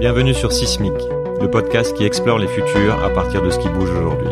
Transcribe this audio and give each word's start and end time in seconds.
Bienvenue 0.00 0.34
sur 0.34 0.52
Sismic, 0.52 0.92
le 1.40 1.48
podcast 1.48 1.96
qui 1.96 2.04
explore 2.04 2.38
les 2.38 2.48
futurs 2.48 3.02
à 3.04 3.10
partir 3.10 3.42
de 3.42 3.50
ce 3.50 3.58
qui 3.60 3.68
bouge 3.68 3.90
aujourd'hui. 3.90 4.28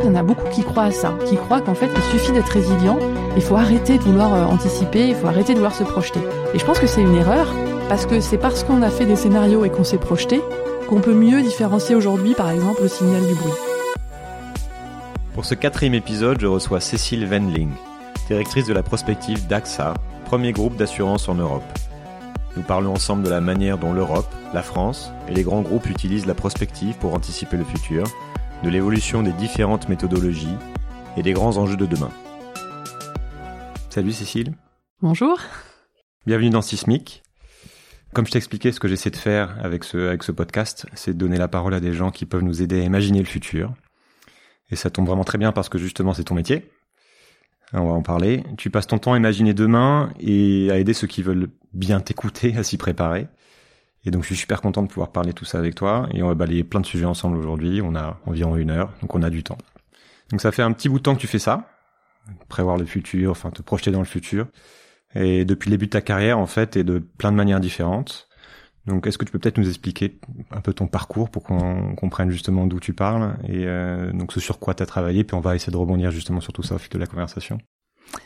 Il 0.00 0.06
y 0.06 0.08
en 0.08 0.16
a 0.16 0.24
beaucoup 0.24 0.48
qui 0.50 0.64
croient 0.64 0.84
à 0.84 0.90
ça, 0.90 1.16
qui 1.24 1.36
croient 1.36 1.60
qu'en 1.60 1.74
fait 1.74 1.88
il 1.94 2.02
suffit 2.18 2.32
d'être 2.32 2.48
résilient, 2.48 2.98
il 3.36 3.42
faut 3.42 3.54
arrêter 3.54 3.96
de 3.96 4.02
vouloir 4.02 4.34
euh, 4.34 4.44
anticiper, 4.44 5.06
il 5.06 5.14
faut 5.14 5.28
arrêter 5.28 5.52
de 5.52 5.58
vouloir 5.58 5.74
se 5.74 5.84
projeter. 5.84 6.18
Et 6.52 6.58
je 6.58 6.64
pense 6.64 6.80
que 6.80 6.88
c'est 6.88 7.00
une 7.00 7.14
erreur, 7.14 7.46
parce 7.88 8.06
que 8.06 8.20
c'est 8.20 8.36
parce 8.36 8.64
qu'on 8.64 8.82
a 8.82 8.90
fait 8.90 9.06
des 9.06 9.16
scénarios 9.16 9.64
et 9.64 9.70
qu'on 9.70 9.84
s'est 9.84 9.98
projeté 9.98 10.40
qu'on 10.88 11.00
peut 11.00 11.14
mieux 11.14 11.40
différencier 11.40 11.94
aujourd'hui 11.94 12.34
par 12.34 12.50
exemple 12.50 12.82
le 12.82 12.88
signal 12.88 13.24
du 13.26 13.34
bruit. 13.34 13.52
Pour 15.34 15.44
ce 15.44 15.54
quatrième 15.54 15.94
épisode, 15.94 16.40
je 16.40 16.46
reçois 16.48 16.80
Cécile 16.80 17.26
Wendling, 17.26 17.70
directrice 18.26 18.66
de 18.66 18.74
la 18.74 18.82
prospective 18.82 19.46
d'AXA, 19.46 19.94
premier 20.24 20.52
groupe 20.52 20.76
d'assurance 20.76 21.28
en 21.28 21.36
Europe. 21.36 21.62
Nous 22.56 22.62
parlons 22.62 22.92
ensemble 22.92 23.24
de 23.24 23.30
la 23.30 23.40
manière 23.40 23.78
dont 23.78 23.92
l'Europe, 23.92 24.32
la 24.52 24.62
France 24.62 25.10
et 25.28 25.34
les 25.34 25.42
grands 25.42 25.62
groupes 25.62 25.90
utilisent 25.90 26.26
la 26.26 26.36
prospective 26.36 26.96
pour 26.98 27.12
anticiper 27.12 27.56
le 27.56 27.64
futur, 27.64 28.04
de 28.62 28.70
l'évolution 28.70 29.24
des 29.24 29.32
différentes 29.32 29.88
méthodologies 29.88 30.54
et 31.16 31.22
des 31.22 31.32
grands 31.32 31.56
enjeux 31.56 31.76
de 31.76 31.86
demain. 31.86 32.12
Salut 33.90 34.12
Cécile. 34.12 34.54
Bonjour. 35.02 35.40
Bienvenue 36.26 36.50
dans 36.50 36.62
Sismic. 36.62 37.24
Comme 38.12 38.24
je 38.24 38.30
t'expliquais, 38.30 38.70
ce 38.70 38.78
que 38.78 38.86
j'essaie 38.86 39.10
de 39.10 39.16
faire 39.16 39.56
avec 39.60 39.82
ce, 39.82 40.06
avec 40.06 40.22
ce 40.22 40.30
podcast, 40.30 40.86
c'est 40.94 41.12
de 41.12 41.18
donner 41.18 41.38
la 41.38 41.48
parole 41.48 41.74
à 41.74 41.80
des 41.80 41.92
gens 41.92 42.12
qui 42.12 42.24
peuvent 42.24 42.44
nous 42.44 42.62
aider 42.62 42.80
à 42.80 42.84
imaginer 42.84 43.18
le 43.18 43.24
futur. 43.24 43.74
Et 44.70 44.76
ça 44.76 44.90
tombe 44.90 45.06
vraiment 45.06 45.24
très 45.24 45.38
bien 45.38 45.50
parce 45.50 45.68
que 45.68 45.78
justement 45.78 46.14
c'est 46.14 46.24
ton 46.24 46.36
métier. 46.36 46.70
On 47.72 47.86
va 47.86 47.94
en 47.94 48.02
parler. 48.02 48.44
Tu 48.56 48.70
passes 48.70 48.86
ton 48.86 48.98
temps 48.98 49.14
à 49.14 49.16
imaginer 49.16 49.54
demain 49.54 50.12
et 50.20 50.70
à 50.70 50.78
aider 50.78 50.92
ceux 50.92 51.08
qui 51.08 51.22
veulent 51.22 51.48
bien 51.74 52.00
t'écouter, 52.00 52.56
à 52.56 52.62
s'y 52.62 52.76
préparer. 52.76 53.28
Et 54.06 54.10
donc 54.10 54.22
je 54.22 54.28
suis 54.28 54.36
super 54.36 54.60
content 54.60 54.82
de 54.82 54.88
pouvoir 54.88 55.12
parler 55.12 55.32
tout 55.32 55.44
ça 55.44 55.58
avec 55.58 55.74
toi. 55.74 56.08
Et 56.12 56.22
on 56.22 56.28
va 56.28 56.34
balayer 56.34 56.64
plein 56.64 56.80
de 56.80 56.86
sujets 56.86 57.06
ensemble 57.06 57.36
aujourd'hui. 57.36 57.80
On 57.82 57.94
a 57.94 58.18
environ 58.26 58.56
une 58.56 58.70
heure, 58.70 58.92
donc 59.00 59.14
on 59.14 59.22
a 59.22 59.30
du 59.30 59.42
temps. 59.42 59.58
Donc 60.30 60.40
ça 60.40 60.52
fait 60.52 60.62
un 60.62 60.72
petit 60.72 60.88
bout 60.88 60.98
de 60.98 61.02
temps 61.02 61.14
que 61.14 61.20
tu 61.20 61.26
fais 61.26 61.38
ça. 61.38 61.68
Prévoir 62.48 62.76
le 62.76 62.84
futur, 62.86 63.30
enfin 63.30 63.50
te 63.50 63.62
projeter 63.62 63.90
dans 63.90 63.98
le 63.98 64.04
futur. 64.06 64.46
Et 65.14 65.44
depuis 65.44 65.70
le 65.70 65.76
début 65.76 65.86
de 65.86 65.90
ta 65.90 66.00
carrière, 66.00 66.38
en 66.38 66.46
fait, 66.46 66.76
et 66.76 66.84
de 66.84 66.98
plein 66.98 67.30
de 67.30 67.36
manières 67.36 67.60
différentes. 67.60 68.28
Donc, 68.86 69.06
est-ce 69.06 69.16
que 69.16 69.24
tu 69.24 69.32
peux 69.32 69.38
peut-être 69.38 69.58
nous 69.58 69.68
expliquer 69.68 70.18
un 70.50 70.60
peu 70.60 70.74
ton 70.74 70.86
parcours 70.86 71.30
pour 71.30 71.42
qu'on 71.42 71.94
comprenne 71.94 72.30
justement 72.30 72.66
d'où 72.66 72.80
tu 72.80 72.92
parles 72.92 73.36
et 73.48 73.64
euh, 73.66 74.12
donc 74.12 74.32
ce 74.32 74.40
sur 74.40 74.58
quoi 74.58 74.74
tu 74.74 74.82
as 74.82 74.86
travaillé, 74.86 75.24
puis 75.24 75.34
on 75.34 75.40
va 75.40 75.54
essayer 75.54 75.72
de 75.72 75.76
rebondir 75.76 76.10
justement 76.10 76.40
sur 76.40 76.52
tout 76.52 76.62
ça 76.62 76.74
au 76.74 76.78
fil 76.78 76.90
de 76.90 76.98
la 76.98 77.06
conversation. 77.06 77.58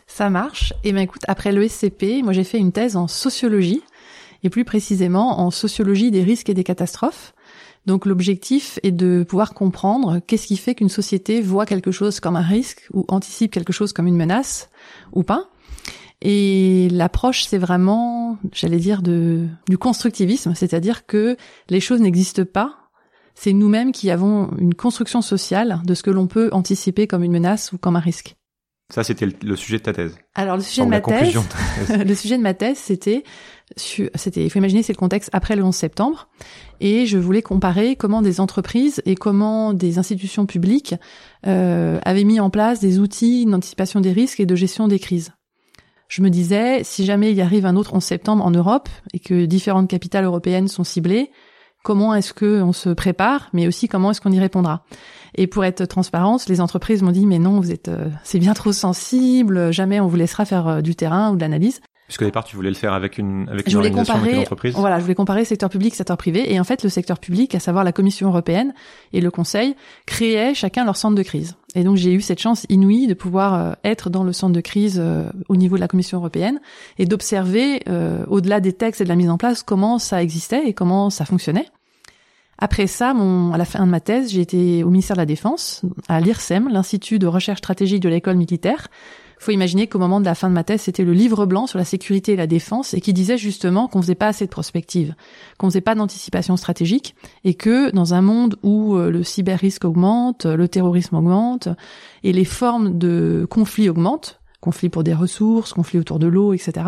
Ça 0.07 0.31
marche. 0.31 0.73
Et 0.85 0.89
eh 0.89 0.93
ben 0.93 1.01
écoute, 1.01 1.23
après 1.29 1.53
le 1.53 1.67
SCP, 1.67 2.23
moi 2.23 2.33
j'ai 2.33 2.45
fait 2.45 2.59
une 2.59 2.73
thèse 2.73 2.97
en 2.97 3.09
sociologie 3.09 3.83
et 4.43 4.51
plus 4.51 4.65
précisément 4.65 5.41
en 5.41 5.51
sociologie 5.51 6.11
des 6.11 6.23
risques 6.23 6.49
et 6.49 6.55
des 6.55 6.65
catastrophes. 6.65 7.35
Donc 7.87 8.05
l'objectif 8.05 8.79
est 8.83 8.93
de 8.93 9.25
pouvoir 9.27 9.55
comprendre 9.55 10.21
qu'est-ce 10.27 10.47
qui 10.47 10.57
fait 10.57 10.75
qu'une 10.75 10.89
société 10.89 11.41
voit 11.41 11.67
quelque 11.67 11.91
chose 11.91 12.21
comme 12.21 12.37
un 12.37 12.43
risque 12.43 12.87
ou 12.93 13.05
anticipe 13.09 13.51
quelque 13.51 13.73
chose 13.73 13.93
comme 13.93 14.07
une 14.07 14.17
menace 14.17 14.69
ou 15.13 15.23
pas 15.23 15.49
et 16.21 16.89
l'approche, 16.91 17.45
c'est 17.45 17.59
vraiment, 17.59 18.39
j'allais 18.53 18.79
dire, 18.79 19.03
de, 19.03 19.47
du 19.69 19.79
constructivisme, 19.79 20.55
c'est-à-dire 20.55 21.07
que 21.07 21.37
les 21.69 21.81
choses 21.81 22.01
n'existent 22.01 22.45
pas. 22.45 22.75
C'est 23.37 23.53
nous-mêmes 23.53 23.93
qui 23.93 24.11
avons 24.11 24.51
une 24.59 24.75
construction 24.75 25.23
sociale 25.23 25.81
de 25.85 25.95
ce 25.95 26.03
que 26.03 26.11
l'on 26.11 26.27
peut 26.27 26.51
anticiper 26.53 27.07
comme 27.07 27.23
une 27.23 27.31
menace 27.31 27.73
ou 27.73 27.79
comme 27.79 27.95
un 27.95 28.01
risque. 28.01 28.35
Ça, 28.91 29.05
c'était 29.05 29.29
le 29.43 29.55
sujet 29.55 29.77
de 29.77 29.83
ta 29.83 29.93
thèse. 29.93 30.17
Alors, 30.35 30.57
le 30.57 30.63
sujet 30.63 30.83
de 30.83 30.89
ma 30.89 31.01
thèse, 31.03 31.37
le 31.91 32.15
sujet 32.15 32.39
de 32.39 32.43
ma 32.43 32.55
thèse, 32.55 32.79
c'était, 32.79 33.23
c'était, 33.77 34.45
il 34.45 34.49
faut 34.49 34.59
imaginer, 34.59 34.83
c'est 34.83 34.95
le 34.95 34.99
contexte 34.99 35.29
après 35.35 35.57
le 35.57 35.63
11 35.63 35.75
septembre, 35.75 36.29
et 36.81 37.05
je 37.05 37.19
voulais 37.19 37.43
comparer 37.43 37.97
comment 37.97 38.23
des 38.23 38.41
entreprises 38.41 39.03
et 39.05 39.15
comment 39.15 39.75
des 39.75 39.99
institutions 39.99 40.47
publiques 40.47 40.95
euh, 41.47 42.01
avaient 42.07 42.25
mis 42.25 42.41
en 42.41 42.49
place 42.49 42.81
des 42.81 42.99
outils 42.99 43.45
d'anticipation 43.45 44.01
des 44.01 44.13
risques 44.13 44.41
et 44.41 44.47
de 44.47 44.57
gestion 44.57 44.89
des 44.89 44.99
crises. 44.99 45.33
Je 46.09 46.23
me 46.23 46.31
disais, 46.31 46.83
si 46.83 47.05
jamais 47.05 47.33
il 47.33 47.41
arrive 47.43 47.67
un 47.67 47.77
autre 47.77 47.93
11 47.93 48.03
septembre 48.03 48.43
en 48.43 48.51
Europe 48.51 48.89
et 49.13 49.19
que 49.19 49.45
différentes 49.45 49.91
capitales 49.91 50.25
européennes 50.25 50.69
sont 50.69 50.85
ciblées, 50.85 51.31
comment 51.89 52.15
est-ce 52.15 52.35
que 52.35 52.61
on 52.61 52.75
se 52.75 52.91
prépare, 52.91 53.49
mais 53.55 53.67
aussi 53.67 53.89
comment 53.89 54.11
est-ce 54.11 54.21
qu'on 54.21 54.31
y 54.31 54.39
répondra. 54.39 54.85
Et 55.37 55.47
pour 55.47 55.65
être 55.65 55.87
transparente, 55.87 56.47
les 56.47 56.61
entreprises 56.61 57.01
m'ont 57.01 57.13
dit 57.13 57.25
mais 57.25 57.39
non, 57.39 57.61
vous 57.61 57.71
êtes, 57.71 57.89
euh, 57.89 58.11
c'est 58.25 58.39
bien 58.39 58.53
trop 58.53 58.73
sensible, 58.73 59.73
jamais 59.73 59.99
on 59.99 60.07
vous 60.07 60.17
laissera 60.17 60.45
faire 60.45 60.69
euh, 60.69 60.81
du 60.83 60.95
terrain 60.95 61.31
ou 61.33 61.37
de 61.37 61.41
l'analyse. 61.41 61.81
Puisqu'au 62.09 62.25
départ, 62.25 62.45
tu 62.45 62.57
voulais 62.57 62.71
le 62.71 62.75
faire 62.75 62.95
avec 62.95 63.19
une, 63.19 63.47
avec 63.51 63.69
une 63.69 63.77
organisation, 63.77 64.15
comparer, 64.15 64.31
avec 64.31 64.37
une 64.37 64.41
entreprise. 64.41 64.75
Voilà, 64.77 64.97
je 64.97 65.03
voulais 65.03 65.15
comparer 65.15 65.45
secteur 65.45 65.69
public, 65.69 65.95
secteur 65.95 66.17
privé. 66.17 66.51
Et 66.51 66.59
en 66.59 66.65
fait, 66.65 66.83
le 66.83 66.89
secteur 66.89 67.19
public, 67.19 67.55
à 67.55 67.61
savoir 67.61 67.85
la 67.85 67.93
Commission 67.93 68.29
européenne 68.29 68.73
et 69.13 69.21
le 69.21 69.31
Conseil, 69.31 69.77
créaient 70.07 70.55
chacun 70.55 70.87
leur 70.87 70.97
centre 70.97 71.15
de 71.15 71.23
crise. 71.23 71.57
Et 71.75 71.85
donc, 71.85 71.97
j'ai 71.97 72.15
eu 72.15 72.23
cette 72.23 72.39
chance 72.39 72.65
inouïe 72.71 73.09
de 73.09 73.15
pouvoir 73.15 73.55
euh, 73.55 73.73
être 73.85 74.09
dans 74.09 74.25
le 74.25 74.33
centre 74.33 74.55
de 74.55 74.63
crise 74.63 74.99
euh, 74.99 75.29
au 75.51 75.57
niveau 75.57 75.77
de 75.77 75.83
la 75.83 75.89
Commission 75.89 76.17
européenne 76.17 76.61
et 76.99 77.05
d'observer, 77.05 77.83
euh, 77.91 78.25
au-delà 78.29 78.61
des 78.61 78.73
textes 78.73 79.03
et 79.03 79.05
de 79.05 79.11
la 79.11 79.17
mise 79.17 79.29
en 79.29 79.37
place, 79.37 79.63
comment 79.63 79.99
ça 79.99 80.23
existait 80.23 80.67
et 80.67 80.73
comment 80.73 81.11
ça 81.11 81.27
fonctionnait. 81.27 81.67
Après 82.59 82.87
ça, 82.87 83.15
mon, 83.15 83.53
à 83.53 83.59
la 83.59 83.65
fin 83.65 83.85
de 83.87 83.91
ma 83.91 84.01
thèse, 84.01 84.33
j'ai 84.33 84.41
été 84.41 84.83
au 84.83 84.91
ministère 84.91 85.17
de 85.17 85.23
la 85.23 85.27
Défense, 85.27 85.83
à 86.09 86.21
l'IRSEM, 86.21 86.69
l'Institut 86.69 87.19
de 87.19 87.27
recherche 87.27 87.59
stratégique 87.59 88.03
de 88.03 88.09
l'école 88.09 88.37
militaire, 88.37 88.89
faut 89.39 89.53
imaginer 89.53 89.87
qu'au 89.87 89.99
moment 89.99 90.21
de 90.21 90.25
la 90.25 90.35
fin 90.35 90.49
de 90.49 90.55
ma 90.55 90.65
thèse, 90.65 90.83
c'était 90.83 91.05
le 91.05 91.13
livre 91.13 91.47
blanc 91.47 91.67
sur 91.67 91.79
la 91.79 91.85
sécurité 91.85 92.33
et 92.33 92.37
la 92.37 92.47
défense 92.47 92.95
et 92.95 93.01
qui 93.01 93.13
disait 93.13 93.39
justement 93.39 93.87
qu'on 93.87 94.03
faisait 94.03 94.17
pas 94.17 94.27
assez 94.27 94.45
de 94.45 94.51
prospective, 94.51 95.15
qu'on 95.59 95.69
faisait 95.69 95.81
pas 95.81 95.95
d'anticipation 95.95 96.57
stratégique 96.57 97.15
et 97.45 97.55
que 97.55 97.91
dans 97.91 98.15
un 98.15 98.21
monde 98.21 98.57
où 98.63 98.97
euh, 98.97 99.11
le 99.11 99.23
cyber-risque 99.23 99.85
augmente, 99.85 100.45
le 100.45 100.69
terrorisme 100.69 101.17
augmente 101.17 101.69
et 102.25 102.33
les 102.33 102.45
formes 102.45 102.99
de 102.99 103.47
conflits 103.49 103.89
augmentent, 103.89 104.41
conflits 104.61 104.89
pour 104.89 105.05
des 105.05 105.15
ressources, 105.15 105.73
conflits 105.73 106.01
autour 106.01 106.19
de 106.19 106.27
l'eau, 106.27 106.53
etc., 106.53 106.87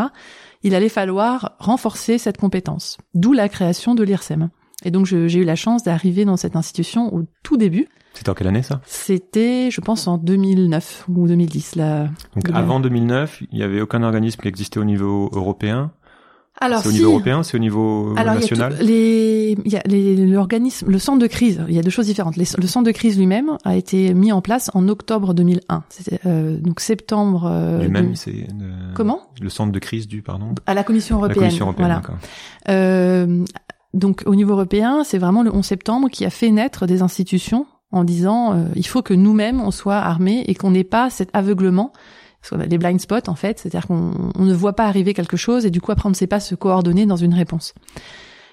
il 0.62 0.74
allait 0.74 0.88
falloir 0.88 1.52
renforcer 1.58 2.18
cette 2.18 2.36
compétence. 2.36 2.98
D'où 3.14 3.32
la 3.32 3.48
création 3.48 3.94
de 3.94 4.02
l'IRSEM. 4.02 4.50
Et 4.84 4.90
donc 4.90 5.06
j'ai 5.06 5.38
eu 5.38 5.44
la 5.44 5.56
chance 5.56 5.82
d'arriver 5.82 6.24
dans 6.24 6.36
cette 6.36 6.56
institution 6.56 7.14
au 7.14 7.24
tout 7.42 7.56
début 7.56 7.88
c'était 8.12 8.30
en 8.30 8.34
quelle 8.34 8.48
année 8.48 8.62
ça? 8.62 8.80
C'était, 8.86 9.70
je 9.70 9.80
pense, 9.80 10.06
en 10.08 10.18
2009 10.18 11.06
ou 11.08 11.28
2010. 11.28 11.76
Là. 11.76 12.08
Donc 12.34 12.50
avant 12.52 12.80
2009, 12.80 13.44
il 13.52 13.56
n'y 13.56 13.62
avait 13.62 13.80
aucun 13.80 14.02
organisme 14.02 14.40
qui 14.40 14.48
existait 14.48 14.80
au 14.80 14.84
niveau 14.84 15.30
européen? 15.32 15.92
Alors, 16.62 16.82
c'est 16.82 16.88
au 16.88 16.92
niveau 16.92 17.10
européen, 17.10 17.42
c'est 17.42 17.56
au 17.56 17.60
niveau 17.60 18.12
Alors, 18.18 18.34
national? 18.34 18.76
Il 18.82 19.56
y 19.64 19.76
a 19.76 19.82
l'organisme, 19.86 20.90
le 20.90 20.98
centre 20.98 21.18
de 21.18 21.26
crise. 21.26 21.64
Il 21.68 21.74
y 21.74 21.78
a 21.78 21.82
deux 21.82 21.90
choses 21.90 22.06
différentes. 22.06 22.36
le 22.36 22.44
centre 22.44 22.84
de 22.84 22.90
crise 22.90 23.16
lui-même 23.16 23.56
a 23.64 23.76
été 23.76 24.12
mis 24.12 24.32
en 24.32 24.42
place 24.42 24.70
en 24.74 24.86
octobre 24.88 25.32
2001. 25.32 25.84
C'était 25.88 26.20
euh, 26.26 26.58
donc 26.58 26.80
septembre. 26.80 27.46
Euh, 27.46 27.80
lui-même, 27.80 28.14
c'est 28.14 28.48
comment? 28.94 29.22
Le 29.40 29.48
centre 29.48 29.72
de 29.72 29.78
crise 29.78 30.06
du 30.06 30.20
pardon? 30.20 30.54
À 30.66 30.74
la 30.74 30.84
Commission 30.84 31.16
européenne. 31.16 31.44
La 31.44 31.46
Commission 31.46 31.66
européenne, 31.66 32.02
voilà. 32.66 33.46
Donc 33.94 34.22
au 34.26 34.34
niveau 34.34 34.52
européen, 34.52 35.02
c'est 35.04 35.18
vraiment 35.18 35.42
le 35.42 35.54
11 35.54 35.64
septembre 35.64 36.08
qui 36.08 36.24
a 36.24 36.30
fait 36.30 36.50
naître 36.50 36.86
des 36.86 37.02
institutions 37.02 37.66
en 37.92 38.04
disant 38.04 38.54
euh, 38.54 38.64
il 38.76 38.86
faut 38.86 39.02
que 39.02 39.14
nous-mêmes 39.14 39.60
on 39.60 39.70
soit 39.70 39.96
armés 39.96 40.44
et 40.46 40.54
qu'on 40.54 40.70
n'ait 40.70 40.84
pas 40.84 41.10
cet 41.10 41.30
aveuglement 41.32 41.92
parce 42.40 42.50
qu'on 42.50 42.60
a 42.60 42.66
des 42.66 42.78
blind 42.78 43.00
spots 43.00 43.28
en 43.28 43.34
fait, 43.34 43.58
c'est-à-dire 43.58 43.86
qu'on 43.86 44.32
ne 44.38 44.54
voit 44.54 44.74
pas 44.74 44.86
arriver 44.86 45.12
quelque 45.12 45.36
chose 45.36 45.66
et 45.66 45.70
du 45.70 45.80
coup 45.80 45.92
après 45.92 46.06
on 46.06 46.10
ne 46.10 46.14
sait 46.14 46.26
pas 46.26 46.40
se 46.40 46.54
coordonner 46.54 47.04
dans 47.04 47.16
une 47.16 47.34
réponse. 47.34 47.74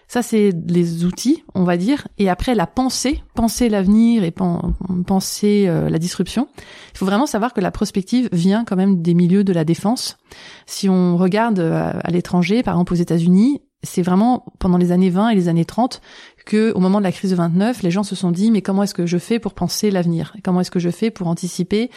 Ça 0.09 0.21
c'est 0.21 0.53
les 0.67 1.03
outils, 1.03 1.43
on 1.53 1.65
va 1.65 1.75
dire, 1.75 2.07
et 2.17 2.29
après 2.29 2.55
la 2.55 2.65
pensée, 2.65 3.21
penser 3.35 3.67
l'avenir 3.67 4.23
et 4.23 4.33
penser 5.05 5.65
euh, 5.67 5.89
la 5.89 5.99
disruption. 5.99 6.47
Il 6.93 6.97
faut 6.97 7.05
vraiment 7.05 7.25
savoir 7.25 7.53
que 7.53 7.59
la 7.59 7.71
prospective 7.71 8.29
vient 8.31 8.63
quand 8.63 8.77
même 8.77 9.01
des 9.01 9.13
milieux 9.13 9.43
de 9.43 9.51
la 9.51 9.65
défense. 9.65 10.17
Si 10.65 10.87
on 10.87 11.17
regarde 11.17 11.59
euh, 11.59 11.91
à 12.01 12.09
l'étranger, 12.09 12.63
par 12.63 12.75
exemple 12.75 12.93
aux 12.93 12.97
États-Unis, 12.97 13.61
c'est 13.83 14.01
vraiment 14.01 14.45
pendant 14.59 14.77
les 14.77 14.91
années 14.91 15.09
20 15.09 15.29
et 15.29 15.35
les 15.35 15.47
années 15.49 15.65
30 15.65 16.01
que 16.45 16.71
au 16.73 16.79
moment 16.79 16.99
de 16.99 17.03
la 17.03 17.11
crise 17.11 17.31
de 17.31 17.35
29, 17.35 17.83
les 17.83 17.91
gens 17.91 18.03
se 18.03 18.15
sont 18.15 18.31
dit 18.31 18.51
mais 18.51 18.61
comment 18.61 18.83
est-ce 18.83 18.93
que 18.93 19.05
je 19.05 19.17
fais 19.17 19.39
pour 19.39 19.53
penser 19.53 19.91
l'avenir? 19.91 20.35
Comment 20.43 20.61
est-ce 20.61 20.71
que 20.71 20.79
je 20.79 20.89
fais 20.89 21.11
pour 21.11 21.27
anticiper 21.27 21.91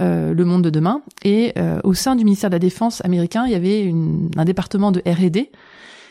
euh, 0.00 0.32
le 0.32 0.44
monde 0.44 0.62
de 0.62 0.70
demain? 0.70 1.02
Et 1.24 1.52
euh, 1.58 1.80
au 1.84 1.94
sein 1.94 2.16
du 2.16 2.24
ministère 2.24 2.50
de 2.50 2.54
la 2.54 2.60
Défense 2.60 3.04
américain, 3.04 3.44
il 3.46 3.52
y 3.52 3.54
avait 3.54 3.92
un 4.36 4.44
département 4.44 4.92
de 4.92 5.02
R&D 5.06 5.50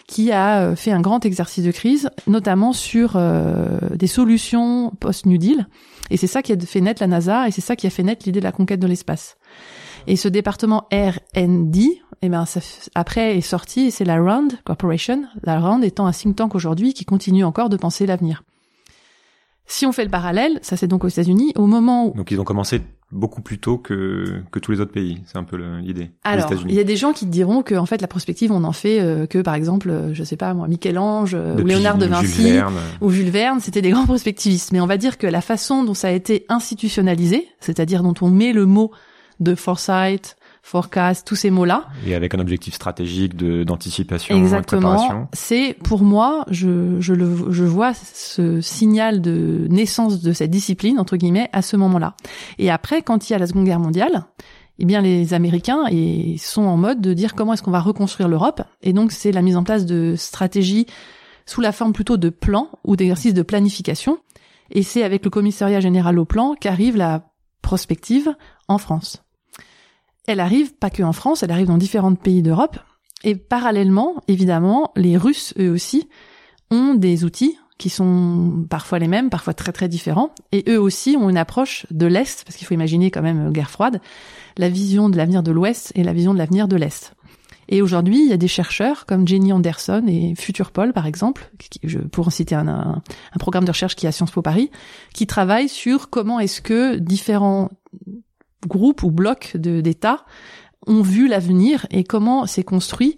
qui 0.07 0.31
a 0.31 0.59
euh, 0.59 0.75
fait 0.75 0.91
un 0.91 1.01
grand 1.01 1.25
exercice 1.25 1.63
de 1.63 1.71
crise, 1.71 2.09
notamment 2.27 2.73
sur 2.73 3.19
des 3.95 4.07
solutions 4.07 4.91
post-New 4.99 5.37
Deal. 5.37 5.67
Et 6.11 6.17
c'est 6.17 6.27
ça 6.27 6.43
qui 6.43 6.53
a 6.53 6.59
fait 6.59 6.81
naître 6.81 7.01
la 7.01 7.07
NASA 7.07 7.47
et 7.47 7.51
c'est 7.51 7.61
ça 7.61 7.75
qui 7.75 7.87
a 7.87 7.89
fait 7.89 8.03
naître 8.03 8.25
l'idée 8.25 8.39
de 8.39 8.45
la 8.45 8.51
conquête 8.51 8.79
de 8.79 8.87
l'espace. 8.87 9.37
Et 10.07 10.15
ce 10.17 10.27
département 10.27 10.87
R&D, 10.91 12.01
eh 12.21 12.29
ben, 12.29 12.45
ça, 12.45 12.59
après 12.93 13.37
est 13.37 13.41
sorti 13.41 13.87
et 13.87 13.91
c'est 13.91 14.05
la 14.05 14.21
RAND 14.21 14.49
Corporation, 14.63 15.23
la 15.43 15.59
RAND 15.59 15.83
étant 15.83 16.05
un 16.05 16.11
think 16.11 16.35
tank 16.35 16.53
aujourd'hui 16.53 16.93
qui 16.93 17.05
continue 17.05 17.43
encore 17.43 17.69
de 17.69 17.77
penser 17.77 18.05
l'avenir. 18.05 18.43
Si 19.65 19.87
on 19.87 19.91
fait 19.91 20.03
le 20.03 20.11
parallèle, 20.11 20.59
ça 20.61 20.77
c'est 20.77 20.87
donc 20.87 21.03
aux 21.03 21.07
États-Unis, 21.07 21.53
au 21.55 21.65
moment 21.65 22.07
où... 22.07 22.13
Donc 22.13 22.29
ils 22.29 22.39
ont 22.39 22.43
commencé 22.43 22.81
beaucoup 23.11 23.41
plus 23.41 23.57
tôt 23.57 23.79
que, 23.79 24.43
que 24.51 24.59
tous 24.59 24.71
les 24.71 24.79
autres 24.79 24.91
pays. 24.91 25.21
C'est 25.25 25.37
un 25.37 25.43
peu 25.43 25.57
l'idée. 25.79 26.11
Alors, 26.23 26.51
il 26.67 26.75
y 26.75 26.79
a 26.79 26.83
des 26.83 26.97
gens 26.97 27.13
qui 27.13 27.25
te 27.25 27.31
diront 27.31 27.63
que 27.63 27.73
en 27.73 27.85
fait 27.87 28.01
la 28.01 28.07
prospective 28.07 28.51
on 28.51 28.63
en 28.63 28.73
fait 28.73 28.99
euh, 28.99 29.25
que 29.25 29.39
par 29.39 29.55
exemple, 29.55 29.89
euh, 29.89 30.13
je 30.13 30.23
sais 30.23 30.37
pas 30.37 30.53
moi, 30.53 30.67
Michel-Ange 30.67 31.33
ou 31.33 31.65
Léonard 31.65 31.97
de 31.97 32.05
Vinci 32.05 32.59
ou 33.01 33.09
Jules 33.09 33.29
Verne, 33.31 33.59
c'était 33.59 33.81
des 33.81 33.89
grands 33.91 34.05
prospectivistes. 34.05 34.71
Mais 34.71 34.81
on 34.81 34.87
va 34.87 34.97
dire 34.97 35.17
que 35.17 35.25
la 35.25 35.41
façon 35.41 35.83
dont 35.83 35.95
ça 35.95 36.09
a 36.09 36.11
été 36.11 36.45
institutionnalisé, 36.49 37.47
c'est-à-dire 37.59 38.03
dont 38.03 38.15
on 38.21 38.29
met 38.29 38.53
le 38.53 38.67
mot 38.67 38.91
de 39.39 39.55
foresight, 39.55 40.37
forecast, 40.65 41.27
tous 41.27 41.35
ces 41.35 41.51
mots-là. 41.51 41.87
Et 42.07 42.15
avec 42.15 42.33
un 42.33 42.39
objectif 42.39 42.73
stratégique 42.73 43.35
de 43.35 43.63
d'anticipation, 43.63 44.35
Exactement. 44.35 45.29
C'est 45.33 45.77
pour 45.83 46.03
moi, 46.03 46.45
je 46.49 46.99
je 46.99 47.13
le 47.13 47.51
je 47.51 47.63
vois 47.63 47.93
ce 47.93 48.61
signal 48.61 49.21
de 49.21 49.67
naissance 49.69 50.21
de 50.21 50.33
cette 50.33 50.49
discipline 50.49 50.99
entre 50.99 51.17
guillemets 51.17 51.49
à 51.53 51.61
ce 51.61 51.77
moment-là. 51.77 52.15
Et 52.57 52.71
après, 52.71 53.03
quand 53.03 53.29
il 53.29 53.33
y 53.33 53.35
a 53.35 53.39
la 53.39 53.47
Seconde 53.47 53.65
Guerre 53.65 53.79
mondiale, 53.79 54.25
eh 54.79 54.85
bien 54.85 55.01
les 55.01 55.33
Américains 55.33 55.85
et 55.91 56.37
sont 56.39 56.63
en 56.63 56.77
mode 56.77 56.99
de 56.99 57.13
dire 57.13 57.35
comment 57.35 57.53
est-ce 57.53 57.63
qu'on 57.63 57.71
va 57.71 57.79
reconstruire 57.79 58.27
l'Europe. 58.27 58.61
Et 58.81 58.91
donc 58.91 59.11
c'est 59.11 59.31
la 59.31 59.41
mise 59.41 59.57
en 59.57 59.63
place 59.63 59.85
de 59.85 60.15
stratégies 60.17 60.87
sous 61.45 61.61
la 61.61 61.71
forme 61.71 61.93
plutôt 61.93 62.17
de 62.17 62.29
plans 62.29 62.69
ou 62.83 62.95
d'exercices 62.95 63.35
de 63.35 63.43
planification. 63.43 64.17
Et 64.71 64.81
c'est 64.81 65.03
avec 65.03 65.23
le 65.23 65.29
commissariat 65.29 65.79
général 65.79 66.17
au 66.17 66.25
plan 66.25 66.55
qu'arrive 66.59 66.97
la 66.97 67.29
prospective 67.61 68.33
en 68.67 68.79
France 68.79 69.24
elle 70.27 70.39
arrive 70.39 70.73
pas 70.73 70.89
que 70.89 71.03
en 71.03 71.13
France, 71.13 71.43
elle 71.43 71.51
arrive 71.51 71.67
dans 71.67 71.77
différents 71.77 72.15
pays 72.15 72.41
d'Europe. 72.41 72.77
Et 73.23 73.35
parallèlement, 73.35 74.15
évidemment, 74.27 74.91
les 74.95 75.17
Russes, 75.17 75.53
eux 75.59 75.71
aussi, 75.71 76.07
ont 76.71 76.93
des 76.93 77.23
outils 77.23 77.57
qui 77.77 77.89
sont 77.89 78.65
parfois 78.69 78.99
les 78.99 79.07
mêmes, 79.07 79.29
parfois 79.29 79.53
très 79.53 79.71
très 79.71 79.89
différents. 79.89 80.29
Et 80.51 80.63
eux 80.69 80.79
aussi 80.79 81.17
ont 81.19 81.29
une 81.29 81.37
approche 81.37 81.85
de 81.91 82.05
l'Est, 82.05 82.43
parce 82.45 82.55
qu'il 82.55 82.65
faut 82.65 82.73
imaginer 82.73 83.11
quand 83.11 83.21
même 83.21 83.47
euh, 83.47 83.51
guerre 83.51 83.69
froide, 83.69 83.99
la 84.57 84.69
vision 84.69 85.09
de 85.09 85.17
l'avenir 85.17 85.43
de 85.43 85.51
l'Ouest 85.51 85.91
et 85.95 86.03
la 86.03 86.13
vision 86.13 86.33
de 86.33 86.39
l'avenir 86.39 86.67
de 86.67 86.77
l'Est. 86.77 87.13
Et 87.67 87.81
aujourd'hui, 87.81 88.21
il 88.21 88.29
y 88.29 88.33
a 88.33 88.37
des 88.37 88.47
chercheurs 88.47 89.05
comme 89.05 89.27
Jenny 89.27 89.51
Anderson 89.51 90.03
et 90.07 90.35
Futurpol, 90.35 90.93
par 90.93 91.07
exemple, 91.07 91.51
je, 91.83 91.97
pour 91.97 92.27
en 92.27 92.29
citer 92.29 92.53
un, 92.53 92.67
un, 92.67 93.01
un, 93.33 93.37
programme 93.39 93.65
de 93.65 93.71
recherche 93.71 93.95
qui 93.95 94.05
est 94.05 94.09
à 94.09 94.11
Sciences 94.11 94.31
Po 94.31 94.43
Paris, 94.43 94.69
qui 95.13 95.25
travaillent 95.25 95.67
sur 95.67 96.11
comment 96.11 96.39
est-ce 96.39 96.61
que 96.61 96.97
différents 96.97 97.71
groupes 98.67 99.03
ou 99.03 99.11
blocs 99.11 99.55
d'États 99.57 100.25
ont 100.87 101.01
vu 101.01 101.27
l'avenir 101.27 101.87
et 101.91 102.03
comment 102.03 102.45
s'est 102.45 102.63
construit 102.63 103.17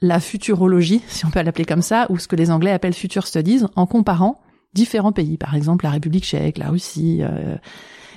la 0.00 0.20
futurologie, 0.20 1.02
si 1.08 1.26
on 1.26 1.30
peut 1.30 1.42
l'appeler 1.42 1.64
comme 1.64 1.82
ça, 1.82 2.06
ou 2.10 2.18
ce 2.18 2.28
que 2.28 2.36
les 2.36 2.50
Anglais 2.50 2.70
appellent 2.70 2.94
future 2.94 3.26
studies, 3.26 3.62
en 3.74 3.86
comparant 3.86 4.40
différents 4.74 5.12
pays, 5.12 5.38
par 5.38 5.54
exemple 5.54 5.84
la 5.84 5.90
République 5.90 6.24
tchèque, 6.24 6.58
la 6.58 6.68
Russie. 6.68 7.18
Euh. 7.22 7.56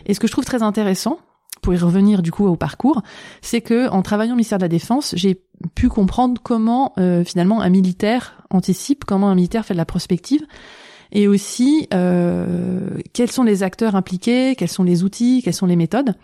Et 0.06 0.14
ce 0.14 0.20
que 0.20 0.28
je 0.28 0.32
trouve 0.32 0.46
très 0.46 0.64
intéressant, 0.64 1.20
pour 1.62 1.74
y 1.74 1.78
revenir 1.78 2.22
du 2.22 2.32
coup 2.32 2.46
au 2.46 2.56
parcours, 2.56 3.02
c'est 3.42 3.62
que 3.62 3.90
en 3.90 4.02
travaillant 4.02 4.34
au 4.34 4.36
ministère 4.36 4.58
de 4.58 4.64
la 4.64 4.70
Défense, 4.70 5.14
j'ai 5.16 5.42
pu 5.76 5.90
comprendre 5.90 6.42
comment 6.44 6.94
euh, 6.98 7.24
finalement 7.24 7.62
un 7.62 7.70
militaire 7.70 8.44
anticipe, 8.50 9.06
comment 9.06 9.30
un 9.30 9.36
militaire 9.36 9.66
fait 9.66 9.74
de 9.74 9.78
la 9.78 9.86
prospective, 9.86 10.46
et 11.12 11.28
aussi 11.28 11.88
euh, 11.94 13.00
quels 13.14 13.32
sont 13.32 13.44
les 13.44 13.64
acteurs 13.64 13.96
impliqués, 13.96 14.56
quels 14.56 14.70
sont 14.70 14.84
les 14.84 15.04
outils, 15.04 15.42
quelles 15.44 15.54
sont 15.54 15.66
les 15.66 15.76
méthodes. 15.76 16.16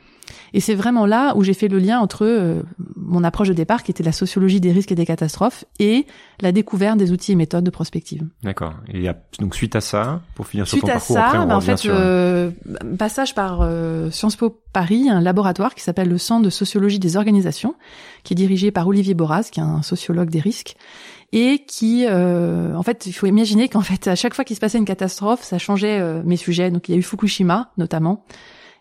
Et 0.53 0.59
c'est 0.59 0.75
vraiment 0.75 1.05
là 1.05 1.35
où 1.35 1.43
j'ai 1.43 1.53
fait 1.53 1.67
le 1.67 1.79
lien 1.79 1.99
entre 1.99 2.25
euh, 2.25 2.61
mon 2.95 3.23
approche 3.23 3.47
de 3.47 3.53
départ, 3.53 3.83
qui 3.83 3.91
était 3.91 4.03
la 4.03 4.11
sociologie 4.11 4.59
des 4.59 4.71
risques 4.71 4.91
et 4.91 4.95
des 4.95 5.05
catastrophes, 5.05 5.65
et 5.79 6.05
la 6.41 6.51
découverte 6.51 6.97
des 6.97 7.11
outils 7.11 7.31
et 7.31 7.35
méthodes 7.35 7.63
de 7.63 7.69
prospective. 7.69 8.25
D'accord. 8.43 8.73
Et 8.93 9.09
donc 9.39 9.55
suite 9.55 9.75
à 9.75 9.81
ça, 9.81 10.21
pour 10.35 10.47
finir 10.47 10.67
sur 10.67 10.79
ton 10.79 10.87
parcours, 10.87 11.15
ça, 11.15 11.27
après 11.27 11.37
on 11.37 11.47
bah, 11.47 11.57
en 11.57 11.61
fait, 11.61 11.85
euh, 11.85 12.51
passage 12.97 13.35
par 13.35 13.59
euh, 13.61 14.09
Sciences 14.11 14.35
Po 14.35 14.61
Paris, 14.73 15.09
un 15.09 15.21
laboratoire 15.21 15.75
qui 15.75 15.81
s'appelle 15.83 16.09
le 16.09 16.17
Centre 16.17 16.43
de 16.43 16.49
sociologie 16.49 16.99
des 16.99 17.17
organisations, 17.17 17.75
qui 18.23 18.33
est 18.33 18.35
dirigé 18.35 18.71
par 18.71 18.87
Olivier 18.87 19.13
Boraz, 19.13 19.49
qui 19.51 19.59
est 19.59 19.63
un 19.63 19.81
sociologue 19.81 20.29
des 20.29 20.39
risques, 20.39 20.75
et 21.33 21.65
qui, 21.65 22.05
euh, 22.07 22.73
en 22.75 22.83
fait, 22.83 23.05
il 23.05 23.13
faut 23.13 23.27
imaginer 23.27 23.69
qu'en 23.69 23.81
fait, 23.81 24.07
à 24.07 24.15
chaque 24.15 24.33
fois 24.33 24.45
qu'il 24.45 24.55
se 24.55 24.61
passait 24.61 24.77
une 24.77 24.85
catastrophe, 24.85 25.43
ça 25.43 25.57
changeait 25.57 26.23
mes 26.23 26.37
sujets. 26.37 26.71
Donc 26.71 26.87
il 26.89 26.93
y 26.93 26.95
a 26.95 26.97
eu 26.97 27.03
Fukushima, 27.03 27.71
notamment. 27.77 28.25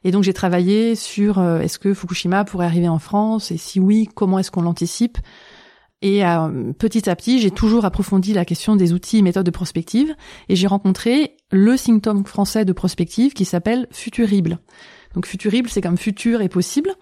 Et 0.07 0.13
donc 0.13 0.23
j'ai 0.23 0.33
travaillé 0.33 0.95
sur 0.95 1.41
euh, 1.41 1.59
est-ce 1.59 1.81
que 1.81 1.93
Fukushima 1.93 2.45
pourrait 2.45 2.67
arriver 2.67 2.89
en 2.89 3.01
France? 3.01 3.51
Et 3.51 3.57
si 3.57 3.81
oui, 3.81 4.09
comment 4.15 4.39
est-ce 4.39 4.53
qu'on 4.53 4.63
l'anticipe? 4.63 5.19
Et 6.01 6.25
euh, 6.25 6.73
petit 6.79 7.11
à 7.11 7.17
petit, 7.17 7.41
j'ai 7.41 7.51
toujours 7.51 7.85
approfondi 7.85 8.33
la 8.33 8.45
question 8.45 8.77
des 8.77 8.93
outils 8.93 9.19
et 9.19 9.23
méthodes 9.23 9.47
de 9.47 9.51
prospective 9.51 10.15
et 10.49 10.55
j'ai 10.55 10.69
rencontré 10.69 11.37
le 11.51 11.77
symptôme 11.77 12.25
français 12.25 12.65
de 12.65 12.73
prospective 12.73 13.33
qui 13.33 13.45
s'appelle 13.45 13.89
Futurible. 13.91 14.61
Donc 15.15 15.27
Futurible, 15.27 15.69
c'est 15.69 15.81
comme 15.81 15.97
futur 15.97 16.41
et 16.41 16.49
possible. 16.49 16.95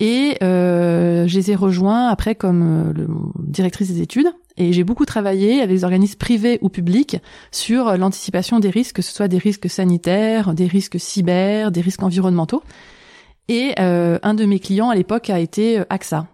Et 0.00 0.36
euh, 0.42 1.28
je 1.28 1.36
les 1.36 1.52
ai 1.52 1.54
rejoints 1.54 2.08
après 2.08 2.34
comme 2.34 2.94
euh, 2.98 3.06
directrice 3.38 3.92
des 3.92 4.00
études. 4.00 4.32
Et 4.56 4.72
j'ai 4.72 4.84
beaucoup 4.84 5.04
travaillé 5.04 5.58
avec 5.60 5.70
des 5.70 5.84
organismes 5.84 6.18
privés 6.18 6.58
ou 6.62 6.68
publics 6.68 7.16
sur 7.50 7.96
l'anticipation 7.96 8.60
des 8.60 8.70
risques, 8.70 8.96
que 8.96 9.02
ce 9.02 9.12
soit 9.12 9.28
des 9.28 9.38
risques 9.38 9.68
sanitaires, 9.68 10.54
des 10.54 10.66
risques 10.66 11.00
cyber, 11.00 11.72
des 11.72 11.80
risques 11.80 12.02
environnementaux. 12.02 12.62
Et 13.48 13.74
euh, 13.78 14.18
un 14.22 14.34
de 14.34 14.44
mes 14.44 14.60
clients 14.60 14.90
à 14.90 14.94
l'époque 14.94 15.28
a 15.28 15.40
été 15.40 15.82
AXA, 15.90 16.26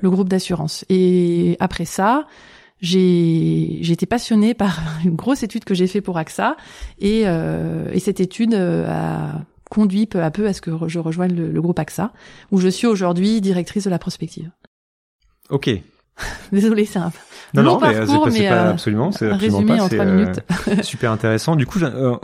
le 0.00 0.10
groupe 0.10 0.28
d'assurance. 0.28 0.84
Et 0.88 1.56
après 1.60 1.84
ça, 1.84 2.26
j'ai 2.80 3.92
été 3.92 4.06
passionnée 4.06 4.54
par 4.54 4.80
une 5.04 5.14
grosse 5.14 5.42
étude 5.42 5.64
que 5.64 5.74
j'ai 5.74 5.86
fait 5.86 6.00
pour 6.00 6.16
AXA 6.16 6.56
et, 6.98 7.22
euh, 7.26 7.90
et 7.92 8.00
cette 8.00 8.20
étude 8.20 8.54
a 8.54 9.42
conduit 9.68 10.06
peu 10.06 10.22
à 10.22 10.30
peu 10.30 10.46
à 10.46 10.52
ce 10.52 10.60
que 10.60 10.70
je 10.86 10.98
rejoigne 10.98 11.34
le, 11.34 11.60
groupe 11.60 11.78
AXA, 11.78 12.12
où 12.50 12.58
je 12.58 12.68
suis 12.68 12.86
aujourd'hui 12.86 13.40
directrice 13.40 13.84
de 13.84 13.90
la 13.90 13.98
prospective. 13.98 14.50
Ok. 15.50 15.70
Désolée, 16.52 16.84
c'est 16.84 16.98
un 16.98 17.12
non, 17.54 17.62
long 17.62 17.80
non, 17.80 18.26
mais 18.26 18.30
c'est 18.30 18.48
pas 18.48 18.66
euh, 18.66 18.70
absolument, 18.70 19.12
c'est 19.12 19.30
absolument 19.30 19.64
pas, 19.64 19.82
en 19.82 20.04
minutes. 20.04 20.40
Euh, 20.68 20.82
super 20.82 21.12
intéressant. 21.12 21.56
Du 21.56 21.66
coup, 21.66 21.78
euh, 21.82 22.16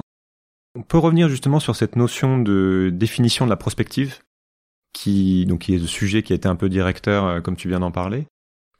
on 0.75 0.83
peut 0.83 0.99
revenir 0.99 1.29
justement 1.29 1.61
sur 1.61 1.77
cette 1.77 1.97
notion 1.97 2.39
de 2.39 2.91
définition 2.93 3.45
de 3.47 3.51
la 3.51 3.57
prospective, 3.57 4.19
qui 4.93 5.47
donc 5.47 5.61
qui 5.61 5.75
est 5.75 5.79
le 5.79 5.87
sujet 5.87 6.23
qui 6.23 6.33
a 6.33 6.37
été 6.37 6.49
un 6.49 6.57
peu 6.57 6.69
directeur, 6.69 7.43
comme 7.43 7.57
tu 7.57 7.69
viens 7.69 7.81
d'en 7.81 7.91
parler. 7.91 8.27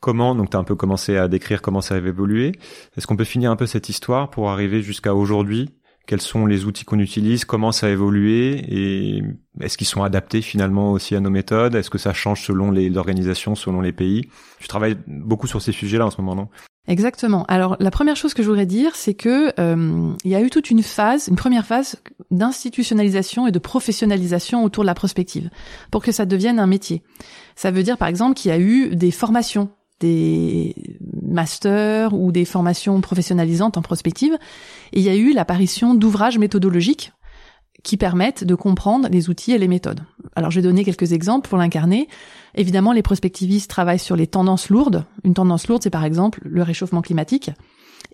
Comment, 0.01 0.35
donc 0.35 0.51
tu 0.51 0.57
as 0.57 0.61
un 0.61 0.65
peu 0.65 0.75
commencé 0.75 1.17
à 1.17 1.29
décrire 1.29 1.63
comment 1.63 1.81
ça 1.81 1.95
avait 1.95 2.11
évolué. 2.11 2.53
Est-ce 2.97 3.07
qu'on 3.07 3.17
peut 3.17 3.25
finir 3.25 3.51
un 3.51 3.57
peu 3.57 3.67
cette 3.67 3.89
histoire 3.89 4.29
pour 4.29 4.51
arriver 4.51 4.83
jusqu'à 4.83 5.15
aujourd'hui 5.15 5.71
quels 6.07 6.21
sont 6.21 6.47
les 6.47 6.65
outils 6.65 6.85
qu'on 6.85 6.99
utilise, 6.99 7.45
comment 7.45 7.73
ça 7.73 7.87
a 7.87 7.91
évolué 7.91 8.65
et 8.69 9.23
est-ce 9.61 9.79
qu'ils 9.79 9.87
sont 9.87 10.03
adaptés 10.03 10.43
finalement 10.43 10.93
aussi 10.93 11.15
à 11.15 11.21
nos 11.21 11.31
méthodes? 11.31 11.75
Est-ce 11.75 11.91
que 11.91 11.99
ça 11.99 12.13
change 12.13 12.43
selon 12.43 12.71
les 12.71 12.97
organisations, 12.97 13.55
selon 13.55 13.81
les 13.81 13.93
pays? 13.93 14.29
Je 14.61 14.69
travaille 14.69 14.97
beaucoup 15.07 15.47
sur 15.47 15.63
ces 15.63 15.73
sujets-là 15.73 16.07
en 16.07 16.11
ce 16.11 16.21
moment, 16.21 16.35
non? 16.35 16.49
Exactement. 16.87 17.45
Alors 17.47 17.77
la 17.81 17.91
première 17.91 18.17
chose 18.17 18.35
que 18.35 18.43
je 18.43 18.49
voudrais 18.49 18.67
dire, 18.67 18.95
c'est 18.95 19.15
que 19.15 19.59
euh, 19.59 20.13
il 20.25 20.31
y 20.31 20.35
a 20.35 20.43
eu 20.43 20.51
toute 20.51 20.71
une 20.71 20.83
phase, 20.83 21.29
une 21.29 21.37
première 21.37 21.65
phase 21.65 21.97
d'institutionnalisation 22.31 23.47
et 23.47 23.53
de 23.53 23.59
professionnalisation 23.59 24.65
autour 24.65 24.85
de 24.85 24.87
la 24.87 24.95
prospective 24.95 25.49
pour 25.91 26.03
que 26.03 26.13
ça 26.13 26.27
devienne 26.27 26.59
un 26.59 26.67
métier. 26.67 27.03
Ça 27.57 27.71
veut 27.71 27.83
dire 27.83 27.97
par 27.97 28.09
exemple 28.09 28.35
qu'il 28.35 28.51
y 28.51 28.53
a 28.53 28.59
eu 28.59 28.95
des 28.95 29.11
formations 29.11 29.71
des 30.01 30.75
masters 31.35 32.15
ou 32.15 32.33
des 32.33 32.45
formations 32.45 33.01
professionnalisantes 33.01 33.77
en 33.77 33.83
prospective. 33.83 34.39
Et 34.93 35.01
il 35.01 35.05
y 35.05 35.11
a 35.11 35.15
eu 35.15 35.33
l'apparition 35.33 35.95
d'ouvrages 35.95 36.39
méthodologiques 36.39 37.13
qui 37.83 37.97
permettent 37.97 38.45
de 38.45 38.55
comprendre 38.55 39.09
les 39.11 39.29
outils 39.29 39.53
et 39.53 39.59
les 39.59 39.69
méthodes. 39.69 40.01
Alors 40.37 40.51
je 40.51 40.59
vais 40.59 40.63
donner 40.63 40.85
quelques 40.85 41.13
exemples 41.13 41.49
pour 41.49 41.59
l'incarner. 41.59 42.09
Évidemment, 42.55 42.93
les 42.93 43.03
prospectivistes 43.03 43.69
travaillent 43.69 43.99
sur 43.99 44.17
les 44.17 44.27
tendances 44.27 44.71
lourdes. 44.71 45.05
Une 45.23 45.35
tendance 45.35 45.69
lourde, 45.69 45.83
c'est 45.83 45.91
par 45.91 46.05
exemple 46.05 46.41
le 46.45 46.63
réchauffement 46.63 47.03
climatique. 47.03 47.51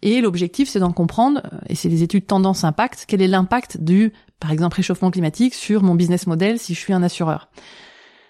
Et 0.02 0.20
l'objectif, 0.20 0.68
c'est 0.68 0.80
d'en 0.80 0.92
comprendre, 0.92 1.42
et 1.68 1.74
c'est 1.74 1.88
les 1.88 2.02
études 2.02 2.26
tendance 2.26 2.64
impact, 2.64 3.04
quel 3.06 3.20
est 3.20 3.28
l'impact 3.28 3.78
du, 3.78 4.12
par 4.38 4.50
exemple, 4.50 4.76
réchauffement 4.76 5.10
climatique 5.10 5.54
sur 5.54 5.82
mon 5.82 5.94
business 5.94 6.26
model 6.26 6.58
si 6.58 6.74
je 6.74 6.80
suis 6.80 6.92
un 6.92 7.02
assureur. 7.02 7.50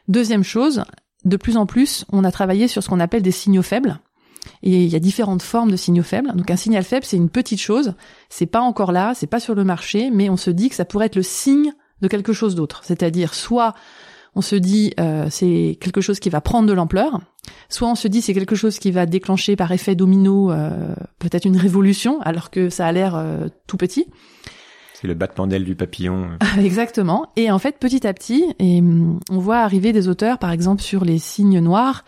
Deuxième 0.09 0.43
chose, 0.43 0.83
de 1.25 1.37
plus 1.37 1.57
en 1.57 1.67
plus, 1.67 2.05
on 2.11 2.25
a 2.25 2.33
travaillé 2.33 2.67
sur 2.67 2.83
ce 2.83 2.89
qu'on 2.89 3.01
appelle 3.01 3.23
des 3.23 3.31
signaux 3.31 3.63
faibles. 3.63 4.01
Et 4.63 4.85
il 4.85 4.89
y 4.89 4.97
a 4.97 5.01
différentes 5.01 5.43
formes 5.43 5.71
de 5.71 5.77
signaux 5.77 6.03
faibles. 6.03 6.33
Donc 6.35 6.51
un 6.51 6.57
signal 6.57 6.85
faible, 6.85 7.05
c'est 7.05 7.17
une 7.17 7.31
petite 7.31 7.61
chose. 7.61 7.95
C'est 8.29 8.47
pas 8.47 8.61
encore 8.61 8.93
là, 8.93 9.13
c'est 9.15 9.27
pas 9.27 9.41
sur 9.41 9.55
le 9.55 9.65
marché, 9.65 10.11
mais 10.11 10.29
on 10.31 10.37
se 10.37 10.51
dit 10.51 10.69
que 10.69 10.75
ça 10.75 10.85
pourrait 10.85 11.07
être 11.07 11.17
le 11.17 11.23
signe 11.23 11.73
de 12.01 12.09
quelque 12.09 12.33
chose 12.33 12.55
d'autre. 12.55 12.83
C'est-à-dire 12.85 13.35
soit 13.35 13.75
on 14.35 14.43
se 14.43 14.57
dit 14.57 14.95
euh, 15.01 15.27
c'est 15.31 15.77
quelque 15.81 16.01
chose 16.01 16.21
qui 16.21 16.31
va 16.31 16.41
prendre 16.41 16.69
de 16.69 16.73
l'ampleur, 16.73 17.21
soit 17.69 17.89
on 17.89 17.95
se 17.95 18.09
dit 18.09 18.23
c'est 18.23 18.35
quelque 18.35 18.55
chose 18.55 18.79
qui 18.79 18.91
va 18.91 19.07
déclencher 19.07 19.57
par 19.57 19.73
effet 19.73 19.95
domino 19.95 20.53
euh, 20.53 20.95
peut-être 21.19 21.45
une 21.45 21.57
révolution 21.57 22.21
alors 22.21 22.51
que 22.51 22.71
ça 22.71 22.87
a 22.87 22.93
l'air 22.93 23.17
euh, 23.17 23.49
tout 23.67 23.77
petit. 23.77 24.07
C'est 24.95 25.09
le 25.09 25.15
battement 25.15 25.47
d'aile 25.47 25.65
du 25.65 25.75
papillon. 25.75 26.29
Exactement. 26.59 27.27
Et 27.35 27.51
en 27.51 27.59
fait, 27.59 27.79
petit 27.79 28.07
à 28.07 28.13
petit, 28.13 28.45
et 28.59 28.81
hum, 28.81 29.19
on 29.31 29.39
voit 29.39 29.61
arriver 29.61 29.93
des 29.93 30.09
auteurs, 30.09 30.39
par 30.39 30.51
exemple 30.51 30.83
sur 30.83 31.07
les 31.07 31.19
signes 31.19 31.59
noirs, 31.59 32.05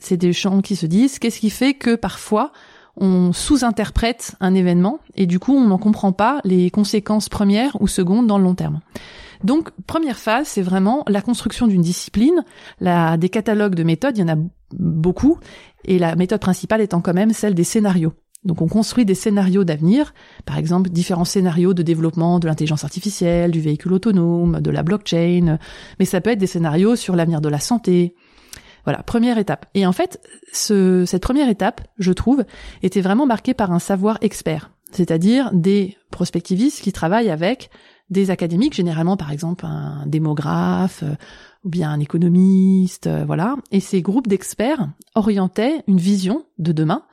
c'est 0.00 0.16
des 0.16 0.32
gens 0.32 0.60
qui 0.60 0.76
se 0.76 0.86
disent 0.86 1.18
qu'est-ce 1.18 1.38
qui 1.38 1.50
fait 1.50 1.74
que 1.74 1.94
parfois 1.94 2.52
on 2.96 3.32
sous-interprète 3.32 4.34
un 4.40 4.54
événement 4.54 4.98
et 5.14 5.26
du 5.26 5.38
coup 5.38 5.54
on 5.54 5.68
n'en 5.68 5.78
comprend 5.78 6.12
pas 6.12 6.40
les 6.44 6.70
conséquences 6.70 7.28
premières 7.28 7.80
ou 7.80 7.86
secondes 7.86 8.26
dans 8.26 8.38
le 8.38 8.44
long 8.44 8.54
terme. 8.54 8.80
Donc, 9.42 9.70
première 9.86 10.18
phase, 10.18 10.48
c'est 10.48 10.60
vraiment 10.60 11.02
la 11.08 11.22
construction 11.22 11.66
d'une 11.66 11.80
discipline, 11.80 12.44
des 12.80 13.28
catalogues 13.30 13.74
de 13.74 13.84
méthodes, 13.84 14.18
il 14.18 14.20
y 14.20 14.24
en 14.30 14.34
a 14.34 14.38
beaucoup, 14.72 15.38
et 15.86 15.98
la 15.98 16.14
méthode 16.14 16.40
principale 16.40 16.82
étant 16.82 17.00
quand 17.00 17.14
même 17.14 17.32
celle 17.32 17.54
des 17.54 17.64
scénarios. 17.64 18.12
Donc 18.44 18.62
on 18.62 18.68
construit 18.68 19.04
des 19.04 19.14
scénarios 19.14 19.64
d'avenir, 19.64 20.14
par 20.46 20.56
exemple 20.56 20.88
différents 20.88 21.26
scénarios 21.26 21.74
de 21.74 21.82
développement 21.82 22.38
de 22.38 22.46
l'intelligence 22.46 22.84
artificielle, 22.84 23.50
du 23.50 23.60
véhicule 23.60 23.92
autonome, 23.92 24.60
de 24.60 24.70
la 24.70 24.82
blockchain, 24.82 25.58
mais 25.98 26.04
ça 26.06 26.20
peut 26.20 26.30
être 26.30 26.38
des 26.38 26.46
scénarios 26.46 26.96
sur 26.96 27.16
l'avenir 27.16 27.40
de 27.40 27.48
la 27.50 27.60
santé. 27.60 28.14
Voilà, 28.84 29.02
première 29.02 29.38
étape. 29.38 29.66
Et 29.74 29.86
en 29.86 29.92
fait, 29.92 30.20
ce, 30.52 31.04
cette 31.06 31.22
première 31.22 31.48
étape, 31.48 31.82
je 31.98 32.12
trouve, 32.12 32.44
était 32.82 33.00
vraiment 33.00 33.26
marquée 33.26 33.54
par 33.54 33.72
un 33.72 33.78
savoir 33.78 34.18
expert, 34.20 34.70
c'est-à-dire 34.90 35.50
des 35.52 35.96
prospectivistes 36.10 36.82
qui 36.82 36.92
travaillent 36.92 37.30
avec 37.30 37.70
des 38.10 38.30
académiques, 38.30 38.74
généralement 38.74 39.16
par 39.16 39.30
exemple 39.30 39.64
un 39.64 40.04
démographe 40.06 41.04
euh, 41.04 41.14
ou 41.64 41.68
bien 41.68 41.90
un 41.90 42.00
économiste, 42.00 43.06
euh, 43.06 43.24
voilà. 43.24 43.56
Et 43.70 43.80
ces 43.80 44.02
groupes 44.02 44.26
d'experts 44.26 44.88
orientaient 45.14 45.84
une 45.86 45.98
vision 45.98 46.44
de 46.58 46.72
demain 46.72 47.04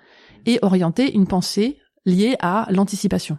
et 0.45 0.59
orientaient 0.61 1.09
une 1.09 1.27
pensée 1.27 1.77
liée 2.05 2.35
à 2.39 2.67
l'anticipation. 2.71 3.37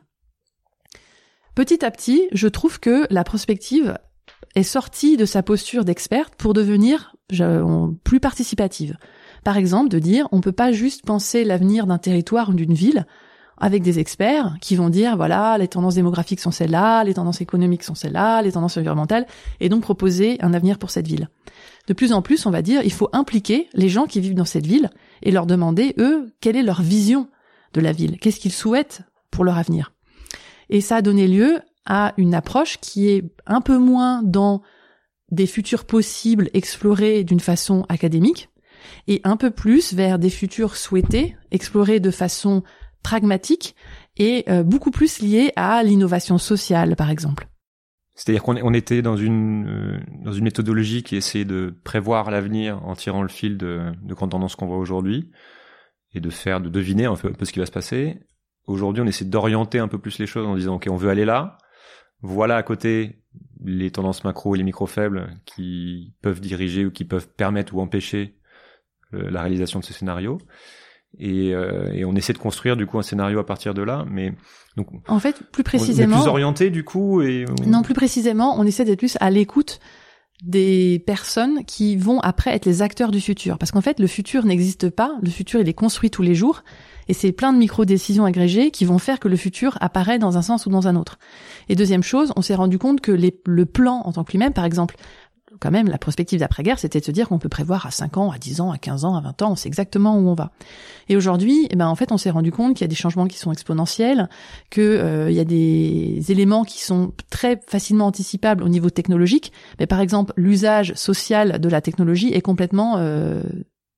Petit 1.54 1.84
à 1.84 1.90
petit, 1.90 2.28
je 2.32 2.46
trouve 2.46 2.78
que 2.78 3.06
la 3.10 3.24
prospective 3.24 3.98
est 4.58 4.62
sortie 4.62 5.16
de 5.16 5.24
sa 5.24 5.42
posture 5.42 5.84
d'experte 5.84 6.34
pour 6.36 6.52
devenir 6.52 7.14
plus 8.04 8.20
participative. 8.20 8.96
Par 9.44 9.56
exemple, 9.56 9.88
de 9.88 9.98
dire 9.98 10.28
on 10.32 10.40
peut 10.40 10.52
pas 10.52 10.72
juste 10.72 11.04
penser 11.04 11.44
l'avenir 11.44 11.86
d'un 11.86 11.98
territoire 11.98 12.50
ou 12.50 12.54
d'une 12.54 12.74
ville 12.74 13.06
avec 13.60 13.82
des 13.82 13.98
experts 13.98 14.56
qui 14.60 14.76
vont 14.76 14.88
dire 14.88 15.16
voilà 15.16 15.58
les 15.58 15.68
tendances 15.68 15.96
démographiques 15.96 16.40
sont 16.40 16.50
celles-là, 16.50 17.04
les 17.04 17.14
tendances 17.14 17.40
économiques 17.40 17.82
sont 17.82 17.94
celles-là, 17.94 18.42
les 18.42 18.52
tendances 18.52 18.76
environnementales 18.76 19.26
et 19.60 19.68
donc 19.68 19.82
proposer 19.82 20.38
un 20.40 20.54
avenir 20.54 20.78
pour 20.78 20.90
cette 20.90 21.06
ville. 21.06 21.28
De 21.86 21.94
plus 21.94 22.12
en 22.12 22.22
plus, 22.22 22.46
on 22.46 22.50
va 22.50 22.62
dire 22.62 22.82
il 22.84 22.92
faut 22.92 23.08
impliquer 23.12 23.68
les 23.74 23.88
gens 23.88 24.06
qui 24.06 24.20
vivent 24.20 24.34
dans 24.34 24.44
cette 24.44 24.66
ville 24.66 24.90
et 25.22 25.30
leur 25.30 25.46
demander 25.46 25.94
eux 25.98 26.32
quelle 26.40 26.56
est 26.56 26.62
leur 26.62 26.82
vision 26.82 27.28
de 27.74 27.80
la 27.80 27.92
ville, 27.92 28.18
qu'est-ce 28.18 28.40
qu'ils 28.40 28.52
souhaitent 28.52 29.02
pour 29.30 29.44
leur 29.44 29.58
avenir? 29.58 29.92
Et 30.70 30.80
ça 30.80 30.96
a 30.96 31.02
donné 31.02 31.26
lieu 31.26 31.60
à 31.88 32.14
une 32.16 32.34
approche 32.34 32.78
qui 32.78 33.08
est 33.08 33.24
un 33.46 33.60
peu 33.60 33.78
moins 33.78 34.22
dans 34.22 34.62
des 35.32 35.46
futurs 35.46 35.84
possibles 35.84 36.48
explorés 36.54 37.24
d'une 37.24 37.40
façon 37.40 37.84
académique 37.88 38.48
et 39.08 39.20
un 39.24 39.36
peu 39.36 39.50
plus 39.50 39.92
vers 39.94 40.18
des 40.18 40.30
futurs 40.30 40.76
souhaités 40.76 41.36
explorés 41.50 41.98
de 41.98 42.10
façon 42.10 42.62
pragmatique 43.02 43.74
et 44.16 44.44
euh, 44.48 44.62
beaucoup 44.62 44.90
plus 44.90 45.20
lié 45.20 45.52
à 45.56 45.82
l'innovation 45.82 46.38
sociale, 46.38 46.96
par 46.96 47.10
exemple. 47.10 47.48
C'est-à-dire 48.14 48.42
qu'on 48.42 48.74
était 48.74 49.00
dans 49.00 49.16
une 49.16 49.68
euh, 49.68 50.00
dans 50.24 50.32
une 50.32 50.44
méthodologie 50.44 51.04
qui 51.04 51.14
essayait 51.16 51.44
de 51.44 51.74
prévoir 51.84 52.30
l'avenir 52.30 52.84
en 52.84 52.96
tirant 52.96 53.22
le 53.22 53.28
fil 53.28 53.56
de, 53.56 53.92
de 54.02 54.14
grandes 54.14 54.32
tendances 54.32 54.56
qu'on 54.56 54.66
voit 54.66 54.78
aujourd'hui 54.78 55.30
et 56.14 56.20
de 56.20 56.30
faire 56.30 56.60
de 56.60 56.68
deviner 56.68 57.04
un 57.04 57.14
peu, 57.14 57.32
ce 57.40 57.52
qui 57.52 57.60
va 57.60 57.66
se 57.66 57.70
passer. 57.70 58.18
Aujourd'hui, 58.66 59.02
on 59.02 59.06
essaie 59.06 59.24
d'orienter 59.24 59.78
un 59.78 59.88
peu 59.88 59.98
plus 59.98 60.18
les 60.18 60.26
choses 60.26 60.46
en 60.46 60.56
disant 60.56 60.74
ok, 60.76 60.88
on 60.90 60.96
veut 60.96 61.10
aller 61.10 61.24
là. 61.24 61.57
Voilà 62.22 62.56
à 62.56 62.62
côté 62.62 63.22
les 63.64 63.90
tendances 63.90 64.24
macro 64.24 64.54
et 64.54 64.58
les 64.58 64.64
micro 64.64 64.86
faibles 64.86 65.28
qui 65.44 66.14
peuvent 66.22 66.40
diriger 66.40 66.86
ou 66.86 66.90
qui 66.90 67.04
peuvent 67.04 67.28
permettre 67.28 67.74
ou 67.74 67.80
empêcher 67.80 68.36
la 69.12 69.40
réalisation 69.40 69.80
de 69.80 69.84
ce 69.84 69.92
scénario. 69.92 70.38
Et, 71.18 71.54
euh, 71.54 71.90
et, 71.92 72.04
on 72.04 72.14
essaie 72.14 72.34
de 72.34 72.38
construire 72.38 72.76
du 72.76 72.86
coup 72.86 72.98
un 72.98 73.02
scénario 73.02 73.38
à 73.38 73.46
partir 73.46 73.72
de 73.72 73.80
là 73.80 74.04
mais 74.10 74.34
donc 74.76 74.88
en 75.08 75.18
fait 75.18 75.42
plus 75.50 75.62
précisément 75.62 76.16
on 76.16 76.18
est 76.18 76.22
plus 76.22 76.28
orienté 76.28 76.68
du 76.68 76.84
coup 76.84 77.22
et 77.22 77.46
non 77.66 77.80
plus 77.80 77.94
précisément 77.94 78.60
on 78.60 78.64
essaie 78.64 78.84
d'être 78.84 78.98
plus 78.98 79.16
à 79.18 79.30
l'écoute 79.30 79.80
des 80.42 81.02
personnes 81.06 81.64
qui 81.64 81.96
vont 81.96 82.20
après 82.20 82.54
être 82.54 82.64
les 82.64 82.82
acteurs 82.82 83.10
du 83.10 83.20
futur. 83.20 83.58
Parce 83.58 83.72
qu'en 83.72 83.80
fait 83.80 83.98
le 83.98 84.06
futur 84.06 84.44
n'existe 84.44 84.90
pas. 84.90 85.16
Le 85.22 85.30
futur 85.30 85.60
il 85.60 85.68
est 85.68 85.74
construit 85.74 86.10
tous 86.10 86.22
les 86.22 86.34
jours 86.34 86.62
et 87.08 87.14
c'est 87.14 87.32
plein 87.32 87.52
de 87.52 87.58
micro-décisions 87.58 88.24
agrégées 88.24 88.70
qui 88.70 88.84
vont 88.84 88.98
faire 88.98 89.18
que 89.20 89.28
le 89.28 89.36
futur 89.36 89.76
apparaît 89.80 90.18
dans 90.18 90.38
un 90.38 90.42
sens 90.42 90.66
ou 90.66 90.70
dans 90.70 90.88
un 90.88 90.96
autre. 90.96 91.18
Et 91.68 91.74
deuxième 91.74 92.02
chose, 92.02 92.32
on 92.36 92.42
s'est 92.42 92.54
rendu 92.54 92.78
compte 92.78 93.00
que 93.00 93.12
le 93.12 93.66
plan 93.66 94.02
en 94.04 94.12
tant 94.12 94.24
que 94.24 94.32
lui-même, 94.32 94.52
par 94.52 94.64
exemple, 94.64 94.96
quand 95.60 95.70
même, 95.70 95.88
la 95.88 95.98
prospective 95.98 96.40
d'après-guerre, 96.40 96.78
c'était 96.78 97.00
de 97.00 97.04
se 97.04 97.10
dire 97.10 97.28
qu'on 97.28 97.38
peut 97.38 97.48
prévoir 97.48 97.86
à 97.86 97.90
5 97.90 98.16
ans, 98.16 98.30
à 98.30 98.38
10 98.38 98.60
ans, 98.60 98.70
à 98.70 98.78
15 98.78 99.04
ans, 99.04 99.16
à 99.16 99.20
20 99.20 99.42
ans, 99.42 99.52
on 99.52 99.56
sait 99.56 99.68
exactement 99.68 100.16
où 100.16 100.28
on 100.28 100.34
va. 100.34 100.52
Et 101.08 101.16
aujourd'hui, 101.16 101.66
eh 101.70 101.76
ben, 101.76 101.86
en 101.86 101.94
fait, 101.94 102.12
on 102.12 102.18
s'est 102.18 102.30
rendu 102.30 102.52
compte 102.52 102.74
qu'il 102.74 102.84
y 102.84 102.84
a 102.84 102.88
des 102.88 102.94
changements 102.94 103.26
qui 103.26 103.38
sont 103.38 103.52
exponentiels, 103.52 104.28
qu'il 104.70 104.82
euh, 104.82 105.30
y 105.30 105.40
a 105.40 105.44
des 105.44 106.22
éléments 106.28 106.64
qui 106.64 106.82
sont 106.82 107.12
très 107.30 107.60
facilement 107.66 108.06
anticipables 108.06 108.62
au 108.62 108.68
niveau 108.68 108.90
technologique. 108.90 109.52
Mais 109.78 109.86
par 109.86 110.00
exemple, 110.00 110.32
l'usage 110.36 110.94
social 110.94 111.60
de 111.60 111.68
la 111.68 111.80
technologie 111.80 112.32
est 112.32 112.42
complètement 112.42 112.96
euh, 112.98 113.42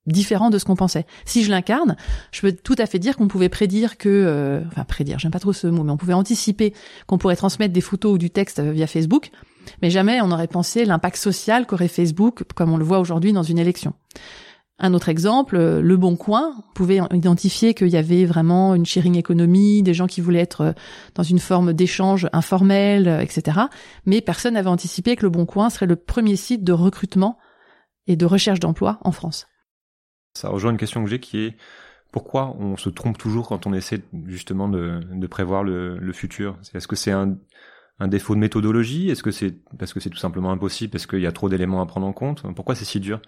différent 0.07 0.51
de 0.51 0.59
ce 0.59 0.65
qu'on 0.65 0.77
pensait. 0.77 1.07
Si 1.25 1.45
je 1.45 1.51
l'incarne, 1.51 1.97
je 2.33 2.41
peux 2.41 2.53
tout 2.53 2.77
à 2.79 2.87
fait 2.87 2.99
dire 2.99 3.17
qu'on 3.17 3.29
pouvait 3.29 3.49
prédire 3.49 3.99
que, 3.99 4.09
euh, 4.09 4.61
enfin 4.67 4.85
prédire, 4.85 5.19
j'aime 5.19 5.31
pas 5.31 5.39
trop 5.39 5.53
ce 5.53 5.67
mot, 5.67 5.85
mais 5.85 5.93
on 5.93 5.97
pouvait 5.97 6.15
anticiper 6.15 6.75
qu'on 7.07 7.19
pourrait 7.19 7.37
transmettre 7.37 7.73
des 7.73 7.81
photos 7.81 8.15
ou 8.15 8.19
du 8.19 8.31
texte 8.31 8.61
via 8.61 8.87
Facebook 8.87 9.31
mais 9.83 9.91
jamais 9.91 10.21
on 10.21 10.29
n'aurait 10.29 10.47
pensé 10.47 10.85
l'impact 10.85 11.17
social 11.17 11.67
qu'aurait 11.67 11.89
Facebook, 11.89 12.45
comme 12.55 12.73
on 12.73 12.77
le 12.77 12.85
voit 12.85 12.99
aujourd'hui 12.99 13.33
dans 13.33 13.43
une 13.43 13.59
élection. 13.59 13.95
Un 14.83 14.95
autre 14.95 15.11
exemple, 15.11 15.57
euh, 15.57 15.83
Le 15.83 15.97
Bon 15.99 16.17
Coin 16.17 16.55
pouvait 16.75 17.01
identifier 17.13 17.75
qu'il 17.75 17.89
y 17.89 17.99
avait 17.99 18.25
vraiment 18.25 18.75
une 18.75 18.87
sharing 18.87 19.17
économie, 19.17 19.83
des 19.83 19.93
gens 19.93 20.07
qui 20.07 20.23
voulaient 20.23 20.41
être 20.41 20.61
euh, 20.63 20.73
dans 21.15 21.23
une 21.23 21.39
forme 21.39 21.75
d'échange 21.75 22.29
informel, 22.33 23.07
euh, 23.07 23.21
etc. 23.21 23.59
Mais 24.07 24.23
personne 24.23 24.55
n'avait 24.55 24.71
anticipé 24.71 25.17
que 25.17 25.23
Le 25.23 25.31
Bon 25.31 25.45
Coin 25.45 25.69
serait 25.69 25.85
le 25.87 25.97
premier 25.97 26.37
site 26.37 26.65
de 26.65 26.73
recrutement 26.73 27.37
et 28.07 28.17
de 28.17 28.25
recherche 28.25 28.59
d'emploi 28.59 28.99
en 29.03 29.13
France. 29.13 29.50
Ça 30.35 30.49
rejoint 30.49 30.71
une 30.71 30.77
question 30.79 31.03
que 31.03 31.11
j'ai 31.11 31.21
qui 31.21 31.45
est 31.45 31.57
pourquoi 32.13 32.57
on 32.59 32.77
se 32.77 32.89
trompe 32.89 33.19
toujours 33.19 33.49
quand 33.49 33.67
on 33.67 33.73
essaie 33.73 34.03
justement 34.27 34.69
de, 34.69 35.27
prévoir 35.27 35.63
le, 35.63 36.13
futur? 36.13 36.59
Est-ce 36.75 36.89
que 36.89 36.97
c'est 36.97 37.13
un, 37.13 37.37
défaut 38.09 38.35
de 38.35 38.41
méthodologie? 38.41 39.11
Est-ce 39.11 39.23
que 39.23 39.31
c'est 39.31 39.57
parce 39.79 39.93
que 39.93 40.01
c'est 40.01 40.11
tout 40.11 40.19
simplement 40.19 40.51
impossible, 40.51 40.91
parce 40.91 41.07
qu'il 41.07 41.21
y 41.21 41.27
a 41.27 41.33
trop 41.33 41.49
d'éléments 41.49 41.81
à 41.81 41.87
prendre 41.87 42.07
en 42.07 42.13
compte? 42.13 42.43
Pourquoi 42.55 42.75
c'est 42.75 42.85
si 42.85 43.01
dur? 43.01 43.21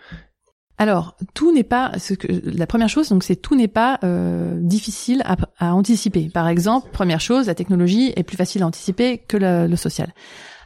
Alors, 0.78 1.16
tout 1.34 1.52
n'est 1.52 1.64
pas 1.64 1.92
ce 1.98 2.14
que 2.14 2.26
la 2.44 2.66
première 2.66 2.88
chose, 2.88 3.10
donc 3.10 3.22
c'est 3.22 3.36
tout 3.36 3.54
n'est 3.54 3.68
pas 3.68 4.00
euh, 4.02 4.58
difficile 4.60 5.22
à, 5.58 5.74
anticiper. 5.74 6.28
Par 6.32 6.48
exemple, 6.48 6.88
première 6.90 7.20
chose, 7.20 7.46
la 7.46 7.54
technologie 7.54 8.12
est 8.16 8.24
plus 8.24 8.36
facile 8.36 8.62
à 8.62 8.66
anticiper 8.66 9.18
que 9.18 9.36
le 9.36 9.76
social. 9.76 10.12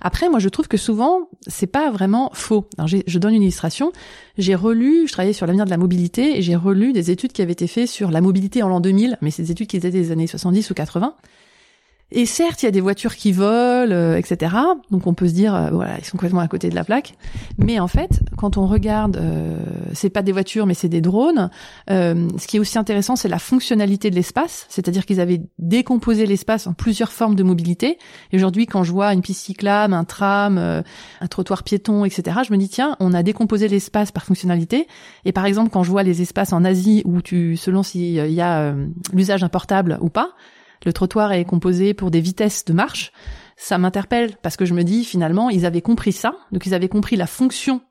Après, 0.07 0.29
moi, 0.29 0.39
je 0.39 0.49
trouve 0.49 0.69
que 0.69 0.77
souvent, 0.77 1.29
c'est 1.49 1.67
pas 1.67 1.91
vraiment 1.91 2.31
faux. 2.33 2.69
Alors, 2.79 2.87
je 2.87 3.19
donne 3.19 3.35
une 3.35 3.43
illustration. 3.43 3.91
J'ai 4.39 4.55
relu, 4.55 5.09
je 5.09 5.13
travaillais 5.13 5.33
sur 5.33 5.47
l'avenir 5.47 5.65
de 5.65 5.71
la 5.71 5.79
mobilité, 5.79 6.39
et 6.39 6.43
j'ai 6.43 6.55
relu 6.55 6.93
des 6.93 7.11
études 7.11 7.33
qui 7.33 7.43
avaient 7.43 7.55
été 7.55 7.67
faites 7.67 7.89
sur 7.89 8.13
la 8.13 8.21
mobilité 8.21 8.63
en 8.63 8.69
l'an 8.69 8.79
2000, 8.79 9.19
mais 9.21 9.33
c'est 9.33 9.43
des 9.43 9.51
études 9.51 9.67
qui 9.67 9.77
étaient 9.77 9.91
des 9.91 10.13
années 10.13 10.29
70 10.29 10.71
ou 10.71 10.75
80. 10.75 11.13
Et 12.13 12.25
certes, 12.25 12.63
il 12.63 12.67
y 12.67 12.69
a 12.69 12.73
des 12.73 12.81
voitures 12.81 13.17
qui 13.17 13.33
volent, 13.33 13.91
euh, 13.91 14.17
etc. 14.17 14.55
Donc 14.93 15.09
on 15.09 15.15
peut 15.15 15.27
se 15.27 15.33
dire, 15.33 15.57
euh, 15.57 15.71
voilà, 15.71 15.99
ils 15.99 16.05
sont 16.05 16.13
complètement 16.13 16.41
à 16.41 16.47
côté 16.47 16.71
de 16.71 16.77
la 16.77 16.85
plaque. 16.85 17.15
Mais 17.59 17.81
en 17.81 17.89
fait, 17.89 18.21
quand 18.37 18.57
on 18.57 18.69
regarde, 18.69 19.17
euh, 19.17 19.59
c'est 19.93 20.11
pas 20.11 20.23
des 20.23 20.31
voitures, 20.31 20.67
mais 20.67 20.75
c'est 20.75 20.89
des 20.89 21.01
drones. 21.01 21.51
Euh, 21.91 22.29
ce 22.39 22.47
qui 22.47 22.59
est 22.59 22.61
aussi 22.61 22.79
intéressant, 22.79 23.17
c'est 23.17 23.29
la 23.29 23.41
fonctionnalité 23.41 24.11
de 24.11 24.15
l'espace. 24.15 24.67
C'est-à-dire 24.69 25.05
qu'ils 25.05 25.21
avaient 25.21 25.43
décomposé 25.59 26.27
l'espace 26.27 26.69
en 26.69 26.75
plusieurs 26.75 27.11
formes 27.11 27.35
de 27.35 27.43
mobilité. 27.43 27.99
Et 28.31 28.37
aujourd'hui, 28.37 28.67
quand 28.67 28.85
je 28.85 28.93
vois 28.93 29.13
une 29.13 29.23
piste 29.23 29.45
cyclable, 29.45 29.93
un 29.93 30.05
tram, 30.05 30.59
un 30.59 31.27
trottoir 31.27 31.65
piéton, 31.65 32.05
etc., 32.05 32.39
je 32.47 32.53
me 32.53 32.57
dis 32.57 32.69
tiens, 32.69 32.97
on 33.01 33.15
a 33.15 33.25
décomposé 33.25 33.67
l'espace 33.67 34.13
par 34.13 34.25
fonctionnalité. 34.25 34.87
Et 35.25 35.33
par 35.33 35.45
exemple, 35.45 35.71
quand 35.71 35.83
je 35.83 35.91
vois 35.91 36.05
les 36.05 36.23
espaces 36.23 36.53
en 36.53 36.65
Asie 36.65 37.03
où 37.05 37.21
tu, 37.21 37.57
selon 37.57 37.83
s'il 37.83 38.13
y 38.13 38.41
a 38.41 38.75
l'usage 39.13 39.41
d'un 39.41 39.49
portable 39.49 39.99
ou 40.01 40.09
pas 40.09 40.31
le 40.87 40.93
trottoir 40.93 41.33
est 41.33 41.45
composé 41.45 41.93
pour 41.93 42.11
des 42.11 42.21
vitesses 42.21 42.65
de 42.65 42.73
marche, 42.73 43.13
ça 43.57 43.77
m'interpelle 43.77 44.37
parce 44.43 44.57
que 44.57 44.65
je 44.65 44.73
me 44.73 44.85
dis 44.85 45.05
finalement 45.05 45.51
ils 45.51 45.67
avaient 45.67 45.83
compris 45.83 46.13
ça, 46.13 46.35
donc 46.53 46.65
ils 46.65 46.75
avaient 46.75 46.89
compris 46.89 47.17
la 47.17 47.27
fonction 47.27 47.83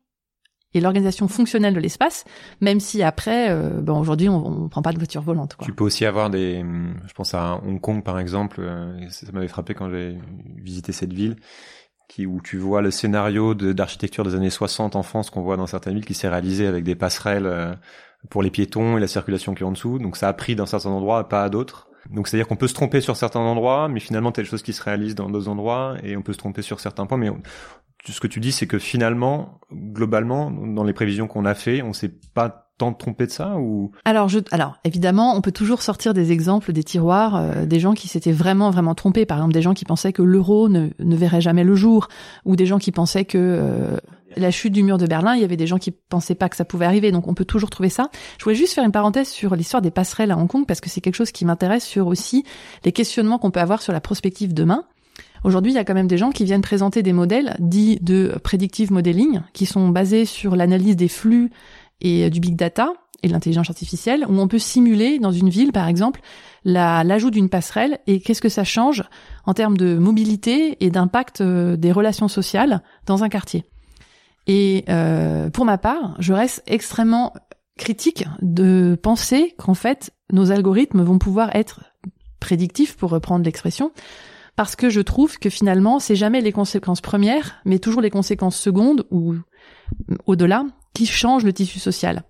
et 0.74 0.82
l'organisation 0.82 1.28
fonctionnelle 1.28 1.74
de 1.74 1.80
l'espace, 1.80 2.26
même 2.60 2.80
si 2.80 3.02
après, 3.02 3.50
euh, 3.50 3.82
bon 3.82 4.00
aujourd'hui 4.00 4.28
on, 4.28 4.66
on 4.66 4.70
prend 4.70 4.82
pas 4.82 4.92
de 4.92 4.98
voiture 4.98 5.22
volante. 5.22 5.56
Quoi. 5.56 5.66
Tu 5.66 5.74
peux 5.74 5.84
aussi 5.84 6.06
avoir 6.06 6.30
des, 6.30 6.66
je 7.08 7.14
pense 7.14 7.34
à 7.34 7.62
Hong 7.66 7.80
Kong 7.80 8.04
par 8.04 8.20
exemple, 8.20 8.58
euh, 8.60 9.10
ça 9.10 9.32
m'avait 9.32 9.48
frappé 9.48 9.74
quand 9.74 9.90
j'ai 9.90 10.18
visité 10.58 10.92
cette 10.92 11.14
ville, 11.14 11.36
qui 12.08 12.26
où 12.26 12.42
tu 12.42 12.58
vois 12.58 12.82
le 12.82 12.92
scénario 12.92 13.54
d'architecture 13.56 14.24
des 14.24 14.36
années 14.36 14.50
60 14.50 14.96
en 14.96 15.04
France 15.04 15.30
qu'on 15.30 15.42
voit 15.42 15.58
dans 15.58 15.68
certaines 15.68 15.96
villes 15.96 16.06
qui 16.06 16.14
s'est 16.14 16.30
réalisé 16.30 16.68
avec 16.68 16.84
des 16.84 16.96
passerelles 16.96 17.48
euh, 17.48 17.74
pour 18.30 18.42
les 18.42 18.52
piétons 18.52 18.98
et 18.98 19.00
la 19.02 19.08
circulation 19.08 19.54
qui 19.54 19.64
est 19.64 19.66
en 19.66 19.72
dessous. 19.72 20.00
Donc 20.00 20.18
ça 20.18 20.28
a 20.28 20.34
pris 20.34 20.56
dans 20.56 20.66
certains 20.66 20.90
endroits, 20.90 21.28
pas 21.30 21.44
à 21.44 21.50
d'autres. 21.50 21.90
Donc 22.10 22.28
c'est-à-dire 22.28 22.48
qu'on 22.48 22.56
peut 22.56 22.68
se 22.68 22.74
tromper 22.74 23.02
sur 23.02 23.16
certains 23.16 23.40
endroits, 23.40 23.88
mais 23.88 24.00
finalement 24.00 24.32
telle 24.32 24.46
chose 24.46 24.62
qui 24.62 24.74
se 24.74 24.84
réalise 24.84 25.16
dans 25.16 25.30
d'autres 25.30 25.48
endroits, 25.50 25.98
et 26.04 26.16
on 26.16 26.22
peut 26.22 26.34
se 26.34 26.38
tromper 26.38 26.62
sur 26.62 26.80
certains 26.80 27.06
points. 27.06 27.18
Mais 27.18 27.32
ce 28.08 28.20
que 28.20 28.28
tu 28.28 28.40
dis, 28.40 28.52
c'est 28.52 28.68
que 28.68 28.80
finalement, 28.80 29.60
globalement, 29.72 30.52
dans 30.52 30.84
les 30.84 30.94
prévisions 30.94 31.28
qu'on 31.28 31.46
a 31.46 31.56
fait, 31.56 31.82
on 31.82 31.94
s'est 31.94 32.14
pas 32.34 32.65
tant 32.78 32.94
trompé 32.94 33.26
de 33.26 33.32
ça 33.32 33.58
ou? 33.58 33.92
Alors, 34.04 34.28
je, 34.28 34.40
alors 34.52 34.78
évidemment, 34.84 35.36
on 35.36 35.42
peut 35.42 35.52
toujours 35.52 35.82
sortir 35.82 36.14
des 36.14 36.32
exemples 36.32 36.74
des 36.74 36.84
tiroirs, 36.84 37.36
euh, 37.36 37.66
des 37.66 37.80
gens 37.80 37.94
qui 37.94 38.08
s'étaient 38.08 38.32
vraiment 38.32 38.70
vraiment 38.70 38.96
trompés. 38.96 39.26
Par 39.26 39.38
exemple, 39.38 39.54
des 39.54 39.62
gens 39.62 39.74
qui 39.74 39.86
pensaient 39.86 40.14
que 40.14 40.22
l'euro 40.22 40.70
ne, 40.70 40.90
ne 41.00 41.16
verrait 41.16 41.42
jamais 41.42 41.64
le 41.64 41.76
jour, 41.76 42.08
ou 42.44 42.56
des 42.56 42.66
gens 42.66 42.80
qui 42.80 42.92
pensaient 42.92 43.26
que 43.26 43.38
euh, 43.38 43.98
la 44.36 44.52
chute 44.52 44.74
du 44.74 44.84
mur 44.84 44.98
de 44.98 45.08
Berlin, 45.08 45.36
il 45.36 45.42
y 45.42 45.46
avait 45.46 45.58
des 45.58 45.68
gens 45.68 45.78
qui 45.78 45.92
pensaient 45.92 46.36
pas 46.36 46.50
que 46.50 46.56
ça 46.56 46.66
pouvait 46.66 46.86
arriver. 46.86 47.12
Donc, 47.12 47.28
on 47.28 47.34
peut 47.34 47.46
toujours 47.46 47.70
trouver 47.70 47.90
ça. 47.90 48.10
Je 48.38 48.44
voulais 48.44 48.56
juste 48.56 48.74
faire 48.74 48.84
une 48.84 48.92
parenthèse 48.92 49.30
sur 49.30 49.56
l'histoire 49.56 49.82
des 49.82 49.92
passerelles 49.92 50.32
à 50.32 50.38
Hong 50.38 50.48
Kong 50.48 50.66
parce 50.68 50.82
que 50.82 50.90
c'est 50.90 51.02
quelque 51.02 51.16
chose 51.16 51.32
qui 51.32 51.46
m'intéresse 51.46 51.86
sur 51.86 52.08
aussi 52.08 52.44
les 52.84 52.92
questionnements 52.92 53.38
qu'on 53.38 53.52
peut 53.52 53.62
avoir 53.62 53.82
sur 53.82 53.94
la 53.94 54.02
prospective 54.02 54.54
demain. 54.54 54.84
Aujourd'hui, 55.46 55.72
il 55.72 55.76
y 55.76 55.78
a 55.78 55.84
quand 55.84 55.94
même 55.94 56.08
des 56.08 56.18
gens 56.18 56.32
qui 56.32 56.44
viennent 56.44 56.62
présenter 56.64 57.04
des 57.04 57.14
modèles 57.14 57.56
dits 57.60 58.00
de 58.02 58.36
predictive 58.44 58.92
modeling, 58.92 59.42
qui 59.54 59.68
sont 59.68 59.90
basés 59.90 60.26
sur 60.26 60.56
l'analyse 60.56 60.96
des 60.96 61.08
flux 61.08 61.52
et 62.02 62.30
du 62.30 62.40
big 62.40 62.56
data 62.56 62.94
et 63.24 63.28
de 63.28 63.34
l'intelligence 63.34 63.70
artificielle, 63.70 64.26
où 64.30 64.40
on 64.40 64.48
peut 64.48 64.60
simuler 64.60 65.20
dans 65.20 65.32
une 65.32 65.50
ville, 65.50 65.72
par 65.72 65.88
exemple, 65.88 66.22
l'ajout 66.64 67.32
d'une 67.32 67.50
passerelle 67.50 68.00
et 68.08 68.20
qu'est-ce 68.20 68.42
que 68.42 68.50
ça 68.50 68.64
change 68.64 69.04
en 69.46 69.54
termes 69.54 69.78
de 69.78 69.98
mobilité 69.98 70.78
et 70.84 70.90
d'impact 70.90 71.42
euh, 71.42 71.76
des 71.76 71.92
relations 71.92 72.28
sociales 72.28 72.82
dans 73.06 73.24
un 73.24 73.30
quartier. 73.30 73.66
Et 74.48 74.86
euh, 74.90 75.50
pour 75.50 75.66
ma 75.66 75.78
part, 75.78 76.16
je 76.20 76.34
reste 76.34 76.64
extrêmement 76.68 77.34
critique 77.78 78.26
de 78.42 78.98
penser 79.02 79.56
qu'en 79.58 79.74
fait, 79.74 80.12
nos 80.32 80.52
algorithmes 80.52 81.02
vont 81.02 81.18
pouvoir 81.18 81.56
être 81.56 81.82
prédictifs, 82.40 82.96
pour 82.96 83.10
reprendre 83.10 83.44
l'expression, 83.44 83.92
parce 84.56 84.76
que 84.76 84.90
je 84.90 85.02
trouve 85.02 85.40
que 85.40 85.50
finalement, 85.50 86.00
c'est 86.00 86.16
jamais 86.16 86.42
les 86.42 86.52
conséquences 86.52 87.02
premières, 87.02 87.56
mais 87.66 87.80
toujours 87.80 88.02
les 88.02 88.12
conséquences 88.12 88.58
secondes 88.58 89.06
ou 89.10 89.36
au-delà 90.26 90.66
qui 90.96 91.06
changent 91.06 91.44
le 91.44 91.54
tissu 91.54 91.78
social. 91.78 92.24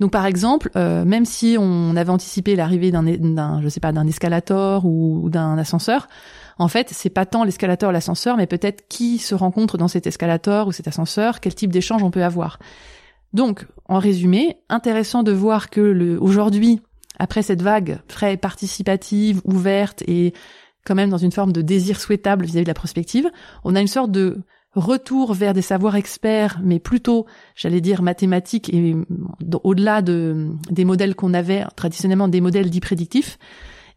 Donc 0.00 0.10
par 0.10 0.26
exemple, 0.26 0.70
euh, 0.76 1.04
même 1.04 1.24
si 1.24 1.56
on 1.58 1.94
avait 1.94 2.10
anticipé 2.10 2.56
l'arrivée 2.56 2.90
d'un, 2.90 3.60
je 3.62 3.68
sais 3.68 3.80
pas, 3.80 3.92
d'un 3.92 4.06
escalator 4.06 4.84
ou 4.84 5.28
d'un 5.30 5.56
ascenseur, 5.56 6.08
en 6.58 6.68
fait, 6.68 6.88
c'est 6.90 7.10
pas 7.10 7.24
tant 7.24 7.44
l'escalator, 7.44 7.92
l'ascenseur, 7.92 8.36
mais 8.36 8.46
peut-être 8.46 8.86
qui 8.88 9.18
se 9.18 9.34
rencontre 9.34 9.78
dans 9.78 9.88
cet 9.88 10.06
escalator 10.06 10.68
ou 10.68 10.72
cet 10.72 10.88
ascenseur, 10.88 11.40
quel 11.40 11.54
type 11.54 11.70
d'échange 11.70 12.02
on 12.02 12.10
peut 12.10 12.24
avoir. 12.24 12.58
Donc, 13.32 13.66
en 13.86 13.98
résumé, 13.98 14.58
intéressant 14.68 15.22
de 15.22 15.32
voir 15.32 15.70
que 15.70 15.80
le, 15.80 16.20
aujourd'hui, 16.20 16.80
après 17.18 17.42
cette 17.42 17.62
vague 17.62 18.00
très 18.08 18.36
participative, 18.36 19.40
ouverte 19.44 20.02
et 20.06 20.34
quand 20.84 20.94
même 20.94 21.10
dans 21.10 21.18
une 21.18 21.32
forme 21.32 21.52
de 21.52 21.62
désir 21.62 22.00
souhaitable 22.00 22.44
vis-à-vis 22.44 22.64
de 22.64 22.70
la 22.70 22.74
prospective, 22.74 23.30
on 23.64 23.76
a 23.76 23.80
une 23.80 23.86
sorte 23.86 24.10
de 24.10 24.38
retour 24.74 25.34
vers 25.34 25.52
des 25.52 25.62
savoirs 25.62 25.96
experts, 25.96 26.60
mais 26.62 26.78
plutôt, 26.78 27.26
j'allais 27.56 27.80
dire, 27.80 28.02
mathématiques 28.02 28.72
et 28.72 28.96
au-delà 29.64 30.02
de, 30.02 30.48
des 30.70 30.84
modèles 30.84 31.14
qu'on 31.14 31.34
avait 31.34 31.64
traditionnellement, 31.76 32.28
des 32.28 32.40
modèles 32.40 32.70
dits 32.70 32.80
prédictifs, 32.80 33.38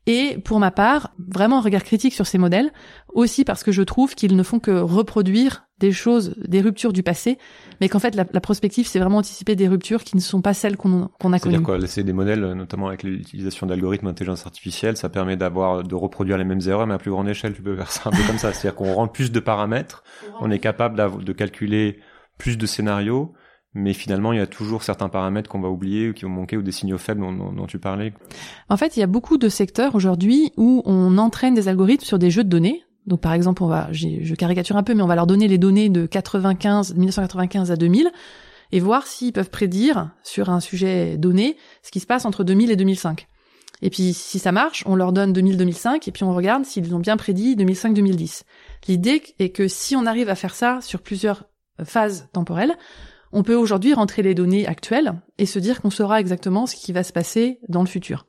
et 0.05 0.37
pour 0.43 0.59
ma 0.59 0.71
part, 0.71 1.13
vraiment 1.17 1.59
un 1.59 1.61
regard 1.61 1.83
critique 1.83 2.13
sur 2.13 2.27
ces 2.27 2.37
modèles, 2.37 2.71
aussi 3.13 3.45
parce 3.45 3.63
que 3.63 3.71
je 3.71 3.81
trouve 3.81 4.15
qu'ils 4.15 4.35
ne 4.35 4.43
font 4.43 4.59
que 4.59 4.71
reproduire 4.71 5.65
des 5.79 5.91
choses, 5.91 6.35
des 6.37 6.61
ruptures 6.61 6.93
du 6.93 7.03
passé, 7.03 7.37
mais 7.79 7.89
qu'en 7.89 7.99
fait 7.99 8.15
la, 8.15 8.25
prospective, 8.25 8.87
c'est 8.87 8.99
vraiment 8.99 9.17
anticiper 9.17 9.55
des 9.55 9.67
ruptures 9.67 10.03
qui 10.03 10.15
ne 10.15 10.21
sont 10.21 10.41
pas 10.41 10.53
celles 10.53 10.77
qu'on 10.77 11.03
a 11.03 11.09
connues. 11.17 11.39
C'est-à-dire 11.39 11.63
quoi 11.63 11.79
C'est 11.87 12.03
des 12.03 12.13
modèles, 12.13 12.41
notamment 12.53 12.87
avec 12.87 13.03
l'utilisation 13.03 13.65
d'algorithmes 13.65 14.07
d'intelligence 14.07 14.45
artificielle, 14.45 14.97
ça 14.97 15.09
permet 15.09 15.37
d'avoir 15.37 15.83
de 15.83 15.95
reproduire 15.95 16.37
les 16.37 16.45
mêmes 16.45 16.61
erreurs, 16.67 16.87
mais 16.87 16.93
à 16.93 16.97
plus 16.97 17.11
grande 17.11 17.29
échelle. 17.29 17.53
Tu 17.53 17.61
peux 17.61 17.75
faire 17.75 17.91
ça 17.91 18.09
un 18.09 18.11
peu 18.11 18.23
comme 18.27 18.37
ça, 18.37 18.51
c'est-à-dire 18.53 18.75
qu'on 18.75 18.93
rend 18.93 19.07
plus 19.07 19.31
de 19.31 19.39
paramètres, 19.39 20.03
on 20.41 20.51
est 20.51 20.59
capable 20.59 21.23
de 21.23 21.33
calculer 21.33 21.99
plus 22.37 22.57
de 22.57 22.65
scénarios 22.65 23.33
mais 23.73 23.93
finalement, 23.93 24.33
il 24.33 24.37
y 24.37 24.41
a 24.41 24.47
toujours 24.47 24.83
certains 24.83 25.09
paramètres 25.09 25.49
qu'on 25.49 25.59
va 25.59 25.69
oublier 25.69 26.09
ou 26.09 26.13
qui 26.13 26.25
vont 26.25 26.31
manquer 26.31 26.57
ou 26.57 26.61
des 26.61 26.71
signaux 26.71 26.97
faibles 26.97 27.21
dont, 27.21 27.65
tu 27.65 27.79
parlais. 27.79 28.13
En 28.69 28.77
fait, 28.77 28.95
il 28.97 28.99
y 28.99 29.03
a 29.03 29.07
beaucoup 29.07 29.37
de 29.37 29.49
secteurs 29.49 29.95
aujourd'hui 29.95 30.51
où 30.57 30.83
on 30.85 31.17
entraîne 31.17 31.53
des 31.53 31.67
algorithmes 31.67 32.05
sur 32.05 32.19
des 32.19 32.29
jeux 32.29 32.43
de 32.43 32.49
données. 32.49 32.83
Donc, 33.07 33.21
par 33.21 33.33
exemple, 33.33 33.63
on 33.63 33.67
va, 33.67 33.89
je 33.91 34.33
caricature 34.35 34.77
un 34.77 34.83
peu, 34.83 34.93
mais 34.93 35.01
on 35.01 35.07
va 35.07 35.15
leur 35.15 35.27
donner 35.27 35.47
les 35.47 35.57
données 35.57 35.89
de 35.89 36.05
95, 36.05 36.95
1995 36.95 37.71
à 37.71 37.75
2000 37.75 38.11
et 38.71 38.79
voir 38.79 39.07
s'ils 39.07 39.33
peuvent 39.33 39.49
prédire 39.49 40.11
sur 40.23 40.49
un 40.49 40.59
sujet 40.59 41.17
donné 41.17 41.57
ce 41.81 41.91
qui 41.91 41.99
se 41.99 42.07
passe 42.07 42.25
entre 42.25 42.43
2000 42.43 42.71
et 42.71 42.75
2005. 42.75 43.27
Et 43.81 43.89
puis, 43.89 44.13
si 44.13 44.39
ça 44.39 44.51
marche, 44.51 44.83
on 44.85 44.95
leur 44.95 45.11
donne 45.11 45.33
2000-2005 45.33 46.07
et 46.07 46.11
puis 46.11 46.23
on 46.23 46.33
regarde 46.33 46.63
s'ils 46.63 46.95
ont 46.95 46.99
bien 46.99 47.17
prédit 47.17 47.55
2005-2010. 47.57 48.43
L'idée 48.87 49.21
est 49.39 49.49
que 49.49 49.67
si 49.67 49.95
on 49.95 50.05
arrive 50.05 50.29
à 50.29 50.35
faire 50.35 50.55
ça 50.55 50.79
sur 50.81 51.01
plusieurs 51.01 51.43
phases 51.83 52.29
temporelles, 52.31 52.77
on 53.33 53.43
peut 53.43 53.55
aujourd'hui 53.55 53.93
rentrer 53.93 54.21
les 54.21 54.35
données 54.35 54.67
actuelles 54.67 55.13
et 55.37 55.45
se 55.45 55.59
dire 55.59 55.81
qu'on 55.81 55.89
saura 55.89 56.19
exactement 56.19 56.65
ce 56.65 56.75
qui 56.75 56.93
va 56.93 57.03
se 57.03 57.11
passer 57.11 57.59
dans 57.67 57.81
le 57.81 57.87
futur. 57.87 58.25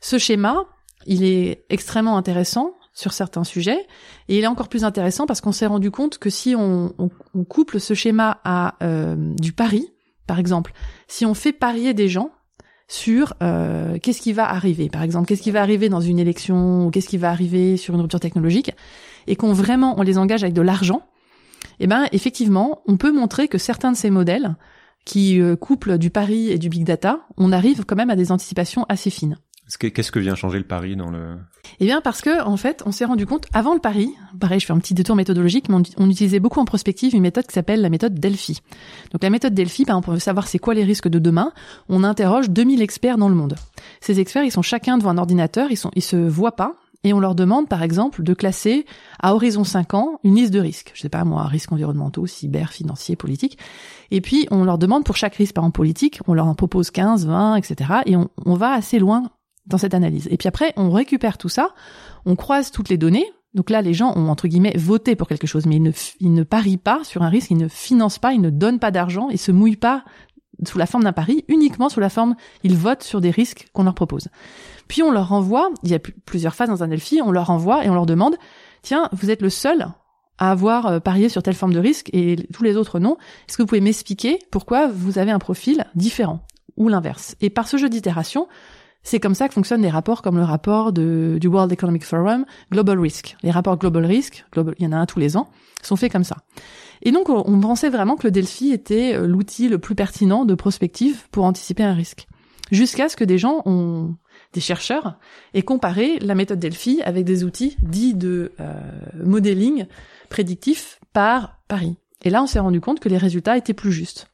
Ce 0.00 0.18
schéma, 0.18 0.66
il 1.06 1.24
est 1.24 1.64
extrêmement 1.70 2.16
intéressant 2.16 2.74
sur 2.92 3.12
certains 3.12 3.44
sujets 3.44 3.86
et 4.28 4.38
il 4.38 4.44
est 4.44 4.48
encore 4.48 4.68
plus 4.68 4.84
intéressant 4.84 5.26
parce 5.26 5.40
qu'on 5.40 5.52
s'est 5.52 5.66
rendu 5.66 5.90
compte 5.90 6.18
que 6.18 6.30
si 6.30 6.54
on, 6.56 6.92
couple 7.48 7.80
ce 7.80 7.94
schéma 7.94 8.40
à 8.44 8.76
euh, 8.82 9.16
du 9.16 9.52
pari, 9.52 9.88
par 10.26 10.38
exemple, 10.38 10.72
si 11.08 11.24
on 11.24 11.34
fait 11.34 11.52
parier 11.52 11.94
des 11.94 12.08
gens 12.08 12.30
sur 12.88 13.34
euh, 13.42 13.98
qu'est-ce 13.98 14.20
qui 14.20 14.32
va 14.32 14.50
arriver, 14.50 14.88
par 14.88 15.02
exemple, 15.02 15.28
qu'est-ce 15.28 15.42
qui 15.42 15.52
va 15.52 15.62
arriver 15.62 15.88
dans 15.88 16.00
une 16.00 16.18
élection 16.18 16.86
ou 16.86 16.90
qu'est-ce 16.90 17.08
qui 17.08 17.18
va 17.18 17.30
arriver 17.30 17.76
sur 17.76 17.94
une 17.94 18.00
rupture 18.00 18.20
technologique, 18.20 18.72
et 19.28 19.36
qu'on 19.36 19.52
vraiment 19.52 19.94
on 19.98 20.02
les 20.02 20.18
engage 20.18 20.42
avec 20.42 20.54
de 20.54 20.62
l'argent, 20.62 21.02
eh 21.80 21.86
ben 21.86 22.06
effectivement, 22.12 22.82
on 22.86 22.96
peut 22.96 23.12
montrer 23.12 23.48
que 23.48 23.58
certains 23.58 23.92
de 23.92 23.96
ces 23.96 24.10
modèles 24.10 24.56
qui 25.04 25.40
euh, 25.40 25.56
couplent 25.56 25.98
du 25.98 26.10
pari 26.10 26.50
et 26.50 26.58
du 26.58 26.68
big 26.68 26.84
data, 26.84 27.20
on 27.36 27.52
arrive 27.52 27.84
quand 27.84 27.96
même 27.96 28.10
à 28.10 28.16
des 28.16 28.32
anticipations 28.32 28.84
assez 28.88 29.10
fines. 29.10 29.36
Qu'est-ce 29.78 30.10
que 30.10 30.18
vient 30.18 30.34
changer 30.34 30.58
le 30.58 30.64
pari 30.64 30.96
dans 30.96 31.10
le 31.10 31.36
Eh 31.78 31.84
bien 31.84 32.00
parce 32.00 32.22
que 32.22 32.42
en 32.42 32.56
fait, 32.56 32.82
on 32.86 32.92
s'est 32.92 33.04
rendu 33.04 33.24
compte 33.24 33.46
avant 33.52 33.72
le 33.72 33.80
pari, 33.80 34.12
pareil, 34.40 34.58
je 34.58 34.66
fais 34.66 34.72
un 34.72 34.78
petit 34.78 34.94
détour 34.94 35.14
méthodologique, 35.16 35.68
mais 35.68 35.76
on, 35.96 36.10
utilisait 36.10 36.40
beaucoup 36.40 36.60
en 36.60 36.64
prospective 36.64 37.14
une 37.14 37.22
méthode 37.22 37.46
qui 37.46 37.54
s'appelle 37.54 37.80
la 37.80 37.88
méthode 37.88 38.14
Delphi. 38.18 38.60
Donc 39.12 39.22
la 39.22 39.30
méthode 39.30 39.54
Delphi, 39.54 39.82
exemple, 39.82 40.10
on 40.10 40.14
veut 40.14 40.18
savoir 40.18 40.48
c'est 40.48 40.58
quoi 40.58 40.74
les 40.74 40.84
risques 40.84 41.08
de 41.08 41.18
demain, 41.18 41.52
on 41.88 42.02
interroge 42.02 42.50
2000 42.50 42.82
experts 42.82 43.16
dans 43.16 43.28
le 43.28 43.34
monde. 43.34 43.54
Ces 44.00 44.18
experts, 44.18 44.44
ils 44.44 44.50
sont 44.50 44.62
chacun 44.62 44.98
devant 44.98 45.10
un 45.10 45.18
ordinateur, 45.18 45.70
ils 45.70 45.76
sont 45.76 45.92
ils 45.94 46.02
se 46.02 46.16
voient 46.16 46.56
pas, 46.56 46.74
et 47.04 47.12
on 47.12 47.20
leur 47.20 47.34
demande 47.34 47.68
par 47.68 47.82
exemple 47.82 48.22
de 48.22 48.34
classer 48.34 48.84
à 49.20 49.34
horizon 49.34 49.64
5 49.64 49.94
ans 49.94 50.20
une 50.22 50.36
liste 50.36 50.52
de 50.52 50.60
risques. 50.60 50.92
Je 50.94 51.00
sais 51.00 51.08
pas 51.08 51.24
moi, 51.24 51.44
risques 51.44 51.72
environnementaux, 51.72 52.26
cyber, 52.26 52.72
financiers, 52.72 53.16
politiques. 53.16 53.58
Et 54.10 54.20
puis 54.20 54.46
on 54.50 54.64
leur 54.64 54.78
demande 54.78 55.04
pour 55.04 55.16
chaque 55.16 55.34
risque 55.34 55.54
par 55.54 55.64
exemple 55.64 55.76
politique, 55.76 56.20
on 56.26 56.34
leur 56.34 56.46
en 56.46 56.54
propose 56.54 56.90
15, 56.90 57.26
20, 57.26 57.56
etc. 57.56 57.90
Et 58.06 58.16
on, 58.16 58.54
va 58.54 58.72
assez 58.72 58.98
loin 58.98 59.30
dans 59.66 59.78
cette 59.78 59.94
analyse. 59.94 60.28
Et 60.30 60.36
puis 60.36 60.48
après, 60.48 60.72
on 60.76 60.90
récupère 60.90 61.38
tout 61.38 61.48
ça, 61.48 61.70
on 62.26 62.36
croise 62.36 62.70
toutes 62.70 62.88
les 62.88 62.98
données. 62.98 63.26
Donc 63.54 63.70
là, 63.70 63.82
les 63.82 63.94
gens 63.94 64.12
ont 64.16 64.28
entre 64.28 64.46
guillemets 64.46 64.76
voté 64.76 65.16
pour 65.16 65.26
quelque 65.26 65.46
chose, 65.46 65.66
mais 65.66 65.76
ils 65.76 65.82
ne, 65.82 65.92
ils 66.20 66.32
ne 66.32 66.42
parient 66.42 66.76
pas 66.76 67.02
sur 67.02 67.22
un 67.22 67.28
risque, 67.28 67.50
ils 67.50 67.56
ne 67.56 67.68
financent 67.68 68.18
pas, 68.18 68.32
ils 68.32 68.40
ne 68.40 68.50
donnent 68.50 68.78
pas 68.78 68.90
d'argent, 68.90 69.28
ils 69.30 69.38
se 69.38 69.50
mouillent 69.50 69.76
pas 69.76 70.04
sous 70.66 70.78
la 70.78 70.86
forme 70.86 71.04
d'un 71.04 71.12
pari, 71.12 71.44
uniquement 71.48 71.88
sous 71.88 72.00
la 72.00 72.10
forme, 72.10 72.36
ils 72.62 72.76
votent 72.76 73.02
sur 73.02 73.20
des 73.20 73.30
risques 73.30 73.68
qu'on 73.72 73.84
leur 73.84 73.94
propose. 73.94 74.28
Puis 74.90 75.04
on 75.04 75.12
leur 75.12 75.28
renvoie, 75.28 75.70
il 75.84 75.90
y 75.90 75.94
a 75.94 76.00
plusieurs 76.00 76.56
phases 76.56 76.68
dans 76.68 76.82
un 76.82 76.88
Delphi, 76.88 77.22
on 77.22 77.30
leur 77.30 77.46
renvoie 77.46 77.84
et 77.84 77.88
on 77.88 77.94
leur 77.94 78.06
demande, 78.06 78.34
tiens, 78.82 79.08
vous 79.12 79.30
êtes 79.30 79.40
le 79.40 79.48
seul 79.48 79.86
à 80.38 80.50
avoir 80.50 80.86
euh, 80.86 80.98
parié 80.98 81.28
sur 81.28 81.44
telle 81.44 81.54
forme 81.54 81.72
de 81.72 81.78
risque 81.78 82.10
et 82.12 82.48
tous 82.52 82.64
les 82.64 82.76
autres 82.76 82.98
non. 82.98 83.16
Est-ce 83.48 83.56
que 83.56 83.62
vous 83.62 83.68
pouvez 83.68 83.80
m'expliquer 83.80 84.40
pourquoi 84.50 84.88
vous 84.88 85.20
avez 85.20 85.30
un 85.30 85.38
profil 85.38 85.84
différent 85.94 86.44
ou 86.76 86.88
l'inverse? 86.88 87.36
Et 87.40 87.50
par 87.50 87.68
ce 87.68 87.76
jeu 87.76 87.88
d'itération, 87.88 88.48
c'est 89.04 89.20
comme 89.20 89.36
ça 89.36 89.46
que 89.46 89.54
fonctionnent 89.54 89.82
les 89.82 89.90
rapports 89.90 90.22
comme 90.22 90.38
le 90.38 90.42
rapport 90.42 90.92
du 90.92 91.46
World 91.46 91.70
Economic 91.70 92.04
Forum, 92.04 92.44
Global 92.72 92.98
Risk. 92.98 93.36
Les 93.44 93.52
rapports 93.52 93.78
Global 93.78 94.04
Risk, 94.04 94.44
il 94.56 94.84
y 94.84 94.86
en 94.88 94.92
a 94.92 94.96
un 94.96 95.06
tous 95.06 95.20
les 95.20 95.36
ans, 95.36 95.50
sont 95.82 95.94
faits 95.94 96.10
comme 96.10 96.24
ça. 96.24 96.38
Et 97.02 97.12
donc 97.12 97.28
on 97.28 97.60
pensait 97.60 97.90
vraiment 97.90 98.16
que 98.16 98.26
le 98.26 98.32
Delphi 98.32 98.72
était 98.72 99.14
euh, 99.14 99.28
l'outil 99.28 99.68
le 99.68 99.78
plus 99.78 99.94
pertinent 99.94 100.44
de 100.44 100.54
prospective 100.56 101.28
pour 101.30 101.44
anticiper 101.44 101.84
un 101.84 101.94
risque. 101.94 102.26
Jusqu'à 102.72 103.08
ce 103.08 103.16
que 103.16 103.24
des 103.24 103.38
gens 103.38 103.62
ont 103.66 104.16
des 104.52 104.60
chercheurs 104.60 105.18
et 105.54 105.62
comparer 105.62 106.18
la 106.18 106.34
méthode 106.34 106.58
Delphi 106.58 107.00
avec 107.02 107.24
des 107.24 107.44
outils 107.44 107.76
dits 107.82 108.14
de 108.14 108.52
euh, 108.60 108.74
modeling 109.24 109.86
prédictif 110.28 111.00
par 111.12 111.60
Paris. 111.68 111.96
Et 112.22 112.30
là, 112.30 112.42
on 112.42 112.46
s'est 112.46 112.58
rendu 112.58 112.80
compte 112.80 113.00
que 113.00 113.08
les 113.08 113.18
résultats 113.18 113.56
étaient 113.56 113.74
plus 113.74 113.92
justes. 113.92 114.30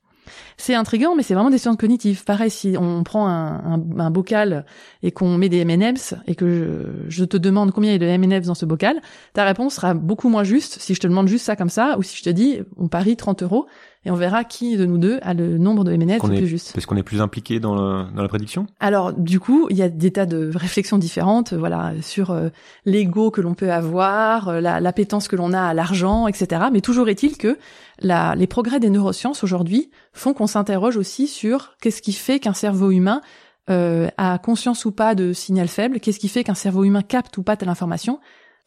C'est 0.57 0.74
intriguant, 0.74 1.14
mais 1.14 1.22
c'est 1.22 1.35
vraiment 1.35 1.50
des 1.50 1.59
sciences 1.59 1.76
cognitives. 1.76 2.24
Pareil, 2.24 2.50
si 2.50 2.76
on 2.79 3.05
prend 3.05 3.29
un, 3.29 4.11
bocal 4.11 4.64
et 5.02 5.12
qu'on 5.12 5.37
met 5.37 5.48
des 5.48 5.59
M&M's 5.59 6.14
et 6.26 6.35
que 6.35 6.48
je, 6.48 7.11
je, 7.11 7.24
te 7.24 7.37
demande 7.37 7.72
combien 7.72 7.90
il 7.90 8.02
y 8.02 8.05
a 8.05 8.18
de 8.18 8.24
M&M's 8.24 8.46
dans 8.46 8.55
ce 8.55 8.64
bocal, 8.64 9.00
ta 9.35 9.44
réponse 9.44 9.74
sera 9.74 9.94
beaucoup 9.94 10.29
moins 10.29 10.44
juste 10.44 10.81
si 10.81 10.94
je 10.94 11.00
te 11.00 11.07
demande 11.07 11.29
juste 11.29 11.44
ça 11.44 11.57
comme 11.57 11.68
ça 11.68 11.96
ou 11.98 12.02
si 12.02 12.16
je 12.16 12.24
te 12.24 12.31
dis 12.31 12.59
on 12.76 12.88
parie 12.88 13.16
30 13.16 13.42
euros 13.42 13.66
et 14.06 14.10
on 14.10 14.14
verra 14.14 14.44
qui 14.44 14.76
de 14.76 14.86
nous 14.86 14.98
deux 14.98 15.18
a 15.22 15.34
le 15.34 15.58
nombre 15.58 15.82
de 15.82 15.94
MNS 15.94 16.20
le 16.22 16.36
plus 16.36 16.46
juste. 16.46 16.72
Parce 16.72 16.86
qu'on 16.86 16.96
est 16.96 17.02
plus 17.02 17.20
impliqué 17.20 17.58
dans, 17.58 17.74
dans 18.08 18.22
la 18.22 18.28
prédiction? 18.28 18.68
Alors 18.78 19.12
du 19.12 19.40
coup, 19.40 19.66
il 19.68 19.76
y 19.76 19.82
a 19.82 19.88
des 19.88 20.12
tas 20.12 20.26
de 20.26 20.52
réflexions 20.54 20.96
différentes, 20.96 21.52
voilà, 21.52 21.92
sur 22.02 22.30
euh, 22.30 22.50
l'ego 22.84 23.32
que 23.32 23.40
l'on 23.40 23.54
peut 23.54 23.72
avoir, 23.72 24.48
euh, 24.48 24.60
l'appétence 24.60 25.26
que 25.26 25.34
l'on 25.34 25.52
a 25.52 25.60
à 25.60 25.74
l'argent, 25.74 26.28
etc. 26.28 26.66
Mais 26.72 26.80
toujours 26.80 27.08
est-il 27.08 27.36
que 27.36 27.58
la, 28.00 28.36
les 28.36 28.46
progrès 28.46 28.78
des 28.78 28.90
neurosciences 28.90 29.42
aujourd'hui 29.42 29.90
font 30.12 30.34
qu'on 30.34 30.46
s'interroge 30.46 30.96
aussi 30.96 31.26
sur 31.26 31.74
qu'est-ce 31.82 32.00
qui 32.00 32.12
fait 32.12 32.38
qu'un 32.38 32.54
cerveau 32.54 32.92
humain 32.92 33.22
euh, 33.70 34.08
a 34.18 34.38
conscience 34.38 34.84
ou 34.84 34.92
pas 34.92 35.16
de 35.16 35.32
signal 35.32 35.66
faible, 35.66 35.98
qu'est-ce 35.98 36.20
qui 36.20 36.28
fait 36.28 36.44
qu'un 36.44 36.54
cerveau 36.54 36.84
humain 36.84 37.02
capte 37.02 37.36
ou 37.38 37.42
pas 37.42 37.56
telle 37.56 37.70
information, 37.70 38.20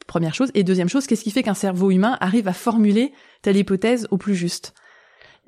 première 0.05 0.35
chose. 0.35 0.51
Et 0.53 0.65
deuxième 0.65 0.89
chose, 0.89 1.07
qu'est-ce 1.07 1.23
qui 1.23 1.31
fait 1.31 1.43
qu'un 1.43 1.53
cerveau 1.53 1.91
humain 1.91 2.17
arrive 2.19 2.49
à 2.49 2.53
formuler 2.53 3.13
telle 3.41 3.55
hypothèse 3.55 4.05
au 4.11 4.17
plus 4.17 4.35
juste? 4.35 4.73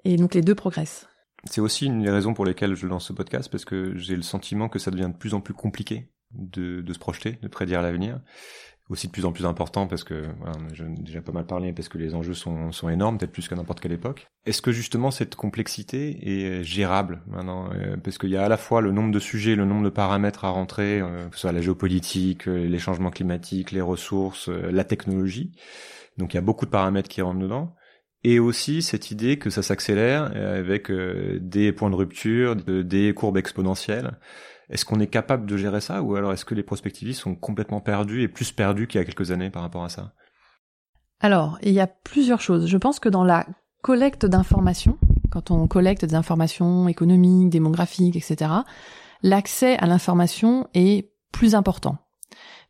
Et 0.06 0.16
donc 0.18 0.34
les 0.34 0.42
deux 0.42 0.56
progressent. 0.56 1.08
C'est 1.46 1.62
aussi 1.62 1.88
une 1.88 2.04
des 2.04 2.12
raisons 2.12 2.34
pour 2.34 2.46
lesquelles 2.46 2.76
je 2.76 2.86
lance 2.86 3.08
ce 3.08 3.14
podcast, 3.14 3.50
parce 3.50 3.66
que 3.66 3.96
j'ai 3.98 4.16
le 4.16 4.22
sentiment 4.22 4.70
que 4.70 4.80
ça 4.80 4.92
devient 4.92 5.10
de 5.12 5.18
plus 5.18 5.34
en 5.34 5.42
plus 5.42 5.54
compliqué 5.54 6.12
de, 6.32 6.82
de 6.82 6.94
se 6.94 7.00
projeter, 7.00 7.40
de 7.42 7.48
prédire 7.48 7.82
l'avenir. 7.82 8.20
Aussi 8.90 9.08
de 9.08 9.14
plus 9.14 9.24
en 9.24 9.32
plus 9.32 9.46
important 9.46 9.88
parce 9.88 10.04
que, 10.04 10.28
voilà, 10.40 10.58
j'ai 10.74 10.84
déjà 11.00 11.22
pas 11.22 11.32
mal 11.32 11.46
parlé, 11.46 11.72
parce 11.72 11.88
que 11.88 11.98
les 11.98 12.14
enjeux 12.14 12.34
sont, 12.34 12.74
sont 12.74 12.90
énormes, 12.90 13.18
peut-être 13.18 13.32
plus 13.32 13.48
qu'à 13.48 13.56
n'importe 13.56 13.80
quelle 13.80 13.94
époque. 13.94 14.28
Est-ce 14.46 14.62
que 14.62 14.74
justement 14.74 15.12
cette 15.12 15.36
complexité 15.36 16.20
est 16.28 16.64
gérable 16.66 17.22
maintenant 17.28 17.70
euh, 17.72 17.96
Parce 17.96 18.18
qu'il 18.18 18.32
y 18.32 18.36
a 18.36 18.44
à 18.44 18.50
la 18.50 18.58
fois 18.58 18.82
le 18.82 18.92
nombre 18.92 19.14
de 19.14 19.20
sujets, 19.20 19.56
le 19.56 19.64
nombre 19.64 19.86
de 19.86 19.90
paramètres 19.90 20.44
à 20.44 20.50
rentrer, 20.50 21.00
euh, 21.00 21.30
que 21.30 21.36
ce 21.36 21.42
soit 21.42 21.54
la 21.54 21.62
géopolitique, 21.62 22.50
euh, 22.50 22.68
les 22.68 22.80
changements 22.80 23.12
climatiques, 23.12 23.72
les 23.72 23.80
ressources, 23.80 24.50
la 24.50 24.84
technologie. 24.84 25.54
Donc 26.18 26.34
il 26.34 26.36
y 26.36 26.40
a 26.40 26.42
beaucoup 26.42 26.66
de 26.66 26.72
paramètres 26.72 27.08
qui 27.08 27.22
rentrent 27.22 27.40
dedans 27.40 27.74
et 28.24 28.40
aussi 28.40 28.82
cette 28.82 29.12
idée 29.12 29.38
que 29.38 29.50
ça 29.50 29.64
s'accélère 29.64 30.32
euh, 30.36 30.60
avec 30.60 30.92
euh, 30.92 31.40
des 31.42 31.72
points 31.72 31.90
de 31.90 31.96
rupture, 31.96 32.56
des 32.56 33.14
courbes 33.14 33.38
exponentielles. 33.38 34.18
Est-ce 34.70 34.86
qu'on 34.86 35.00
est 35.00 35.08
capable 35.08 35.46
de 35.46 35.58
gérer 35.58 35.82
ça 35.82 36.02
ou 36.02 36.16
alors 36.16 36.32
est-ce 36.32 36.46
que 36.46 36.56
les 36.56 36.64
prospectivistes 36.64 37.22
sont 37.22 37.36
complètement 37.36 37.82
perdus 37.82 38.22
et 38.22 38.28
plus 38.28 38.52
perdus 38.52 38.88
qu'il 38.88 39.00
y 39.00 39.02
a 39.02 39.06
quelques 39.06 39.32
années 39.32 39.50
par 39.50 39.64
rapport 39.64 39.84
à 39.84 39.90
ça? 39.90 40.14
Alors, 41.20 41.60
il 41.62 41.74
y 41.74 41.80
a 41.80 41.88
plusieurs 41.88 42.42
choses. 42.42 42.68
Je 42.68 42.78
pense 42.78 43.00
que 43.00 43.10
dans 43.10 43.24
la 43.24 43.46
collecte 43.82 44.26
d'informations, 44.26 44.98
quand 45.30 45.52
on 45.52 45.68
collecte 45.68 46.06
des 46.06 46.16
informations 46.16 46.88
économiques, 46.88 47.50
démographiques, 47.50 48.16
etc., 48.16 48.52
l'accès 49.24 49.78
à 49.78 49.88
l'information 49.88 50.68
est 50.74 51.12
plus 51.32 51.54
important. 51.54 51.98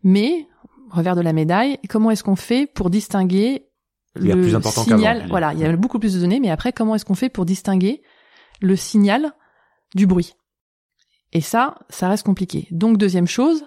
Mais, 0.04 0.48
revers 0.90 1.16
de 1.16 1.22
la 1.22 1.34
médaille, 1.34 1.78
comment 1.88 2.12
est-ce 2.12 2.24
qu'on 2.24 2.36
fait 2.36 2.66
pour 2.66 2.90
distinguer 2.90 3.71
il 4.20 4.28
y 4.28 4.32
a 4.32 4.36
plus 4.36 4.56
important 4.56 4.84
signal, 4.84 5.26
voilà, 5.30 5.54
il 5.54 5.60
y 5.60 5.66
a 5.66 5.76
beaucoup 5.76 6.00
plus 6.00 6.16
de 6.16 6.20
données, 6.20 6.40
mais 6.40 6.50
après, 6.50 6.74
comment 6.74 6.96
est-ce 6.96 7.06
qu'on 7.06 7.16
fait 7.16 7.30
pour 7.30 7.46
distinguer 7.46 8.02
le 8.60 8.76
signal 8.76 9.34
du 9.96 10.06
bruit? 10.06 10.34
Et 11.34 11.42
ça, 11.42 11.76
ça 11.90 12.10
reste 12.10 12.26
compliqué. 12.26 12.68
Donc, 12.72 12.98
deuxième 12.98 13.28
chose, 13.28 13.66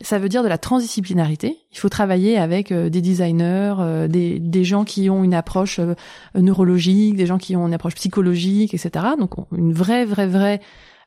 ça 0.00 0.18
veut 0.18 0.28
dire 0.28 0.42
de 0.42 0.48
la 0.48 0.58
transdisciplinarité. 0.58 1.58
Il 1.72 1.78
faut 1.78 1.88
travailler 1.88 2.38
avec 2.38 2.72
euh, 2.72 2.88
des 2.88 3.02
designers, 3.02 3.74
euh, 3.80 4.08
des, 4.08 4.38
des, 4.38 4.64
gens 4.64 4.84
qui 4.84 5.10
ont 5.10 5.24
une 5.24 5.34
approche 5.34 5.80
euh, 5.80 5.94
neurologique, 6.34 7.16
des 7.16 7.26
gens 7.26 7.38
qui 7.38 7.56
ont 7.56 7.66
une 7.66 7.74
approche 7.74 7.96
psychologique, 7.96 8.72
etc. 8.74 9.06
Donc, 9.18 9.32
une 9.52 9.72
vraie, 9.72 10.04
vraie, 10.04 10.28
vraie 10.28 10.60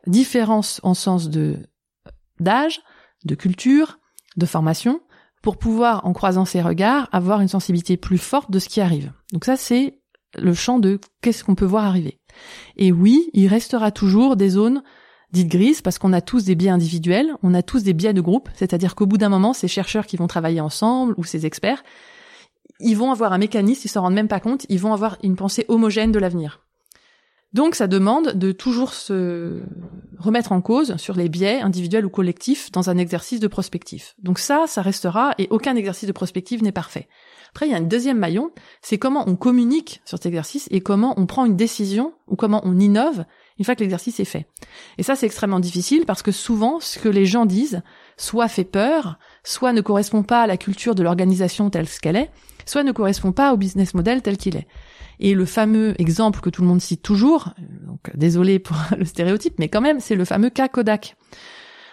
différence 0.07 0.79
en 0.83 0.93
sens 0.93 1.29
de 1.29 1.57
d'âge, 2.39 2.81
de 3.23 3.35
culture, 3.35 3.99
de 4.35 4.45
formation, 4.45 4.99
pour 5.43 5.57
pouvoir, 5.57 6.05
en 6.07 6.13
croisant 6.13 6.45
ses 6.45 6.61
regards, 6.61 7.09
avoir 7.11 7.41
une 7.41 7.49
sensibilité 7.49 7.97
plus 7.97 8.17
forte 8.17 8.49
de 8.49 8.57
ce 8.59 8.69
qui 8.69 8.81
arrive. 8.81 9.11
Donc 9.33 9.45
ça, 9.45 9.57
c'est 9.57 9.99
le 10.35 10.53
champ 10.53 10.79
de 10.79 10.99
qu'est-ce 11.21 11.43
qu'on 11.43 11.53
peut 11.53 11.65
voir 11.65 11.85
arriver. 11.85 12.17
Et 12.77 12.91
oui, 12.91 13.29
il 13.33 13.47
restera 13.47 13.91
toujours 13.91 14.35
des 14.35 14.49
zones 14.49 14.81
dites 15.31 15.49
grises 15.49 15.81
parce 15.81 15.99
qu'on 15.99 16.13
a 16.13 16.21
tous 16.21 16.45
des 16.45 16.55
biais 16.55 16.69
individuels, 16.69 17.33
on 17.43 17.53
a 17.53 17.61
tous 17.61 17.83
des 17.83 17.93
biais 17.93 18.13
de 18.13 18.21
groupe, 18.21 18.49
c'est-à-dire 18.53 18.95
qu'au 18.95 19.05
bout 19.05 19.17
d'un 19.17 19.29
moment, 19.29 19.53
ces 19.53 19.67
chercheurs 19.67 20.05
qui 20.05 20.15
vont 20.15 20.27
travailler 20.27 20.61
ensemble 20.61 21.13
ou 21.17 21.23
ces 21.23 21.45
experts, 21.45 21.83
ils 22.79 22.95
vont 22.95 23.11
avoir 23.11 23.33
un 23.33 23.37
mécanisme, 23.37 23.81
ils 23.83 23.89
s'en 23.89 24.01
rendent 24.01 24.13
même 24.13 24.27
pas 24.27 24.39
compte, 24.39 24.65
ils 24.69 24.79
vont 24.79 24.93
avoir 24.93 25.17
une 25.23 25.35
pensée 25.35 25.65
homogène 25.67 26.11
de 26.11 26.19
l'avenir. 26.19 26.62
Donc 27.53 27.75
ça 27.75 27.87
demande 27.87 28.33
de 28.33 28.51
toujours 28.51 28.93
se 28.93 29.61
remettre 30.17 30.51
en 30.51 30.61
cause 30.61 30.97
sur 30.97 31.15
les 31.15 31.29
biais 31.29 31.61
individuels 31.61 32.05
ou 32.05 32.09
collectifs 32.09 32.71
dans 32.71 32.89
un 32.89 32.97
exercice 32.97 33.39
de 33.39 33.47
prospective. 33.47 34.13
Donc 34.19 34.39
ça, 34.39 34.65
ça 34.67 34.81
restera 34.81 35.35
et 35.37 35.47
aucun 35.51 35.75
exercice 35.75 36.07
de 36.07 36.13
prospective 36.13 36.63
n'est 36.63 36.71
parfait. 36.71 37.07
Après, 37.51 37.67
il 37.67 37.71
y 37.71 37.75
a 37.75 37.77
un 37.77 37.81
deuxième 37.81 38.17
maillon, 38.17 38.51
c'est 38.81 38.97
comment 38.97 39.25
on 39.27 39.35
communique 39.35 40.01
sur 40.05 40.17
cet 40.17 40.25
exercice 40.25 40.67
et 40.71 40.81
comment 40.81 41.13
on 41.17 41.27
prend 41.27 41.45
une 41.45 41.55
décision 41.55 42.13
ou 42.27 42.35
comment 42.35 42.61
on 42.65 42.79
innove 42.79 43.25
une 43.59 43.65
fois 43.65 43.75
que 43.75 43.81
l'exercice 43.81 44.19
est 44.19 44.25
fait. 44.25 44.47
Et 44.97 45.03
ça, 45.03 45.15
c'est 45.15 45.25
extrêmement 45.25 45.59
difficile 45.59 46.05
parce 46.05 46.21
que 46.21 46.31
souvent, 46.31 46.79
ce 46.79 46.99
que 46.99 47.09
les 47.09 47.25
gens 47.25 47.45
disent 47.45 47.81
soit 48.17 48.47
fait 48.47 48.63
peur, 48.63 49.19
soit 49.43 49.73
ne 49.73 49.81
correspond 49.81 50.23
pas 50.23 50.41
à 50.41 50.47
la 50.47 50.57
culture 50.57 50.95
de 50.95 51.03
l'organisation 51.03 51.69
telle 51.69 51.87
qu'elle 51.87 52.15
est, 52.15 52.31
soit 52.65 52.83
ne 52.83 52.91
correspond 52.91 53.31
pas 53.31 53.53
au 53.53 53.57
business 53.57 53.93
model 53.93 54.21
tel 54.21 54.37
qu'il 54.37 54.55
est. 54.55 54.67
Et 55.19 55.33
le 55.33 55.45
fameux 55.45 55.93
exemple 56.01 56.39
que 56.39 56.49
tout 56.49 56.61
le 56.61 56.67
monde 56.67 56.81
cite 56.81 57.01
toujours, 57.01 57.53
donc 57.85 57.99
désolé 58.15 58.59
pour 58.59 58.77
le 58.97 59.05
stéréotype, 59.05 59.55
mais 59.59 59.69
quand 59.69 59.81
même, 59.81 59.99
c'est 59.99 60.15
le 60.15 60.25
fameux 60.25 60.49
cas 60.49 60.67
Kodak. 60.67 61.15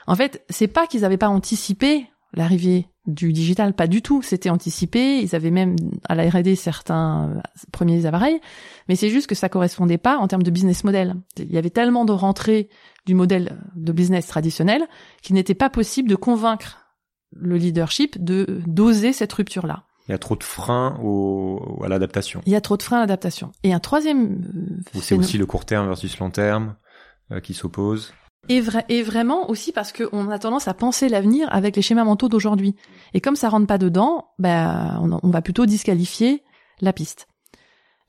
En 0.06 0.16
fait, 0.16 0.44
c'est 0.48 0.68
pas 0.68 0.86
qu'ils 0.86 1.02
n'avaient 1.02 1.18
pas 1.18 1.28
anticipé 1.28 2.06
l'arrivée 2.32 2.88
du 3.10 3.32
digital, 3.32 3.74
pas 3.74 3.86
du 3.86 4.02
tout. 4.02 4.22
C'était 4.22 4.50
anticipé. 4.50 5.18
Ils 5.20 5.34
avaient 5.34 5.50
même 5.50 5.76
à 6.08 6.14
la 6.14 6.28
R&D 6.28 6.54
certains 6.56 7.30
euh, 7.36 7.40
premiers 7.72 8.06
appareils, 8.06 8.40
mais 8.88 8.96
c'est 8.96 9.10
juste 9.10 9.26
que 9.26 9.34
ça 9.34 9.48
correspondait 9.48 9.98
pas 9.98 10.18
en 10.18 10.28
termes 10.28 10.42
de 10.42 10.50
business 10.50 10.84
model. 10.84 11.14
Il 11.38 11.52
y 11.52 11.58
avait 11.58 11.70
tellement 11.70 12.04
de 12.04 12.12
rentrées 12.12 12.68
du 13.06 13.14
modèle 13.14 13.58
de 13.76 13.92
business 13.92 14.26
traditionnel 14.26 14.86
qu'il 15.22 15.34
n'était 15.34 15.54
pas 15.54 15.70
possible 15.70 16.08
de 16.08 16.16
convaincre 16.16 16.78
le 17.32 17.56
leadership 17.56 18.22
de 18.22 18.60
d'oser 18.66 19.12
cette 19.12 19.32
rupture-là. 19.32 19.84
Il 20.08 20.12
y 20.12 20.14
a 20.14 20.18
trop 20.18 20.34
de 20.34 20.42
freins 20.42 20.98
au, 21.02 21.80
à 21.84 21.88
l'adaptation. 21.88 22.42
Il 22.46 22.52
y 22.52 22.56
a 22.56 22.60
trop 22.60 22.76
de 22.76 22.82
freins 22.82 22.96
à 22.96 23.00
l'adaptation. 23.00 23.52
Et 23.62 23.72
un 23.72 23.78
troisième... 23.78 24.80
Euh, 24.96 25.00
c'est 25.00 25.14
aussi 25.14 25.38
le 25.38 25.46
court 25.46 25.64
terme 25.64 25.86
versus 25.86 26.18
long 26.18 26.30
terme 26.30 26.74
euh, 27.30 27.38
qui 27.38 27.54
s'opposent. 27.54 28.12
Et, 28.50 29.02
vraiment 29.02 29.48
aussi 29.48 29.70
parce 29.70 29.92
qu'on 29.92 30.28
a 30.28 30.38
tendance 30.40 30.66
à 30.66 30.74
penser 30.74 31.08
l'avenir 31.08 31.48
avec 31.52 31.76
les 31.76 31.82
schémas 31.82 32.02
mentaux 32.02 32.28
d'aujourd'hui. 32.28 32.74
Et 33.14 33.20
comme 33.20 33.36
ça 33.36 33.48
rentre 33.48 33.68
pas 33.68 33.78
dedans, 33.78 34.26
ben 34.40 35.00
on, 35.22 35.30
va 35.30 35.40
plutôt 35.40 35.66
disqualifier 35.66 36.42
la 36.80 36.92
piste. 36.92 37.28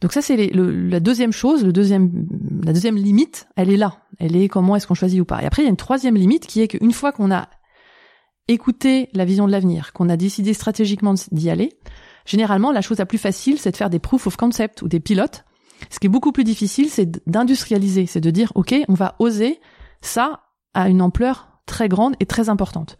Donc 0.01 0.13
ça 0.13 0.23
c'est 0.23 0.49
la 0.51 0.99
deuxième 0.99 1.31
chose, 1.31 1.63
le 1.63 1.71
deuxième, 1.71 2.25
la 2.63 2.73
deuxième 2.73 2.95
limite, 2.95 3.47
elle 3.55 3.69
est 3.69 3.77
là. 3.77 3.97
Elle 4.17 4.35
est 4.35 4.47
comment 4.47 4.75
est-ce 4.75 4.87
qu'on 4.87 4.95
choisit 4.95 5.21
ou 5.21 5.25
pas. 5.25 5.43
Et 5.43 5.45
après 5.45 5.61
il 5.61 5.65
y 5.65 5.67
a 5.67 5.69
une 5.69 5.77
troisième 5.77 6.15
limite 6.15 6.47
qui 6.47 6.61
est 6.61 6.67
qu'une 6.67 6.91
fois 6.91 7.11
qu'on 7.11 7.31
a 7.31 7.47
écouter 8.47 9.09
la 9.13 9.25
vision 9.25 9.45
de 9.45 9.51
l'avenir, 9.51 9.93
qu'on 9.93 10.09
a 10.09 10.17
décidé 10.17 10.55
stratégiquement 10.55 11.13
d'y 11.31 11.51
aller, 11.51 11.69
généralement, 12.25 12.71
la 12.71 12.81
chose 12.81 12.97
la 12.97 13.05
plus 13.05 13.19
facile, 13.19 13.59
c'est 13.59 13.71
de 13.71 13.77
faire 13.77 13.91
des 13.91 13.99
proof 13.99 14.25
of 14.25 14.37
concept 14.37 14.81
ou 14.81 14.87
des 14.87 14.99
pilotes. 14.99 15.45
Ce 15.91 15.99
qui 15.99 16.07
est 16.07 16.09
beaucoup 16.09 16.31
plus 16.31 16.43
difficile, 16.43 16.89
c'est 16.89 17.29
d'industrialiser, 17.29 18.07
c'est 18.07 18.21
de 18.21 18.31
dire, 18.31 18.51
OK, 18.55 18.73
on 18.87 18.93
va 18.95 19.15
oser 19.19 19.59
ça 20.01 20.41
à 20.73 20.89
une 20.89 21.01
ampleur 21.01 21.47
très 21.65 21.89
grande 21.89 22.15
et 22.19 22.25
très 22.25 22.49
importante. 22.49 22.97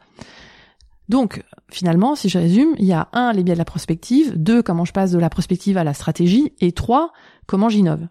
Donc, 1.10 1.44
finalement, 1.70 2.16
si 2.16 2.30
je 2.30 2.38
résume, 2.38 2.74
il 2.78 2.86
y 2.86 2.94
a 2.94 3.10
un, 3.12 3.34
les 3.34 3.44
biais 3.44 3.56
de 3.56 3.60
la 3.60 3.66
prospective, 3.66 4.34
deux, 4.38 4.64
comment 4.64 4.86
je 4.86 4.94
passe 4.94 5.12
de 5.12 5.20
la 5.20 5.30
prospective 5.30 5.78
à 5.78 5.84
la 5.84 5.94
stratégie, 5.94 6.54
et 6.62 6.72
trois, 6.72 7.12
comment 7.48 7.68
j'innove. 7.68 8.08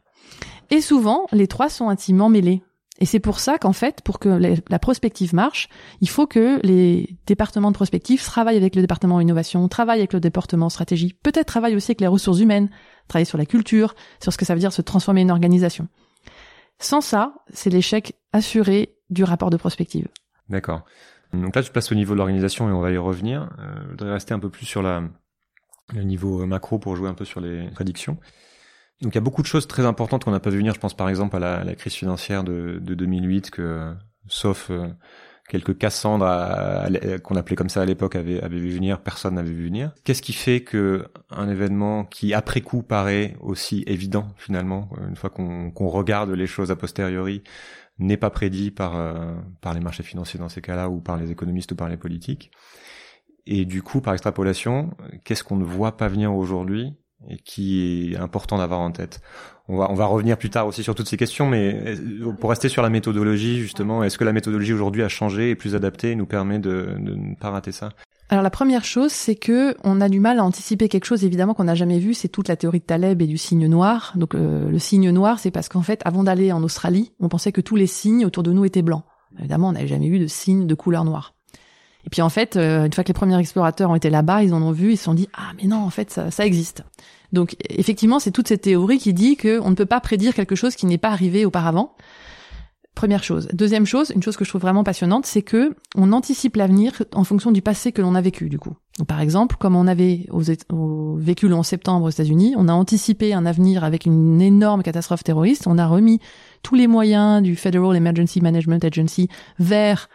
Et 0.70 0.80
souvent, 0.80 1.26
les 1.32 1.46
trois 1.46 1.70
sont 1.70 1.88
intimement 1.88 2.28
mêlés. 2.28 2.62
Et 2.98 3.06
c'est 3.06 3.18
pour 3.18 3.38
ça 3.38 3.56
qu'en 3.56 3.72
fait, 3.72 4.02
pour 4.02 4.18
que 4.18 4.28
la 4.68 4.78
prospective 4.78 5.34
marche, 5.34 5.70
il 6.02 6.10
faut 6.10 6.26
que 6.26 6.60
les 6.62 7.16
départements 7.26 7.70
de 7.70 7.74
prospective 7.74 8.22
travaillent 8.22 8.58
avec 8.58 8.76
le 8.76 8.82
département 8.82 9.20
innovation, 9.20 9.66
travaillent 9.68 10.00
avec 10.00 10.12
le 10.12 10.20
département 10.20 10.68
stratégie, 10.68 11.14
peut-être 11.22 11.46
travaillent 11.46 11.76
aussi 11.76 11.92
avec 11.92 12.02
les 12.02 12.06
ressources 12.06 12.40
humaines, 12.40 12.68
travaillent 13.08 13.24
sur 13.24 13.38
la 13.38 13.46
culture, 13.46 13.94
sur 14.22 14.34
ce 14.34 14.36
que 14.36 14.44
ça 14.44 14.52
veut 14.52 14.60
dire 14.60 14.74
se 14.74 14.82
transformer 14.82 15.24
en 15.24 15.30
organisation. 15.30 15.88
Sans 16.80 17.00
ça, 17.00 17.34
c'est 17.52 17.70
l'échec 17.70 18.14
assuré 18.32 18.96
du 19.10 19.22
rapport 19.22 19.50
de 19.50 19.56
prospective. 19.56 20.08
D'accord. 20.48 20.84
Donc 21.32 21.54
là, 21.54 21.62
tu 21.62 21.70
places 21.70 21.92
au 21.92 21.94
niveau 21.94 22.14
de 22.14 22.18
l'organisation 22.18 22.68
et 22.68 22.72
on 22.72 22.80
va 22.80 22.90
y 22.90 22.96
revenir. 22.96 23.50
Euh, 23.58 23.74
je 23.84 23.90
voudrais 23.90 24.12
rester 24.12 24.34
un 24.34 24.40
peu 24.40 24.50
plus 24.50 24.66
sur 24.66 24.82
le 24.82 25.10
niveau 26.02 26.44
macro 26.46 26.78
pour 26.78 26.96
jouer 26.96 27.08
un 27.08 27.14
peu 27.14 27.24
sur 27.24 27.40
les 27.40 27.68
prédictions. 27.70 28.18
Donc 29.02 29.14
il 29.14 29.16
y 29.16 29.18
a 29.18 29.22
beaucoup 29.22 29.42
de 29.42 29.46
choses 29.46 29.66
très 29.66 29.86
importantes 29.86 30.24
qu'on 30.24 30.30
n'a 30.30 30.40
pas 30.40 30.50
vu 30.50 30.58
venir. 30.58 30.74
Je 30.74 30.80
pense 30.80 30.94
par 30.94 31.08
exemple 31.08 31.36
à 31.36 31.64
la, 31.64 31.74
crise 31.74 31.94
financière 31.94 32.44
de, 32.44 32.78
de, 32.80 32.94
2008 32.94 33.50
que, 33.50 33.94
sauf 34.26 34.70
euh, 34.70 34.88
quelques 35.50 35.76
Cassandres 35.76 36.24
qu'on 37.24 37.34
appelait 37.34 37.56
comme 37.56 37.68
ça 37.68 37.82
à 37.82 37.84
l'époque 37.84 38.14
avaient, 38.14 38.40
vu 38.48 38.70
venir, 38.70 39.02
personne 39.02 39.34
n'avait 39.34 39.50
vu 39.50 39.66
venir. 39.66 39.92
Qu'est-ce 40.04 40.22
qui 40.22 40.32
fait 40.32 40.62
que 40.62 41.08
un 41.30 41.48
événement 41.48 42.04
qui 42.04 42.32
après 42.32 42.60
coup 42.60 42.82
paraît 42.82 43.36
aussi 43.40 43.82
évident 43.86 44.28
finalement, 44.36 44.88
une 45.08 45.16
fois 45.16 45.28
qu'on 45.28 45.88
regarde 45.88 46.30
les 46.30 46.46
choses 46.46 46.70
a 46.70 46.76
posteriori, 46.76 47.42
n'est 47.98 48.16
pas 48.16 48.30
prédit 48.30 48.70
par 48.70 48.96
euh, 48.96 49.34
par 49.60 49.74
les 49.74 49.80
marchés 49.80 50.04
financiers 50.04 50.38
dans 50.38 50.48
ces 50.48 50.62
cas-là 50.62 50.88
ou 50.88 51.00
par 51.00 51.16
les 51.16 51.32
économistes 51.32 51.72
ou 51.72 51.76
par 51.76 51.88
les 51.88 51.96
politiques? 51.96 52.52
Et 53.46 53.64
du 53.64 53.82
coup, 53.82 54.00
par 54.00 54.14
extrapolation, 54.14 54.90
qu'est-ce 55.24 55.42
qu'on 55.42 55.56
ne 55.56 55.64
voit 55.64 55.96
pas 55.96 56.06
venir 56.06 56.32
aujourd'hui 56.34 56.94
et 57.28 57.38
qui 57.38 58.12
est 58.12 58.16
important 58.16 58.58
d'avoir 58.58 58.80
en 58.80 58.92
tête? 58.92 59.20
On 59.72 59.76
va, 59.76 59.88
on 59.88 59.94
va 59.94 60.06
revenir 60.06 60.36
plus 60.36 60.50
tard 60.50 60.66
aussi 60.66 60.82
sur 60.82 60.96
toutes 60.96 61.08
ces 61.08 61.16
questions, 61.16 61.46
mais 61.46 61.94
pour 62.40 62.50
rester 62.50 62.68
sur 62.68 62.82
la 62.82 62.90
méthodologie, 62.90 63.60
justement, 63.60 64.02
est-ce 64.02 64.18
que 64.18 64.24
la 64.24 64.32
méthodologie 64.32 64.72
aujourd'hui 64.72 65.04
a 65.04 65.08
changé 65.08 65.50
et 65.50 65.54
plus 65.54 65.76
adaptée 65.76 66.16
nous 66.16 66.26
permet 66.26 66.58
de, 66.58 66.96
de 66.98 67.14
ne 67.14 67.36
pas 67.36 67.50
rater 67.50 67.70
ça? 67.70 67.90
Alors 68.30 68.42
la 68.42 68.50
première 68.50 68.84
chose, 68.84 69.12
c'est 69.12 69.36
que 69.36 69.76
on 69.84 70.00
a 70.00 70.08
du 70.08 70.18
mal 70.18 70.38
à 70.38 70.44
anticiper 70.44 70.88
quelque 70.88 71.04
chose 71.04 71.24
évidemment 71.24 71.54
qu'on 71.54 71.64
n'a 71.64 71.74
jamais 71.74 71.98
vu, 71.98 72.14
c'est 72.14 72.28
toute 72.28 72.48
la 72.48 72.56
théorie 72.56 72.80
de 72.80 72.84
Taleb 72.84 73.22
et 73.22 73.26
du 73.26 73.38
signe 73.38 73.66
noir. 73.66 74.12
Donc 74.16 74.34
euh, 74.34 74.68
le 74.68 74.78
signe 74.78 75.10
noir, 75.10 75.38
c'est 75.38 75.50
parce 75.50 75.68
qu'en 75.68 75.82
fait, 75.82 76.00
avant 76.04 76.24
d'aller 76.24 76.52
en 76.52 76.62
Australie, 76.62 77.12
on 77.20 77.28
pensait 77.28 77.52
que 77.52 77.60
tous 77.60 77.76
les 77.76 77.88
signes 77.88 78.24
autour 78.24 78.42
de 78.42 78.52
nous 78.52 78.64
étaient 78.64 78.82
blancs. 78.82 79.02
Évidemment, 79.38 79.68
on 79.68 79.72
n'avait 79.72 79.88
jamais 79.88 80.08
vu 80.08 80.18
de 80.18 80.26
signe 80.26 80.66
de 80.66 80.74
couleur 80.74 81.04
noire. 81.04 81.34
Et 82.06 82.10
puis 82.10 82.22
en 82.22 82.28
fait, 82.28 82.56
euh, 82.56 82.86
une 82.86 82.92
fois 82.92 83.04
que 83.04 83.08
les 83.08 83.14
premiers 83.14 83.38
explorateurs 83.38 83.90
ont 83.90 83.94
été 83.94 84.10
là-bas, 84.10 84.42
ils 84.42 84.54
en 84.54 84.62
ont 84.62 84.72
vu, 84.72 84.92
ils 84.92 84.96
se 84.96 85.04
sont 85.04 85.14
dit 85.14 85.28
ah 85.34 85.52
mais 85.56 85.68
non, 85.68 85.78
en 85.78 85.90
fait 85.90 86.10
ça, 86.10 86.30
ça 86.30 86.46
existe. 86.46 86.82
Donc 87.32 87.56
effectivement, 87.68 88.18
c'est 88.18 88.32
toute 88.32 88.48
cette 88.48 88.62
théorie 88.62 88.98
qui 88.98 89.12
dit 89.12 89.36
qu'on 89.36 89.70
ne 89.70 89.74
peut 89.74 89.86
pas 89.86 90.00
prédire 90.00 90.34
quelque 90.34 90.56
chose 90.56 90.74
qui 90.76 90.86
n'est 90.86 90.98
pas 90.98 91.10
arrivé 91.10 91.44
auparavant. 91.44 91.94
Première 92.94 93.22
chose. 93.22 93.48
Deuxième 93.52 93.86
chose, 93.86 94.12
une 94.14 94.22
chose 94.22 94.36
que 94.36 94.44
je 94.44 94.50
trouve 94.50 94.60
vraiment 94.60 94.84
passionnante, 94.84 95.24
c'est 95.24 95.42
que 95.42 95.74
on 95.96 96.12
anticipe 96.12 96.56
l'avenir 96.56 97.02
en 97.14 97.24
fonction 97.24 97.52
du 97.52 97.62
passé 97.62 97.92
que 97.92 98.02
l'on 98.02 98.14
a 98.14 98.20
vécu, 98.20 98.48
du 98.48 98.58
coup. 98.58 98.74
par 99.06 99.20
exemple, 99.20 99.56
comme 99.58 99.76
on 99.76 99.86
avait 99.86 100.26
vécu 101.16 101.48
le 101.48 101.54
11 101.54 101.64
septembre 101.64 102.06
aux 102.06 102.10
États-Unis, 102.10 102.54
on 102.58 102.68
a 102.68 102.72
anticipé 102.72 103.32
un 103.32 103.46
avenir 103.46 103.84
avec 103.84 104.04
une 104.04 104.42
énorme 104.42 104.82
catastrophe 104.82 105.24
terroriste. 105.24 105.66
On 105.66 105.78
a 105.78 105.86
remis 105.86 106.20
tous 106.62 106.74
les 106.74 106.88
moyens 106.88 107.42
du 107.42 107.56
Federal 107.56 107.96
Emergency 107.96 108.42
Management 108.42 108.84
Agency 108.84 109.28
vers 109.58 110.10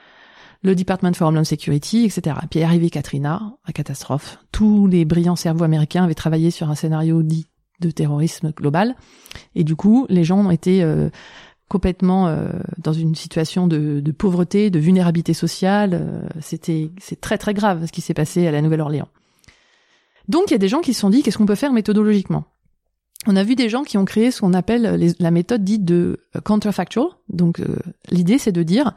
le 0.65 0.75
Department 0.75 1.13
for 1.13 1.27
Homeland 1.27 1.43
Security, 1.43 2.05
etc. 2.05 2.35
Puis 2.49 2.59
est 2.59 2.63
arrivé 2.63 2.89
Katrina, 2.89 3.53
la 3.67 3.73
catastrophe. 3.73 4.39
Tous 4.51 4.87
les 4.87 5.05
brillants 5.05 5.35
cerveaux 5.35 5.63
américains 5.63 6.03
avaient 6.03 6.15
travaillé 6.15 6.51
sur 6.51 6.69
un 6.69 6.75
scénario 6.75 7.21
dit 7.23 7.45
de 7.79 7.91
terrorisme 7.91 8.51
global. 8.51 8.95
Et 9.53 9.63
du 9.63 9.75
coup, 9.75 10.05
les 10.09 10.23
gens 10.23 10.39
ont 10.39 10.51
été 10.51 10.81
euh, 10.81 11.09
complètement 11.69 12.27
euh, 12.27 12.49
dans 12.79 12.93
une 12.93 13.15
situation 13.15 13.67
de, 13.67 14.01
pauvreté, 14.11 14.69
de 14.71 14.79
vulnérabilité 14.79 15.33
sociale. 15.33 15.91
Euh, 15.93 16.27
c'était 16.41 16.89
c'est 16.99 17.21
très 17.21 17.37
très 17.37 17.53
grave 17.53 17.85
ce 17.85 17.91
qui 17.91 18.01
s'est 18.01 18.13
passé 18.13 18.47
à 18.47 18.51
la 18.51 18.61
Nouvelle-Orléans. 18.61 19.09
Donc 20.27 20.45
il 20.47 20.51
y 20.51 20.55
a 20.55 20.59
des 20.59 20.67
gens 20.67 20.81
qui 20.81 20.93
se 20.93 21.01
sont 21.01 21.11
dit 21.11 21.21
qu'est-ce 21.21 21.37
qu'on 21.37 21.45
peut 21.45 21.55
faire 21.55 21.73
méthodologiquement? 21.73 22.45
On 23.27 23.35
a 23.35 23.43
vu 23.43 23.55
des 23.55 23.69
gens 23.69 23.83
qui 23.83 23.97
ont 23.97 24.05
créé 24.05 24.31
ce 24.31 24.41
qu'on 24.41 24.53
appelle 24.53 25.13
la 25.19 25.31
méthode 25.31 25.63
dite 25.63 25.85
de 25.85 26.19
counterfactual. 26.43 27.07
Donc 27.29 27.61
l'idée 28.09 28.37
c'est 28.37 28.51
de 28.51 28.63
dire 28.63 28.93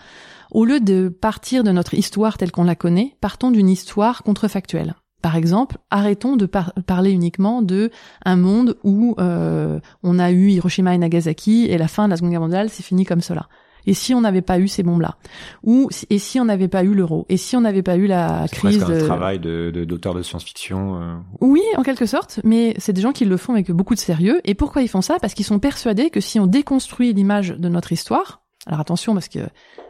au 0.51 0.65
lieu 0.65 0.81
de 0.81 1.09
partir 1.09 1.65
de 1.65 1.71
notre 1.71 1.95
histoire 1.95 2.39
telle 2.39 2.53
qu'on 2.53 2.65
la 2.65 2.75
connaît, 2.75 3.17
partons 3.21 3.51
d'une 3.51 3.69
histoire 3.69 4.23
contrefactuelle. 4.23 4.95
Par 5.21 5.35
exemple, 5.35 5.79
arrêtons 5.91 6.37
de 6.37 6.47
parler 6.47 7.11
uniquement 7.11 7.61
de 7.61 7.91
un 8.25 8.37
monde 8.37 8.77
où 8.85 9.17
euh, 9.19 9.81
on 10.05 10.19
a 10.19 10.31
eu 10.31 10.51
Hiroshima 10.51 10.95
et 10.95 10.99
Nagasaki 10.99 11.67
et 11.67 11.77
la 11.77 11.89
fin 11.89 12.05
de 12.05 12.11
la 12.11 12.17
Seconde 12.17 12.31
Guerre 12.31 12.41
mondiale, 12.41 12.69
c'est 12.71 12.85
fini 12.85 13.05
comme 13.05 13.21
cela. 13.21 13.49
Et 13.87 13.95
si 13.95 14.13
on 14.15 14.21
n'avait 14.21 14.43
pas 14.43 14.59
eu 14.59 14.69
ces 14.69 14.83
bombes-là? 14.83 15.17
Ou 15.65 15.89
et 16.11 16.19
si 16.19 16.39
on 16.39 16.45
n'avait 16.45 16.69
pas 16.69 16.85
eu 16.85 16.95
l'euro? 16.95 17.25
Et 17.29 17.37
si 17.37 17.57
on 17.57 17.63
n'avait 17.63 17.83
pas 17.83 17.97
eu 17.97 18.07
la 18.07 18.45
crise 18.53 18.85
C'est 18.87 19.03
un 19.03 19.07
travail 19.07 19.39
de 19.39 19.71
d'auteur 19.85 20.15
de, 20.15 20.23
science-fiction. 20.23 21.01
Euh. 21.01 21.15
Oui, 21.41 21.63
en 21.77 21.83
quelque 21.83 22.05
sorte, 22.07 22.41
mais 22.45 22.75
c'est 22.79 22.93
des 22.93 23.01
gens 23.01 23.13
qui 23.13 23.25
le 23.25 23.37
font 23.37 23.55
avec 23.55 23.71
beaucoup 23.71 23.95
de 23.95 24.01
sérieux. 24.01 24.41
Et 24.45 24.55
pourquoi 24.55 24.83
ils 24.83 24.89
font 24.89 25.01
ça? 25.01 25.17
Parce 25.21 25.33
qu'ils 25.33 25.47
sont 25.47 25.59
persuadés 25.59 26.11
que 26.11 26.21
si 26.21 26.39
on 26.39 26.47
déconstruit 26.47 27.13
l'image 27.15 27.51
de 27.51 27.69
notre 27.69 27.93
histoire, 27.93 28.43
alors 28.67 28.81
attention 28.81 29.15
parce 29.15 29.29
que 29.29 29.41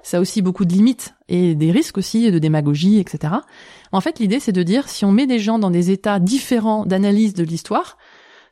ça 0.02 0.18
a 0.18 0.20
aussi 0.20 0.42
beaucoup 0.42 0.64
de 0.64 0.72
limites 0.72 1.14
et 1.28 1.54
des 1.54 1.70
risques 1.70 1.98
aussi 1.98 2.31
de 2.31 2.38
démagogie, 2.38 2.98
etc. 2.98 3.35
En 3.92 4.00
fait, 4.00 4.18
l'idée 4.18 4.40
c'est 4.40 4.52
de 4.52 4.62
dire 4.62 4.88
si 4.88 5.04
on 5.04 5.12
met 5.12 5.26
des 5.26 5.38
gens 5.38 5.59
dans 5.59 5.70
des 5.70 5.90
états 5.90 6.18
différents 6.20 6.85
d'analyse 6.85 7.35
de 7.35 7.44
l'histoire, 7.44 7.96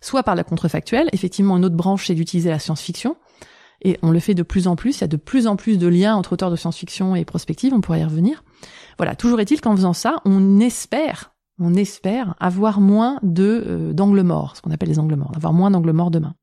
soit 0.01 0.23
par 0.23 0.35
la 0.35 0.45
contrefactuelle, 0.45 1.09
effectivement 1.13 1.57
une 1.57 1.65
autre 1.65 1.77
branche 1.77 2.07
c'est 2.07 2.15
d'utiliser 2.15 2.51
la 2.51 2.59
science-fiction, 2.59 3.17
et 3.83 3.99
on 4.03 4.11
le 4.11 4.21
fait 4.21 4.35
de 4.35 4.43
plus 4.43 4.69
en 4.69 4.77
plus, 4.77 4.99
il 4.99 5.01
y 5.03 5.05
a 5.05 5.09
de 5.09 5.17
plus 5.17 5.47
en 5.47 5.57
plus 5.57 5.79
de 5.79 5.87
liens 5.87 6.17
entre 6.17 6.33
auteurs 6.33 6.51
de 6.51 6.57
science-fiction 6.57 7.15
et 7.15 7.25
prospective, 7.25 7.75
on 7.75 7.81
pourrait 7.81 8.01
y 8.01 8.05
revenir. 8.05 8.43
Voilà, 8.97 9.15
toujours 9.15 9.41
est-il 9.41 9.61
qu'en 9.61 9.77
faisant 9.77 9.93
ça, 9.93 10.17
on 10.25 10.61
espère, 10.61 11.35
on 11.61 11.75
espère 11.75 12.35
avoir 12.41 12.81
moins 12.81 13.19
de 13.23 13.65
euh, 13.67 13.93
d'angles 13.93 14.23
morts, 14.23 14.57
ce 14.57 14.63
qu'on 14.63 14.71
appelle 14.71 14.89
les 14.89 14.99
angles 14.99 15.17
morts, 15.17 15.33
avoir 15.37 15.53
moins 15.53 15.71
d'angles 15.71 15.93
morts 15.93 16.11
demain. 16.11 16.35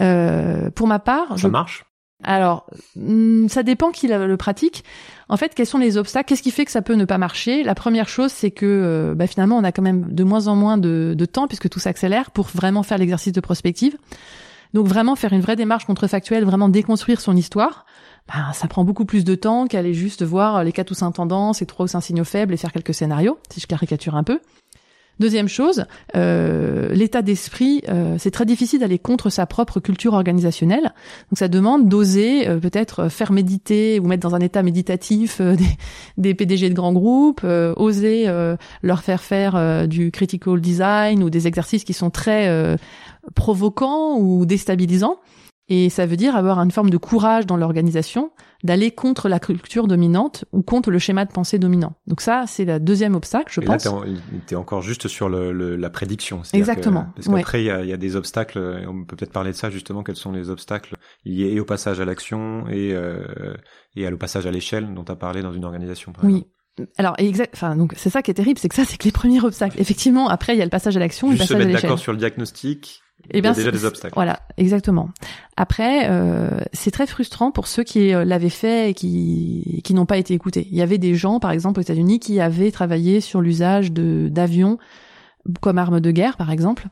Euh, 0.00 0.70
pour 0.70 0.86
ma 0.86 0.98
part, 0.98 1.28
ça 1.30 1.36
je... 1.36 1.48
marche? 1.48 1.84
Alors, 2.24 2.66
hmm, 2.96 3.46
ça 3.48 3.62
dépend 3.62 3.92
qui 3.92 4.08
le 4.08 4.36
pratique. 4.36 4.82
En 5.28 5.36
fait, 5.36 5.54
quels 5.54 5.66
sont 5.66 5.78
les 5.78 5.96
obstacles? 5.96 6.28
Qu'est-ce 6.28 6.42
qui 6.42 6.50
fait 6.50 6.64
que 6.64 6.70
ça 6.70 6.82
peut 6.82 6.94
ne 6.94 7.04
pas 7.04 7.18
marcher? 7.18 7.62
La 7.62 7.74
première 7.76 8.08
chose, 8.08 8.32
c'est 8.32 8.50
que 8.50 8.66
euh, 8.66 9.14
bah, 9.14 9.26
finalement, 9.26 9.56
on 9.56 9.64
a 9.64 9.70
quand 9.70 9.82
même 9.82 10.12
de 10.12 10.24
moins 10.24 10.48
en 10.48 10.56
moins 10.56 10.78
de, 10.78 11.14
temps, 11.30 11.46
puisque 11.46 11.68
tout 11.68 11.78
s'accélère, 11.78 12.30
pour 12.32 12.46
vraiment 12.46 12.82
faire 12.82 12.98
l'exercice 12.98 13.32
de 13.32 13.40
prospective. 13.40 13.96
Donc 14.74 14.86
vraiment 14.86 15.16
faire 15.16 15.32
une 15.32 15.40
vraie 15.40 15.56
démarche 15.56 15.86
contrefactuelle, 15.86 16.44
vraiment 16.44 16.68
déconstruire 16.68 17.20
son 17.20 17.34
histoire, 17.36 17.86
bah, 18.26 18.52
ça 18.52 18.68
prend 18.68 18.84
beaucoup 18.84 19.06
plus 19.06 19.24
de 19.24 19.34
temps 19.34 19.66
qu'aller 19.66 19.94
juste 19.94 20.22
voir 20.22 20.62
les 20.62 20.72
quatre 20.72 20.90
ou 20.90 20.94
cinq 20.94 21.12
tendances 21.12 21.62
et 21.62 21.66
trois 21.66 21.84
ou 21.84 21.88
cinq 21.88 22.02
signaux 22.02 22.24
faibles 22.24 22.52
et 22.52 22.58
faire 22.58 22.72
quelques 22.72 22.92
scénarios, 22.92 23.38
si 23.50 23.60
je 23.60 23.66
caricature 23.66 24.14
un 24.16 24.24
peu. 24.24 24.40
Deuxième 25.20 25.48
chose, 25.48 25.84
euh, 26.14 26.88
l'état 26.94 27.22
d'esprit, 27.22 27.82
euh, 27.88 28.14
c'est 28.18 28.30
très 28.30 28.46
difficile 28.46 28.80
d'aller 28.80 29.00
contre 29.00 29.30
sa 29.30 29.46
propre 29.46 29.80
culture 29.80 30.14
organisationnelle. 30.14 30.92
Donc 31.30 31.38
ça 31.38 31.48
demande 31.48 31.88
d'oser 31.88 32.48
euh, 32.48 32.60
peut-être 32.60 33.08
faire 33.08 33.32
méditer 33.32 33.98
ou 33.98 34.06
mettre 34.06 34.28
dans 34.28 34.36
un 34.36 34.40
état 34.40 34.62
méditatif 34.62 35.40
des, 35.42 35.66
des, 36.18 36.34
PDG 36.34 36.70
de 36.70 36.74
grands 36.74 36.92
groupes, 36.92 37.44
oser 37.76 38.30
leur 38.82 39.02
faire 39.02 39.22
faire 39.22 39.88
du 39.88 40.10
critical 40.10 40.60
design 40.60 41.22
ou 41.22 41.30
des 41.30 41.46
exercices 41.46 41.84
qui 41.84 41.92
sont 41.92 42.10
très 42.10 42.76
provoquants 43.34 44.18
ou 44.18 44.46
déstabilisants. 44.46 45.18
Et 45.68 45.90
ça 45.90 46.06
veut 46.06 46.16
dire 46.16 46.34
avoir 46.34 46.58
une 46.60 46.70
forme 46.70 46.88
de 46.88 46.96
courage 46.96 47.44
dans 47.46 47.56
l'organisation, 47.56 48.30
d'aller 48.64 48.90
contre 48.90 49.28
la 49.28 49.38
culture 49.38 49.86
dominante 49.86 50.46
ou 50.52 50.62
contre 50.62 50.90
le 50.90 50.98
schéma 50.98 51.26
de 51.26 51.30
pensée 51.30 51.58
dominant. 51.58 51.94
Donc 52.06 52.22
ça, 52.22 52.44
c'est 52.46 52.64
le 52.64 52.80
deuxième 52.80 53.14
obstacle, 53.14 53.52
je 53.52 53.60
et 53.60 53.64
pense. 53.64 53.84
Là, 53.84 53.92
t'es, 54.46 54.56
encore 54.56 54.80
juste 54.80 55.08
sur 55.08 55.28
le, 55.28 55.76
la 55.76 55.90
prédiction. 55.90 56.40
Exactement. 56.54 57.04
Que, 57.04 57.22
parce 57.22 57.28
qu'après, 57.28 57.62
il 57.62 57.66
y, 57.66 57.70
a, 57.70 57.84
y, 57.84 57.92
a, 57.92 57.98
des 57.98 58.16
obstacles. 58.16 58.58
On 58.88 59.04
peut 59.04 59.16
peut-être 59.16 59.32
parler 59.32 59.50
de 59.50 59.56
ça 59.56 59.68
justement. 59.68 60.02
Quels 60.02 60.16
sont 60.16 60.32
les 60.32 60.48
obstacles 60.48 60.96
liés 61.24 61.60
au 61.60 61.64
passage 61.64 62.00
à 62.00 62.06
l'action 62.06 62.66
et 62.68 62.94
euh, 62.94 63.54
et 63.96 64.10
au 64.10 64.16
passage 64.16 64.46
à 64.46 64.50
l'échelle 64.50 64.92
dont 64.94 65.04
tu 65.04 65.12
as 65.12 65.16
parlé 65.16 65.42
dans 65.42 65.52
une 65.52 65.64
organisation. 65.64 66.12
Par 66.12 66.24
oui. 66.24 66.46
Alors, 66.96 67.14
exact. 67.18 67.52
Enfin, 67.54 67.76
donc 67.76 67.94
c'est 67.96 68.10
ça 68.10 68.22
qui 68.22 68.30
est 68.30 68.34
terrible, 68.34 68.58
c'est 68.58 68.68
que 68.68 68.74
ça, 68.74 68.84
c'est 68.84 68.96
que 68.96 69.04
les 69.04 69.12
premiers 69.12 69.42
obstacles. 69.42 69.80
Effectivement, 69.80 70.28
après, 70.28 70.54
il 70.54 70.58
y 70.58 70.62
a 70.62 70.64
le 70.64 70.70
passage 70.70 70.96
à 70.96 71.00
l'action, 71.00 71.30
le 71.30 71.36
passage 71.36 71.48
se 71.48 71.54
mettre 71.54 71.82
d'accord 71.82 71.98
sur 71.98 72.12
le 72.12 72.18
diagnostic 72.18 73.02
eh 73.30 73.40
bien, 73.40 73.52
il 73.52 73.56
y 73.56 73.60
a 73.60 73.64
déjà 73.64 73.70
des 73.70 73.84
obstacles. 73.84 74.14
Voilà, 74.14 74.40
exactement. 74.56 75.10
Après, 75.56 76.08
euh, 76.08 76.60
c'est 76.72 76.90
très 76.90 77.06
frustrant 77.06 77.50
pour 77.50 77.66
ceux 77.66 77.84
qui 77.84 78.14
euh, 78.14 78.24
l'avaient 78.24 78.48
fait 78.48 78.90
et 78.90 78.94
qui, 78.94 79.80
qui 79.84 79.94
n'ont 79.94 80.06
pas 80.06 80.18
été 80.18 80.34
écoutés. 80.34 80.66
Il 80.70 80.76
y 80.76 80.82
avait 80.82 80.98
des 80.98 81.14
gens, 81.14 81.40
par 81.40 81.50
exemple 81.50 81.80
aux 81.80 81.82
États-Unis, 81.82 82.20
qui 82.20 82.40
avaient 82.40 82.70
travaillé 82.70 83.20
sur 83.20 83.40
l'usage 83.40 83.92
de 83.92 84.28
d'avions 84.28 84.78
comme 85.60 85.78
arme 85.78 86.00
de 86.00 86.10
guerre, 86.10 86.36
par 86.36 86.50
exemple. 86.50 86.86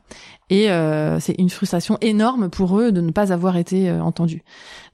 Et 0.49 0.71
euh, 0.71 1.19
c'est 1.19 1.35
une 1.37 1.49
frustration 1.49 1.97
énorme 2.01 2.49
pour 2.49 2.79
eux 2.79 2.91
de 2.91 3.01
ne 3.01 3.11
pas 3.11 3.31
avoir 3.33 3.57
été 3.57 3.89
euh, 3.89 4.01
entendus. 4.01 4.43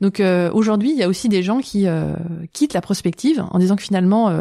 Donc 0.01 0.19
euh, 0.19 0.51
aujourd'hui, 0.53 0.91
il 0.91 0.97
y 0.97 1.03
a 1.03 1.07
aussi 1.07 1.29
des 1.29 1.43
gens 1.43 1.59
qui 1.59 1.85
quittent 2.53 2.73
la 2.73 2.81
prospective 2.81 3.43
en 3.51 3.59
disant 3.59 3.75
que 3.75 3.83
finalement 3.83 4.31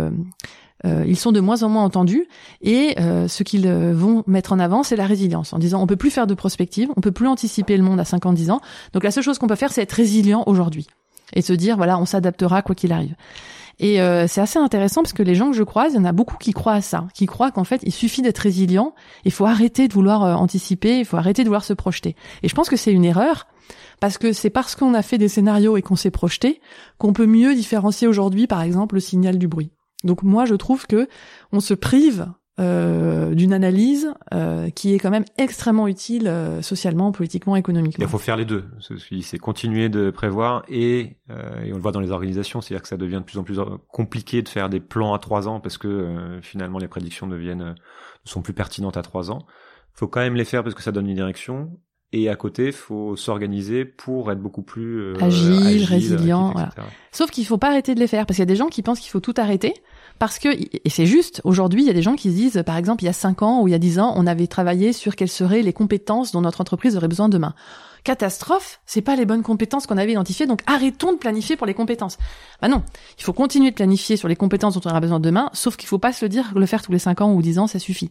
euh, 0.84 1.04
ils 1.06 1.16
sont 1.16 1.32
de 1.32 1.40
moins 1.40 1.62
en 1.62 1.68
moins 1.68 1.84
entendus 1.84 2.26
et 2.60 2.96
euh, 2.98 3.28
ce 3.28 3.42
qu'ils 3.42 3.66
euh, 3.66 3.92
vont 3.94 4.24
mettre 4.26 4.52
en 4.52 4.58
avant, 4.58 4.82
c'est 4.82 4.96
la 4.96 5.06
résilience, 5.06 5.52
en 5.52 5.58
disant 5.58 5.80
on 5.80 5.86
peut 5.86 5.96
plus 5.96 6.10
faire 6.10 6.26
de 6.26 6.34
prospective, 6.34 6.90
on 6.96 7.00
peut 7.00 7.12
plus 7.12 7.28
anticiper 7.28 7.76
le 7.76 7.82
monde 7.82 8.00
à 8.00 8.04
5 8.04 8.26
ans, 8.26 8.32
10 8.32 8.50
ans, 8.50 8.60
donc 8.92 9.04
la 9.04 9.10
seule 9.10 9.24
chose 9.24 9.38
qu'on 9.38 9.46
peut 9.46 9.54
faire, 9.54 9.72
c'est 9.72 9.82
être 9.82 9.92
résilient 9.92 10.42
aujourd'hui 10.46 10.86
et 11.34 11.42
se 11.42 11.52
dire 11.52 11.76
voilà, 11.76 11.98
on 11.98 12.04
s'adaptera 12.04 12.62
quoi 12.62 12.74
qu'il 12.74 12.92
arrive. 12.92 13.14
Et 13.78 13.96
c'est 14.28 14.40
assez 14.40 14.60
intéressant 14.60 15.02
parce 15.02 15.14
que 15.14 15.24
les 15.24 15.34
gens 15.34 15.50
que 15.50 15.56
je 15.56 15.62
croise, 15.64 15.94
il 15.94 15.96
y 15.96 15.98
en 15.98 16.04
a 16.04 16.12
beaucoup 16.12 16.36
qui 16.36 16.52
croient 16.52 16.74
à 16.74 16.80
ça, 16.82 17.08
qui 17.14 17.26
croient 17.26 17.50
qu'en 17.50 17.64
fait, 17.64 17.80
il 17.84 17.90
suffit 17.90 18.22
d'être 18.22 18.38
résilient, 18.38 18.94
il 19.24 19.32
faut 19.32 19.46
arrêter 19.46 19.88
de 19.88 19.92
vouloir 19.92 20.40
anticiper, 20.40 21.00
il 21.00 21.04
faut 21.04 21.16
arrêter 21.16 21.42
de 21.42 21.48
vouloir 21.48 21.64
se 21.64 21.72
projeter. 21.72 22.14
Et 22.44 22.48
je 22.48 22.54
pense 22.54 22.68
que 22.68 22.76
c'est 22.76 22.92
une 22.92 23.04
erreur 23.04 23.48
parce 23.98 24.18
que 24.18 24.32
c'est 24.32 24.50
parce 24.50 24.76
qu'on 24.76 24.94
a 24.94 25.02
fait 25.02 25.18
des 25.18 25.28
scénarios 25.28 25.76
et 25.76 25.82
qu'on 25.82 25.96
s'est 25.96 26.12
projeté 26.12 26.60
qu'on 26.98 27.12
peut 27.12 27.26
mieux 27.26 27.54
différencier 27.54 28.06
aujourd'hui, 28.06 28.46
par 28.46 28.60
exemple, 28.60 28.96
le 28.96 29.00
signal 29.00 29.38
du 29.38 29.48
bruit. 29.48 29.72
Donc 30.04 30.22
moi, 30.22 30.44
je 30.44 30.54
trouve 30.54 30.86
que 30.86 31.08
on 31.52 31.60
se 31.60 31.74
prive 31.74 32.26
euh, 32.60 33.34
d'une 33.34 33.54
analyse 33.54 34.12
euh, 34.34 34.68
qui 34.68 34.92
est 34.92 34.98
quand 34.98 35.08
même 35.08 35.24
extrêmement 35.38 35.88
utile 35.88 36.28
euh, 36.28 36.60
socialement, 36.60 37.10
politiquement, 37.10 37.56
économiquement. 37.56 38.04
Il 38.04 38.10
faut 38.10 38.18
faire 38.18 38.36
les 38.36 38.44
deux. 38.44 38.66
C'est 39.22 39.38
continuer 39.38 39.88
de 39.88 40.10
prévoir 40.10 40.62
et, 40.68 41.16
et 41.30 41.72
on 41.72 41.76
le 41.76 41.80
voit 41.80 41.92
dans 41.92 42.00
les 42.00 42.10
organisations, 42.10 42.60
c'est-à-dire 42.60 42.82
que 42.82 42.88
ça 42.88 42.98
devient 42.98 43.20
de 43.20 43.24
plus 43.24 43.38
en 43.38 43.42
plus 43.42 43.58
compliqué 43.88 44.42
de 44.42 44.50
faire 44.50 44.68
des 44.68 44.80
plans 44.80 45.14
à 45.14 45.18
trois 45.18 45.48
ans 45.48 45.60
parce 45.60 45.78
que 45.78 46.38
finalement 46.42 46.78
les 46.78 46.88
prédictions 46.88 47.26
deviennent 47.26 47.74
ne 47.74 47.74
sont 48.30 48.42
plus 48.42 48.52
pertinentes 48.52 48.98
à 48.98 49.02
trois 49.02 49.30
ans. 49.30 49.46
Il 49.94 49.98
faut 49.98 50.08
quand 50.08 50.20
même 50.20 50.36
les 50.36 50.44
faire 50.44 50.62
parce 50.62 50.74
que 50.74 50.82
ça 50.82 50.92
donne 50.92 51.08
une 51.08 51.14
direction 51.14 51.78
et 52.14 52.28
à 52.28 52.36
côté, 52.36 52.72
faut 52.72 53.16
s'organiser 53.16 53.86
pour 53.86 54.30
être 54.30 54.40
beaucoup 54.40 54.60
plus 54.60 55.00
euh, 55.00 55.14
agile, 55.20 55.84
résilient. 55.84 56.50
Voilà. 56.52 56.70
Sauf 57.10 57.30
qu'il 57.30 57.46
faut 57.46 57.56
pas 57.56 57.68
arrêter 57.68 57.94
de 57.94 58.00
les 58.00 58.06
faire 58.06 58.26
parce 58.26 58.36
qu'il 58.36 58.42
y 58.42 58.48
a 58.50 58.52
des 58.52 58.56
gens 58.56 58.68
qui 58.68 58.82
pensent 58.82 59.00
qu'il 59.00 59.10
faut 59.10 59.20
tout 59.20 59.34
arrêter 59.38 59.72
parce 60.18 60.38
que 60.38 60.48
et 60.50 60.90
c'est 60.90 61.06
juste. 61.06 61.40
Aujourd'hui, 61.44 61.82
il 61.82 61.86
y 61.86 61.90
a 61.90 61.94
des 61.94 62.02
gens 62.02 62.14
qui 62.14 62.30
se 62.30 62.36
disent, 62.36 62.62
par 62.66 62.76
exemple, 62.76 63.02
il 63.02 63.06
y 63.06 63.10
a 63.10 63.14
cinq 63.14 63.40
ans 63.40 63.62
ou 63.62 63.68
il 63.68 63.70
y 63.70 63.74
a 63.74 63.78
dix 63.78 63.98
ans, 63.98 64.12
on 64.16 64.26
avait 64.26 64.46
travaillé 64.46 64.92
sur 64.92 65.16
quelles 65.16 65.30
seraient 65.30 65.62
les 65.62 65.72
compétences 65.72 66.32
dont 66.32 66.42
notre 66.42 66.60
entreprise 66.60 66.96
aurait 66.96 67.08
besoin 67.08 67.30
demain 67.30 67.54
catastrophe, 68.04 68.80
c'est 68.86 69.00
pas 69.00 69.16
les 69.16 69.24
bonnes 69.24 69.42
compétences 69.42 69.86
qu'on 69.86 69.96
avait 69.96 70.12
identifiées, 70.12 70.46
donc 70.46 70.62
arrêtons 70.66 71.12
de 71.12 71.18
planifier 71.18 71.56
pour 71.56 71.66
les 71.66 71.74
compétences. 71.74 72.18
Bah 72.60 72.68
non, 72.68 72.82
il 73.18 73.24
faut 73.24 73.32
continuer 73.32 73.70
de 73.70 73.76
planifier 73.76 74.16
sur 74.16 74.28
les 74.28 74.36
compétences 74.36 74.74
dont 74.74 74.80
on 74.84 74.90
aura 74.90 75.00
besoin 75.00 75.20
demain, 75.20 75.50
sauf 75.52 75.76
qu'il 75.76 75.88
faut 75.88 75.98
pas 75.98 76.12
se 76.12 76.24
le 76.24 76.28
dire, 76.28 76.52
le 76.54 76.66
faire 76.66 76.82
tous 76.82 76.92
les 76.92 76.98
5 76.98 77.20
ans 77.20 77.32
ou 77.32 77.42
10 77.42 77.58
ans, 77.58 77.66
ça 77.66 77.78
suffit. 77.78 78.10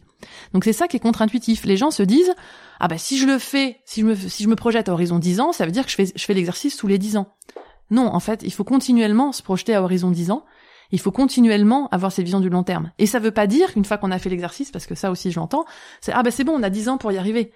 Donc 0.54 0.64
c'est 0.64 0.72
ça 0.72 0.88
qui 0.88 0.96
est 0.96 1.00
contre-intuitif. 1.00 1.64
Les 1.64 1.76
gens 1.76 1.90
se 1.90 2.02
disent, 2.02 2.32
ah 2.80 2.88
bah 2.88 2.98
si 2.98 3.18
je 3.18 3.26
le 3.26 3.38
fais, 3.38 3.80
si 3.84 4.00
je 4.00 4.06
me, 4.06 4.14
si 4.14 4.42
je 4.42 4.48
me 4.48 4.56
projette 4.56 4.88
à 4.88 4.92
horizon 4.92 5.18
10 5.18 5.40
ans, 5.40 5.52
ça 5.52 5.66
veut 5.66 5.72
dire 5.72 5.84
que 5.84 5.90
je 5.90 5.96
fais, 5.96 6.06
je 6.14 6.24
fais 6.24 6.34
l'exercice 6.34 6.76
tous 6.76 6.86
les 6.86 6.98
10 6.98 7.16
ans. 7.18 7.28
Non, 7.90 8.06
en 8.06 8.20
fait, 8.20 8.42
il 8.44 8.52
faut 8.52 8.64
continuellement 8.64 9.32
se 9.32 9.42
projeter 9.42 9.74
à 9.74 9.82
horizon 9.82 10.10
10 10.10 10.30
ans. 10.30 10.44
Il 10.92 11.00
faut 11.00 11.10
continuellement 11.10 11.88
avoir 11.90 12.12
cette 12.12 12.24
vision 12.24 12.40
du 12.40 12.50
long 12.50 12.62
terme. 12.62 12.92
Et 12.98 13.06
ça 13.06 13.18
veut 13.18 13.30
pas 13.30 13.46
dire 13.46 13.72
qu'une 13.72 13.84
fois 13.84 13.96
qu'on 13.98 14.10
a 14.10 14.18
fait 14.18 14.30
l'exercice, 14.30 14.70
parce 14.70 14.86
que 14.86 14.94
ça 14.94 15.10
aussi 15.10 15.30
je 15.30 15.40
l'entends, 15.40 15.64
c'est 16.00 16.12
ah 16.12 16.22
bah 16.22 16.30
c'est 16.30 16.44
bon, 16.44 16.52
on 16.52 16.62
a 16.62 16.70
10 16.70 16.88
ans 16.88 16.98
pour 16.98 17.12
y 17.12 17.18
arriver. 17.18 17.52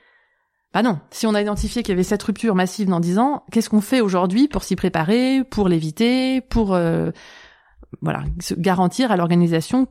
Ah 0.72 0.83
non, 0.83 1.00
si 1.11 1.26
on 1.26 1.35
a 1.35 1.40
identifié 1.40 1.83
qu'il 1.83 1.92
y 1.92 1.94
avait 1.94 2.02
cette 2.02 2.22
rupture 2.22 2.55
massive 2.55 2.88
dans 2.88 3.00
dix 3.00 3.18
ans, 3.18 3.44
qu'est-ce 3.50 3.70
qu'on 3.70 3.81
fait 3.81 4.02
aujourd'hui 4.02 4.46
pour 4.46 4.62
s'y 4.62 4.76
préparer, 4.76 5.42
pour 5.42 5.68
l'éviter, 5.68 6.42
pour 6.42 6.74
euh, 6.74 7.12
voilà, 8.02 8.24
garantir 8.59 9.11
à 9.11 9.16
l'organisation 9.16 9.88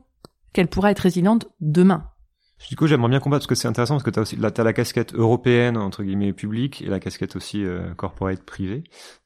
qu'elle 0.52 0.68
pourra 0.68 0.92
être 0.92 1.00
résiliente 1.00 1.48
demain? 1.60 2.10
Du 2.70 2.76
coup, 2.76 2.86
j'aimerais 2.86 3.10
bien 3.10 3.18
combattre 3.18 3.40
parce 3.40 3.48
que 3.48 3.54
c'est 3.56 3.68
intéressant 3.68 3.94
parce 3.94 4.04
que 4.04 4.10
tu 4.10 4.18
as 4.18 4.22
aussi 4.22 4.36
la 4.36 4.72
casquette 4.72 5.12
européenne 5.12 5.76
entre 5.76 6.04
guillemets 6.04 6.32
publique 6.32 6.82
et 6.82 6.86
la 6.86 7.00
casquette 7.00 7.34
aussi 7.34 7.64
euh, 7.64 7.92
corporate 7.94 8.42
privée. 8.44 8.84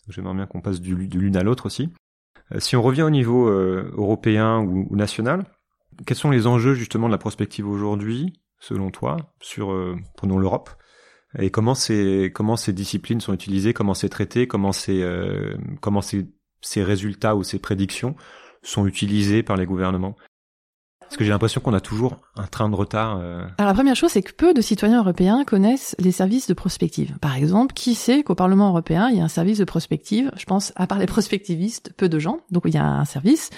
J'aimerais 0.09 0.35
bien 0.35 0.47
qu'on 0.47 0.63
passe 0.63 0.81
de 0.81 0.95
l'une 0.95 1.37
à 1.37 1.43
l'autre 1.43 1.67
aussi. 1.67 1.91
Euh, 2.53 2.59
si 2.59 2.75
on 2.75 2.83
revient 2.83 3.03
au 3.03 3.11
niveau 3.11 3.49
européen 3.49 4.61
ou, 4.61 4.97
national, 4.97 5.45
quels 6.07 6.17
sont 6.17 6.31
les 6.31 6.47
enjeux 6.47 6.73
justement 6.73 7.07
de 7.07 7.13
la 7.13 7.19
prospective 7.19 7.69
aujourd'hui, 7.69 8.41
selon 8.59 8.91
toi, 8.91 9.19
sur 9.41 9.77
prenons 10.17 10.39
l'Europe? 10.39 10.71
Et 11.39 11.51
comment 11.51 11.75
ces 11.75 12.31
comment 12.35 12.57
ces 12.57 12.73
disciplines 12.73 13.21
sont 13.21 13.33
utilisées, 13.33 13.73
comment 13.73 13.95
c'est 13.95 14.09
traité, 14.09 14.47
comment 14.47 14.73
ces 14.73 15.03
euh, 15.03 15.57
comment 15.81 16.01
ces, 16.01 16.27
ces 16.61 16.83
résultats 16.83 17.37
ou 17.37 17.45
ces 17.45 17.59
prédictions 17.59 18.17
sont 18.63 18.87
utilisés 18.87 19.43
par 19.43 19.57
les 19.57 19.67
gouvernements? 19.67 20.17
Parce 21.11 21.17
que 21.17 21.25
j'ai 21.25 21.31
l'impression 21.31 21.61
qu'on 21.61 21.75
a 21.75 21.81
toujours 21.81 22.19
un 22.37 22.47
train 22.47 22.69
de 22.69 22.77
retard. 22.77 23.19
Euh... 23.19 23.45
Alors 23.59 23.71
la 23.71 23.75
première 23.75 23.97
chose, 23.97 24.13
c'est 24.13 24.23
que 24.23 24.33
peu 24.33 24.55
de 24.55 24.61
citoyens 24.61 25.01
européens 25.01 25.43
connaissent 25.45 25.97
les 25.99 26.13
services 26.13 26.47
de 26.47 26.55
prospective. 26.55 27.19
Par 27.21 27.35
exemple, 27.35 27.75
qui 27.75 27.97
sait 27.97 28.23
qu'au 28.23 28.37
Parlement 28.37 28.69
européen, 28.69 29.09
il 29.11 29.19
y 29.19 29.21
a 29.21 29.25
un 29.25 29.29
service 29.29 29.59
de 29.59 29.65
prospective? 29.65 30.31
Je 30.37 30.45
pense, 30.45 30.73
à 30.77 30.87
part 30.87 31.01
les 31.01 31.07
prospectivistes, 31.07 31.93
peu 31.97 32.09
de 32.09 32.21
gens. 32.21 32.39
Donc 32.53 32.63
il 32.67 32.75
y 32.75 32.79
a 32.79 32.87
un 32.87 33.05
service 33.05 33.51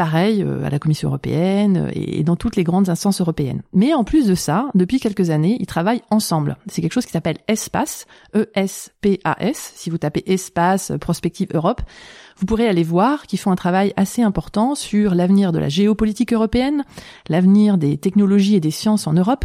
pareil 0.00 0.42
euh, 0.42 0.64
à 0.64 0.70
la 0.70 0.78
Commission 0.78 1.10
européenne 1.10 1.76
euh, 1.76 1.90
et 1.92 2.24
dans 2.24 2.34
toutes 2.34 2.56
les 2.56 2.64
grandes 2.64 2.88
instances 2.88 3.20
européennes. 3.20 3.60
Mais 3.74 3.92
en 3.92 4.02
plus 4.02 4.26
de 4.26 4.34
ça, 4.34 4.70
depuis 4.74 4.98
quelques 4.98 5.28
années, 5.28 5.58
ils 5.60 5.66
travaillent 5.66 6.00
ensemble. 6.08 6.56
C'est 6.68 6.80
quelque 6.80 6.94
chose 6.94 7.04
qui 7.04 7.12
s'appelle 7.12 7.36
ESPAS, 7.48 8.06
E-S-P-A-S. 8.34 9.72
Si 9.76 9.90
vous 9.90 9.98
tapez 9.98 10.22
Espace 10.24 10.92
Prospective 10.98 11.48
Europe, 11.52 11.82
vous 12.38 12.46
pourrez 12.46 12.66
aller 12.66 12.82
voir 12.82 13.26
qu'ils 13.26 13.38
font 13.38 13.50
un 13.50 13.56
travail 13.56 13.92
assez 13.98 14.22
important 14.22 14.74
sur 14.74 15.14
l'avenir 15.14 15.52
de 15.52 15.58
la 15.58 15.68
géopolitique 15.68 16.32
européenne, 16.32 16.82
l'avenir 17.28 17.76
des 17.76 17.98
technologies 17.98 18.54
et 18.54 18.60
des 18.60 18.70
sciences 18.70 19.06
en 19.06 19.12
Europe, 19.12 19.44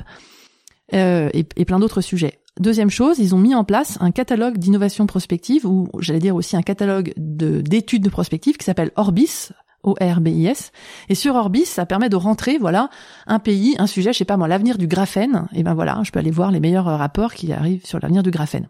euh, 0.93 1.29
et, 1.33 1.65
plein 1.65 1.79
d'autres 1.79 1.99
sujets. 1.99 2.39
Deuxième 2.61 2.89
chose, 2.89 3.19
ils 3.19 3.35
ont 3.35 3.39
mis 3.39 3.55
en 3.55 3.65
place 3.65 3.97
un 3.99 4.11
catalogue 4.11 4.57
d'innovation 4.57 5.05
prospective, 5.05 5.65
ou 5.65 5.89
j'allais 5.99 6.19
dire 6.19 6.37
aussi 6.37 6.55
un 6.55 6.61
catalogue 6.61 7.11
d'études 7.17 8.03
de, 8.03 8.07
de 8.07 8.11
prospective 8.11 8.55
qui 8.55 8.63
s'appelle 8.63 8.91
Orbis, 8.95 9.49
ORBIS. 9.85 10.71
Et 11.09 11.15
sur 11.15 11.35
Orbis, 11.35 11.65
ça 11.65 11.85
permet 11.85 12.09
de 12.09 12.15
rentrer, 12.15 12.57
voilà, 12.57 12.89
un 13.27 13.39
pays, 13.39 13.75
un 13.79 13.87
sujet, 13.87 14.13
je 14.13 14.17
sais 14.17 14.25
pas 14.25 14.37
moi, 14.37 14.47
l'avenir 14.47 14.77
du 14.77 14.87
graphène. 14.87 15.47
Et 15.53 15.63
ben 15.63 15.73
voilà, 15.73 15.99
je 16.03 16.11
peux 16.11 16.19
aller 16.19 16.31
voir 16.31 16.51
les 16.51 16.59
meilleurs 16.59 16.85
rapports 16.85 17.33
qui 17.33 17.51
arrivent 17.53 17.85
sur 17.85 17.99
l'avenir 17.99 18.23
du 18.23 18.31
graphène. 18.31 18.67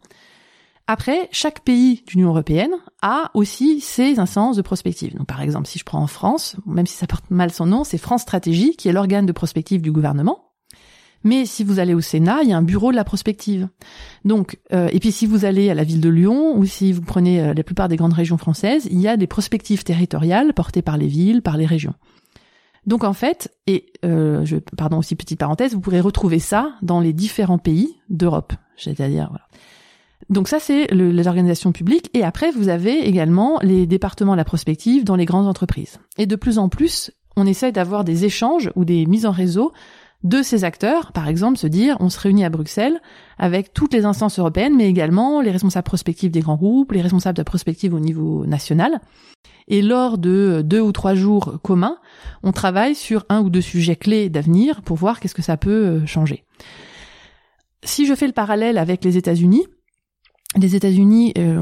Après, 0.87 1.29
chaque 1.31 1.61
pays 1.61 2.03
de 2.05 2.11
l'Union 2.11 2.29
européenne 2.29 2.73
a 3.01 3.31
aussi 3.33 3.81
ses 3.81 4.19
instances 4.19 4.55
de 4.55 4.61
prospective. 4.61 5.17
Donc, 5.17 5.25
par 5.25 5.41
exemple, 5.41 5.67
si 5.67 5.79
je 5.79 5.83
prends 5.83 6.01
en 6.01 6.07
France, 6.07 6.57
même 6.67 6.85
si 6.85 6.95
ça 6.95 7.07
porte 7.07 7.31
mal 7.31 7.51
son 7.51 7.65
nom, 7.65 7.83
c'est 7.83 7.97
France 7.97 8.21
Stratégie, 8.21 8.75
qui 8.75 8.87
est 8.87 8.93
l'organe 8.93 9.25
de 9.25 9.31
prospective 9.31 9.81
du 9.81 9.91
gouvernement. 9.91 10.51
Mais 11.25 11.45
si 11.45 11.63
vous 11.63 11.79
allez 11.79 11.95
au 11.95 12.01
Sénat, 12.01 12.43
il 12.43 12.49
y 12.49 12.53
a 12.53 12.57
un 12.57 12.61
bureau 12.61 12.91
de 12.91 12.95
la 12.95 13.03
prospective. 13.03 13.67
Donc, 14.25 14.59
euh, 14.71 14.89
et 14.93 14.99
puis 14.99 15.11
si 15.11 15.25
vous 15.25 15.43
allez 15.43 15.71
à 15.71 15.73
la 15.73 15.83
ville 15.83 15.99
de 15.99 16.07
Lyon 16.07 16.55
ou 16.55 16.65
si 16.65 16.93
vous 16.93 17.01
prenez 17.01 17.41
euh, 17.41 17.53
la 17.55 17.63
plupart 17.63 17.89
des 17.89 17.95
grandes 17.95 18.13
régions 18.13 18.37
françaises, 18.37 18.87
il 18.91 19.01
y 19.01 19.07
a 19.07 19.17
des 19.17 19.25
prospectives 19.25 19.83
territoriales 19.83 20.53
portées 20.53 20.83
par 20.83 20.97
les 20.97 21.07
villes, 21.07 21.41
par 21.41 21.57
les 21.57 21.65
régions. 21.65 21.95
Donc 22.85 23.03
en 23.03 23.13
fait, 23.13 23.51
et 23.65 23.87
euh, 24.05 24.45
je, 24.45 24.57
pardon 24.77 24.99
aussi 24.99 25.15
petite 25.15 25.39
parenthèse, 25.39 25.73
vous 25.73 25.79
pourrez 25.79 25.99
retrouver 25.99 26.37
ça 26.37 26.75
dans 26.83 26.99
les 26.99 27.11
différents 27.11 27.57
pays 27.57 27.97
d'Europe, 28.09 28.53
c'est-à-dire 28.77 29.27
voilà. 29.29 29.47
Donc 30.29 30.47
ça 30.47 30.59
c'est 30.59 30.93
les 30.93 31.27
organisations 31.27 31.71
publiques 31.71 32.11
et 32.13 32.23
après 32.23 32.51
vous 32.51 32.69
avez 32.69 33.07
également 33.07 33.59
les 33.63 33.87
départements 33.87 34.33
de 34.33 34.37
la 34.37 34.45
prospective 34.45 35.03
dans 35.03 35.15
les 35.15 35.25
grandes 35.25 35.47
entreprises. 35.47 35.99
Et 36.19 36.27
de 36.27 36.35
plus 36.35 36.59
en 36.59 36.69
plus, 36.69 37.09
on 37.35 37.47
essaye 37.47 37.71
d'avoir 37.71 38.03
des 38.03 38.25
échanges 38.25 38.71
ou 38.75 38.85
des 38.85 39.07
mises 39.07 39.25
en 39.25 39.31
réseau 39.31 39.73
de 40.25 40.41
ces 40.41 40.63
acteurs, 40.63 41.11
par 41.11 41.27
exemple, 41.27 41.57
se 41.57 41.67
dire 41.67 41.97
on 41.99 42.09
se 42.09 42.19
réunit 42.19 42.43
à 42.43 42.49
Bruxelles 42.49 42.99
avec 43.37 43.73
toutes 43.73 43.93
les 43.93 44.05
instances 44.05 44.39
européennes, 44.39 44.75
mais 44.75 44.89
également 44.89 45.39
les 45.39 45.51
responsables 45.51 45.85
prospectifs 45.85 46.31
des 46.31 46.39
grands 46.39 46.55
groupes, 46.55 46.91
les 46.91 47.01
responsables 47.01 47.37
de 47.37 47.43
prospective 47.43 47.93
au 47.93 47.99
niveau 47.99 48.45
national. 48.47 48.99
Et 49.67 49.83
lors 49.83 50.17
de 50.17 50.63
deux 50.65 50.81
ou 50.81 50.91
trois 50.91 51.13
jours 51.13 51.59
communs, 51.61 51.97
on 52.43 52.51
travaille 52.51 52.95
sur 52.95 53.25
un 53.29 53.41
ou 53.41 53.51
deux 53.51 53.61
sujets 53.61 53.95
clés 53.95 54.29
d'avenir 54.29 54.81
pour 54.81 54.97
voir 54.97 55.19
qu'est-ce 55.19 55.35
que 55.35 55.41
ça 55.43 55.57
peut 55.57 56.05
changer. 56.07 56.43
Si 57.83 58.07
je 58.07 58.15
fais 58.15 58.27
le 58.27 58.33
parallèle 58.33 58.79
avec 58.79 59.03
les 59.03 59.17
États-Unis, 59.17 59.67
les 60.55 60.75
États-Unis, 60.75 61.33
euh, 61.37 61.59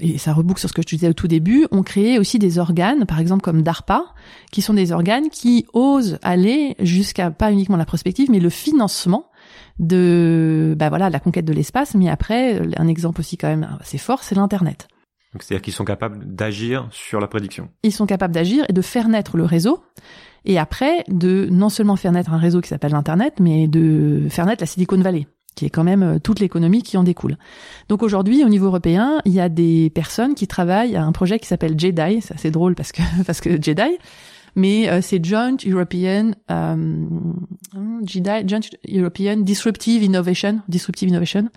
et 0.00 0.18
ça 0.18 0.32
reboucle 0.32 0.60
sur 0.60 0.68
ce 0.68 0.74
que 0.74 0.82
je 0.82 0.86
te 0.86 0.94
disais 0.94 1.08
au 1.08 1.14
tout 1.14 1.28
début, 1.28 1.66
ont 1.70 1.82
créé 1.82 2.18
aussi 2.18 2.38
des 2.38 2.58
organes, 2.58 3.06
par 3.06 3.18
exemple 3.18 3.42
comme 3.42 3.62
DARPA, 3.62 4.04
qui 4.52 4.62
sont 4.62 4.74
des 4.74 4.92
organes 4.92 5.30
qui 5.30 5.66
osent 5.72 6.18
aller 6.22 6.76
jusqu'à 6.78 7.30
pas 7.30 7.50
uniquement 7.50 7.76
la 7.76 7.86
prospective, 7.86 8.30
mais 8.30 8.40
le 8.40 8.50
financement 8.50 9.30
de, 9.78 10.74
bah 10.78 10.88
voilà, 10.88 11.10
la 11.10 11.20
conquête 11.20 11.44
de 11.44 11.52
l'espace. 11.52 11.94
Mais 11.94 12.08
après, 12.08 12.60
un 12.76 12.88
exemple 12.88 13.20
aussi 13.20 13.36
quand 13.36 13.48
même 13.48 13.68
assez 13.80 13.98
fort, 13.98 14.22
c'est 14.22 14.34
l'internet. 14.34 14.88
C'est-à-dire 15.38 15.62
qu'ils 15.62 15.74
sont 15.74 15.84
capables 15.84 16.24
d'agir 16.34 16.88
sur 16.90 17.20
la 17.20 17.26
prédiction. 17.26 17.68
Ils 17.82 17.92
sont 17.92 18.06
capables 18.06 18.34
d'agir 18.34 18.64
et 18.68 18.72
de 18.72 18.82
faire 18.82 19.08
naître 19.08 19.36
le 19.36 19.44
réseau. 19.44 19.82
Et 20.46 20.58
après, 20.58 21.04
de 21.08 21.48
non 21.50 21.68
seulement 21.68 21.96
faire 21.96 22.12
naître 22.12 22.32
un 22.32 22.38
réseau 22.38 22.60
qui 22.60 22.68
s'appelle 22.68 22.92
l'Internet, 22.92 23.34
mais 23.40 23.66
de 23.66 24.28
faire 24.30 24.46
naître 24.46 24.62
la 24.62 24.66
Silicon 24.66 24.98
Valley 24.98 25.26
qui 25.56 25.64
est 25.64 25.70
quand 25.70 25.82
même 25.82 26.02
euh, 26.04 26.18
toute 26.20 26.38
l'économie 26.38 26.82
qui 26.82 26.96
en 26.96 27.02
découle. 27.02 27.36
Donc 27.88 28.04
aujourd'hui, 28.04 28.44
au 28.44 28.48
niveau 28.48 28.66
européen, 28.66 29.20
il 29.24 29.32
y 29.32 29.40
a 29.40 29.48
des 29.48 29.90
personnes 29.90 30.34
qui 30.34 30.46
travaillent 30.46 30.94
à 30.94 31.02
un 31.02 31.10
projet 31.10 31.40
qui 31.40 31.48
s'appelle 31.48 31.74
JEDI. 31.76 32.20
C'est 32.20 32.34
assez 32.34 32.52
drôle 32.52 32.76
parce 32.76 32.92
que 32.92 33.02
parce 33.26 33.40
que 33.40 33.60
JEDI, 33.60 33.98
mais 34.54 34.88
euh, 34.88 35.00
c'est 35.02 35.24
Joint 35.24 35.56
European 35.66 36.32
euh, 36.50 37.06
JEDI, 38.04 38.46
Joint 38.46 38.60
European 38.88 39.38
Disruptive 39.38 40.04
Innovation, 40.04 40.60
Disruptive 40.68 41.08
Innovation. 41.08 41.48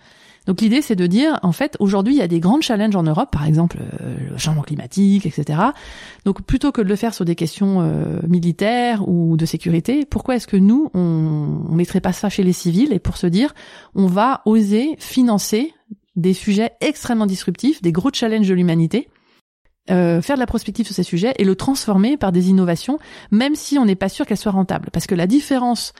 Donc 0.49 0.61
l'idée, 0.61 0.81
c'est 0.81 0.95
de 0.95 1.05
dire, 1.05 1.37
en 1.43 1.51
fait, 1.51 1.77
aujourd'hui, 1.79 2.15
il 2.15 2.17
y 2.17 2.23
a 2.23 2.27
des 2.27 2.39
grands 2.39 2.59
challenges 2.59 2.95
en 2.95 3.03
Europe, 3.03 3.29
par 3.31 3.45
exemple 3.45 3.77
euh, 4.01 4.15
le 4.31 4.37
changement 4.39 4.63
climatique, 4.63 5.27
etc. 5.27 5.59
Donc 6.25 6.41
plutôt 6.41 6.71
que 6.71 6.81
de 6.81 6.87
le 6.87 6.95
faire 6.95 7.13
sur 7.13 7.23
des 7.23 7.35
questions 7.35 7.81
euh, 7.81 8.19
militaires 8.27 9.07
ou 9.07 9.37
de 9.37 9.45
sécurité, 9.45 10.07
pourquoi 10.07 10.37
est-ce 10.37 10.47
que 10.47 10.57
nous, 10.57 10.89
on, 10.95 11.61
on 11.69 11.75
mettrait 11.75 12.01
pas 12.01 12.13
ça 12.13 12.29
chez 12.29 12.41
les 12.41 12.51
civils 12.51 12.91
et 12.93 12.97
pour 12.97 13.17
se 13.17 13.27
dire, 13.27 13.53
on 13.93 14.07
va 14.07 14.41
oser 14.45 14.95
financer 14.97 15.71
des 16.15 16.33
sujets 16.33 16.71
extrêmement 16.81 17.27
disruptifs, 17.27 17.83
des 17.83 17.91
gros 17.91 18.09
challenges 18.11 18.49
de 18.49 18.55
l'humanité, 18.55 19.07
euh, 19.91 20.19
faire 20.19 20.35
de 20.35 20.39
la 20.39 20.47
prospective 20.47 20.87
sur 20.87 20.95
ces 20.95 21.03
sujets 21.03 21.35
et 21.37 21.43
le 21.43 21.55
transformer 21.55 22.17
par 22.17 22.31
des 22.31 22.49
innovations, 22.49 22.97
même 23.29 23.53
si 23.53 23.77
on 23.77 23.85
n'est 23.85 23.93
pas 23.93 24.09
sûr 24.09 24.25
qu'elles 24.25 24.37
soient 24.37 24.51
rentables. 24.51 24.89
Parce 24.91 25.05
que 25.05 25.13
la 25.13 25.27
différence 25.27 25.93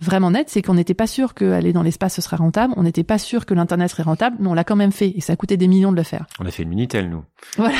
vraiment 0.00 0.30
net, 0.30 0.48
c'est 0.48 0.62
qu'on 0.62 0.74
n'était 0.74 0.94
pas 0.94 1.06
sûr 1.06 1.34
qu'aller 1.34 1.72
dans 1.72 1.82
l'espace 1.82 2.14
ce 2.14 2.22
serait 2.22 2.36
rentable, 2.36 2.74
on 2.76 2.82
n'était 2.82 3.04
pas 3.04 3.18
sûr 3.18 3.46
que 3.46 3.54
l'internet 3.54 3.90
serait 3.90 4.02
rentable, 4.02 4.36
mais 4.40 4.48
on 4.48 4.54
l'a 4.54 4.64
quand 4.64 4.76
même 4.76 4.92
fait 4.92 5.12
et 5.16 5.20
ça 5.20 5.34
a 5.34 5.36
coûté 5.36 5.56
des 5.56 5.68
millions 5.68 5.92
de 5.92 5.96
le 5.96 6.02
faire. 6.02 6.26
On 6.40 6.46
a 6.46 6.50
fait 6.50 6.62
une 6.62 6.68
minitel 6.68 7.08
nous. 7.08 7.24
Voilà. 7.56 7.76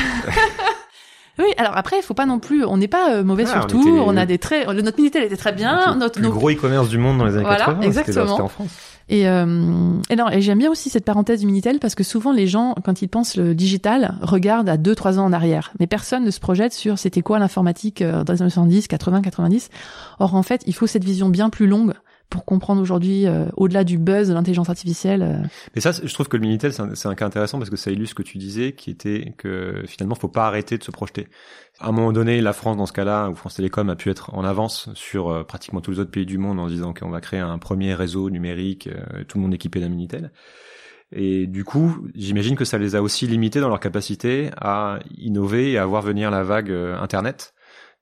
oui, 1.39 1.45
alors 1.57 1.75
après, 1.77 1.97
il 1.97 2.03
faut 2.03 2.13
pas 2.13 2.25
non 2.25 2.39
plus, 2.39 2.65
on 2.65 2.77
n'est 2.77 2.87
pas 2.87 3.13
euh, 3.15 3.23
mauvais 3.23 3.45
sur 3.45 3.67
tout, 3.67 3.87
on 3.87 4.17
a 4.17 4.25
des 4.25 4.37
traits, 4.37 4.67
notre 4.67 4.97
minitel 4.97 5.23
était 5.23 5.37
très 5.37 5.53
bien, 5.53 5.95
notre 5.95 6.19
le 6.19 6.29
gros 6.29 6.49
e-commerce 6.49 6.89
du 6.89 6.97
monde 6.97 7.17
dans 7.17 7.25
les 7.25 7.35
années 7.35 7.43
voilà, 7.43 7.65
80, 7.65 7.81
exactement. 7.81 8.41
en 8.41 8.47
France. 8.47 8.95
Et, 9.07 9.27
euh, 9.27 9.99
et, 10.09 10.15
non, 10.15 10.29
et 10.29 10.41
j'aime 10.41 10.57
bien 10.57 10.71
aussi 10.71 10.89
cette 10.89 11.05
parenthèse 11.05 11.41
du 11.41 11.45
Minitel 11.45 11.79
parce 11.79 11.93
que 11.93 12.03
souvent 12.03 12.31
les 12.31 12.47
gens, 12.47 12.73
quand 12.83 13.03
ils 13.03 13.07
pensent 13.07 13.37
le 13.37 13.53
digital, 13.53 14.15
regardent 14.21 14.69
à 14.69 14.77
2-3 14.77 15.19
ans 15.19 15.25
en 15.25 15.33
arrière. 15.33 15.73
Mais 15.79 15.85
personne 15.85 16.23
ne 16.23 16.31
se 16.31 16.39
projette 16.39 16.73
sur 16.73 16.97
c'était 16.97 17.21
quoi 17.21 17.37
l'informatique 17.37 18.01
euh, 18.01 18.23
dans 18.23 18.33
les 18.33 18.41
années 18.41 18.49
70, 18.49 18.87
80, 18.87 19.21
90. 19.21 19.69
Or 20.19 20.33
en 20.33 20.41
fait, 20.41 20.63
il 20.65 20.73
faut 20.73 20.87
cette 20.87 21.03
vision 21.03 21.29
bien 21.29 21.49
plus 21.51 21.67
longue 21.67 21.93
pour 22.35 22.43
comprendre 22.43 22.81
aujourd'hui, 22.81 23.27
euh, 23.27 23.45
au-delà 23.55 23.85
du 23.85 23.97
buzz 23.97 24.27
de 24.27 24.33
l'intelligence 24.33 24.69
artificielle. 24.69 25.21
Euh. 25.21 25.47
Mais 25.73 25.79
ça, 25.79 25.91
je 25.93 26.13
trouve 26.13 26.27
que 26.27 26.35
le 26.35 26.41
Minitel, 26.41 26.73
c'est 26.73 27.07
un, 27.07 27.15
cas 27.15 27.25
intéressant 27.25 27.59
parce 27.59 27.69
que 27.69 27.77
ça 27.77 27.91
illustre 27.91 28.11
ce 28.11 28.15
que 28.15 28.23
tu 28.23 28.37
disais, 28.37 28.73
qui 28.73 28.91
était 28.91 29.33
que 29.37 29.83
finalement, 29.87 30.15
faut 30.15 30.27
pas 30.27 30.45
arrêter 30.45 30.77
de 30.77 30.83
se 30.83 30.91
projeter. 30.91 31.29
À 31.79 31.87
un 31.87 31.91
moment 31.93 32.11
donné, 32.11 32.41
la 32.41 32.51
France, 32.51 32.75
dans 32.75 32.85
ce 32.85 32.91
cas-là, 32.91 33.29
ou 33.29 33.35
France 33.35 33.55
Télécom 33.55 33.89
a 33.89 33.95
pu 33.95 34.09
être 34.09 34.33
en 34.33 34.43
avance 34.43 34.89
sur 34.95 35.29
euh, 35.29 35.43
pratiquement 35.45 35.79
tous 35.79 35.91
les 35.91 35.99
autres 35.99 36.11
pays 36.11 36.25
du 36.25 36.37
monde 36.37 36.59
en 36.59 36.67
disant 36.67 36.93
qu'on 36.93 37.09
va 37.09 37.21
créer 37.21 37.39
un 37.39 37.57
premier 37.57 37.93
réseau 37.93 38.29
numérique, 38.29 38.89
tout 39.29 39.37
le 39.37 39.41
monde 39.41 39.53
équipé 39.53 39.79
d'un 39.79 39.87
Minitel. 39.87 40.31
Et 41.13 41.47
du 41.47 41.63
coup, 41.63 42.05
j'imagine 42.15 42.57
que 42.57 42.65
ça 42.65 42.77
les 42.77 42.95
a 42.95 43.01
aussi 43.01 43.27
limités 43.27 43.61
dans 43.61 43.69
leur 43.69 43.79
capacité 43.79 44.49
à 44.57 44.99
innover 45.17 45.71
et 45.71 45.77
à 45.77 45.85
voir 45.85 46.01
venir 46.01 46.31
la 46.31 46.43
vague 46.43 46.71
Internet 46.71 47.54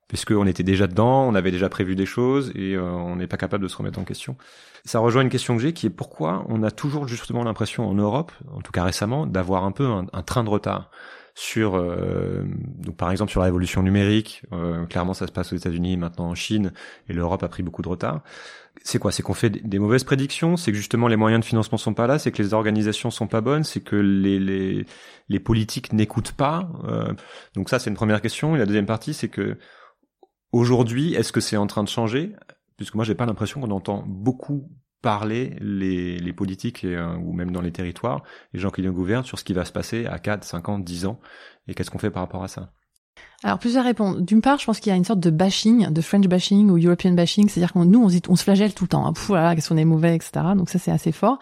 puisqu'on 0.08 0.46
était 0.46 0.62
déjà 0.62 0.86
dedans, 0.86 1.26
on 1.26 1.34
avait 1.34 1.50
déjà 1.50 1.68
prévu 1.68 1.96
des 1.96 2.06
choses 2.06 2.52
et 2.54 2.74
euh, 2.74 2.82
on 2.82 3.16
n'est 3.16 3.26
pas 3.26 3.36
capable 3.36 3.64
de 3.64 3.68
se 3.68 3.76
remettre 3.76 3.98
en 3.98 4.04
question. 4.04 4.36
Ça 4.84 4.98
rejoint 4.98 5.22
une 5.22 5.30
question 5.30 5.56
que 5.56 5.62
j'ai 5.62 5.72
qui 5.72 5.86
est 5.86 5.90
pourquoi 5.90 6.44
on 6.48 6.62
a 6.62 6.70
toujours 6.70 7.08
justement 7.08 7.42
l'impression 7.42 7.88
en 7.88 7.94
Europe, 7.94 8.32
en 8.52 8.60
tout 8.60 8.72
cas 8.72 8.84
récemment, 8.84 9.26
d'avoir 9.26 9.64
un 9.64 9.72
peu 9.72 9.86
un, 9.86 10.22
train 10.22 10.44
de 10.44 10.50
retard 10.50 10.90
sur, 11.34 11.74
euh, 11.74 12.44
donc 12.78 12.96
par 12.96 13.10
exemple 13.10 13.30
sur 13.30 13.40
la 13.40 13.46
révolution 13.46 13.82
numérique. 13.82 14.42
Euh, 14.52 14.84
clairement, 14.84 15.14
ça 15.14 15.26
se 15.26 15.32
passe 15.32 15.52
aux 15.52 15.56
États-Unis, 15.56 15.96
maintenant 15.96 16.26
en 16.26 16.34
Chine, 16.34 16.72
et 17.08 17.14
l'Europe 17.14 17.42
a 17.42 17.48
pris 17.48 17.62
beaucoup 17.62 17.82
de 17.82 17.88
retard. 17.88 18.20
C'est 18.82 18.98
quoi? 18.98 19.10
C'est 19.10 19.22
qu'on 19.22 19.34
fait 19.34 19.50
des 19.50 19.78
mauvaises 19.78 20.04
prédictions? 20.04 20.56
C'est 20.56 20.70
que 20.70 20.76
justement 20.76 21.08
les 21.08 21.16
moyens 21.16 21.40
de 21.40 21.46
financement 21.46 21.78
sont 21.78 21.94
pas 21.94 22.06
là? 22.06 22.18
C'est 22.18 22.30
que 22.30 22.42
les 22.42 22.52
organisations 22.52 23.10
sont 23.10 23.28
pas 23.28 23.40
bonnes? 23.40 23.64
C'est 23.64 23.80
que 23.80 23.96
les, 23.96 24.38
les, 24.38 24.84
les 25.28 25.40
politiques 25.40 25.92
n'écoutent 25.92 26.32
pas? 26.32 26.68
Donc 27.54 27.70
ça, 27.70 27.78
c'est 27.78 27.88
une 27.88 27.96
première 27.96 28.20
question. 28.20 28.56
Et 28.56 28.58
la 28.58 28.66
deuxième 28.66 28.86
partie, 28.86 29.14
c'est 29.14 29.28
que 29.28 29.56
Aujourd'hui, 30.54 31.14
est-ce 31.14 31.32
que 31.32 31.40
c'est 31.40 31.56
en 31.56 31.66
train 31.66 31.82
de 31.82 31.88
changer? 31.88 32.30
Puisque 32.76 32.94
moi, 32.94 33.04
j'ai 33.04 33.16
pas 33.16 33.26
l'impression 33.26 33.60
qu'on 33.60 33.72
entend 33.72 34.04
beaucoup 34.06 34.70
parler 35.02 35.56
les, 35.60 36.16
les 36.16 36.32
politiques 36.32 36.84
euh, 36.84 37.16
ou 37.16 37.32
même 37.32 37.50
dans 37.50 37.60
les 37.60 37.72
territoires, 37.72 38.22
les 38.52 38.60
gens 38.60 38.70
qui 38.70 38.80
nous 38.80 38.92
gouvernent 38.92 39.24
sur 39.24 39.36
ce 39.36 39.42
qui 39.42 39.52
va 39.52 39.64
se 39.64 39.72
passer 39.72 40.06
à 40.06 40.20
4, 40.20 40.44
5 40.44 40.68
ans, 40.68 40.78
10 40.78 41.06
ans 41.06 41.18
et 41.66 41.74
qu'est-ce 41.74 41.90
qu'on 41.90 41.98
fait 41.98 42.12
par 42.12 42.22
rapport 42.22 42.44
à 42.44 42.46
ça? 42.46 42.70
Alors 43.42 43.58
plusieurs 43.58 43.82
réponses. 43.82 44.18
D'une 44.18 44.42
part, 44.42 44.60
je 44.60 44.64
pense 44.64 44.78
qu'il 44.78 44.90
y 44.90 44.92
a 44.92 44.96
une 44.96 45.04
sorte 45.04 45.18
de 45.18 45.30
bashing, 45.30 45.92
de 45.92 46.00
French 46.00 46.28
bashing 46.28 46.70
ou 46.70 46.78
European 46.78 47.14
bashing, 47.14 47.48
c'est-à-dire 47.48 47.72
qu'on 47.72 47.84
nous 47.84 48.08
on, 48.28 48.36
se 48.36 48.44
flagelle 48.44 48.74
tout 48.74 48.84
le 48.84 48.88
temps. 48.88 49.08
Hein. 49.08 49.12
voilà, 49.26 49.56
qu'est-ce 49.56 49.70
qu'on 49.70 49.76
est 49.76 49.84
mauvais, 49.84 50.14
etc. 50.14 50.46
Donc 50.56 50.70
ça 50.70 50.78
c'est 50.78 50.92
assez 50.92 51.10
fort. 51.10 51.40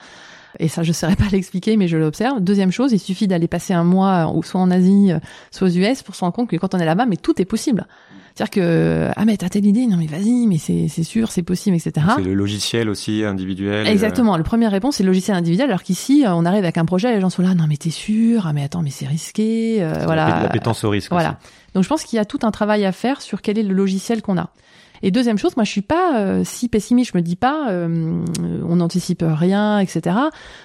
Et 0.58 0.68
ça, 0.68 0.82
je 0.82 0.88
ne 0.88 0.94
saurais 0.94 1.16
pas 1.16 1.28
l'expliquer, 1.32 1.76
mais 1.76 1.88
je 1.88 1.96
l'observe. 1.96 2.40
Deuxième 2.40 2.72
chose, 2.72 2.92
il 2.92 2.98
suffit 2.98 3.26
d'aller 3.26 3.48
passer 3.48 3.74
un 3.74 3.84
mois 3.84 4.32
soit 4.44 4.60
en 4.60 4.70
Asie, 4.70 5.12
soit 5.50 5.68
aux 5.68 5.70
US, 5.70 6.02
pour 6.02 6.14
se 6.14 6.20
rendre 6.20 6.34
compte 6.34 6.48
que 6.48 6.56
quand 6.56 6.74
on 6.74 6.78
est 6.78 6.84
là-bas, 6.84 7.06
mais 7.06 7.16
tout 7.16 7.40
est 7.40 7.44
possible. 7.44 7.86
C'est-à-dire 8.34 8.50
que 8.50 9.10
ah 9.14 9.24
mais 9.24 9.36
t'as 9.36 9.50
telle 9.50 9.66
idée, 9.66 9.86
non 9.86 9.98
mais 9.98 10.06
vas-y, 10.06 10.46
mais 10.46 10.56
c'est 10.56 10.88
c'est 10.88 11.02
sûr, 11.02 11.30
c'est 11.30 11.42
possible, 11.42 11.76
etc. 11.76 12.06
C'est 12.16 12.22
le 12.22 12.34
logiciel 12.34 12.88
aussi 12.88 13.24
individuel. 13.24 13.86
Exactement. 13.86 14.36
Le 14.36 14.42
première 14.42 14.70
réponse 14.70 14.96
c'est 14.96 15.02
le 15.02 15.08
logiciel 15.08 15.36
individuel, 15.36 15.68
alors 15.68 15.82
qu'ici 15.82 16.24
on 16.26 16.46
arrive 16.46 16.64
avec 16.64 16.78
un 16.78 16.86
projet, 16.86 17.12
les 17.14 17.20
gens 17.20 17.28
sont 17.28 17.42
là, 17.42 17.54
non 17.54 17.66
mais 17.68 17.76
t'es 17.76 17.90
sûr, 17.90 18.46
ah 18.46 18.52
mais 18.54 18.64
attends 18.64 18.82
mais 18.82 18.90
c'est 18.90 19.06
risqué, 19.06 19.82
euh, 19.82 19.92
voilà. 20.04 20.42
La 20.44 20.48
pétence 20.48 20.82
au 20.84 20.90
risque. 20.90 21.10
Voilà. 21.10 21.38
Donc 21.74 21.84
je 21.84 21.88
pense 21.88 22.04
qu'il 22.04 22.16
y 22.16 22.20
a 22.20 22.24
tout 22.24 22.40
un 22.42 22.50
travail 22.50 22.86
à 22.86 22.92
faire 22.92 23.20
sur 23.20 23.42
quel 23.42 23.58
est 23.58 23.62
le 23.62 23.74
logiciel 23.74 24.22
qu'on 24.22 24.38
a. 24.38 24.50
Et 25.02 25.10
deuxième 25.10 25.36
chose, 25.36 25.56
moi 25.56 25.64
je 25.64 25.70
suis 25.70 25.82
pas 25.82 26.18
euh, 26.18 26.42
si 26.44 26.68
pessimiste, 26.68 27.10
je 27.12 27.18
me 27.18 27.22
dis 27.22 27.34
pas 27.34 27.70
euh, 27.70 28.24
on 28.66 28.76
n'anticipe 28.76 29.24
rien, 29.26 29.80
etc. 29.80 30.16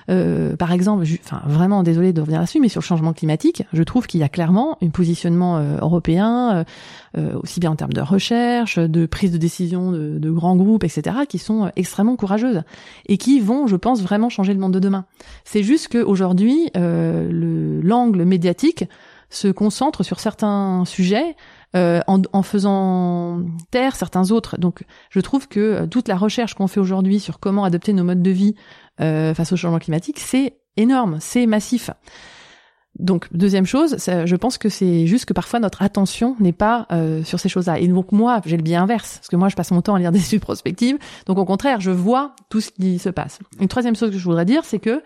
Euh, 0.10 0.56
par 0.56 0.72
exemple, 0.72 1.06
enfin 1.24 1.42
vraiment 1.48 1.82
désolé 1.82 2.14
de 2.14 2.22
revenir 2.22 2.40
là-dessus, 2.40 2.60
mais 2.60 2.70
sur 2.70 2.82
le 2.82 2.86
changement 2.86 3.14
climatique, 3.14 3.64
je 3.74 3.84
trouve 3.84 4.06
qu'il 4.06 4.20
y 4.20 4.24
a 4.24 4.30
clairement 4.30 4.78
un 4.84 4.90
positionnement 4.90 5.60
européen, 5.82 6.66
aussi 7.16 7.60
bien 7.60 7.72
en 7.72 7.76
termes 7.76 7.94
de 7.94 8.02
recherche, 8.02 8.78
de 8.78 9.06
prise 9.06 9.32
de 9.32 9.38
décision 9.38 9.92
de, 9.92 10.20
de, 10.20 10.32
grands 10.32 10.56
groupes, 10.56 10.84
etc., 10.84 11.18
qui 11.28 11.40
sont 11.40 11.72
extrêmement 11.76 12.16
courageuses 12.16 12.62
et 13.08 13.18
qui 13.18 13.40
vont, 13.40 13.68
je 13.68 13.76
pense, 13.76 14.02
vraiment 14.02 14.30
changer 14.30 14.54
le 14.54 14.60
monde 14.60 14.74
de 14.74 14.80
demain. 14.80 15.06
C'est 15.46 15.64
juste 15.64 15.88
qu'aujourd'hui, 15.90 16.70
l'angle 16.76 18.24
médiatique 18.24 18.86
se 19.30 19.48
concentre 19.48 20.04
sur 20.04 20.20
certains 20.20 20.84
sujets 20.86 21.36
euh, 21.78 22.02
en, 22.08 22.42
faisant 22.42 23.46
taire 23.70 23.96
certains 23.96 24.32
autres. 24.32 24.58
Donc, 24.58 24.84
je 25.12 25.20
trouve 25.20 25.48
que 25.48 25.60
euh, 25.60 25.86
toute 25.86 26.08
la 26.08 26.16
recherche 26.16 26.56
qu'on 26.56 26.66
fait 26.66 26.80
aujourd'hui 26.80 27.20
sur 27.20 27.40
comment 27.40 27.66
adopter 27.66 27.94
nos 27.94 28.04
modes 28.04 28.24
de 28.24 28.32
vie 28.32 28.56
euh, 29.00 29.36
face 29.36 29.52
au 29.52 29.58
changement 29.58 29.78
climatique, 29.78 30.18
c'est 30.18 30.58
énorme, 30.76 31.18
c'est 31.20 31.46
massif. 31.46 31.92
Donc, 32.98 33.28
deuxième 33.32 33.68
chose, 33.68 33.98
je 34.08 34.36
pense 34.36 34.58
que 34.58 34.70
c'est 34.70 35.06
juste 35.06 35.26
que 35.26 35.34
parfois 35.34 35.60
notre 35.60 35.84
attention 35.84 36.36
n'est 36.40 36.52
pas 36.52 36.88
sur 37.24 37.40
ces 37.40 37.48
choses-là. 37.48 37.78
Et 37.78 37.88
donc 37.88 38.12
moi, 38.12 38.42
j'ai 38.44 38.58
le 38.58 38.64
biais 38.64 38.76
inverse, 38.76 39.18
parce 39.18 39.28
que 39.28 39.36
moi, 39.36 39.50
je 39.50 39.56
passe 39.56 39.70
mon 39.70 39.84
temps 39.84 39.94
à 39.94 40.00
lire 40.00 40.12
des 40.12 40.20
études 40.26 40.42
prospectives. 40.42 40.98
Donc 41.28 41.38
au 41.38 41.46
contraire, 41.46 41.80
je 41.80 41.92
vois 41.92 42.36
tout 42.50 42.60
ce 42.60 42.72
qui 42.72 42.98
se 42.98 43.10
passe. 43.10 43.38
Une 43.60 43.68
troisième 43.68 43.96
chose 43.96 44.10
que 44.10 44.18
je 44.18 44.24
voudrais 44.24 44.46
dire, 44.46 44.66
c'est 44.66 44.80
que 44.80 45.04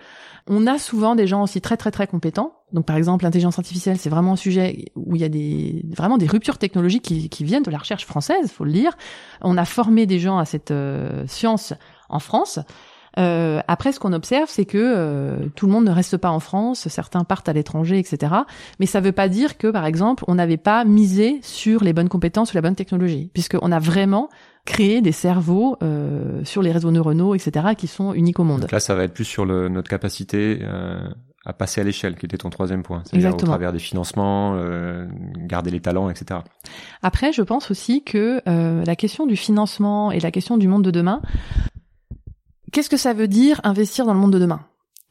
on 0.48 0.68
a 0.68 0.78
souvent 0.78 1.16
des 1.16 1.28
gens 1.28 1.44
aussi 1.44 1.62
très 1.62 1.78
très 1.78 1.92
très 1.92 2.08
compétents. 2.08 2.54
Donc 2.74 2.86
par 2.86 2.96
exemple, 2.96 3.26
l'intelligence 3.26 3.60
artificielle, 3.60 3.98
c'est 3.98 4.10
vraiment 4.10 4.34
un 4.34 4.38
sujet 4.38 4.86
où 4.96 5.16
il 5.16 5.22
y 5.22 5.26
a 5.26 5.30
des 5.30 5.86
vraiment 5.96 6.18
des 6.18 6.28
ruptures 6.28 6.58
technologiques 6.58 7.04
qui, 7.04 7.30
qui 7.30 7.44
viennent 7.44 7.64
de 7.64 7.72
la 7.72 7.78
recherche 7.78 8.06
française, 8.06 8.52
faut 8.52 8.66
le 8.66 8.72
dire. 8.72 8.98
On 9.42 9.58
a 9.58 9.66
formé 9.66 10.06
des 10.06 10.20
gens 10.20 10.38
à 10.38 10.46
cette 10.46 10.72
euh, 10.72 11.26
science 11.28 11.74
en 12.10 12.20
France. 12.20 12.60
Euh, 13.20 13.62
après, 13.68 13.92
ce 13.92 14.00
qu'on 14.00 14.14
observe, 14.14 14.50
c'est 14.50 14.66
que 14.66 14.78
euh, 14.78 15.50
tout 15.56 15.66
le 15.66 15.72
monde 15.72 15.86
ne 15.86 15.92
reste 15.92 16.18
pas 16.18 16.32
en 16.32 16.40
France, 16.40 16.88
certains 16.88 17.24
partent 17.24 17.50
à 17.50 17.54
l'étranger, 17.54 18.00
etc. 18.00 18.34
Mais 18.80 18.86
ça 18.86 19.02
ne 19.02 19.06
veut 19.06 19.12
pas 19.12 19.28
dire 19.28 19.58
que, 19.58 19.68
par 19.68 19.86
exemple, 19.86 20.24
on 20.28 20.36
n'avait 20.36 20.58
pas 20.58 20.86
misé 20.86 21.40
sur 21.42 21.84
les 21.84 21.94
bonnes 21.94 22.10
compétences 22.10 22.54
ou 22.54 22.56
la 22.56 22.62
bonne 22.62 22.76
technologie, 22.76 23.30
puisqu'on 23.34 23.72
a 23.72 23.80
vraiment 23.80 24.30
créé 24.66 25.02
des 25.02 25.12
cerveaux 25.12 25.78
euh, 25.82 26.44
sur 26.44 26.62
les 26.62 26.72
réseaux 26.72 26.92
neuronaux, 26.92 27.36
etc., 27.36 27.70
qui 27.78 27.88
sont 27.88 28.14
uniques 28.14 28.40
au 28.40 28.44
monde. 28.44 28.62
Donc 28.62 28.72
là, 28.72 28.80
ça 28.80 28.96
va 28.96 29.04
être 29.04 29.14
plus 29.14 29.26
sur 29.26 29.46
le, 29.46 29.70
notre 29.70 29.90
capacité 29.90 30.60
euh, 30.62 31.02
à 31.46 31.54
passer 31.54 31.82
à 31.82 31.84
l'échelle, 31.84 32.16
qui 32.16 32.26
était 32.26 32.38
ton 32.38 32.50
troisième 32.50 32.84
point. 32.84 33.02
C'est-à-dire 33.06 33.34
au 33.34 33.38
travers 33.38 33.74
des 33.74 33.80
financements, 33.80 34.54
euh, 34.56 35.08
garder 35.38 35.72
les 35.72 35.80
talents, 35.80 36.10
etc. 36.10 36.42
Après, 37.02 37.34
je 37.34 37.42
pense 37.42 37.72
aussi 37.72 38.04
que 38.04 38.42
euh, 38.48 38.86
la 38.86 38.96
question 38.96 39.26
du 39.26 39.36
financement 39.36 40.12
et 40.12 40.20
la 40.20 40.32
question 40.32 40.58
du 40.58 40.68
monde 40.68 40.84
de 40.84 40.92
demain, 40.92 41.22
qu'est-ce 42.72 42.90
que 42.90 42.98
ça 42.98 43.14
veut 43.14 43.28
dire 43.28 43.60
investir 43.64 44.06
dans 44.06 44.14
le 44.14 44.20
monde 44.20 44.34
de 44.34 44.40
demain? 44.40 44.62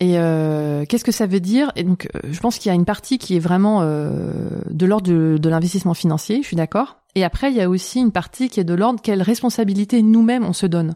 Et 0.00 0.18
euh, 0.18 0.86
qu'est-ce 0.86 1.04
que 1.04 1.12
ça 1.12 1.26
veut 1.26 1.40
dire? 1.40 1.72
Et 1.76 1.84
donc, 1.84 2.08
euh, 2.14 2.20
je 2.30 2.40
pense 2.40 2.58
qu'il 2.58 2.70
y 2.70 2.72
a 2.72 2.74
une 2.74 2.86
partie 2.86 3.18
qui 3.18 3.36
est 3.36 3.38
vraiment 3.38 3.82
euh, 3.82 4.62
de 4.70 4.86
l'ordre 4.86 5.06
de, 5.06 5.48
l'investissement 5.48 5.92
financier. 5.92 6.40
Je 6.40 6.46
suis 6.46 6.56
d'accord. 6.56 6.96
Et 7.14 7.22
après, 7.22 7.50
il 7.50 7.56
y 7.56 7.60
a 7.60 7.68
aussi 7.68 8.00
une 8.00 8.10
partie 8.10 8.48
qui 8.48 8.60
est 8.60 8.64
de 8.64 8.72
l'ordre 8.72 9.00
quelle 9.02 9.20
responsabilité 9.20 10.00
nous-mêmes 10.02 10.44
on 10.46 10.54
se 10.54 10.64
donne. 10.64 10.94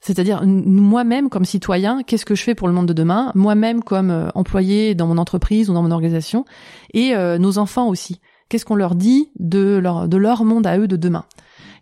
C'est-à-dire 0.00 0.42
moi-même 0.46 1.28
comme 1.28 1.44
citoyen, 1.44 2.02
qu'est-ce 2.02 2.24
que 2.24 2.34
je 2.34 2.42
fais 2.42 2.54
pour 2.54 2.68
le 2.68 2.74
monde 2.74 2.86
de 2.86 2.92
demain? 2.92 3.32
Moi-même 3.34 3.84
comme 3.84 4.30
employé 4.34 4.94
dans 4.94 5.06
mon 5.06 5.18
entreprise 5.18 5.70
ou 5.70 5.74
dans 5.74 5.82
mon 5.82 5.92
organisation, 5.92 6.44
et 6.92 7.14
nos 7.38 7.58
enfants 7.58 7.88
aussi. 7.88 8.20
Qu'est-ce 8.48 8.64
qu'on 8.64 8.74
leur 8.74 8.96
dit 8.96 9.30
de 9.38 9.78
leur 9.80 10.08
de 10.08 10.16
leur 10.16 10.44
monde 10.44 10.66
à 10.66 10.76
eux 10.76 10.88
de 10.88 10.96
demain? 10.96 11.24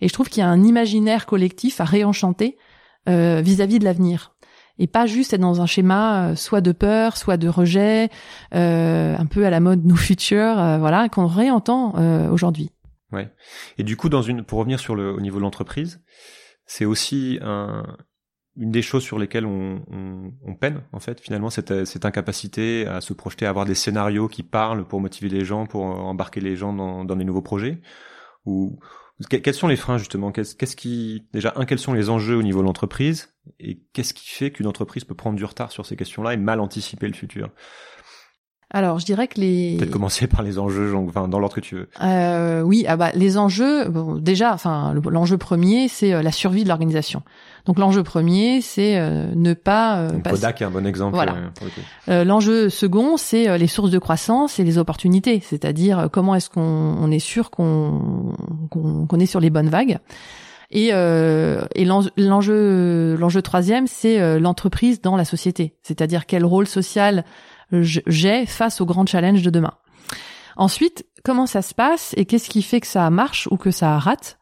Et 0.03 0.09
je 0.09 0.13
trouve 0.13 0.29
qu'il 0.29 0.43
y 0.43 0.45
a 0.45 0.51
un 0.51 0.63
imaginaire 0.63 1.25
collectif 1.25 1.81
à 1.81 1.85
réenchanter 1.85 2.59
vis-à-vis 3.07 3.79
de 3.79 3.85
l'avenir 3.85 4.35
et 4.81 4.87
pas 4.87 5.07
juste 5.07 5.35
être 5.35 5.41
dans 5.41 5.61
un 5.61 5.67
schéma 5.67 6.31
euh, 6.31 6.35
soit 6.35 6.63
de 6.63 6.73
peur, 6.73 7.17
soit 7.17 7.37
de 7.37 7.49
rejet, 7.49 8.09
euh, 8.55 9.15
un 9.17 9.27
peu 9.27 9.45
à 9.45 9.51
la 9.51 9.61
mode 9.61 9.85
No 9.85 9.95
Future, 9.95 10.59
euh, 10.59 10.79
voilà, 10.79 11.09
qu'on 11.09 11.27
réentend 11.27 11.95
euh, 11.99 12.29
aujourd'hui. 12.31 12.71
Ouais. 13.13 13.31
Et 13.77 13.85
du 13.85 13.97
coup, 13.97 14.09
dans 14.09 14.23
une, 14.23 14.43
pour 14.43 14.59
revenir 14.59 14.81
sur 14.81 14.97
le 14.97 15.13
au 15.13 15.21
niveau 15.21 15.37
de 15.37 15.43
l'entreprise, 15.43 16.01
c'est 16.65 16.87
aussi 16.87 17.39
un, 17.43 17.85
une 18.57 18.71
des 18.71 18.83
choses 18.83 19.03
sur 19.03 19.19
lesquelles 19.19 19.45
on, 19.45 19.83
on, 19.91 20.33
on, 20.47 20.55
peine 20.55 20.81
en 20.93 21.01
fait 21.01 21.21
finalement 21.21 21.51
cette, 21.51 21.85
cette 21.85 22.07
incapacité 22.07 22.87
à 22.87 23.01
se 23.01 23.13
projeter, 23.13 23.47
à 23.47 23.51
avoir 23.51 23.67
des 23.67 23.75
scénarios 23.75 24.29
qui 24.29 24.43
parlent 24.43 24.87
pour 24.87 25.01
motiver 25.01 25.29
les 25.29 25.45
gens, 25.45 25.67
pour 25.67 25.83
embarquer 25.83 26.41
les 26.41 26.57
gens 26.57 26.73
dans, 26.73 27.05
dans 27.05 27.17
des 27.17 27.25
nouveaux 27.25 27.43
projets, 27.43 27.81
ou 28.47 28.79
quels 29.29 29.55
sont 29.55 29.69
les 29.69 29.77
freins 29.77 29.99
justement? 29.99 30.33
Qu'est-ce 30.33 30.77
qui 30.77 31.27
déjà 31.33 31.53
un 31.57 31.67
quels 31.67 31.79
sont 31.79 31.93
les 31.93 32.09
enjeux 32.09 32.37
au 32.37 32.43
niveau 32.43 32.61
de 32.61 32.67
l'entreprise? 32.67 33.35
Et 33.59 33.81
qu'est-ce 33.93 34.15
qui 34.15 34.29
fait 34.29 34.51
qu'une 34.51 34.67
entreprise 34.67 35.05
peut 35.05 35.15
prendre 35.15 35.37
du 35.37 35.45
retard 35.45 35.73
sur 35.73 35.85
ces 35.87 35.97
questions-là 35.97 36.35
et 36.35 36.37
mal 36.37 36.61
anticiper 36.61 37.07
le 37.07 37.15
futur? 37.15 37.51
Alors, 38.73 39.01
je 39.01 39.05
dirais 39.05 39.27
que 39.27 39.41
les. 39.41 39.77
Peut-être 39.79 39.91
commencer 39.91 40.29
par 40.29 40.43
les 40.43 40.61
enjeux, 40.61 40.95
enfin, 40.95 41.27
dans 41.27 41.41
l'ordre 41.41 41.57
que 41.57 41.61
tu 41.61 41.75
veux. 41.75 41.89
Euh, 42.03 42.63
oui, 42.63 42.85
ah 42.87 42.97
bah 42.97 43.11
les 43.15 43.37
enjeux. 43.37 43.89
Bon, 43.89 44.15
déjà, 44.15 44.55
enfin, 44.55 44.95
l'enjeu 45.11 45.39
premier, 45.39 45.89
c'est 45.89 46.13
euh, 46.13 46.23
la 46.23 46.31
survie 46.31 46.63
de 46.63 46.69
l'organisation. 46.69 47.23
Donc 47.67 47.81
l'enjeu 47.81 48.05
premier, 48.05 48.61
c'est 48.61 48.97
euh, 48.97 49.33
ne 49.35 49.55
pas. 49.55 49.99
Euh, 49.99 50.21
Kodak 50.21 50.63
est 50.63 50.65
un 50.65 50.71
bon 50.71 50.87
exemple. 50.87 51.17
Voilà. 51.17 51.35
Euh, 52.09 52.23
l'enjeu 52.23 52.69
second, 52.69 53.17
c'est 53.17 53.59
les 53.59 53.67
sources 53.67 53.91
de 53.91 53.99
croissance 53.99 54.61
et 54.61 54.65
les 54.65 54.79
opportunités. 54.79 55.41
C'est-à-dire 55.41 56.09
comment 56.13 56.37
est-ce 56.37 56.49
qu'on 56.49 56.61
on 56.61 57.11
est 57.11 57.19
sûr 57.19 57.51
qu'on 57.51 58.35
qu'on 58.71 59.19
est 59.19 59.27
sur 59.27 59.41
les 59.41 59.51
bonnes 59.51 59.69
vagues. 59.69 59.99
Et, 60.73 60.91
euh, 60.93 61.65
et 61.75 61.85
l'enjeu 61.85 63.17
l'enjeu 63.17 63.43
troisième, 63.43 63.89
c'est 63.89 64.39
l'entreprise 64.39 65.01
dans 65.01 65.17
la 65.17 65.25
société. 65.25 65.75
C'est-à-dire 65.83 66.27
quel 66.27 66.45
rôle 66.45 66.69
social 66.69 67.25
j'ai 67.73 68.47
face 68.47 68.81
aux 68.81 68.87
grands 68.87 69.07
challenges 69.07 69.43
de 69.43 69.51
demain. 69.51 69.75
Ensuite, 70.57 71.07
comment 71.25 71.47
ça 71.47 71.63
se 71.63 71.75
passe 71.75 72.15
et 72.17 72.27
qu'est-ce 72.27 72.51
qui 72.51 72.63
fait 72.63 72.81
que 72.81 72.87
ça 72.87 73.09
marche 73.11 73.49
ou 73.51 73.57
que 73.57 73.71
ça 73.71 73.99
rate 73.99 74.39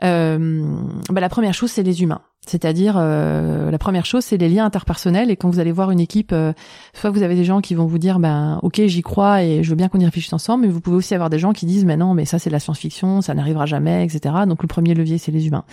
bah, 0.00 1.20
La 1.20 1.28
première 1.28 1.54
chose, 1.54 1.70
c'est 1.70 1.82
les 1.82 2.02
humains. 2.02 2.22
C'est-à-dire, 2.46 2.96
euh, 2.98 3.70
la 3.70 3.78
première 3.78 4.04
chose, 4.04 4.24
c'est 4.24 4.36
les 4.36 4.48
liens 4.48 4.66
interpersonnels. 4.66 5.30
Et 5.30 5.36
quand 5.36 5.48
vous 5.48 5.60
allez 5.60 5.72
voir 5.72 5.90
une 5.90 6.00
équipe, 6.00 6.32
euh, 6.32 6.52
soit 6.92 7.10
vous 7.10 7.22
avez 7.22 7.34
des 7.34 7.44
gens 7.44 7.60
qui 7.60 7.74
vont 7.74 7.86
vous 7.86 7.98
dire, 7.98 8.18
ben, 8.18 8.60
ok, 8.62 8.82
j'y 8.84 9.02
crois 9.02 9.42
et 9.42 9.62
je 9.62 9.70
veux 9.70 9.76
bien 9.76 9.88
qu'on 9.88 9.98
y 9.98 10.04
réfléchisse 10.04 10.32
ensemble. 10.32 10.66
Mais 10.66 10.72
vous 10.72 10.80
pouvez 10.80 10.96
aussi 10.96 11.14
avoir 11.14 11.30
des 11.30 11.38
gens 11.38 11.52
qui 11.52 11.64
disent, 11.66 11.84
mais 11.84 11.96
non, 11.96 12.14
mais 12.14 12.24
ça 12.24 12.38
c'est 12.38 12.50
de 12.50 12.52
la 12.52 12.60
science-fiction, 12.60 13.22
ça 13.22 13.34
n'arrivera 13.34 13.66
jamais, 13.66 14.04
etc. 14.04 14.34
Donc 14.46 14.62
le 14.62 14.68
premier 14.68 14.94
levier, 14.94 15.18
c'est 15.18 15.32
les 15.32 15.46
humains. 15.46 15.64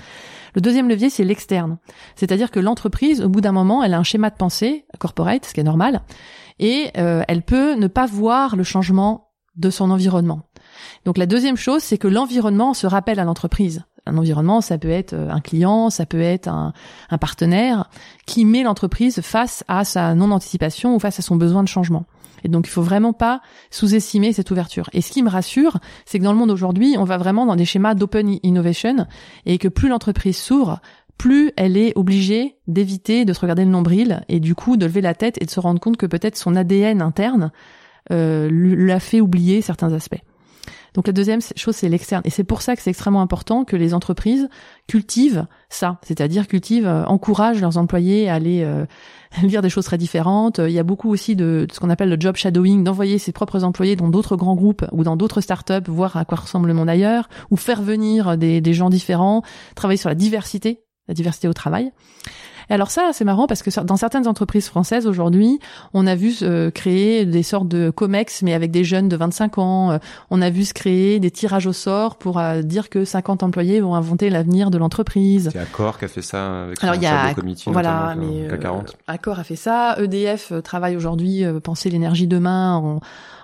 Le 0.55 0.61
deuxième 0.61 0.87
levier, 0.87 1.09
c'est 1.09 1.23
l'externe. 1.23 1.77
C'est-à-dire 2.15 2.51
que 2.51 2.59
l'entreprise, 2.59 3.21
au 3.21 3.29
bout 3.29 3.41
d'un 3.41 3.51
moment, 3.51 3.83
elle 3.83 3.93
a 3.93 3.99
un 3.99 4.03
schéma 4.03 4.29
de 4.29 4.35
pensée 4.35 4.85
corporate, 4.99 5.45
ce 5.45 5.53
qui 5.53 5.59
est 5.59 5.63
normal, 5.63 6.01
et 6.59 6.91
euh, 6.97 7.23
elle 7.27 7.41
peut 7.41 7.75
ne 7.75 7.87
pas 7.87 8.05
voir 8.05 8.55
le 8.55 8.63
changement 8.63 9.29
de 9.55 9.69
son 9.69 9.91
environnement. 9.91 10.43
Donc 11.05 11.17
la 11.17 11.25
deuxième 11.25 11.57
chose, 11.57 11.83
c'est 11.83 11.97
que 11.97 12.07
l'environnement 12.07 12.73
se 12.73 12.87
rappelle 12.87 13.19
à 13.19 13.25
l'entreprise 13.25 13.83
un 14.05 14.17
environnement, 14.17 14.61
ça 14.61 14.77
peut 14.77 14.89
être 14.89 15.13
euh, 15.13 15.29
un 15.29 15.41
client, 15.41 15.89
ça 15.89 16.05
peut 16.05 16.21
être 16.21 16.47
un, 16.47 16.73
partenaire 17.19 17.89
qui 18.25 18.45
met 18.45 18.63
l'entreprise 18.63 19.21
face 19.21 19.63
à 19.67 19.83
sa 19.83 20.15
non-anticipation 20.15 20.95
ou 20.95 20.99
face 20.99 21.19
à 21.19 21.21
son 21.21 21.35
besoin 21.35 21.63
de 21.63 21.67
changement. 21.67 22.05
Et 22.43 22.49
donc, 22.49 22.67
il 22.67 22.71
faut 22.71 22.81
vraiment 22.81 23.13
pas 23.13 23.41
sous-estimer 23.69 24.33
cette 24.33 24.49
ouverture. 24.49 24.89
Et 24.93 25.01
ce 25.01 25.11
qui 25.11 25.21
me 25.21 25.29
rassure, 25.29 25.77
c'est 26.05 26.17
que 26.17 26.23
dans 26.23 26.33
le 26.33 26.39
monde 26.39 26.49
aujourd'hui, 26.49 26.95
on 26.97 27.03
va 27.03 27.17
vraiment 27.17 27.45
dans 27.45 27.55
des 27.55 27.65
schémas 27.65 27.93
d'open 27.93 28.39
innovation 28.41 29.05
et 29.45 29.59
que 29.59 29.67
plus 29.67 29.89
l'entreprise 29.89 30.37
s'ouvre, 30.37 30.81
plus 31.17 31.51
elle 31.55 31.77
est 31.77 31.93
obligée 31.95 32.55
d'éviter 32.67 33.25
de 33.25 33.33
se 33.33 33.39
regarder 33.39 33.63
le 33.63 33.69
nombril 33.69 34.23
et 34.27 34.39
du 34.39 34.55
coup 34.55 34.75
de 34.75 34.87
lever 34.87 35.01
la 35.01 35.13
tête 35.13 35.39
et 35.39 35.45
de 35.45 35.51
se 35.51 35.59
rendre 35.59 35.79
compte 35.79 35.97
que 35.97 36.07
peut-être 36.07 36.35
son 36.35 36.55
ADN 36.55 36.99
interne 36.99 37.51
euh, 38.11 38.49
l'a 38.51 38.99
fait 38.99 39.21
oublier 39.21 39.61
certains 39.61 39.93
aspects. 39.93 40.21
Donc 40.93 41.07
la 41.07 41.13
deuxième 41.13 41.39
chose, 41.55 41.75
c'est 41.75 41.89
l'externe. 41.89 42.21
Et 42.25 42.29
c'est 42.29 42.43
pour 42.43 42.61
ça 42.61 42.75
que 42.75 42.81
c'est 42.81 42.89
extrêmement 42.89 43.21
important 43.21 43.63
que 43.63 43.75
les 43.75 43.93
entreprises 43.93 44.49
cultivent 44.87 45.45
ça, 45.69 45.99
c'est-à-dire 46.03 46.47
cultivent, 46.47 46.87
euh, 46.87 47.05
encouragent 47.05 47.61
leurs 47.61 47.77
employés 47.77 48.29
à 48.29 48.35
aller 48.35 48.63
euh, 48.63 48.85
lire 49.43 49.61
des 49.61 49.69
choses 49.69 49.85
très 49.85 49.97
différentes. 49.97 50.59
Il 50.59 50.71
y 50.71 50.79
a 50.79 50.83
beaucoup 50.83 51.09
aussi 51.09 51.35
de, 51.35 51.65
ce 51.71 51.79
qu'on 51.79 51.89
appelle 51.89 52.09
le 52.09 52.19
job 52.19 52.35
shadowing, 52.35 52.83
d'envoyer 52.83 53.17
ses 53.17 53.31
propres 53.31 53.63
employés 53.63 53.95
dans 53.95 54.09
d'autres 54.09 54.35
grands 54.35 54.55
groupes 54.55 54.85
ou 54.91 55.03
dans 55.03 55.15
d'autres 55.15 55.39
startups, 55.39 55.87
voir 55.87 56.17
à 56.17 56.25
quoi 56.25 56.39
ressemble 56.39 56.67
le 56.67 56.73
monde 56.73 56.89
ailleurs, 56.89 57.29
ou 57.51 57.55
faire 57.55 57.81
venir 57.81 58.37
des, 58.37 58.59
des 58.59 58.73
gens 58.73 58.89
différents, 58.89 59.43
travailler 59.75 59.97
sur 59.97 60.09
la 60.09 60.15
diversité, 60.15 60.81
la 61.07 61.13
diversité 61.13 61.47
au 61.47 61.53
travail 61.53 61.91
alors 62.73 62.89
ça, 62.89 63.11
c'est 63.13 63.25
marrant 63.25 63.47
parce 63.47 63.63
que 63.63 63.81
dans 63.81 63.97
certaines 63.97 64.27
entreprises 64.27 64.67
françaises 64.67 65.05
aujourd'hui, 65.05 65.59
on 65.93 66.07
a 66.07 66.15
vu 66.15 66.33
euh, 66.41 66.71
créer 66.71 67.25
des 67.25 67.43
sortes 67.43 67.67
de 67.67 67.89
comex, 67.89 68.41
mais 68.43 68.53
avec 68.53 68.71
des 68.71 68.83
jeunes 68.83 69.09
de 69.09 69.15
25 69.15 69.57
ans. 69.57 69.91
Euh, 69.91 69.97
on 70.29 70.41
a 70.41 70.49
vu 70.49 70.63
se 70.63 70.73
créer 70.73 71.19
des 71.19 71.31
tirages 71.31 71.67
au 71.67 71.73
sort 71.73 72.15
pour 72.15 72.39
euh, 72.39 72.61
dire 72.61 72.89
que 72.89 73.03
50 73.03 73.43
employés 73.43 73.81
vont 73.81 73.95
inventer 73.95 74.29
l'avenir 74.29 74.71
de 74.71 74.77
l'entreprise. 74.77 75.49
C'est 75.51 75.59
Accor 75.59 75.99
qui 75.99 76.05
a 76.05 76.07
fait 76.07 76.21
ça 76.21 76.63
avec 76.63 76.83
Alors, 76.83 76.95
il 76.95 77.03
y 77.03 77.07
a, 77.07 77.33
comité, 77.33 77.69
voilà, 77.71 78.15
mais, 78.17 78.47
40. 78.57 78.95
Accor 79.07 79.39
a 79.39 79.43
fait 79.43 79.55
ça. 79.55 79.97
EDF 79.99 80.53
travaille 80.63 80.95
aujourd'hui, 80.95 81.43
penser 81.63 81.89
l'énergie 81.89 82.27
demain. 82.27 82.77
On, 82.83 82.99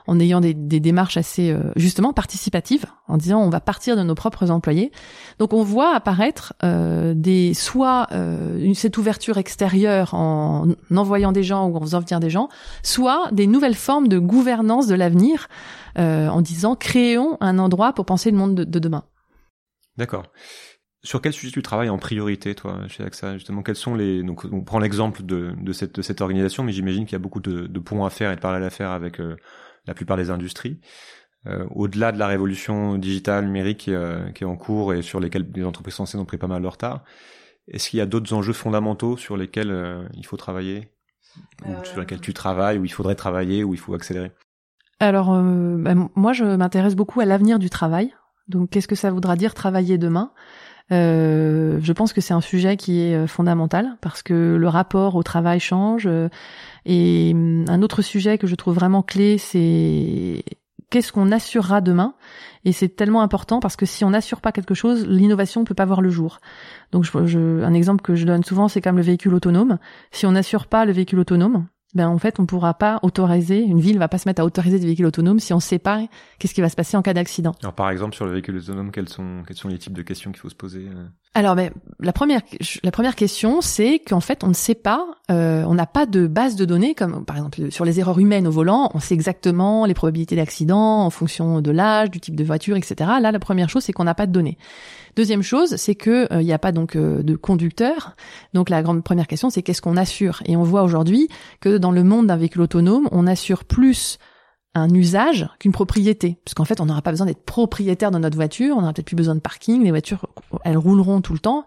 en 0.08 0.20
ayant 0.20 0.39
des, 0.39 0.53
démarches 0.53 1.18
assez 1.18 1.51
euh, 1.51 1.60
justement 1.76 2.14
participatives, 2.14 2.86
en 3.08 3.18
disant 3.18 3.41
on 3.41 3.49
va 3.49 3.60
partir 3.60 3.97
de 3.97 4.03
nos 4.03 4.16
propres 4.16 4.49
employés. 4.49 4.91
Donc 5.38 5.53
on 5.53 5.64
voit 5.64 5.93
apparaître 5.93 6.53
euh, 6.64 7.14
des 7.14 7.53
soit 7.53 8.08
euh, 8.14 8.74
cette 8.74 8.97
ouverture 8.97 9.38
extérieure 9.38 10.14
en 10.14 10.68
envoyant 10.95 11.34
des 11.34 11.43
gens 11.43 11.68
ou 11.68 11.76
en 11.76 11.82
faisant 11.82 11.99
venir 11.99 12.20
des 12.22 12.30
gens, 12.30 12.47
soit 12.84 13.30
des 13.34 13.47
nouvelles 13.47 13.76
formes 13.76 14.08
de 14.08 14.18
gouvernance 14.18 14.88
de 14.88 14.95
l'avenir 14.95 15.47
en 15.99 16.41
disant 16.41 16.76
créons 16.76 17.38
un 17.41 17.58
endroit 17.58 17.91
pour 17.91 18.05
penser 18.05 18.30
le 18.30 18.38
monde 18.38 18.53
de, 18.53 18.64
de 18.64 18.78
demain. 18.78 19.03
D'accord. 19.97 20.26
Sur 21.03 21.24
quel 21.24 21.34
sujet 21.34 21.51
tu 21.51 21.64
travailles 21.64 21.89
en 21.89 21.97
priorité, 21.97 22.53
toi, 22.53 22.82
chez 22.88 23.03
AXA 23.03 23.34
Justement, 23.34 23.64
quels 23.64 23.76
sont 23.76 23.95
les 23.95 24.22
donc 24.22 24.45
on 24.51 24.62
prend 24.62 24.78
l'exemple 24.78 25.24
de, 25.24 25.55
cette, 25.72 26.22
organisation, 26.22 26.62
mais 26.62 26.72
j'imagine 26.72 27.05
qu'il 27.05 27.14
y 27.14 27.16
a 27.16 27.20
beaucoup 27.20 27.39
de, 27.39 27.66
de 27.66 27.80
points 27.80 28.05
à 28.05 28.12
faire 28.12 28.32
et 28.32 28.36
de 28.36 28.41
parallèles 28.41 28.68
à 28.68 28.70
faire 28.70 28.91
avec 28.91 29.20
la 29.88 29.94
plupart 29.94 30.18
des 30.18 30.30
industries. 30.30 30.80
Euh, 31.46 31.66
au-delà 31.74 32.12
de 32.12 32.20
la 32.20 32.28
révolution 32.28 32.98
digitale 32.98 33.46
numérique 33.46 33.78
qui, 33.78 33.94
euh, 33.94 34.32
qui, 34.32 34.44
est 34.44 34.48
en 34.48 34.58
cours 34.58 34.94
et 34.94 35.02
sur 35.02 35.20
lesquelles 35.20 35.50
les 35.54 35.64
entreprises 35.64 35.94
françaises 35.94 36.20
ont 36.20 36.26
pris 36.26 36.38
pas 36.38 36.48
mal 36.48 36.62
de 36.62 36.68
retard, 36.68 37.04
est-ce 37.68 37.90
qu'il 37.90 38.00
y 38.00 38.02
a 38.02 38.06
d'autres 38.06 38.34
enjeux 38.34 38.54
fondamentaux 38.54 39.18
sur 39.18 39.38
lesquels 39.38 39.72
euh, 39.72 40.04
il 40.14 40.26
faut 40.26 40.38
travailler, 40.38 40.92
ou 41.66 41.72
sur 41.86 42.00
lesquels 42.00 42.22
tu 42.22 42.34
travailles, 42.34 42.80
ou 42.80 42.86
il 42.86 42.92
faudrait 42.92 43.16
travailler, 43.16 43.64
ou 43.64 43.74
il 43.74 43.80
faut 43.80 43.94
accélérer? 43.94 44.32
Alors, 45.00 45.28
bah, 45.28 45.94
moi, 46.16 46.34
je 46.34 46.44
m'intéresse 46.44 46.96
beaucoup 46.96 47.20
à 47.20 47.26
l'avenir 47.26 47.60
du 47.60 47.70
travail. 47.70 48.16
Donc, 48.48 48.72
qu'est-ce 48.72 48.88
que 48.88 48.96
ça 48.96 49.12
voudra 49.12 49.36
dire 49.36 49.54
travailler 49.54 50.00
demain? 50.00 50.32
Euh, 50.92 51.80
je 51.82 51.94
pense 51.94 52.14
que 52.14 52.22
c'est 52.22 52.34
un 52.34 52.42
sujet 52.42 52.78
qui 52.78 53.02
est 53.02 53.28
fondamental 53.28 53.98
parce 54.02 54.24
que 54.24 54.56
le 54.56 54.68
rapport 54.68 55.16
au 55.16 55.24
travail 55.24 55.60
change, 55.60 56.10
et 56.86 57.32
hum, 57.34 57.66
un 57.68 57.82
autre 57.82 58.02
sujet 58.02 58.38
que 58.38 58.48
je 58.48 58.56
trouve 58.56 58.76
vraiment 58.76 59.04
clé, 59.04 59.38
c'est 59.38 60.44
qu'est-ce 60.90 61.12
qu'on 61.12 61.32
assurera 61.32 61.82
demain? 61.82 62.16
Et 62.66 62.72
c'est 62.72 62.90
tellement 62.90 63.22
important 63.22 63.60
parce 63.60 63.76
que 63.76 63.86
si 63.86 64.04
on 64.04 64.10
n'assure 64.10 64.42
pas 64.42 64.52
quelque 64.52 64.74
chose, 64.74 65.08
l'innovation 65.08 65.62
ne 65.62 65.66
peut 65.66 65.76
pas 65.76 65.86
voir 65.86 66.02
le 66.02 66.10
jour. 66.10 66.40
Donc 66.92 67.04
je, 67.04 67.64
un 67.64 67.74
exemple 67.74 68.02
que 68.02 68.16
je 68.16 68.26
donne 68.26 68.44
souvent, 68.44 68.68
c'est 68.68 68.82
comme 68.82 68.98
le 68.98 69.04
véhicule 69.04 69.34
autonome. 69.34 69.78
Si 70.12 70.26
on 70.26 70.32
n'assure 70.32 70.68
pas 70.68 70.86
le 70.86 70.92
véhicule 70.92 71.20
autonome, 71.20 71.68
ben 71.94 72.10
en 72.10 72.18
fait 72.18 72.40
on 72.40 72.46
pourra 72.46 72.74
pas 72.74 73.00
autoriser, 73.02 73.60
une 73.60 73.80
ville 73.80 73.98
va 73.98 74.08
pas 74.08 74.18
se 74.18 74.28
mettre 74.28 74.42
à 74.42 74.46
autoriser 74.46 74.80
des 74.80 74.86
véhicules 74.86 75.06
autonomes 75.06 75.40
si 75.40 75.54
on 75.54 75.60
sait 75.60 75.80
pas 75.80 76.02
qu'est-ce 76.40 76.54
qui 76.54 76.62
va 76.62 76.70
se 76.70 76.76
passer 76.76 76.98
en 76.98 77.02
cas 77.02 77.14
d'accident. 77.14 77.56
Alors 77.62 77.74
par 77.74 77.90
exemple 77.90 78.16
sur 78.16 78.26
le 78.26 78.32
véhicule 78.32 78.58
autonome, 78.58 78.92
quels 78.92 79.10
sont 79.10 79.44
quels 79.48 79.58
sont 79.58 79.70
les 79.70 79.78
types 79.78 79.94
de 79.94 80.02
questions 80.02 80.32
qu'il 80.32 80.40
faut 80.40 80.50
se 80.50 80.56
poser 80.56 80.88
euh? 80.88 81.08
Alors 81.34 81.55
ben 81.55 81.71
la 81.99 82.13
première 82.13 82.41
la 82.84 82.91
première 82.91 83.15
question 83.15 83.61
c'est 83.61 83.99
qu'en 83.99 84.21
fait 84.21 84.43
on 84.43 84.47
ne 84.47 84.53
sait 84.53 84.75
pas, 84.75 85.05
euh, 85.30 85.63
on 85.67 85.75
n'a 85.75 85.86
pas 85.86 86.07
de 86.07 86.25
base 86.25 86.55
de 86.55 86.65
données 86.65 86.95
comme 86.95 87.25
par 87.25 87.36
exemple 87.36 87.71
sur 87.71 87.86
les 87.86 87.99
erreurs 87.99 88.17
humaines 88.17 88.47
au 88.47 88.51
volant, 88.51 88.89
on 88.95 88.99
sait 88.99 89.13
exactement 89.13 89.86
les 89.86 89.93
probabilités 89.93 90.36
d'accident 90.36 91.05
en 91.05 91.09
fonction 91.11 91.61
de 91.61 91.69
l'âge, 91.71 92.09
du 92.09 92.19
type 92.19 92.36
de 92.36 92.43
voiture, 92.43 92.75
etc. 92.75 92.95
Là 93.21 93.32
la 93.32 93.39
première 93.39 93.69
chose 93.69 93.84
c'est 93.84 93.93
qu'on 93.93 94.05
n'a 94.05 94.15
pas 94.15 94.25
de 94.25 94.32
données. 94.32 94.57
Deuxième 95.17 95.41
chose, 95.41 95.78
c'est 95.78 95.95
que 95.95 96.28
il 96.30 96.38
euh, 96.38 96.43
n'y 96.43 96.53
a 96.53 96.59
pas 96.59 96.71
donc 96.71 96.95
euh, 96.95 97.23
de 97.23 97.36
conducteur. 97.36 98.15
Donc 98.53 98.69
la 98.69 98.84
grande 98.84 99.03
première 99.03 99.25
question, 99.25 99.49
c'est 99.49 99.63
qu'est-ce 99.63 99.82
qu'on 99.82 99.97
assure? 99.97 100.43
Et 100.45 100.55
on 100.55 100.61
voit 100.61 100.84
aujourd'hui 100.84 101.28
que 101.59 101.80
dans 101.80 101.89
le 101.89 102.03
monde 102.03 102.28
d'un 102.28 102.36
véhicule 102.38 102.61
autonome, 102.61 103.09
on 103.11 103.25
assure 103.25 103.65
plus 103.65 104.19
un 104.76 104.89
usage 104.89 105.49
qu'une 105.59 105.72
propriété, 105.72 106.38
puisqu'en 106.45 106.65
fait, 106.65 106.80
on 106.82 106.86
n'aura 106.86 107.01
pas 107.01 107.11
besoin 107.11 107.26
d'être 107.26 107.43
propriétaire 107.43 108.11
de 108.11 108.20
notre 108.20 108.36
voiture, 108.36 108.76
on 108.78 108.82
n'aura 108.82 108.93
peut-être 108.93 109.07
plus 109.07 109.15
besoin 109.15 109.36
de 109.36 109.39
parking, 109.39 109.84
les 109.84 109.91
voitures, 109.91 110.28
elles 110.63 110.78
rouleront 110.78 111.22
tout 111.22 111.34
le 111.34 111.39
temps. 111.39 111.65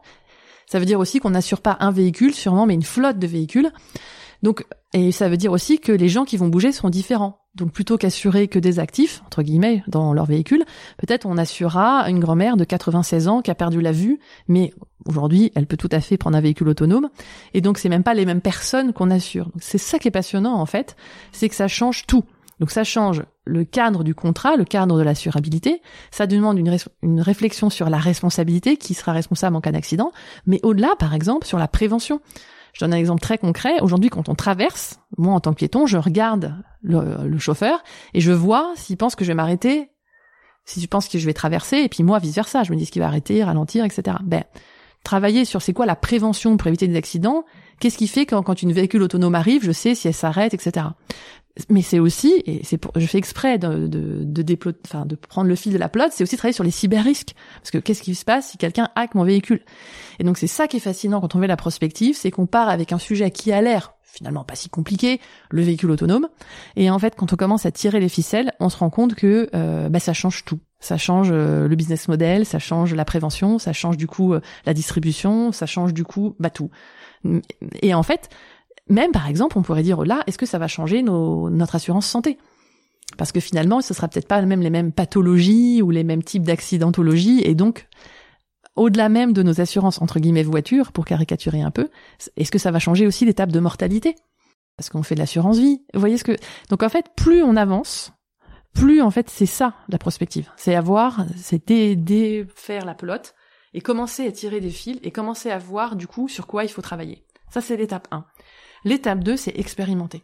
Ça 0.66 0.78
veut 0.78 0.84
dire 0.84 1.00
aussi 1.00 1.18
qu'on 1.18 1.30
n'assure 1.30 1.60
pas 1.60 1.76
un 1.80 1.90
véhicule, 1.90 2.32
sûrement, 2.34 2.66
mais 2.66 2.74
une 2.74 2.82
flotte 2.82 3.18
de 3.18 3.26
véhicules. 3.26 3.70
Donc, 4.42 4.64
et 4.92 5.12
ça 5.12 5.28
veut 5.28 5.36
dire 5.36 5.52
aussi 5.52 5.78
que 5.78 5.92
les 5.92 6.08
gens 6.08 6.24
qui 6.24 6.36
vont 6.36 6.48
bouger 6.48 6.72
seront 6.72 6.90
différents. 6.90 7.40
Donc 7.54 7.72
plutôt 7.72 7.98
qu'assurer 7.98 8.48
que 8.48 8.58
des 8.58 8.78
actifs, 8.78 9.22
entre 9.26 9.42
guillemets, 9.42 9.82
dans 9.88 10.12
leur 10.12 10.24
véhicule, 10.24 10.64
peut-être 10.98 11.26
on 11.26 11.36
assurera 11.36 12.08
une 12.08 12.20
grand-mère 12.20 12.56
de 12.56 12.64
96 12.64 13.26
ans 13.26 13.42
qui 13.42 13.50
a 13.50 13.56
perdu 13.56 13.80
la 13.80 13.90
vue, 13.90 14.20
mais 14.46 14.72
aujourd'hui 15.06 15.50
elle 15.56 15.66
peut 15.66 15.76
tout 15.76 15.88
à 15.90 16.00
fait 16.00 16.16
prendre 16.16 16.36
un 16.36 16.40
véhicule 16.40 16.68
autonome. 16.68 17.10
Et 17.52 17.60
donc 17.60 17.78
c'est 17.78 17.88
même 17.88 18.04
pas 18.04 18.14
les 18.14 18.24
mêmes 18.24 18.40
personnes 18.40 18.92
qu'on 18.92 19.10
assure. 19.10 19.50
C'est 19.58 19.78
ça 19.78 19.98
qui 19.98 20.08
est 20.08 20.12
passionnant 20.12 20.54
en 20.54 20.66
fait, 20.66 20.96
c'est 21.32 21.48
que 21.48 21.56
ça 21.56 21.66
change 21.66 22.06
tout. 22.06 22.24
Donc 22.60 22.70
ça 22.70 22.84
change 22.84 23.24
le 23.46 23.64
cadre 23.64 24.04
du 24.04 24.14
contrat, 24.14 24.56
le 24.56 24.64
cadre 24.64 24.98
de 24.98 25.02
l'assurabilité, 25.02 25.80
ça 26.10 26.26
demande 26.26 26.58
une, 26.58 27.20
réflexion 27.20 27.70
sur 27.70 27.88
la 27.88 27.96
responsabilité, 27.96 28.76
qui 28.76 28.92
sera 28.92 29.12
responsable 29.12 29.56
en 29.56 29.62
cas 29.62 29.72
d'accident, 29.72 30.12
mais 30.46 30.60
au-delà 30.62 30.94
par 30.98 31.14
exemple 31.14 31.46
sur 31.46 31.58
la 31.58 31.66
prévention. 31.66 32.20
Je 32.74 32.84
donne 32.84 32.94
un 32.94 32.98
exemple 32.98 33.20
très 33.20 33.36
concret. 33.36 33.80
Aujourd'hui, 33.80 34.10
quand 34.10 34.28
on 34.28 34.36
traverse, 34.36 35.00
moi 35.18 35.34
en 35.34 35.40
tant 35.40 35.52
que 35.52 35.56
piéton, 35.56 35.86
je 35.86 35.96
regarde 35.96 36.54
le, 36.82 37.36
chauffeur 37.38 37.82
et 38.14 38.20
je 38.20 38.30
vois 38.30 38.72
s'il 38.76 38.96
pense 38.96 39.16
que 39.16 39.24
je 39.24 39.30
vais 39.30 39.34
m'arrêter, 39.34 39.90
si 40.66 40.80
je 40.80 40.86
pense 40.86 41.08
que 41.08 41.18
je 41.18 41.26
vais 41.26 41.32
traverser, 41.32 41.78
et 41.78 41.88
puis 41.88 42.04
moi 42.04 42.18
vice 42.18 42.34
versa, 42.34 42.62
je 42.62 42.70
me 42.70 42.76
dis 42.76 42.86
ce 42.86 42.92
qu'il 42.92 43.00
va 43.00 43.08
arrêter, 43.08 43.42
ralentir, 43.42 43.84
etc. 43.84 44.18
Ben, 44.22 44.44
travailler 45.02 45.46
sur 45.46 45.62
c'est 45.62 45.72
quoi 45.72 45.86
la 45.86 45.96
prévention 45.96 46.58
pour 46.58 46.68
éviter 46.68 46.86
des 46.86 46.96
accidents. 46.96 47.44
Qu'est-ce 47.80 47.96
qui 47.96 48.06
fait 48.06 48.26
quand, 48.26 48.42
quand 48.42 48.62
une 48.62 48.74
véhicule 48.74 49.02
autonome 49.02 49.34
arrive, 49.34 49.64
je 49.64 49.72
sais 49.72 49.94
si 49.94 50.06
elle 50.06 50.14
s'arrête, 50.14 50.52
etc 50.52 50.88
mais 51.68 51.82
c'est 51.82 51.98
aussi, 51.98 52.42
et 52.46 52.62
c'est 52.64 52.78
pour, 52.78 52.92
je 52.96 53.06
fais 53.06 53.18
exprès 53.18 53.58
de, 53.58 53.86
de, 53.86 54.24
de, 54.24 54.58
enfin, 54.86 55.04
de 55.04 55.14
prendre 55.16 55.48
le 55.48 55.56
fil 55.56 55.72
de 55.72 55.78
la 55.78 55.88
plot, 55.88 56.04
c'est 56.10 56.22
aussi 56.22 56.36
travailler 56.36 56.54
sur 56.54 56.64
les 56.64 56.70
cyber-risques. 56.70 57.34
Parce 57.56 57.70
que 57.70 57.78
qu'est-ce 57.78 58.02
qui 58.02 58.14
se 58.14 58.24
passe 58.24 58.50
si 58.50 58.58
quelqu'un 58.58 58.88
hack 58.94 59.14
mon 59.14 59.24
véhicule? 59.24 59.60
Et 60.18 60.24
donc 60.24 60.38
c'est 60.38 60.46
ça 60.46 60.68
qui 60.68 60.76
est 60.78 60.80
fascinant 60.80 61.20
quand 61.20 61.34
on 61.34 61.40
fait 61.40 61.46
la 61.46 61.56
prospective, 61.56 62.16
c'est 62.16 62.30
qu'on 62.30 62.46
part 62.46 62.68
avec 62.68 62.92
un 62.92 62.98
sujet 62.98 63.30
qui 63.30 63.52
a 63.52 63.60
l'air 63.60 63.94
finalement 64.12 64.44
pas 64.44 64.56
si 64.56 64.68
compliqué, 64.68 65.20
le 65.50 65.62
véhicule 65.62 65.90
autonome. 65.90 66.28
Et 66.76 66.90
en 66.90 66.98
fait, 66.98 67.14
quand 67.16 67.32
on 67.32 67.36
commence 67.36 67.66
à 67.66 67.70
tirer 67.70 68.00
les 68.00 68.08
ficelles, 68.08 68.52
on 68.60 68.68
se 68.68 68.76
rend 68.76 68.90
compte 68.90 69.14
que 69.14 69.48
euh, 69.54 69.88
bah, 69.88 70.00
ça 70.00 70.12
change 70.12 70.44
tout. 70.44 70.58
Ça 70.80 70.96
change 70.96 71.28
euh, 71.30 71.68
le 71.68 71.76
business 71.76 72.08
model, 72.08 72.46
ça 72.46 72.58
change 72.58 72.94
la 72.94 73.04
prévention, 73.04 73.58
ça 73.58 73.72
change 73.72 73.96
du 73.96 74.06
coup 74.06 74.32
euh, 74.32 74.40
la 74.66 74.74
distribution, 74.74 75.52
ça 75.52 75.66
change 75.66 75.94
du 75.94 76.04
coup 76.04 76.34
bah 76.40 76.50
tout. 76.50 76.70
Et 77.82 77.92
en 77.94 78.02
fait, 78.02 78.30
même 78.90 79.12
par 79.12 79.26
exemple, 79.28 79.56
on 79.56 79.62
pourrait 79.62 79.82
dire 79.82 80.04
là, 80.04 80.22
est-ce 80.26 80.38
que 80.38 80.46
ça 80.46 80.58
va 80.58 80.68
changer 80.68 81.02
nos, 81.02 81.48
notre 81.48 81.76
assurance 81.76 82.06
santé? 82.06 82.38
Parce 83.16 83.32
que 83.32 83.40
finalement, 83.40 83.80
ce 83.80 83.94
sera 83.94 84.08
peut-être 84.08 84.28
pas 84.28 84.40
même 84.42 84.60
les 84.60 84.70
mêmes 84.70 84.92
pathologies 84.92 85.82
ou 85.82 85.90
les 85.90 86.04
mêmes 86.04 86.22
types 86.22 86.42
d'accidentologie, 86.42 87.42
et 87.44 87.54
donc 87.54 87.88
au-delà 88.76 89.08
même 89.08 89.32
de 89.32 89.42
nos 89.42 89.60
assurances 89.60 90.00
entre 90.00 90.20
guillemets 90.20 90.42
voitures, 90.42 90.92
pour 90.92 91.04
caricaturer 91.04 91.60
un 91.60 91.70
peu, 91.70 91.88
est-ce 92.36 92.50
que 92.50 92.58
ça 92.58 92.70
va 92.70 92.78
changer 92.78 93.06
aussi 93.06 93.24
l'étape 93.24 93.52
de 93.52 93.60
mortalité? 93.60 94.14
Parce 94.76 94.88
qu'on 94.88 95.02
fait 95.02 95.14
de 95.14 95.20
l'assurance 95.20 95.58
vie. 95.58 95.82
Vous 95.92 96.00
voyez 96.00 96.16
ce 96.16 96.24
que 96.24 96.36
Donc 96.70 96.82
en 96.82 96.88
fait, 96.88 97.06
plus 97.16 97.42
on 97.42 97.56
avance, 97.56 98.12
plus 98.72 99.02
en 99.02 99.10
fait 99.10 99.28
c'est 99.28 99.46
ça 99.46 99.74
la 99.88 99.98
prospective. 99.98 100.50
C'est 100.56 100.74
avoir, 100.74 101.26
c'est 101.36 101.68
défaire 101.68 102.84
la 102.86 102.94
pelote 102.94 103.34
et 103.74 103.80
commencer 103.80 104.26
à 104.26 104.32
tirer 104.32 104.60
des 104.60 104.70
fils 104.70 104.98
et 105.02 105.10
commencer 105.10 105.50
à 105.50 105.58
voir 105.58 105.96
du 105.96 106.06
coup 106.06 106.28
sur 106.28 106.46
quoi 106.46 106.64
il 106.64 106.70
faut 106.70 106.82
travailler. 106.82 107.24
Ça 107.50 107.60
c'est 107.60 107.76
l'étape 107.76 108.08
1. 108.10 108.24
L'étape 108.84 109.20
2 109.20 109.36
c'est 109.36 109.58
expérimenter. 109.58 110.22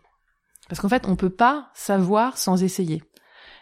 Parce 0.69 0.81
qu'en 0.81 0.89
fait 0.89 1.07
on 1.09 1.17
peut 1.17 1.31
pas 1.31 1.71
savoir 1.75 2.39
sans 2.39 2.63
essayer. 2.63 3.03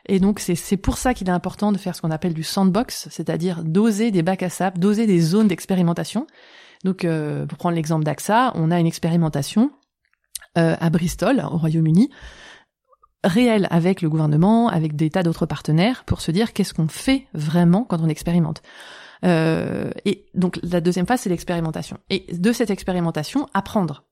Et 0.07 0.21
donc 0.21 0.41
c'est 0.41 0.77
pour 0.77 0.99
ça 0.99 1.15
qu'il 1.15 1.29
est 1.29 1.33
important 1.33 1.73
de 1.73 1.79
faire 1.79 1.97
ce 1.97 2.03
qu'on 2.03 2.11
appelle 2.11 2.35
du 2.35 2.43
sandbox, 2.43 3.09
c'est-à-dire 3.11 3.65
doser 3.65 4.11
des 4.11 4.23
bacs 4.23 4.43
à 4.43 4.51
sable, 4.51 4.79
doser 4.79 5.07
des 5.07 5.21
zones 5.21 5.49
d'expérimentation. 5.49 6.27
Donc 6.85 7.05
euh, 7.05 7.47
pour 7.47 7.57
prendre 7.57 7.75
l'exemple 7.75 8.05
d'AXA, 8.05 8.53
on 8.55 8.71
a 8.71 8.79
une 8.79 8.87
expérimentation 8.87 9.71
euh, 10.59 10.77
à 10.79 10.91
Bristol, 10.91 11.43
au 11.51 11.57
Royaume-Uni, 11.57 12.11
réelle 13.25 13.67
avec 13.71 14.03
le 14.03 14.11
gouvernement, 14.11 14.69
avec 14.69 14.95
des 14.95 15.11
tas 15.11 15.23
d'autres 15.23 15.47
partenaires, 15.47 16.05
pour 16.05 16.21
se 16.21 16.31
dire 16.31 16.53
qu'est-ce 16.53 16.75
qu'on 16.75 16.89
fait 16.89 17.27
vraiment 17.33 17.85
quand 17.85 18.01
on 18.01 18.09
expérimente. 18.09 18.63
Euh, 19.25 19.91
et 20.05 20.27
donc 20.35 20.61
la 20.63 20.83
deuxième 20.83 21.07
phase, 21.07 21.23
c'est 21.23 21.31
l'expérimentation. 21.31 21.99
Et 22.11 22.27
de 22.33 22.53
cette 22.53 22.71
expérimentation, 22.71 23.49
apprendre. 23.55 24.05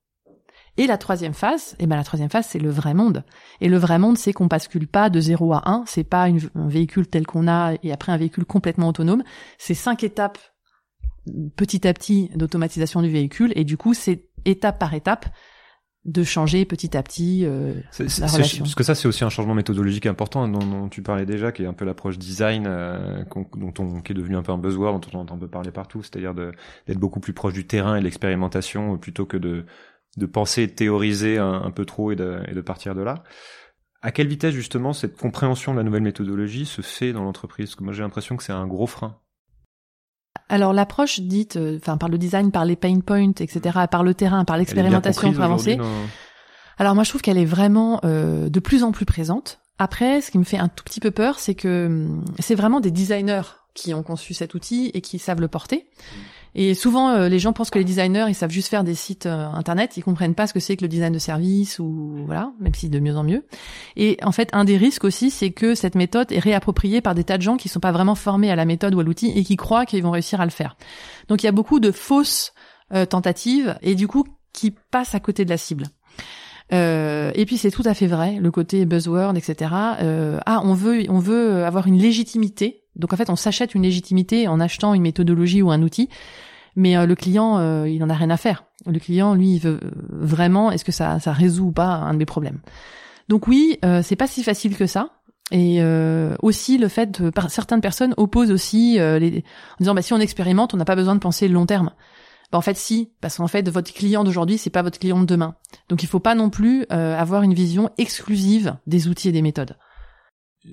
Et 0.79 0.87
la 0.87 0.97
troisième 0.97 1.35
phase, 1.35 1.77
eh 1.79 1.87
ben 1.87 1.97
la 1.97 2.05
troisième 2.05 2.31
phase, 2.31 2.47
c'est 2.47 2.59
le 2.59 2.71
vrai 2.71 2.95
monde. 2.95 3.25
Et 3.61 3.69
le 3.69 3.77
vrai 3.77 3.99
monde, 3.99 4.17
c'est 4.17 4.33
qu'on 4.33 4.47
bascule 4.47 4.87
pas 4.87 5.11
de 5.11 5.21
0 5.21 5.53
à 5.53 5.69
1, 5.69 5.85
c'est 5.87 6.05
pas 6.05 6.27
un 6.27 6.69
véhicule 6.69 7.07
tel 7.07 7.27
qu'on 7.27 7.47
a 7.47 7.75
et 7.83 7.93
après 7.93 8.13
un 8.13 8.17
véhicule 8.17 8.47
complètement 8.47 8.89
autonome. 8.89 9.23
C'est 9.59 9.75
cinq 9.75 10.03
étapes 10.03 10.39
petit 11.57 11.87
à 11.87 11.93
petit 11.93 12.31
d'automatisation 12.35 13.03
du 13.03 13.11
véhicule 13.11 13.53
et 13.55 13.65
du 13.65 13.77
coup, 13.77 13.93
c'est 13.93 14.29
étape 14.45 14.79
par 14.79 14.95
étape 14.95 15.27
de 16.05 16.25
changer 16.25 16.65
petit 16.65 16.97
à 16.97 17.03
petit 17.03 17.45
euh, 17.45 17.75
la 18.19 18.27
relation. 18.27 18.65
Parce 18.65 18.75
que 18.75 18.83
ça, 18.83 18.97
c'est 18.97 19.07
aussi 19.07 19.23
un 19.23 19.29
changement 19.29 19.55
méthodologique 19.55 20.07
important 20.07 20.49
dont, 20.49 20.89
tu 20.89 21.01
parlais 21.01 21.27
déjà, 21.27 21.53
qui 21.53 21.63
est 21.63 21.67
un 21.67 21.75
peu 21.75 21.85
l'approche 21.85 22.19
design, 22.19 22.65
euh, 22.67 23.23
dont 23.57 23.73
on, 23.79 24.01
qui 24.01 24.13
est 24.13 24.15
devenu 24.15 24.37
un 24.37 24.43
peu 24.43 24.51
un 24.51 24.59
buzzword, 24.59 24.99
dont 24.99 25.09
on 25.13 25.21
entend 25.21 25.37
un 25.37 25.39
peu 25.39 25.49
parler 25.49 25.71
partout, 25.71 26.03
c'est-à-dire 26.03 26.35
d'être 26.35 26.99
beaucoup 26.99 27.21
plus 27.21 27.33
proche 27.33 27.53
du 27.53 27.67
terrain 27.67 27.95
et 27.95 28.01
de 28.01 28.05
l'expérimentation 28.05 28.99
plutôt 28.99 29.27
que 29.27 29.37
de 29.37 29.65
de 30.17 30.27
penser, 30.27 30.67
de 30.67 30.73
théoriser 30.73 31.39
un, 31.39 31.71
peu 31.71 31.85
trop 31.85 32.13
et 32.13 32.17
de, 32.17 32.43
et 32.49 32.55
de 32.55 32.61
partir 32.61 32.95
de 32.95 33.03
là. 33.03 33.23
À 34.03 34.11
quelle 34.11 34.27
vitesse 34.27 34.55
justement 34.55 34.93
cette 34.93 35.17
compréhension 35.17 35.73
de 35.73 35.79
la 35.79 35.85
nouvelle 35.85 36.03
méthodologie 36.03 36.67
se 36.67 36.83
fait 36.83 37.13
dans 37.13 37.23
l'entreprise? 37.23 37.67
Parce 37.67 37.77
que 37.77 37.85
moi 37.85 37.93
j'ai 37.93 38.03
l'impression 38.03 38.37
que 38.37 38.43
c'est 38.43 38.53
un 38.53 38.67
gros 38.67 38.87
frein. 38.87 39.17
Alors 40.49 40.73
l'approche 40.73 41.21
dite, 41.21 41.57
euh, 41.57 41.79
enfin 41.81 41.97
par 41.97 42.09
le 42.09 42.19
design, 42.19 42.51
par 42.51 42.65
les 42.65 42.77
pain 42.77 43.01
points, 43.01 43.33
etc., 43.39 43.79
par 43.91 44.03
le 44.03 44.15
terrain, 44.15 44.45
par 44.45 44.57
l'expérimentation 44.57 45.33
pour 45.33 45.43
avancer. 45.43 45.79
Alors 46.79 46.95
moi 46.95 47.05
je 47.05 47.11
trouve 47.11 47.23
qu'elle 47.23 47.39
est 47.39 47.45
vraiment 47.45 48.01
euh, 48.05 48.49
de 48.49 48.61
plus 48.61 48.83
en 48.83 48.93
plus 48.93 49.07
présente. 49.07 49.61
Après, 49.79 50.21
ce 50.21 50.31
qui 50.31 50.39
me 50.39 50.45
fait 50.45 50.59
un 50.59 50.69
tout 50.69 50.85
petit 50.85 51.01
peu 51.01 51.11
peur, 51.11 51.39
c'est 51.39 51.55
que 51.55 51.87
hum, 51.87 52.25
c'est 52.39 52.55
vraiment 52.55 52.81
des 52.81 52.91
designers 52.91 53.43
qui 53.75 53.95
ont 53.95 54.03
conçu 54.03 54.35
cet 54.35 54.55
outil 54.55 54.91
et 54.95 55.01
qui 55.01 55.19
savent 55.19 55.41
le 55.41 55.49
porter. 55.49 55.89
Et 56.55 56.75
souvent, 56.75 57.11
euh, 57.11 57.29
les 57.29 57.39
gens 57.39 57.53
pensent 57.53 57.71
que 57.71 57.79
les 57.79 57.85
designers, 57.85 58.27
ils 58.29 58.35
savent 58.35 58.51
juste 58.51 58.69
faire 58.69 58.85
des 58.85 58.95
sites 58.95 59.27
euh, 59.27 59.47
internet, 59.49 59.97
ils 59.97 60.03
comprennent 60.03 60.35
pas 60.35 60.47
ce 60.47 60.53
que 60.53 60.61
c'est 60.61 60.77
que 60.77 60.83
le 60.83 60.89
design 60.89 61.13
de 61.13 61.19
service 61.19 61.79
ou 61.79 62.25
voilà, 62.27 62.53
même 62.61 62.75
si 62.75 62.91
de 62.91 62.99
mieux 62.99 63.17
en 63.17 63.25
mieux. 63.25 63.45
Et 63.97 64.19
en 64.23 64.33
fait, 64.33 64.51
un 64.53 64.65
des 64.65 64.77
risques 64.77 65.05
aussi, 65.05 65.31
c'est 65.31 65.51
que 65.51 65.75
cette 65.75 65.95
méthode 65.95 66.31
est 66.31 66.39
réappropriée 66.39 67.01
par 67.01 67.15
des 67.15 67.25
tas 67.25 67.39
de 67.39 67.43
gens 67.43 67.57
qui 67.57 67.69
sont 67.69 67.81
pas 67.81 67.93
vraiment 67.93 68.15
formés 68.15 68.51
à 68.51 68.57
la 68.57 68.65
méthode 68.65 68.95
ou 68.95 69.01
à 69.01 69.03
l'outil 69.03 69.33
et 69.35 69.45
qui 69.45 69.57
croient 69.57 69.87
qu'ils 69.87 70.03
vont 70.03 70.11
réussir 70.11 70.41
à 70.41 70.45
le 70.45 70.51
faire. 70.51 70.77
Donc 71.29 71.43
il 71.43 71.47
y 71.47 71.49
a 71.49 71.53
beaucoup 71.53 71.81
de 71.81 71.91
fausses 71.91 72.53
euh, 72.93 73.07
tentatives 73.07 73.79
et 73.81 73.95
du 73.95 74.07
coup 74.07 74.25
qui 74.53 74.71
passent 74.91 75.15
à 75.15 75.21
côté 75.21 75.45
de 75.45 75.51
la 75.51 75.57
cible. 75.57 75.87
Euh, 76.73 77.33
et 77.35 77.45
puis 77.45 77.59
c'est 77.59 77.71
tout 77.71 77.83
à 77.85 77.95
fait 77.95 78.07
vrai, 78.07 78.39
le 78.41 78.51
côté 78.51 78.87
buzzword, 78.87 79.37
etc. 79.37 79.71
Euh, 80.01 80.39
ah, 80.47 80.61
on 80.65 80.75
veut, 80.75 81.05
on 81.09 81.19
veut 81.19 81.65
avoir 81.65 81.87
une 81.87 81.99
légitimité. 81.99 82.85
Donc 82.97 83.13
en 83.13 83.17
fait, 83.17 83.31
on 83.31 83.37
s'achète 83.37 83.75
une 83.75 83.83
légitimité 83.83 84.49
en 84.49 84.61
achetant 84.61 84.95
une 84.95 85.03
méthodologie 85.03 85.63
ou 85.63 85.71
un 85.71 85.83
outil, 85.83 86.09
mais 86.77 86.97
euh, 86.97 87.07
le 87.07 87.15
client, 87.15 87.59
euh, 87.59 87.89
il 87.89 88.03
en 88.03 88.11
a 88.11 88.15
rien 88.15 88.31
à 88.31 88.37
faire. 88.37 88.65
Le 88.87 88.99
client, 88.99 89.35
lui, 89.35 89.55
il 89.55 89.59
veut 89.59 89.81
vraiment, 90.11 90.71
est-ce 90.71 90.85
que 90.85 90.93
ça, 90.93 91.21
ça 91.21 91.33
résout 91.33 91.67
ou 91.67 91.73
pas 91.73 91.89
un 91.89 92.15
de 92.15 92.19
mes 92.19 92.27
problèmes? 92.27 92.61
Donc 93.29 93.47
oui, 93.47 93.79
c'est 94.03 94.17
pas 94.17 94.27
si 94.27 94.43
facile 94.43 94.77
que 94.77 94.87
ça. 94.87 95.11
Et 95.53 95.81
aussi 96.43 96.77
le 96.77 96.89
fait 96.89 97.23
que 97.33 97.49
certaines 97.49 97.81
personnes 97.81 98.15
opposent 98.17 98.51
aussi 98.51 98.95
les, 98.95 99.45
en 99.75 99.77
disant 99.79 99.95
bah 99.95 100.03
si 100.03 100.13
on 100.13 100.19
expérimente, 100.19 100.75
on 100.75 100.77
n'a 100.77 100.85
pas 100.85 100.97
besoin 100.97 101.15
de 101.15 101.21
penser 101.21 101.47
long 101.47 101.65
terme. 101.65 101.93
Bah, 102.53 102.59
en 102.59 102.61
fait, 102.61 102.77
si, 102.77 103.11
parce 103.23 103.39
qu'en 103.39 103.49
fait, 103.49 103.69
votre 103.71 103.93
client 103.93 104.25
d'aujourd'hui, 104.25 104.59
c'est 104.59 104.71
pas 104.71 104.83
votre 104.83 104.99
client 104.99 105.19
de 105.19 105.25
demain. 105.25 105.57
Donc, 105.89 106.03
il 106.03 106.07
faut 106.07 106.21
pas 106.21 106.35
non 106.35 106.51
plus 106.51 106.85
euh, 106.93 107.17
avoir 107.17 107.43
une 107.43 107.55
vision 107.55 107.91
exclusive 107.97 108.77
des 108.87 109.09
outils 109.09 109.31
et 109.31 109.33
des 109.33 109.41
méthodes. 109.41 109.79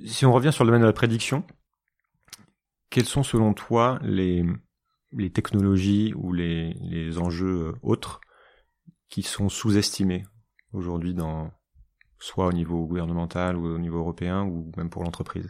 Si 0.05 0.25
on 0.25 0.33
revient 0.33 0.51
sur 0.51 0.65
le 0.65 0.67
domaine 0.67 0.81
de 0.81 0.87
la 0.87 0.93
prédiction, 0.93 1.45
quels 2.89 3.05
sont 3.05 3.23
selon 3.23 3.53
toi 3.53 3.97
les, 4.03 4.43
les 5.13 5.31
technologies 5.31 6.13
ou 6.15 6.33
les, 6.33 6.73
les 6.81 7.17
enjeux 7.17 7.69
euh, 7.69 7.79
autres 7.81 8.19
qui 9.09 9.23
sont 9.23 9.47
sous-estimés 9.47 10.25
aujourd'hui 10.73 11.13
dans 11.13 11.49
soit 12.19 12.47
au 12.47 12.51
niveau 12.51 12.85
gouvernemental 12.85 13.55
ou 13.55 13.65
au 13.73 13.79
niveau 13.79 13.99
européen 13.99 14.43
ou 14.43 14.69
même 14.75 14.89
pour 14.89 15.03
l'entreprise? 15.03 15.49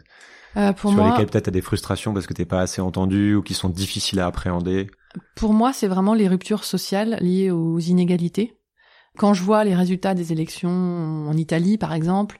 Euh, 0.56 0.72
Sur 0.76 0.92
moi, 0.92 1.10
lesquels 1.10 1.26
peut-être 1.26 1.44
tu 1.44 1.50
as 1.50 1.52
des 1.52 1.60
frustrations 1.60 2.14
parce 2.14 2.28
que 2.28 2.34
t'es 2.34 2.46
pas 2.46 2.60
assez 2.60 2.80
entendu 2.80 3.34
ou 3.34 3.42
qui 3.42 3.54
sont 3.54 3.68
difficiles 3.68 4.20
à 4.20 4.26
appréhender 4.26 4.88
pour 5.34 5.52
moi, 5.52 5.72
c'est 5.72 5.88
vraiment 5.88 6.14
les 6.14 6.28
ruptures 6.28 6.64
sociales 6.64 7.18
liées 7.20 7.50
aux 7.50 7.78
inégalités. 7.78 8.56
Quand 9.16 9.34
je 9.34 9.42
vois 9.42 9.64
les 9.64 9.74
résultats 9.74 10.14
des 10.14 10.32
élections 10.32 10.70
en 11.28 11.36
Italie, 11.36 11.78
par 11.78 11.92
exemple, 11.92 12.38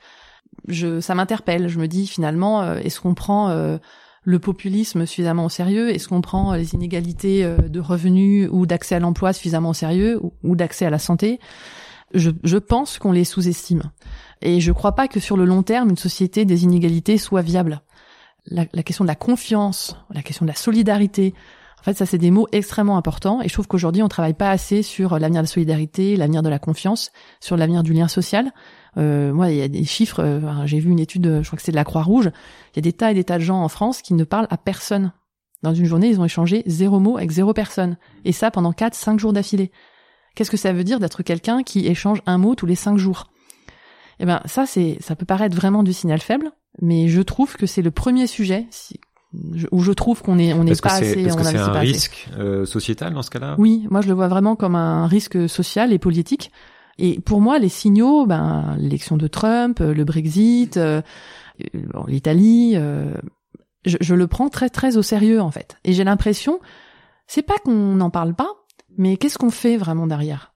je, 0.69 1.01
ça 1.01 1.15
m'interpelle. 1.15 1.69
Je 1.69 1.79
me 1.79 1.89
dis 1.89 2.07
finalement, 2.07 2.63
euh, 2.63 2.77
est-ce 2.79 3.01
qu'on 3.01 3.15
prend 3.15 3.51
euh, 3.51 3.79
le 4.23 4.39
populisme 4.39 5.07
suffisamment 5.07 5.47
au 5.47 5.49
sérieux? 5.49 5.91
Est-ce 5.91 6.09
qu'on 6.09 6.21
prend 6.21 6.55
les 6.55 6.75
inégalités 6.75 7.45
euh, 7.45 7.57
de 7.57 7.81
revenus 7.81 8.49
ou 8.53 8.67
d'accès 8.67 8.95
à 8.95 9.01
l'emploi 9.01 9.33
suffisamment 9.33 9.71
au 9.71 9.75
sérieux 9.75 10.21
ou, 10.43 10.57
d'accès 10.57 10.87
à 10.87 10.91
la 10.91 10.99
santé? 10.99 11.41
Je, 12.15 12.31
je 12.43 12.59
pense 12.59 12.99
qu'on 12.99 13.13
les 13.13 13.25
sous-estime. 13.25 13.83
Et 14.43 14.61
je 14.61 14.71
ne 14.71 14.75
crois 14.75 14.95
pas 14.95 15.09
que 15.09 15.21
sur 15.21 15.37
le 15.37 15.45
long 15.45 15.63
terme, 15.63 15.91
une 15.91 15.97
société 15.97 16.45
des 16.45 16.65
inégalités 16.65 17.19
soit 17.19 17.43
viable. 17.43 17.83
La, 18.47 18.65
la 18.73 18.83
question 18.83 19.05
de 19.05 19.09
la 19.09 19.15
confiance, 19.15 19.97
la 20.11 20.23
question 20.23 20.45
de 20.45 20.51
la 20.51 20.57
solidarité, 20.57 21.35
en 21.81 21.83
fait, 21.83 21.97
ça, 21.97 22.05
c'est 22.05 22.19
des 22.19 22.31
mots 22.31 22.47
extrêmement 22.53 22.99
importants 22.99 23.41
et 23.41 23.49
je 23.49 23.53
trouve 23.55 23.67
qu'aujourd'hui, 23.67 24.03
on 24.03 24.09
travaille 24.09 24.35
pas 24.35 24.51
assez 24.51 24.83
sur 24.83 25.19
l'avenir 25.19 25.41
de 25.41 25.47
la 25.47 25.51
solidarité, 25.51 26.17
l'avenir 26.17 26.43
de 26.43 26.51
la 26.51 26.59
confiance, 26.59 27.11
sur 27.41 27.57
l'avenir 27.57 27.83
du 27.83 27.95
lien 27.95 28.07
social. 28.07 28.53
Euh, 28.99 29.33
moi, 29.33 29.51
il 29.51 29.57
y 29.57 29.63
a 29.63 29.69
des 29.69 29.85
chiffres, 29.85 30.23
euh, 30.23 30.67
j'ai 30.67 30.79
vu 30.79 30.91
une 30.91 30.99
étude, 30.99 31.41
je 31.43 31.47
crois 31.47 31.57
que 31.57 31.63
c'est 31.63 31.73
de 31.73 31.77
la 31.77 31.85
Croix-Rouge, 31.85 32.31
il 32.73 32.77
y 32.77 32.79
a 32.81 32.83
des 32.83 32.93
tas 32.93 33.13
et 33.13 33.15
des 33.15 33.25
tas 33.25 33.39
de 33.39 33.43
gens 33.43 33.63
en 33.63 33.69
France 33.69 34.03
qui 34.03 34.13
ne 34.13 34.25
parlent 34.25 34.49
à 34.51 34.59
personne. 34.59 35.13
Dans 35.63 35.73
une 35.73 35.87
journée, 35.87 36.09
ils 36.09 36.21
ont 36.21 36.25
échangé 36.25 36.63
zéro 36.67 37.01
mot 37.01 37.17
avec 37.17 37.31
zéro 37.31 37.55
personne. 37.55 37.97
Et 38.25 38.33
ça 38.33 38.51
pendant 38.51 38.73
quatre, 38.73 38.95
cinq 38.95 39.19
jours 39.19 39.33
d'affilée. 39.33 39.71
Qu'est-ce 40.35 40.51
que 40.51 40.57
ça 40.57 40.73
veut 40.73 40.85
dire 40.85 41.01
d'être 41.01 41.23
quelqu'un 41.23 41.63
qui 41.63 41.87
échange 41.87 42.23
un 42.27 42.39
mot 42.39 42.55
tous 42.55 42.67
les 42.67 42.75
cinq 42.75 42.99
jours? 42.99 43.27
Eh 44.19 44.27
ben, 44.27 44.43
ça, 44.45 44.65
ça 44.67 45.17
peut 45.17 45.27
paraître 45.27 45.57
vraiment 45.57 45.83
du 45.83 45.95
signal 45.95 46.21
faible, 46.21 46.53
mais 46.83 47.09
je 47.09 47.23
trouve 47.23 47.57
que 47.57 47.67
c'est 47.67 47.83
le 47.83 47.91
premier 47.91 48.27
sujet, 48.27 48.67
où 49.71 49.83
je 49.83 49.93
trouve 49.93 50.23
qu'on 50.23 50.39
est 50.39 50.53
on 50.53 50.65
n'est 50.65 50.75
pas 50.75 50.95
assez 50.95 51.21
est-ce 51.21 51.37
que 51.37 51.45
c'est 51.45 51.57
un 51.57 51.73
risque 51.73 52.29
euh, 52.37 52.67
sociétal 52.67 53.15
dans 53.15 53.23
ce 53.23 53.31
cas-là? 53.31 53.55
Oui 53.59 53.87
moi 53.91 54.01
je 54.01 54.09
le 54.09 54.15
vois 54.15 54.29
vraiment 54.29 54.57
comme 54.57 54.75
un 54.75 55.07
risque 55.07 55.49
social 55.49 55.93
et 55.93 55.99
politique. 55.99 56.51
Et 56.99 57.21
pour 57.21 57.41
moi 57.41 57.59
les 57.59 57.69
signaux 57.69 58.27
ben 58.27 58.77
l'élection 58.79 59.17
de 59.17 59.29
Trump 59.29 59.81
le 59.81 60.05
Brexit 60.05 60.77
euh, 60.77 61.01
l'Italie 62.07 62.73
euh, 62.75 63.15
je, 63.85 63.97
je, 64.01 64.15
le 64.15 64.27
prends 64.27 64.49
très 64.49 64.69
très 64.69 64.97
au 64.97 65.03
sérieux 65.03 65.41
en 65.41 65.51
fait. 65.51 65.77
Et 65.85 65.93
j'ai 65.93 66.05
l'impression 66.05 66.59
c'est 67.27 67.43
pas 67.43 67.59
qu'on 67.65 67.95
n'en 67.95 68.11
parle 68.11 68.35
pas 68.35 68.51
mais 68.99 69.17
qu'est-ce 69.17 69.39
qu'on 69.39 69.51
fait 69.51 69.77
vraiment 69.77 70.07
derrière? 70.07 70.53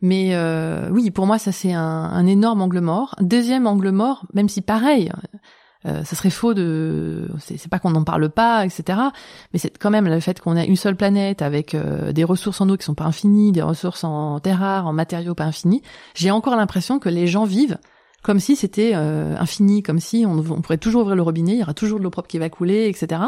Mais 0.00 0.30
euh, 0.34 0.88
oui, 0.90 1.10
pour 1.10 1.26
moi, 1.26 1.38
ça 1.38 1.52
c'est 1.52 1.72
un, 1.72 1.82
un, 1.82 2.26
énorme 2.26 2.62
angle 2.62 2.80
mort. 2.80 3.16
Deuxième 3.20 3.66
angle 3.66 3.90
mort, 3.90 4.26
même 4.32 4.48
si 4.48 4.60
pareil, 4.60 5.10
euh, 5.86 6.02
ça 6.02 6.16
serait 6.16 6.30
faux 6.30 6.54
de 6.54 7.28
c'est 7.38 7.68
pas 7.68 7.78
qu'on 7.78 7.90
n'en 7.90 8.02
parle 8.02 8.28
pas 8.30 8.66
etc 8.66 8.98
mais 9.52 9.60
c'est 9.60 9.78
quand 9.78 9.90
même 9.90 10.08
le 10.08 10.18
fait 10.18 10.40
qu'on 10.40 10.56
a 10.56 10.64
une 10.64 10.74
seule 10.74 10.96
planète 10.96 11.40
avec 11.40 11.72
euh, 11.72 12.10
des 12.10 12.24
ressources 12.24 12.60
en 12.60 12.68
eau 12.68 12.76
qui 12.76 12.84
sont 12.84 12.96
pas 12.96 13.04
infinies 13.04 13.52
des 13.52 13.62
ressources 13.62 14.02
en 14.02 14.40
terres 14.40 14.58
rares 14.58 14.86
en 14.88 14.92
matériaux 14.92 15.36
pas 15.36 15.44
infinis. 15.44 15.82
J'ai 16.16 16.32
encore 16.32 16.56
l'impression 16.56 16.98
que 16.98 17.08
les 17.08 17.28
gens 17.28 17.44
vivent 17.44 17.78
comme 18.24 18.40
si 18.40 18.56
c'était 18.56 18.90
euh, 18.96 19.36
infini 19.38 19.84
comme 19.84 20.00
si 20.00 20.26
on, 20.26 20.38
on, 20.38 20.62
pourrait 20.62 20.78
toujours 20.78 21.02
ouvrir 21.02 21.14
le 21.14 21.22
robinet 21.22 21.52
il 21.52 21.58
y 21.60 21.62
aura 21.62 21.74
toujours 21.74 22.00
de 22.00 22.04
l'eau 22.04 22.10
propre 22.10 22.26
qui 22.28 22.40
va 22.40 22.50
couler 22.50 22.88
etc 22.88 23.22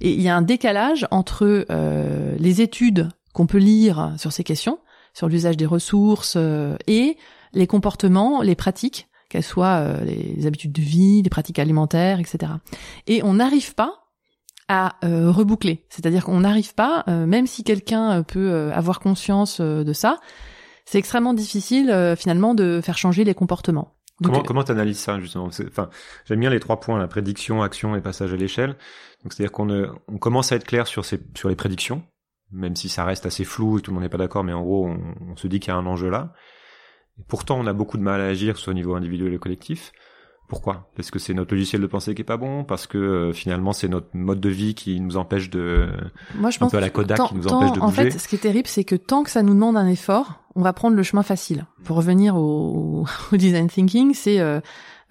et 0.00 0.12
il 0.12 0.22
y 0.22 0.28
a 0.28 0.36
un 0.36 0.42
décalage 0.42 1.08
entre 1.10 1.66
les 2.38 2.60
études 2.60 3.08
qu'on 3.32 3.46
peut 3.48 3.58
lire 3.58 4.14
sur 4.18 4.32
ces 4.32 4.44
questions 4.44 4.78
sur 5.14 5.28
l'usage 5.28 5.56
des 5.56 5.66
ressources 5.66 6.38
et 6.86 7.16
les 7.54 7.66
comportements 7.66 8.40
les 8.40 8.54
pratiques 8.54 9.08
qu'elles 9.32 9.42
soient 9.42 9.78
euh, 9.78 10.04
les 10.04 10.46
habitudes 10.46 10.72
de 10.72 10.82
vie, 10.82 11.22
les 11.22 11.30
pratiques 11.30 11.58
alimentaires, 11.58 12.20
etc. 12.20 12.52
Et 13.06 13.22
on 13.24 13.34
n'arrive 13.34 13.74
pas 13.74 13.98
à 14.68 14.96
reboucler. 15.02 15.84
C'est-à-dire 15.90 16.24
qu'on 16.24 16.40
n'arrive 16.40 16.74
pas, 16.74 17.04
même 17.06 17.46
si 17.46 17.62
quelqu'un 17.62 18.22
peut 18.22 18.70
avoir 18.72 19.00
conscience 19.00 19.60
de 19.60 19.92
ça, 19.92 20.18
c'est 20.86 20.96
extrêmement 20.96 21.34
difficile 21.34 22.14
finalement 22.16 22.54
de 22.54 22.80
faire 22.82 22.96
changer 22.96 23.24
les 23.24 23.34
comportements. 23.34 23.96
comment 24.24 24.42
comment 24.42 24.62
t'analyses 24.62 25.00
ça 25.00 25.20
justement 25.20 25.48
Enfin, 25.48 25.90
j'aime 26.24 26.40
bien 26.40 26.48
les 26.48 26.60
trois 26.60 26.80
points 26.80 26.98
la 26.98 27.08
prédiction, 27.08 27.60
action 27.60 27.96
et 27.96 28.00
passage 28.00 28.32
à 28.32 28.36
l'échelle. 28.36 28.78
Donc 29.22 29.34
c'est-à-dire 29.34 29.52
qu'on 29.52 29.68
on 30.08 30.18
commence 30.18 30.52
à 30.52 30.56
être 30.56 30.64
clair 30.64 30.86
sur 30.86 31.04
ces 31.04 31.20
sur 31.34 31.50
les 31.50 31.56
prédictions, 31.56 32.02
même 32.50 32.74
si 32.74 32.88
ça 32.88 33.04
reste 33.04 33.26
assez 33.26 33.44
flou 33.44 33.76
et 33.78 33.82
tout 33.82 33.90
le 33.90 33.96
monde 33.96 34.04
n'est 34.04 34.08
pas 34.08 34.16
d'accord, 34.16 34.42
mais 34.42 34.54
en 34.54 34.62
gros 34.62 34.86
on, 34.86 35.32
on 35.32 35.36
se 35.36 35.48
dit 35.48 35.60
qu'il 35.60 35.70
y 35.70 35.74
a 35.74 35.76
un 35.76 35.84
enjeu 35.86 36.08
là. 36.08 36.32
Et 37.18 37.24
pourtant 37.26 37.58
on 37.58 37.66
a 37.66 37.72
beaucoup 37.72 37.98
de 37.98 38.02
mal 38.02 38.20
à 38.20 38.26
agir, 38.26 38.56
soit 38.56 38.72
au 38.72 38.74
niveau 38.74 38.94
individuel 38.94 39.34
et 39.34 39.38
collectif. 39.38 39.92
Pourquoi? 40.52 40.90
Est-ce 40.98 41.10
que 41.10 41.18
c'est 41.18 41.32
notre 41.32 41.54
logiciel 41.54 41.80
de 41.80 41.86
pensée 41.86 42.14
qui 42.14 42.20
est 42.20 42.26
pas 42.26 42.36
bon 42.36 42.62
Parce 42.62 42.86
que 42.86 42.98
euh, 42.98 43.32
finalement 43.32 43.72
c'est 43.72 43.88
notre 43.88 44.08
mode 44.12 44.38
de 44.38 44.50
vie 44.50 44.74
qui 44.74 45.00
nous 45.00 45.16
empêche 45.16 45.48
de 45.48 45.88
Moi 46.34 46.50
je 46.50 46.58
un 46.58 46.60
pense 46.60 46.72
peu 46.72 46.76
à 46.76 46.80
la 46.82 46.90
Kodak 46.90 47.26
qui 47.28 47.34
nous 47.34 47.48
empêche 47.48 47.72
de 47.72 47.80
bouger. 47.80 47.86
En 47.86 47.90
fait, 47.90 48.10
ce 48.10 48.28
qui 48.28 48.34
est 48.34 48.40
terrible, 48.40 48.68
c'est 48.68 48.84
que 48.84 48.94
tant 48.94 49.22
que 49.22 49.30
ça 49.30 49.42
nous 49.42 49.54
demande 49.54 49.78
un 49.78 49.86
effort, 49.86 50.42
on 50.54 50.60
va 50.60 50.74
prendre 50.74 50.94
le 50.94 51.02
chemin 51.02 51.22
facile. 51.22 51.64
Pour 51.84 51.96
revenir 51.96 52.36
au, 52.36 53.06
au 53.32 53.36
design 53.36 53.68
thinking, 53.68 54.12
c'est 54.12 54.40
euh, 54.40 54.60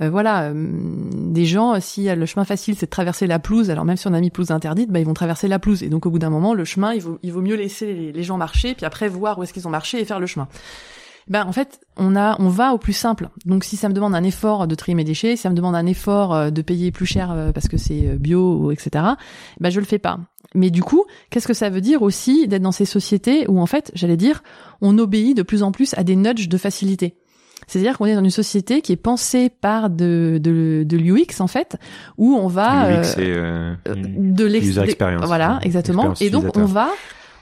euh, 0.01 0.11
voilà, 0.11 0.51
des 0.53 1.45
gens, 1.45 1.79
si 1.79 2.13
le 2.13 2.25
chemin 2.27 2.45
facile 2.45 2.75
c'est 2.75 2.85
de 2.85 2.91
traverser 2.91 3.25
la 3.25 3.39
pelouse, 3.39 3.71
alors 3.71 3.83
même 3.83 3.97
si 3.97 4.07
on 4.07 4.13
a 4.13 4.19
mis 4.19 4.29
pelouse 4.29 4.51
interdite, 4.51 4.91
bah, 4.91 4.99
ils 4.99 5.07
vont 5.07 5.15
traverser 5.15 5.47
la 5.47 5.57
pelouse. 5.57 5.81
Et 5.81 5.89
donc 5.89 6.05
au 6.05 6.11
bout 6.11 6.19
d'un 6.19 6.29
moment, 6.29 6.53
le 6.53 6.65
chemin, 6.65 6.93
il 6.93 7.01
vaut, 7.01 7.17
il 7.23 7.31
vaut 7.33 7.41
mieux 7.41 7.55
laisser 7.55 7.87
les, 7.87 8.11
les 8.11 8.23
gens 8.23 8.37
marcher, 8.37 8.75
puis 8.75 8.85
après 8.85 9.07
voir 9.07 9.39
où 9.39 9.43
est-ce 9.43 9.53
qu'ils 9.53 9.67
ont 9.67 9.71
marché 9.71 9.99
et 9.99 10.05
faire 10.05 10.19
le 10.19 10.27
chemin 10.27 10.47
ben 11.31 11.45
en 11.45 11.53
fait 11.53 11.79
on 11.95 12.17
a 12.17 12.35
on 12.39 12.49
va 12.49 12.73
au 12.73 12.77
plus 12.77 12.93
simple. 12.93 13.29
Donc 13.45 13.63
si 13.63 13.77
ça 13.77 13.87
me 13.87 13.93
demande 13.93 14.13
un 14.13 14.23
effort 14.23 14.67
de 14.67 14.75
trier 14.75 14.95
mes 14.95 15.05
déchets, 15.05 15.37
si 15.37 15.43
ça 15.43 15.49
me 15.49 15.55
demande 15.55 15.75
un 15.75 15.85
effort 15.85 16.35
euh, 16.35 16.49
de 16.49 16.61
payer 16.61 16.91
plus 16.91 17.05
cher 17.05 17.31
euh, 17.31 17.53
parce 17.53 17.69
que 17.69 17.77
c'est 17.77 18.05
euh, 18.05 18.17
bio 18.17 18.69
etc. 18.71 19.05
Ben 19.61 19.69
je 19.69 19.79
le 19.79 19.85
fais 19.85 19.97
pas. 19.97 20.19
Mais 20.53 20.69
du 20.69 20.83
coup, 20.83 21.05
qu'est-ce 21.29 21.47
que 21.47 21.53
ça 21.53 21.69
veut 21.69 21.79
dire 21.79 22.01
aussi 22.01 22.49
d'être 22.49 22.61
dans 22.61 22.73
ces 22.73 22.83
sociétés 22.83 23.45
où 23.47 23.61
en 23.61 23.65
fait, 23.65 23.91
j'allais 23.95 24.17
dire, 24.17 24.43
on 24.81 24.97
obéit 24.97 25.35
de 25.37 25.43
plus 25.43 25.63
en 25.63 25.71
plus 25.71 25.93
à 25.95 26.03
des 26.03 26.17
nudges 26.17 26.49
de 26.49 26.57
facilité? 26.57 27.15
C'est-à-dire 27.67 27.97
qu'on 27.97 28.07
est 28.07 28.15
dans 28.15 28.23
une 28.23 28.29
société 28.29 28.81
qui 28.81 28.91
est 28.91 28.97
pensée 28.97 29.49
par 29.49 29.89
de, 29.89 30.37
de, 30.43 30.83
de 30.85 30.97
l'UX 30.97 31.39
en 31.39 31.47
fait, 31.47 31.77
où 32.17 32.35
on 32.35 32.47
va 32.47 32.91
l'UX, 32.91 33.03
c'est 33.05 33.33
de 33.85 34.45
l'expérience. 34.45 35.25
Voilà, 35.25 35.59
exactement. 35.63 36.13
Et 36.19 36.29
donc 36.29 36.57
on 36.57 36.65
va, 36.65 36.89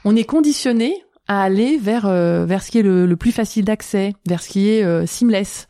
on 0.04 0.14
est 0.14 0.24
conditionné 0.24 0.94
à 1.30 1.42
aller 1.42 1.78
vers 1.78 2.06
euh, 2.06 2.44
vers 2.44 2.60
ce 2.60 2.72
qui 2.72 2.80
est 2.80 2.82
le, 2.82 3.06
le 3.06 3.16
plus 3.16 3.30
facile 3.30 3.64
d'accès, 3.64 4.14
vers 4.26 4.42
ce 4.42 4.48
qui 4.48 4.68
est 4.68 4.82
euh, 4.82 5.06
seamless. 5.06 5.68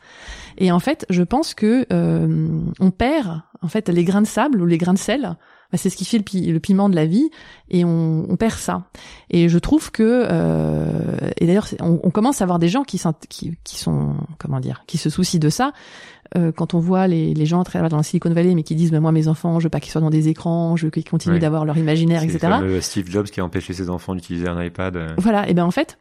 Et 0.57 0.71
en 0.71 0.79
fait, 0.79 1.05
je 1.11 1.21
pense 1.21 1.53
que 1.53 1.85
euh, 1.93 2.47
on 2.79 2.89
perd 2.89 3.43
en 3.61 3.67
fait 3.67 3.87
les 3.87 4.03
grains 4.03 4.23
de 4.23 4.27
sable 4.27 4.59
ou 4.59 4.65
les 4.65 4.79
grains 4.79 4.95
de 4.95 4.97
sel. 4.97 5.37
Bah, 5.71 5.77
c'est 5.77 5.89
ce 5.89 5.95
qui 5.95 6.05
fait 6.05 6.17
le, 6.17 6.51
le, 6.51 6.59
piment 6.59 6.89
de 6.89 6.95
la 6.95 7.05
vie, 7.05 7.29
et 7.69 7.85
on, 7.85 8.25
on, 8.29 8.35
perd 8.35 8.57
ça. 8.57 8.89
Et 9.29 9.49
je 9.49 9.57
trouve 9.57 9.91
que 9.91 10.25
et 11.37 11.45
d'ailleurs 11.45 11.67
on, 11.79 11.99
on, 12.03 12.11
commence 12.11 12.41
à 12.41 12.43
avoir 12.43 12.59
des 12.59 12.67
gens 12.67 12.83
qui 12.83 13.01
qui, 13.29 13.57
qui 13.63 13.77
sont 13.77 14.15
comment 14.37 14.59
dire 14.59 14.83
qui 14.87 14.97
se 14.97 15.09
soucient 15.09 15.39
de 15.39 15.49
ça 15.49 15.71
euh, 16.37 16.51
quand 16.53 16.73
on 16.73 16.79
voit 16.79 17.07
les, 17.07 17.33
les 17.33 17.45
gens 17.45 17.63
très 17.63 17.81
dans 17.89 17.97
la 17.97 18.03
Silicon 18.03 18.33
Valley, 18.33 18.55
mais 18.55 18.63
qui 18.63 18.75
disent, 18.75 18.93
moi, 18.93 19.11
mes 19.11 19.27
enfants, 19.27 19.59
je 19.59 19.65
veux 19.65 19.69
pas 19.69 19.81
qu'ils 19.81 19.91
soient 19.91 20.01
dans 20.01 20.09
des 20.09 20.29
écrans, 20.29 20.77
je 20.77 20.85
veux 20.85 20.91
qu'ils 20.91 21.03
continuent 21.03 21.39
d'avoir 21.39 21.65
leur 21.65 21.77
imaginaire, 21.77 22.23
etc. 22.23 22.53
C'est 22.61 22.81
Steve 22.81 23.09
Jobs 23.09 23.25
qui 23.25 23.41
a 23.41 23.45
empêché 23.45 23.73
ses 23.73 23.89
enfants 23.89 24.15
d'utiliser 24.15 24.47
un 24.47 24.61
iPad. 24.63 24.95
Euh. 24.95 25.07
Voilà. 25.17 25.49
Et 25.49 25.53
ben 25.53 25.65
en 25.65 25.71
fait, 25.71 25.99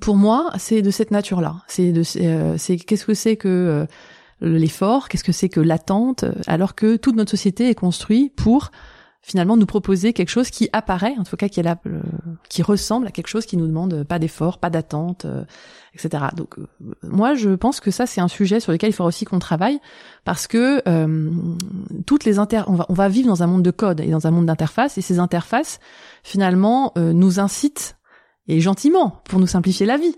pour 0.00 0.16
moi, 0.16 0.50
c'est 0.56 0.80
de 0.80 0.90
cette 0.90 1.10
nature-là. 1.10 1.56
C'est 1.68 1.92
de, 1.92 2.02
euh, 2.16 2.54
c'est 2.56 2.76
qu'est-ce 2.76 3.04
que 3.04 3.14
c'est 3.14 3.36
que 3.36 3.86
l'effort, 4.40 5.08
qu'est-ce 5.08 5.24
que 5.24 5.32
c'est 5.32 5.48
que 5.48 5.60
l'attente, 5.60 6.24
alors 6.46 6.74
que 6.74 6.96
toute 6.96 7.16
notre 7.16 7.30
société 7.30 7.68
est 7.68 7.74
construite 7.74 8.34
pour 8.34 8.70
finalement 9.22 9.56
nous 9.56 9.66
proposer 9.66 10.12
quelque 10.12 10.28
chose 10.28 10.50
qui 10.50 10.68
apparaît, 10.72 11.14
en 11.18 11.24
tout 11.24 11.36
cas 11.36 11.48
qui 11.48 11.58
est 11.58 11.62
là, 11.64 11.76
qui 12.48 12.62
ressemble 12.62 13.08
à 13.08 13.10
quelque 13.10 13.26
chose 13.26 13.44
qui 13.44 13.56
nous 13.56 13.66
demande 13.66 14.04
pas 14.04 14.18
d'effort, 14.18 14.58
pas 14.58 14.70
d'attente, 14.70 15.26
etc. 15.96 16.26
Donc 16.36 16.58
euh, 16.58 16.66
moi 17.02 17.34
je 17.34 17.50
pense 17.50 17.80
que 17.80 17.90
ça 17.90 18.06
c'est 18.06 18.20
un 18.20 18.28
sujet 18.28 18.60
sur 18.60 18.72
lequel 18.72 18.90
il 18.90 18.92
faudra 18.92 19.08
aussi 19.08 19.24
qu'on 19.24 19.38
travaille 19.38 19.80
parce 20.24 20.46
que 20.46 20.82
euh, 20.88 21.30
toutes 22.06 22.24
les 22.24 22.38
inter 22.38 22.62
on 22.66 22.74
va 22.74 22.86
on 22.88 22.94
va 22.94 23.08
vivre 23.08 23.28
dans 23.28 23.42
un 23.42 23.46
monde 23.46 23.62
de 23.62 23.70
code 23.70 24.00
et 24.00 24.08
dans 24.08 24.26
un 24.26 24.30
monde 24.30 24.46
d'interfaces 24.46 24.98
et 24.98 25.00
ces 25.00 25.18
interfaces 25.18 25.80
finalement 26.22 26.92
euh, 26.98 27.12
nous 27.12 27.40
incitent 27.40 27.96
et 28.48 28.60
gentiment 28.60 29.22
pour 29.24 29.40
nous 29.40 29.46
simplifier 29.46 29.86
la 29.86 29.96
vie. 29.96 30.14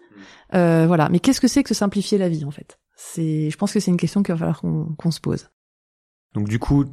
Euh, 0.55 0.85
voilà, 0.87 1.09
mais 1.11 1.19
qu'est-ce 1.19 1.41
que 1.41 1.49
c'est 1.49 1.63
que 1.63 1.75
simplifier 1.75 2.19
la 2.19 2.29
vie 2.29 2.45
en 2.45 2.51
fait? 2.51 2.79
C'est 3.01 3.49
je 3.49 3.57
pense 3.57 3.73
que 3.73 3.79
c'est 3.79 3.93
une 3.93 3.97
question 3.97 4.23
qu'il 4.23 4.35
va 4.35 4.39
falloir 4.39 4.61
qu'on 4.61 5.11
se 5.11 5.21
pose. 5.21 5.49
Donc 6.35 6.49
du 6.49 6.59
coup, 6.59 6.85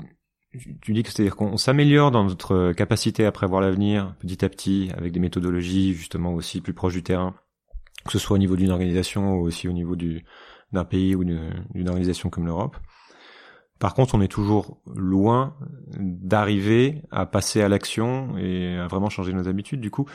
tu 0.81 0.93
dis 0.93 1.01
que 1.01 1.11
c'est-à-dire 1.11 1.35
qu'on 1.35 1.57
s'améliore 1.57 2.11
dans 2.11 2.23
notre 2.23 2.73
capacité 2.73 3.25
à 3.25 3.31
prévoir 3.31 3.59
l'avenir 3.59 4.15
petit 4.19 4.45
à 4.45 4.49
petit 4.49 4.91
avec 4.95 5.11
des 5.11 5.19
méthodologies 5.19 5.93
justement 5.93 6.33
aussi 6.33 6.61
plus 6.61 6.73
proches 6.73 6.93
du 6.93 7.03
terrain 7.03 7.35
que 8.05 8.11
ce 8.11 8.19
soit 8.19 8.35
au 8.35 8.37
niveau 8.37 8.55
d'une 8.55 8.71
organisation 8.71 9.33
ou 9.33 9.41
aussi 9.41 9.67
au 9.67 9.73
niveau 9.73 9.95
du, 9.95 10.23
d'un 10.71 10.85
pays 10.85 11.15
ou 11.15 11.23
d'une 11.23 11.89
organisation 11.89 12.29
comme 12.29 12.45
l'Europe. 12.45 12.77
Par 13.79 13.93
contre, 13.93 14.15
on 14.15 14.21
est 14.21 14.29
toujours 14.29 14.79
loin 14.95 15.55
d'arriver 15.97 17.01
à 17.11 17.25
passer 17.25 17.61
à 17.61 17.67
l'action 17.67 18.37
et 18.37 18.77
à 18.77 18.87
vraiment 18.87 19.09
changer 19.09 19.33
nos 19.33 19.47
habitudes. 19.49 19.81
Du 19.81 19.91
coup, 19.91 20.05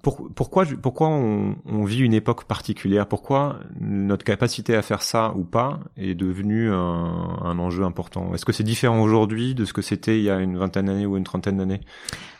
pourquoi, 0.00 0.64
pourquoi 0.80 1.08
on, 1.08 1.56
on, 1.66 1.84
vit 1.84 2.00
une 2.00 2.14
époque 2.14 2.44
particulière? 2.44 3.06
Pourquoi 3.06 3.58
notre 3.78 4.24
capacité 4.24 4.74
à 4.74 4.80
faire 4.80 5.02
ça 5.02 5.34
ou 5.36 5.44
pas 5.44 5.80
est 5.98 6.14
devenue 6.14 6.70
un, 6.70 7.38
un 7.42 7.58
enjeu 7.58 7.84
important? 7.84 8.32
Est-ce 8.34 8.46
que 8.46 8.52
c'est 8.52 8.64
différent 8.64 9.02
aujourd'hui 9.02 9.54
de 9.54 9.66
ce 9.66 9.74
que 9.74 9.82
c'était 9.82 10.18
il 10.18 10.24
y 10.24 10.30
a 10.30 10.40
une 10.40 10.56
vingtaine 10.56 10.86
d'années 10.86 11.04
ou 11.04 11.18
une 11.18 11.24
trentaine 11.24 11.58
d'années? 11.58 11.82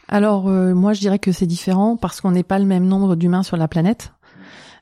Alors, 0.08 0.48
euh, 0.48 0.74
moi, 0.74 0.92
je 0.92 1.00
dirais 1.00 1.18
que 1.18 1.32
c'est 1.32 1.46
différent 1.46 1.96
parce 1.96 2.20
qu'on 2.20 2.32
n'est 2.32 2.42
pas 2.42 2.58
le 2.58 2.64
même 2.64 2.86
nombre 2.86 3.16
d'humains 3.16 3.42
sur 3.42 3.56
la 3.56 3.68
planète. 3.68 4.12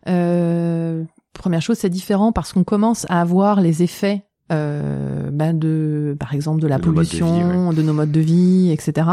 Euh, 0.08 1.04
première 1.32 1.62
chose, 1.62 1.78
c'est 1.78 1.90
différent 1.90 2.32
parce 2.32 2.52
qu'on 2.52 2.64
commence 2.64 3.06
à 3.08 3.20
avoir 3.20 3.60
les 3.60 3.82
effets 3.82 4.24
euh, 4.52 5.30
ben 5.30 5.56
de, 5.56 6.16
par 6.18 6.34
exemple, 6.34 6.60
de 6.60 6.66
la 6.66 6.80
pollution, 6.80 7.72
de, 7.72 7.82
nos 7.82 7.92
modes 7.92 8.10
de 8.10 8.20
vie, 8.20 8.72
etc. 8.72 9.06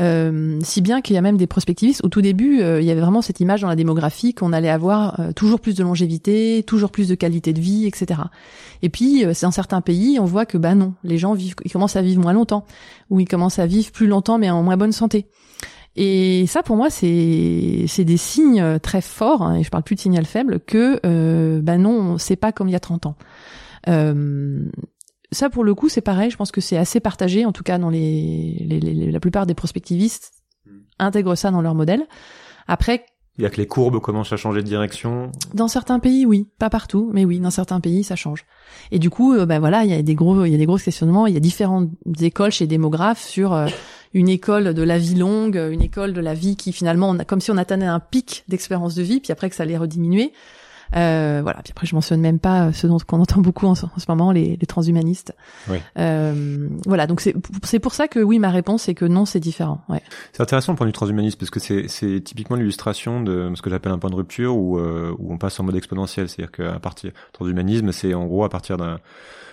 Euh, 0.00 0.58
si 0.62 0.80
bien 0.80 1.00
qu'il 1.00 1.14
y 1.14 1.18
a 1.18 1.22
même 1.22 1.36
des 1.36 1.46
prospectivistes. 1.46 2.04
Au 2.04 2.08
tout 2.08 2.20
début, 2.20 2.60
euh, 2.60 2.80
il 2.80 2.86
y 2.86 2.90
avait 2.90 3.00
vraiment 3.00 3.22
cette 3.22 3.40
image 3.40 3.60
dans 3.60 3.68
la 3.68 3.76
démographie 3.76 4.34
qu'on 4.34 4.52
allait 4.52 4.70
avoir 4.70 5.20
euh, 5.20 5.32
toujours 5.32 5.60
plus 5.60 5.74
de 5.74 5.84
longévité, 5.84 6.64
toujours 6.66 6.90
plus 6.90 7.08
de 7.08 7.14
qualité 7.14 7.52
de 7.52 7.60
vie, 7.60 7.86
etc. 7.86 8.20
Et 8.82 8.88
puis, 8.88 9.24
dans 9.42 9.50
certains 9.50 9.80
pays, 9.80 10.18
on 10.18 10.24
voit 10.24 10.46
que 10.46 10.58
bah 10.58 10.74
non, 10.74 10.94
les 11.04 11.18
gens 11.18 11.34
vivent, 11.34 11.54
ils 11.64 11.70
commencent 11.70 11.96
à 11.96 12.02
vivre 12.02 12.20
moins 12.20 12.32
longtemps, 12.32 12.64
ou 13.10 13.20
ils 13.20 13.28
commencent 13.28 13.58
à 13.58 13.66
vivre 13.66 13.92
plus 13.92 14.06
longtemps 14.06 14.38
mais 14.38 14.50
en 14.50 14.62
moins 14.62 14.76
bonne 14.76 14.92
santé. 14.92 15.26
Et 15.96 16.46
ça, 16.48 16.64
pour 16.64 16.76
moi, 16.76 16.90
c'est 16.90 17.84
c'est 17.86 18.04
des 18.04 18.16
signes 18.16 18.80
très 18.80 19.00
forts, 19.00 19.42
hein, 19.42 19.56
et 19.56 19.62
je 19.62 19.70
parle 19.70 19.84
plus 19.84 19.94
de 19.94 20.00
signal 20.00 20.24
faible, 20.24 20.58
que 20.58 20.98
ben 21.60 21.80
non, 21.80 22.18
c'est 22.18 22.36
pas 22.36 22.50
comme 22.50 22.68
il 22.68 22.72
y 22.72 22.76
a 22.76 22.80
30 22.80 23.06
ans. 23.06 23.16
Euh, 23.88 24.64
ça, 25.34 25.50
pour 25.50 25.64
le 25.64 25.74
coup, 25.74 25.88
c'est 25.88 26.00
pareil. 26.00 26.30
Je 26.30 26.36
pense 26.36 26.52
que 26.52 26.60
c'est 26.60 26.76
assez 26.76 27.00
partagé, 27.00 27.44
en 27.44 27.52
tout 27.52 27.62
cas 27.62 27.78
dans 27.78 27.90
les, 27.90 28.64
les, 28.66 28.80
les, 28.80 29.10
la 29.10 29.20
plupart 29.20 29.46
des 29.46 29.54
prospectivistes 29.54 30.32
intègrent 30.98 31.34
ça 31.34 31.50
dans 31.50 31.60
leur 31.60 31.74
modèle. 31.74 32.06
Après, 32.66 33.04
il 33.36 33.42
y 33.42 33.46
a 33.46 33.50
que 33.50 33.56
les 33.56 33.66
courbes 33.66 33.98
commencent 34.00 34.32
à 34.32 34.36
changer 34.36 34.62
de 34.62 34.68
direction. 34.68 35.32
Dans 35.54 35.66
certains 35.66 35.98
pays, 35.98 36.24
oui, 36.24 36.46
pas 36.60 36.70
partout, 36.70 37.10
mais 37.12 37.24
oui, 37.24 37.40
dans 37.40 37.50
certains 37.50 37.80
pays, 37.80 38.04
ça 38.04 38.14
change. 38.14 38.44
Et 38.92 39.00
du 39.00 39.10
coup, 39.10 39.34
euh, 39.34 39.44
ben 39.44 39.58
voilà, 39.58 39.84
il 39.84 39.90
y 39.90 39.94
a 39.94 40.02
des 40.02 40.14
gros, 40.14 40.44
il 40.44 40.52
y 40.52 40.54
a 40.54 40.58
des 40.58 40.66
gros 40.66 40.78
questionnements. 40.78 41.26
Il 41.26 41.34
y 41.34 41.36
a 41.36 41.40
différentes 41.40 41.90
écoles 42.20 42.52
chez 42.52 42.68
démographes 42.68 43.24
sur 43.24 43.52
euh, 43.52 43.66
une 44.12 44.28
école 44.28 44.72
de 44.72 44.82
la 44.84 44.98
vie 44.98 45.16
longue, 45.16 45.56
une 45.56 45.82
école 45.82 46.12
de 46.12 46.20
la 46.20 46.34
vie 46.34 46.54
qui 46.54 46.72
finalement, 46.72 47.10
on 47.10 47.18
a, 47.18 47.24
comme 47.24 47.40
si 47.40 47.50
on 47.50 47.56
atteignait 47.56 47.86
un 47.86 47.98
pic 47.98 48.44
d'expérience 48.46 48.94
de 48.94 49.02
vie, 49.02 49.18
puis 49.18 49.32
après 49.32 49.50
que 49.50 49.56
ça 49.56 49.64
allait 49.64 49.78
rediminuer. 49.78 50.32
Euh, 50.96 51.40
voilà. 51.42 51.60
Puis 51.62 51.72
après, 51.72 51.86
je 51.86 51.94
mentionne 51.94 52.20
même 52.20 52.38
pas 52.38 52.72
ce 52.72 52.86
dont 52.86 52.98
qu'on 52.98 53.20
entend 53.20 53.40
beaucoup 53.40 53.66
en, 53.66 53.74
ce 53.74 53.86
moment, 54.08 54.32
les, 54.32 54.56
les 54.56 54.66
transhumanistes. 54.66 55.34
Oui. 55.68 55.78
Euh, 55.98 56.68
voilà. 56.86 57.06
Donc 57.06 57.20
c'est 57.20 57.34
c'est 57.62 57.78
pour 57.78 57.94
ça 57.94 58.08
que 58.08 58.20
oui, 58.20 58.38
ma 58.38 58.50
réponse 58.50 58.88
est 58.88 58.94
que 58.94 59.04
non, 59.04 59.24
c'est 59.24 59.40
différent. 59.40 59.80
Ouais. 59.88 60.02
C'est 60.32 60.42
intéressant 60.42 60.72
le 60.72 60.76
point 60.76 60.86
du 60.86 60.92
transhumanisme 60.92 61.38
parce 61.38 61.50
que 61.50 61.60
c'est 61.60 61.88
c'est 61.88 62.20
typiquement 62.20 62.56
l'illustration 62.56 63.22
de 63.22 63.50
ce 63.54 63.62
que 63.62 63.70
j'appelle 63.70 63.92
un 63.92 63.98
point 63.98 64.10
de 64.10 64.16
rupture 64.16 64.56
où 64.56 64.78
euh, 64.78 65.14
où 65.18 65.32
on 65.32 65.38
passe 65.38 65.58
en 65.60 65.64
mode 65.64 65.76
exponentiel, 65.76 66.28
c'est-à-dire 66.28 66.52
qu'à 66.52 66.78
partir 66.78 67.12
transhumanisme, 67.32 67.92
c'est 67.92 68.14
en 68.14 68.26
gros 68.26 68.44
à 68.44 68.48
partir 68.48 68.76
d'un 68.76 68.98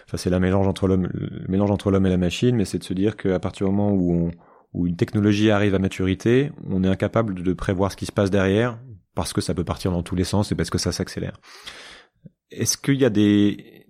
ça 0.10 0.18
c'est 0.18 0.30
la 0.30 0.40
mélange 0.40 0.68
entre 0.68 0.88
l'homme 0.88 1.08
le 1.12 1.46
mélange 1.48 1.72
entre 1.72 1.92
l'homme 1.92 2.06
et 2.06 2.10
la 2.10 2.18
machine, 2.18 2.56
mais 2.56 2.66
c'est 2.66 2.80
de 2.80 2.84
se 2.84 2.94
dire 2.94 3.18
qu'à 3.18 3.40
partir 3.40 3.68
du 3.68 3.74
moment 3.74 3.92
où 3.92 4.14
on 4.14 4.32
où 4.74 4.88
une 4.88 4.96
technologie 4.96 5.52
arrive 5.52 5.76
à 5.76 5.80
maturité, 5.80 6.52
on 6.70 6.84
est 6.84 6.88
incapable 6.88 7.44
de 7.44 7.54
prévoir 7.54 7.92
ce 7.92 7.98
qui 7.98 8.06
se 8.06 8.12
passe 8.12 8.32
derrière, 8.32 8.78
parce 9.16 9.34
que 9.34 9.42
ça 9.42 9.54
peut 9.54 9.64
partir 9.64 9.92
dans 9.92 10.04
tous 10.04 10.16
les 10.16 10.24
sens 10.24 10.52
et 10.52 10.56
parce 10.56 10.70
que 10.70 10.78
ça 10.78 10.92
s'accélère. 10.92 11.38
Est-ce 12.52 12.78
qu'il 12.78 12.96
y 13.00 13.06
a 13.06 13.10
des 13.10 13.86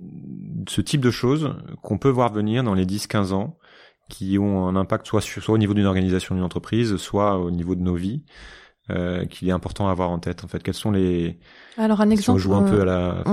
ce 0.68 0.82
type 0.82 1.02
de 1.02 1.12
choses 1.12 1.56
qu'on 1.82 1.98
peut 1.98 2.10
voir 2.10 2.32
venir 2.32 2.64
dans 2.64 2.74
les 2.74 2.86
10-15 2.86 3.34
ans 3.34 3.58
qui 4.10 4.38
ont 4.38 4.68
un 4.68 4.76
impact 4.76 5.08
soit, 5.08 5.22
sur, 5.22 5.42
soit 5.42 5.56
au 5.56 5.58
niveau 5.58 5.74
d'une 5.74 5.86
organisation, 5.86 6.36
d'une 6.36 6.44
entreprise, 6.44 6.98
soit 6.98 7.38
au 7.38 7.50
niveau 7.50 7.76
de 7.76 7.82
nos 7.82 7.96
vies, 7.96 8.24
euh, 8.90 9.26
qu'il 9.26 9.48
est 9.48 9.54
important 9.54 9.88
à 9.88 9.92
avoir 9.92 10.10
en 10.10 10.20
tête 10.20 10.44
en 10.44 10.48
fait? 10.48 10.62
Quels 10.62 10.74
sont 10.74 10.92
les 10.92 11.40
alors 11.78 12.02
un 12.02 12.10
exemple, 12.10 12.40
si 12.40 12.48
on 12.48 12.52
joue 12.52 12.56
un 12.56 12.64
peu 12.64 12.82
à 12.82 12.86
la 12.86 13.24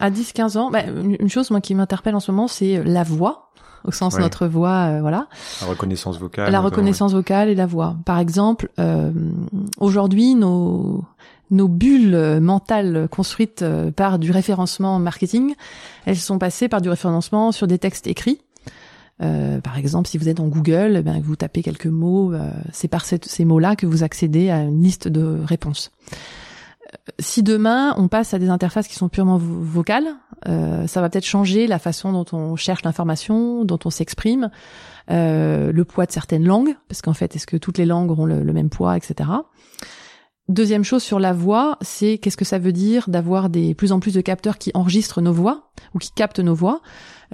à 0.00 0.10
10-15 0.10 0.58
ans, 0.58 0.70
bah, 0.70 0.84
une 0.86 1.28
chose 1.30 1.50
moi 1.50 1.60
qui 1.60 1.74
m'interpelle 1.74 2.14
en 2.14 2.20
ce 2.20 2.30
moment, 2.30 2.46
c'est 2.48 2.82
la 2.84 3.02
voix 3.02 3.48
au 3.84 3.92
sens 3.92 4.14
Ouais. 4.14 4.20
notre 4.20 4.46
voix, 4.46 4.88
euh, 4.88 5.00
voilà. 5.00 5.28
La 5.60 5.68
reconnaissance 5.68 6.18
vocale. 6.18 6.50
La 6.52 6.60
reconnaissance 6.60 7.12
vocale 7.12 7.48
et 7.48 7.54
la 7.54 7.66
voix. 7.66 7.96
Par 8.04 8.18
exemple, 8.18 8.70
euh, 8.78 9.12
aujourd'hui, 9.78 10.34
nos 10.34 11.04
nos 11.50 11.68
bulles 11.68 12.14
euh, 12.14 12.40
mentales 12.40 13.08
construites 13.10 13.62
euh, 13.62 13.90
par 13.90 14.18
du 14.18 14.30
référencement 14.30 14.98
marketing, 14.98 15.54
elles 16.06 16.16
sont 16.16 16.38
passées 16.38 16.68
par 16.68 16.80
du 16.80 16.88
référencement 16.88 17.52
sur 17.52 17.66
des 17.66 17.78
textes 17.78 18.06
écrits. 18.06 18.40
Euh, 19.20 19.60
par 19.60 19.76
exemple, 19.78 20.08
si 20.08 20.16
vous 20.18 20.28
êtes 20.28 20.36
dans 20.36 20.46
Google, 20.46 21.02
eh 21.04 21.20
vous 21.20 21.34
tapez 21.36 21.62
quelques 21.62 21.86
mots, 21.86 22.32
euh, 22.32 22.50
c'est 22.72 22.86
par 22.88 23.04
ces 23.04 23.44
mots-là 23.44 23.74
que 23.74 23.84
vous 23.86 24.04
accédez 24.04 24.48
à 24.50 24.62
une 24.62 24.80
liste 24.82 25.08
de 25.08 25.40
réponses. 25.44 25.90
Euh, 26.12 26.96
Si 27.18 27.42
demain 27.42 27.94
on 27.96 28.06
passe 28.08 28.32
à 28.34 28.38
des 28.38 28.48
interfaces 28.48 28.86
qui 28.86 28.94
sont 28.94 29.08
purement 29.08 29.36
vo- 29.38 29.60
vocales, 29.60 30.06
euh, 30.46 30.86
ça 30.86 31.00
va 31.00 31.08
peut-être 31.10 31.26
changer 31.26 31.66
la 31.66 31.80
façon 31.80 32.12
dont 32.12 32.26
on 32.32 32.54
cherche 32.54 32.84
l'information, 32.84 33.64
dont 33.64 33.78
on 33.84 33.90
s'exprime, 33.90 34.50
le 35.10 35.82
poids 35.82 36.06
de 36.06 36.12
certaines 36.12 36.44
langues, 36.44 36.76
parce 36.86 37.02
qu'en 37.02 37.14
fait, 37.14 37.34
est-ce 37.34 37.46
que 37.46 37.56
toutes 37.56 37.78
les 37.78 37.86
langues 37.86 38.12
le, 38.26 38.42
le 38.44 38.52
même 38.52 38.68
poids, 38.70 38.96
etc. 38.96 39.30
Deuxième 40.48 40.82
chose 40.84 41.02
sur 41.02 41.18
la 41.20 41.32
voix, 41.34 41.76
c'est 41.82 42.16
qu'est-ce 42.18 42.36
que 42.38 42.44
ça 42.46 42.58
veut 42.58 42.72
dire 42.72 43.04
d'avoir 43.08 43.50
des 43.50 43.74
plus 43.74 43.92
en 43.92 44.00
plus 44.00 44.14
de 44.14 44.20
capteurs 44.22 44.56
qui 44.56 44.70
enregistrent 44.72 45.20
nos 45.20 45.32
voix 45.32 45.70
ou 45.94 45.98
qui 45.98 46.10
captent 46.10 46.40
nos 46.40 46.54
voix, 46.54 46.80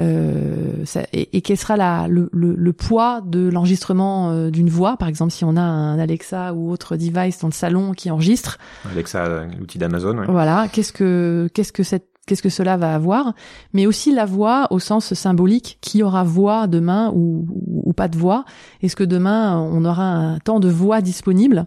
euh, 0.01 0.85
ça- 0.85 1.05
et, 1.13 1.37
et 1.37 1.41
quel 1.41 1.57
sera 1.57 1.77
la, 1.77 2.09
le, 2.09 2.29
le- 2.33 2.57
le 2.57 2.73
poids 2.73 3.21
de 3.25 3.49
l'enregistrement 3.49 4.31
euh, 4.33 4.51
d'une 4.51 4.69
voix, 4.69 4.97
par 4.97 5.07
exemple 5.09 5.33
si 5.33 5.45
on 5.45 5.57
a 5.57 5.61
un 5.63 5.99
Alexa 5.99 6.55
ou 6.55 6.73
autre 6.73 6.97
device 6.97 7.39
dans 7.39 7.49
le 7.49 7.53
salon 7.53 7.93
qui 7.93 8.11
enregistre, 8.11 8.59
Alexa, 8.91 9.45
l'outil 9.59 9.79
d'Amazon. 9.79 10.19
ouais. 10.19 10.27
voilà, 10.29 10.67
qu'est-ce 10.73 10.93
que 10.93 11.49
qu'est-ce 11.55 11.73
que 11.73 11.85
cette 11.85 12.09
qu'est-ce 12.27 12.43
que 12.43 12.49
cela 12.49 12.77
va 12.77 12.95
avoir, 12.95 13.35
mais 13.73 13.87
aussi 13.87 14.13
la 14.13 14.25
voix 14.25 14.67
au 14.71 14.79
sens 14.79 15.15
symbolique, 15.15 15.79
qui 15.81 16.03
aura 16.03 16.25
voix 16.25 16.67
demain 16.67 17.13
ou, 17.15 17.93
pas 17.97 18.09
de 18.09 18.19
voix. 18.19 18.45
Est-ce 18.83 18.97
que 18.97 19.05
demain 19.05 19.57
on 19.59 19.85
aura 19.85 20.05
un 20.05 20.39
temps 20.41 20.59
de 20.59 20.69
voix 20.69 21.01
disponible? 21.01 21.67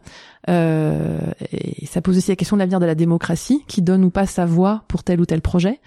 Euh, 0.49 1.19
Et 1.51 1.85
ça 1.85 2.01
pose 2.01 2.17
aussi 2.17 2.31
la 2.31 2.35
question 2.35 2.57
de 2.57 2.59
l'avenir 2.59 2.79
de 2.79 2.85
la 2.85 2.95
démocratie, 2.95 3.63
qui 3.67 3.81
donne 3.81 4.03
ou 4.03 4.09
pas 4.09 4.25
sa 4.25 4.45
voix 4.45 4.83
pour 4.87 5.03
tel 5.03 5.21
ou 5.21 5.25
tel 5.25 5.41
projet. 5.41 5.79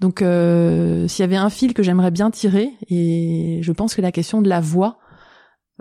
Donc, 0.00 0.22
euh, 0.22 1.08
s'il 1.08 1.22
y 1.22 1.24
avait 1.24 1.36
un 1.36 1.50
fil 1.50 1.74
que 1.74 1.82
j'aimerais 1.82 2.10
bien 2.10 2.30
tirer, 2.30 2.70
et 2.88 3.60
je 3.62 3.72
pense 3.72 3.94
que 3.94 4.02
la 4.02 4.12
question 4.12 4.42
de 4.42 4.48
la 4.48 4.60
voix 4.60 4.98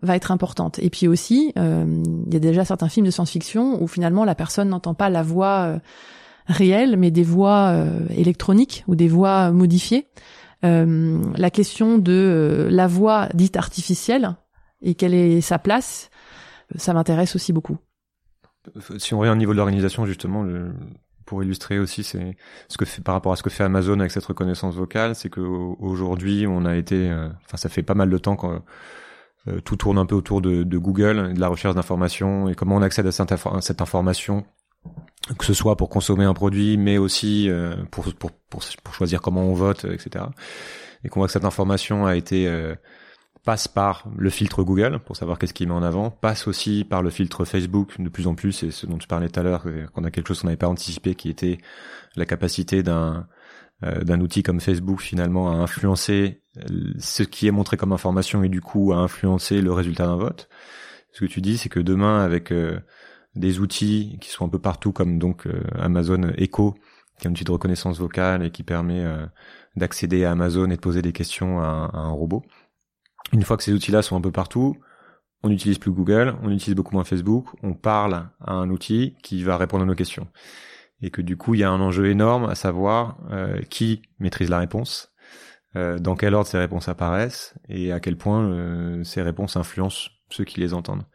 va 0.02 0.16
être 0.16 0.32
importante. 0.32 0.80
Et 0.80 0.90
puis 0.90 1.08
aussi, 1.08 1.54
euh, 1.58 2.04
il 2.28 2.34
y 2.34 2.38
a 2.38 2.40
déjà 2.40 2.64
certains 2.66 2.90
films 2.90 3.06
de 3.06 3.12
science-fiction 3.12 3.82
où 3.82 3.88
finalement 3.88 4.26
la 4.26 4.36
personne 4.36 4.70
n'entend 4.70 4.94
pas 4.94 5.10
la 5.10 5.24
voix 5.24 5.80
euh, 6.50 6.54
réelle, 6.54 6.98
mais 6.98 7.12
des 7.12 7.24
voix 7.24 7.70
euh, 7.70 8.00
électroniques 8.10 8.84
ou 8.88 8.96
des 8.96 9.08
voix 9.08 9.52
modifiées. 9.52 10.08
Euh, 10.66 11.22
la 11.36 11.50
question 11.52 11.98
de 11.98 12.12
euh, 12.14 12.70
la 12.70 12.88
voix 12.88 13.30
dite 13.34 13.58
artificielle 13.58 14.36
et 14.82 14.96
quelle 14.96 15.14
est 15.14 15.42
sa 15.42 15.60
place, 15.60 16.10
ça 16.76 16.94
m'intéresse 16.94 17.36
aussi 17.36 17.54
beaucoup. 17.54 17.78
Si 18.98 19.14
on 19.14 19.20
regarde 19.20 19.38
au 19.38 19.40
niveau 19.40 19.54
de 19.54 19.58
l'organisation, 19.58 20.06
justement, 20.06 20.46
pour 21.26 21.42
illustrer 21.44 21.80
aussi, 21.80 22.04
c'est 22.04 22.36
ce 22.68 22.78
que 22.78 22.86
fait 22.86 23.02
par 23.02 23.16
rapport 23.16 23.32
à 23.32 23.36
ce 23.36 23.44
que 23.44 23.50
fait 23.50 23.64
Amazon 23.64 24.00
avec 24.00 24.12
cette 24.12 24.26
reconnaissance 24.26 24.76
vocale, 24.76 25.16
c'est 25.16 25.30
que 25.30 25.40
au- 25.42 25.78
aujourd'hui, 25.80 26.46
on 26.48 26.66
a 26.66 26.76
été, 26.76 27.10
enfin, 27.46 27.58
ça 27.58 27.70
fait 27.70 27.84
pas 27.84 27.94
mal 27.96 28.10
de 28.10 28.18
temps 28.18 28.36
quand 28.36 28.62
euh, 29.48 29.62
tout 29.62 29.78
tourne 29.78 29.98
un 29.98 30.06
peu 30.06 30.16
autour 30.16 30.42
de, 30.42 30.64
de 30.64 30.78
Google, 30.78 31.34
de 31.34 31.40
la 31.40 31.48
recherche 31.48 31.76
d'informations 31.76 32.50
et 32.50 32.56
comment 32.56 32.76
on 32.76 32.82
accède 32.82 33.08
à 33.08 33.12
cette 33.12 33.82
information, 33.82 34.44
que 35.38 35.46
ce 35.46 35.54
soit 35.54 35.76
pour 35.76 35.90
consommer 35.90 36.26
un 36.26 36.34
produit, 36.34 36.78
mais 36.78 36.98
aussi 36.98 37.50
euh, 37.50 37.76
pour, 37.92 38.14
pour, 38.16 38.32
pour, 38.32 38.64
pour 38.84 38.94
choisir 38.94 39.22
comment 39.22 39.44
on 39.44 39.54
vote, 39.54 39.86
euh, 39.86 39.94
etc. 39.94 40.26
Et 41.04 41.10
qu'on 41.10 41.20
voit 41.20 41.28
que 41.28 41.34
cette 41.34 41.46
information 41.46 42.06
a 42.06 42.16
été 42.16 42.48
euh, 42.48 42.76
passe 43.44 43.68
par 43.68 44.08
le 44.18 44.30
filtre 44.30 44.64
Google 44.64 45.00
pour 45.06 45.16
savoir 45.16 45.40
qu'est-ce 45.40 45.54
qu'il 45.54 45.68
met 45.68 45.74
en 45.74 45.84
avant, 45.84 46.10
passe 46.10 46.48
aussi 46.48 46.84
par 46.84 47.02
le 47.02 47.10
filtre 47.10 47.46
Facebook 47.46 48.00
de 48.00 48.10
plus 48.10 48.28
en 48.28 48.36
plus, 48.36 48.64
et 48.64 48.72
ce 48.72 48.86
dont 48.86 48.98
tu 48.98 49.08
parlais 49.08 49.30
tout 49.30 49.40
à 49.40 49.44
l'heure, 49.44 49.64
c'est 49.64 49.92
qu'on 49.94 50.04
a 50.04 50.12
quelque 50.12 50.28
chose 50.28 50.42
qu'on 50.42 50.48
n'avait 50.48 50.58
pas 50.58 50.68
anticipé, 50.68 51.16
qui 51.16 51.30
était 51.30 51.58
la 52.16 52.26
capacité 52.26 52.84
d'un 52.84 53.28
euh, 53.84 54.04
d'un 54.04 54.20
outil 54.22 54.42
comme 54.42 54.60
Facebook 54.60 55.02
finalement 55.02 55.52
à 55.52 55.54
influencer 55.54 56.42
euh, 56.58 56.94
ce 56.98 57.22
qui 57.22 57.46
est 57.46 57.52
montré 57.52 57.78
comme 57.78 57.94
information 57.94 58.42
et 58.42 58.50
du 58.50 58.60
coup 58.60 58.92
à 58.92 58.98
influencer 58.98 59.62
le 59.62 59.72
résultat 59.72 60.08
d'un 60.08 60.16
vote. 60.16 60.50
Ce 61.12 61.20
que 61.20 61.26
tu 61.28 61.42
dis, 61.42 61.60
c'est 61.60 61.70
que 61.70 61.80
demain 61.80 62.22
avec 62.22 62.52
euh, 62.52 62.80
des 63.38 63.60
outils 63.60 64.18
qui 64.20 64.30
sont 64.30 64.46
un 64.46 64.50
peu 64.50 64.60
partout 64.60 64.92
comme 64.92 65.20
donc 65.20 65.48
euh, 65.48 65.62
Amazon 65.80 66.30
Echo, 66.38 66.76
qui 67.18 67.26
est 67.26 67.30
un 67.30 67.32
outil 67.32 67.44
de 67.44 67.52
reconnaissance 67.52 68.00
vocale 68.00 68.44
et 68.44 68.52
qui 68.52 68.64
permet 68.64 69.04
euh, 69.04 69.26
d'accéder 69.76 70.26
à 70.26 70.32
Amazon 70.32 70.70
et 70.70 70.76
de 70.76 70.82
poser 70.82 71.02
des 71.02 71.14
questions 71.14 71.60
à, 71.62 71.92
un 71.94 72.10
robot. 72.10 72.44
Une 73.34 73.44
fois 73.44 73.58
que 73.58 73.64
ces 73.64 73.74
outils-là 73.74 74.02
sont 74.02 74.16
un 74.16 74.22
peu 74.22 74.32
partout, 74.32 74.78
on 75.44 75.50
n'utilise 75.50 75.78
plus 75.78 75.92
Google, 75.92 76.36
on 76.42 76.52
utilise 76.52 76.76
beaucoup 76.76 76.96
moins 76.96 77.04
Facebook, 77.04 77.48
on 77.62 77.74
parle 77.74 78.30
à 78.42 78.54
un 78.54 78.70
outil 78.70 79.16
qui 79.22 79.44
va 79.44 79.58
répondre 79.58 79.84
à 79.84 79.86
nos 79.86 79.96
questions. 79.96 80.28
Et 81.02 81.12
que 81.12 81.22
du 81.22 81.38
coup, 81.38 81.54
il 81.54 81.60
y 81.60 81.64
a 81.64 81.70
un 81.70 81.80
enjeu 81.80 82.08
énorme 82.08 82.46
à 82.46 82.56
savoir 82.56 83.18
euh, 83.30 83.62
qui 83.70 84.02
maîtrise 84.20 84.50
la 84.50 84.60
réponse, 84.60 85.12
dans 85.76 86.16
quel 86.16 86.34
ordre 86.34 86.48
ces 86.48 86.58
réponses 86.58 86.90
apparaissent, 86.90 87.54
et 87.70 87.92
à 87.92 88.00
quel 88.00 88.18
point 88.18 89.04
ces 89.04 89.22
réponses 89.22 89.58
influencent 89.58 90.10
ceux 90.32 90.44
qui 90.44 90.60
les 90.60 90.74
entendent. 90.74 91.06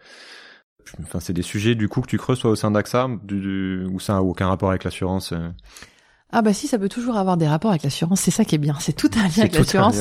Enfin, 1.02 1.20
c'est 1.20 1.32
des 1.32 1.42
sujets 1.42 1.74
du 1.74 1.88
coup 1.88 2.00
que 2.00 2.06
tu 2.06 2.18
creuses 2.18 2.38
soit 2.38 2.50
au 2.50 2.56
sein 2.56 2.70
d'AXA, 2.70 3.08
du, 3.22 3.86
ou 3.90 4.00
ça 4.00 4.14
n'a 4.14 4.22
aucun 4.22 4.48
rapport 4.48 4.70
avec 4.70 4.84
l'assurance. 4.84 5.32
Ah 6.32 6.40
bah 6.42 6.54
si, 6.54 6.66
ça 6.66 6.78
peut 6.78 6.88
toujours 6.88 7.16
avoir 7.16 7.36
des 7.36 7.46
rapports 7.46 7.70
avec 7.70 7.82
l'assurance, 7.82 8.20
c'est 8.20 8.30
ça 8.30 8.44
qui 8.44 8.54
est 8.54 8.58
bien, 8.58 8.76
c'est 8.80 8.94
tout 8.94 9.10
un 9.16 9.22
lien 9.24 9.40
avec 9.40 9.54
l'assurance. 9.54 9.96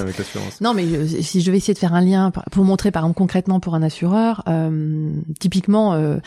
Non, 0.62 0.74
mais 0.74 0.86
euh, 0.86 1.06
si 1.06 1.42
je 1.42 1.52
vais 1.52 1.58
essayer 1.58 1.74
de 1.74 1.80
faire 1.80 1.94
un 1.94 2.02
lien 2.02 2.32
pour 2.52 2.64
montrer, 2.64 2.90
par 2.92 3.04
exemple, 3.04 3.18
concrètement 3.18 3.60
pour 3.60 3.76
un 3.76 3.84
assureur, 3.84 4.44
euh, 4.48 5.12
typiquement, 5.40 5.94
euh, 5.94 6.18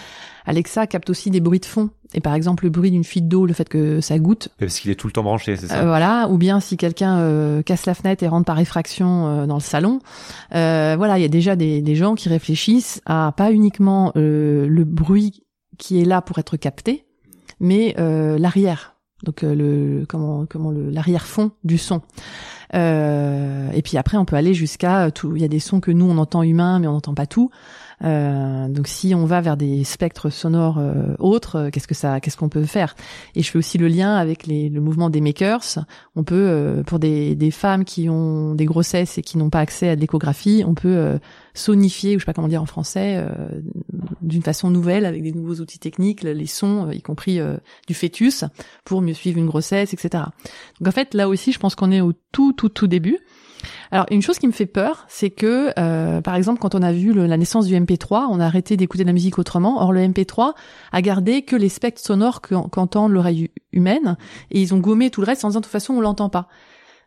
Alexa 0.47 0.87
capte 0.87 1.09
aussi 1.09 1.31
des 1.31 1.41
bruits 1.41 1.61
de 1.61 1.65
fond. 1.65 1.89
Et 2.13 2.21
par 2.21 2.35
exemple, 2.35 2.65
le 2.65 2.71
bruit 2.71 2.91
d'une 2.91 3.03
fuite 3.03 3.29
d'eau, 3.29 3.47
le 3.47 3.55
fait 3.55 3.69
que 3.69 4.01
ça 4.01 4.19
goûte, 4.19 4.49
Parce 4.59 4.79
qu'il 4.79 4.91
est 4.91 4.95
tout 4.95 5.07
le 5.09 5.13
temps 5.13 5.23
branché, 5.23 5.57
c'est 5.57 5.67
ça 5.69 5.81
euh, 5.81 5.87
voilà, 5.87 6.29
ou 6.29 6.39
bien 6.39 6.61
si 6.61 6.77
quelqu'un 6.77 7.19
euh, 7.19 7.63
casse 7.63 7.87
la 7.87 7.95
fenêtre 7.95 8.23
et 8.23 8.29
rentre 8.29 8.45
par 8.45 8.61
effraction 8.61 9.27
euh, 9.27 9.47
dans 9.47 9.57
le 9.57 9.61
salon, 9.61 10.01
euh, 10.55 10.95
voilà, 10.97 11.19
il 11.19 11.23
y 11.23 11.25
a 11.25 11.29
déjà 11.29 11.57
des, 11.57 11.83
des 11.83 11.95
gens 11.97 12.15
qui 12.15 12.29
réfléchissent 12.29 13.01
à 13.07 13.33
pas 13.37 13.51
uniquement 13.51 14.13
euh, 14.17 14.67
le 14.69 14.85
bruit 14.85 15.45
qui 15.79 16.01
est 16.01 16.05
là 16.05 16.23
pour 16.23 16.39
être 16.39 16.57
capté, 16.57 17.05
mais 17.59 17.97
euh, 17.99 18.39
l'arrière. 18.39 18.94
Donc 19.25 19.43
euh, 19.43 19.55
le 19.55 20.07
comment 20.07 20.47
comment 20.47 20.71
le 20.71 20.91
l'arrière 20.91 21.27
fond 21.27 21.51
du 21.65 21.79
son. 21.79 22.03
Euh, 22.75 23.71
et 23.73 23.83
puis 23.83 23.97
après 23.99 24.17
on 24.17 24.25
peut 24.25 24.37
aller 24.37 24.55
jusqu'à 24.55 25.11
tout. 25.11 25.35
Il 25.37 25.43
y 25.43 25.45
a 25.45 25.49
des 25.49 25.61
sons 25.61 25.81
que 25.81 25.91
nous 25.91 26.07
on 26.07 26.19
entend 26.19 26.43
humains 26.43 26.79
mais 26.79 26.87
on 26.87 26.93
n'entend 26.93 27.15
pas 27.15 27.27
tout. 27.27 27.51
Euh, 28.03 28.69
donc 28.69 28.89
si 28.89 29.15
on 29.15 29.25
va 29.25 29.41
vers 29.41 29.57
des 29.57 29.85
spectres 29.85 30.31
sonores 30.31 30.79
euh, 30.79 31.15
autres, 31.19 31.57
euh, 31.57 31.71
qu'est-ce 31.71 31.87
que 31.87 31.95
ça, 31.95 32.21
qu'est-ce 32.21 32.37
qu'on 32.37 32.49
peut 32.49 32.65
faire? 32.65 32.97
Et 33.35 33.43
je 33.43 33.51
fais 33.51 33.59
aussi 33.59 33.79
le 33.79 33.89
lien 33.89 34.17
avec 34.17 34.47
les, 34.47 34.69
le 34.69 34.81
mouvement 34.81 35.11
des 35.11 35.21
makers. 35.21 35.79
On 36.17 36.25
peut, 36.25 36.35
euh, 36.35 36.83
pour 36.83 36.99
des, 36.99 37.35
des 37.35 37.51
femmes 37.51 37.85
qui 37.85 38.09
ont 38.09 38.55
des 38.55 38.65
grossesses 38.65 39.19
et 39.19 39.23
qui 39.23 39.39
n'ont 39.39 39.51
pas 39.51 39.61
accès 39.61 39.89
à 39.89 39.97
de 39.97 40.01
l'échographie, 40.01 40.65
on 40.67 40.75
peut 40.75 41.19
sonifier, 41.55 42.17
ou 42.17 42.19
je 42.19 42.25
sais 42.25 42.27
pas 42.27 42.33
comment 42.35 42.49
dire 42.49 42.63
en 42.63 42.67
français, 42.67 43.17
euh, 43.17 43.61
d'une 44.23 44.43
façon 44.43 44.71
nouvelle 44.71 45.07
avec 45.07 45.23
des 45.23 45.33
nouveaux 45.33 45.61
outils 45.61 45.79
techniques, 45.79 46.23
les 46.23 46.47
sons, 46.47 46.89
euh, 46.89 46.95
y 46.95 47.01
compris 47.03 47.39
euh, 47.41 47.57
du 47.87 47.95
fœtus, 47.95 48.45
pour 48.85 49.01
mieux 49.01 49.15
suivre 49.15 49.39
une 49.39 49.47
grossesse, 49.47 49.93
etc. 49.95 50.25
Donc 50.81 50.89
en 50.89 50.93
fait, 50.93 51.15
là 51.15 51.29
aussi, 51.29 51.53
je 51.53 51.59
pense 51.59 51.75
qu'on 51.75 51.93
est 51.93 52.01
au 52.01 52.13
tout, 52.33 52.53
tout, 52.53 52.69
tout 52.69 52.87
début. 52.89 53.19
Alors 53.91 54.05
une 54.11 54.21
chose 54.21 54.39
qui 54.39 54.47
me 54.47 54.53
fait 54.53 54.67
peur, 54.67 55.07
c'est 55.09 55.31
que 55.31 55.71
euh, 55.79 56.21
par 56.21 56.35
exemple 56.35 56.61
quand 56.61 56.75
on 56.75 56.83
a 56.83 56.93
vu 56.93 57.15
la 57.15 57.37
naissance 57.39 57.67
du 57.67 57.75
MP3, 57.75 58.27
on 58.31 58.39
a 58.39 58.45
arrêté 58.45 58.77
d'écouter 58.77 59.05
de 59.05 59.09
la 59.09 59.15
musique 59.15 59.39
autrement. 59.39 59.81
Or 59.83 59.91
le 59.93 60.01
MP3 60.03 60.53
a 60.93 61.01
gardé 61.03 61.43
que 61.43 61.57
les 61.57 61.71
spectres 61.71 62.03
sonores 62.03 62.43
qu'en- 62.43 62.69
qu'entend 62.69 63.09
l'oreille 63.09 63.45
hu- 63.45 63.51
humaine 63.73 64.19
et 64.51 64.61
ils 64.61 64.75
ont 64.75 64.79
gommé 64.81 65.09
tout 65.09 65.23
le 65.23 65.27
reste 65.27 65.47
en 65.47 65.49
disant 65.49 65.61
de 65.61 65.65
toute 65.65 65.73
façon 65.73 65.95
on 65.95 66.01
l'entend 66.03 66.29
pas. 66.29 66.49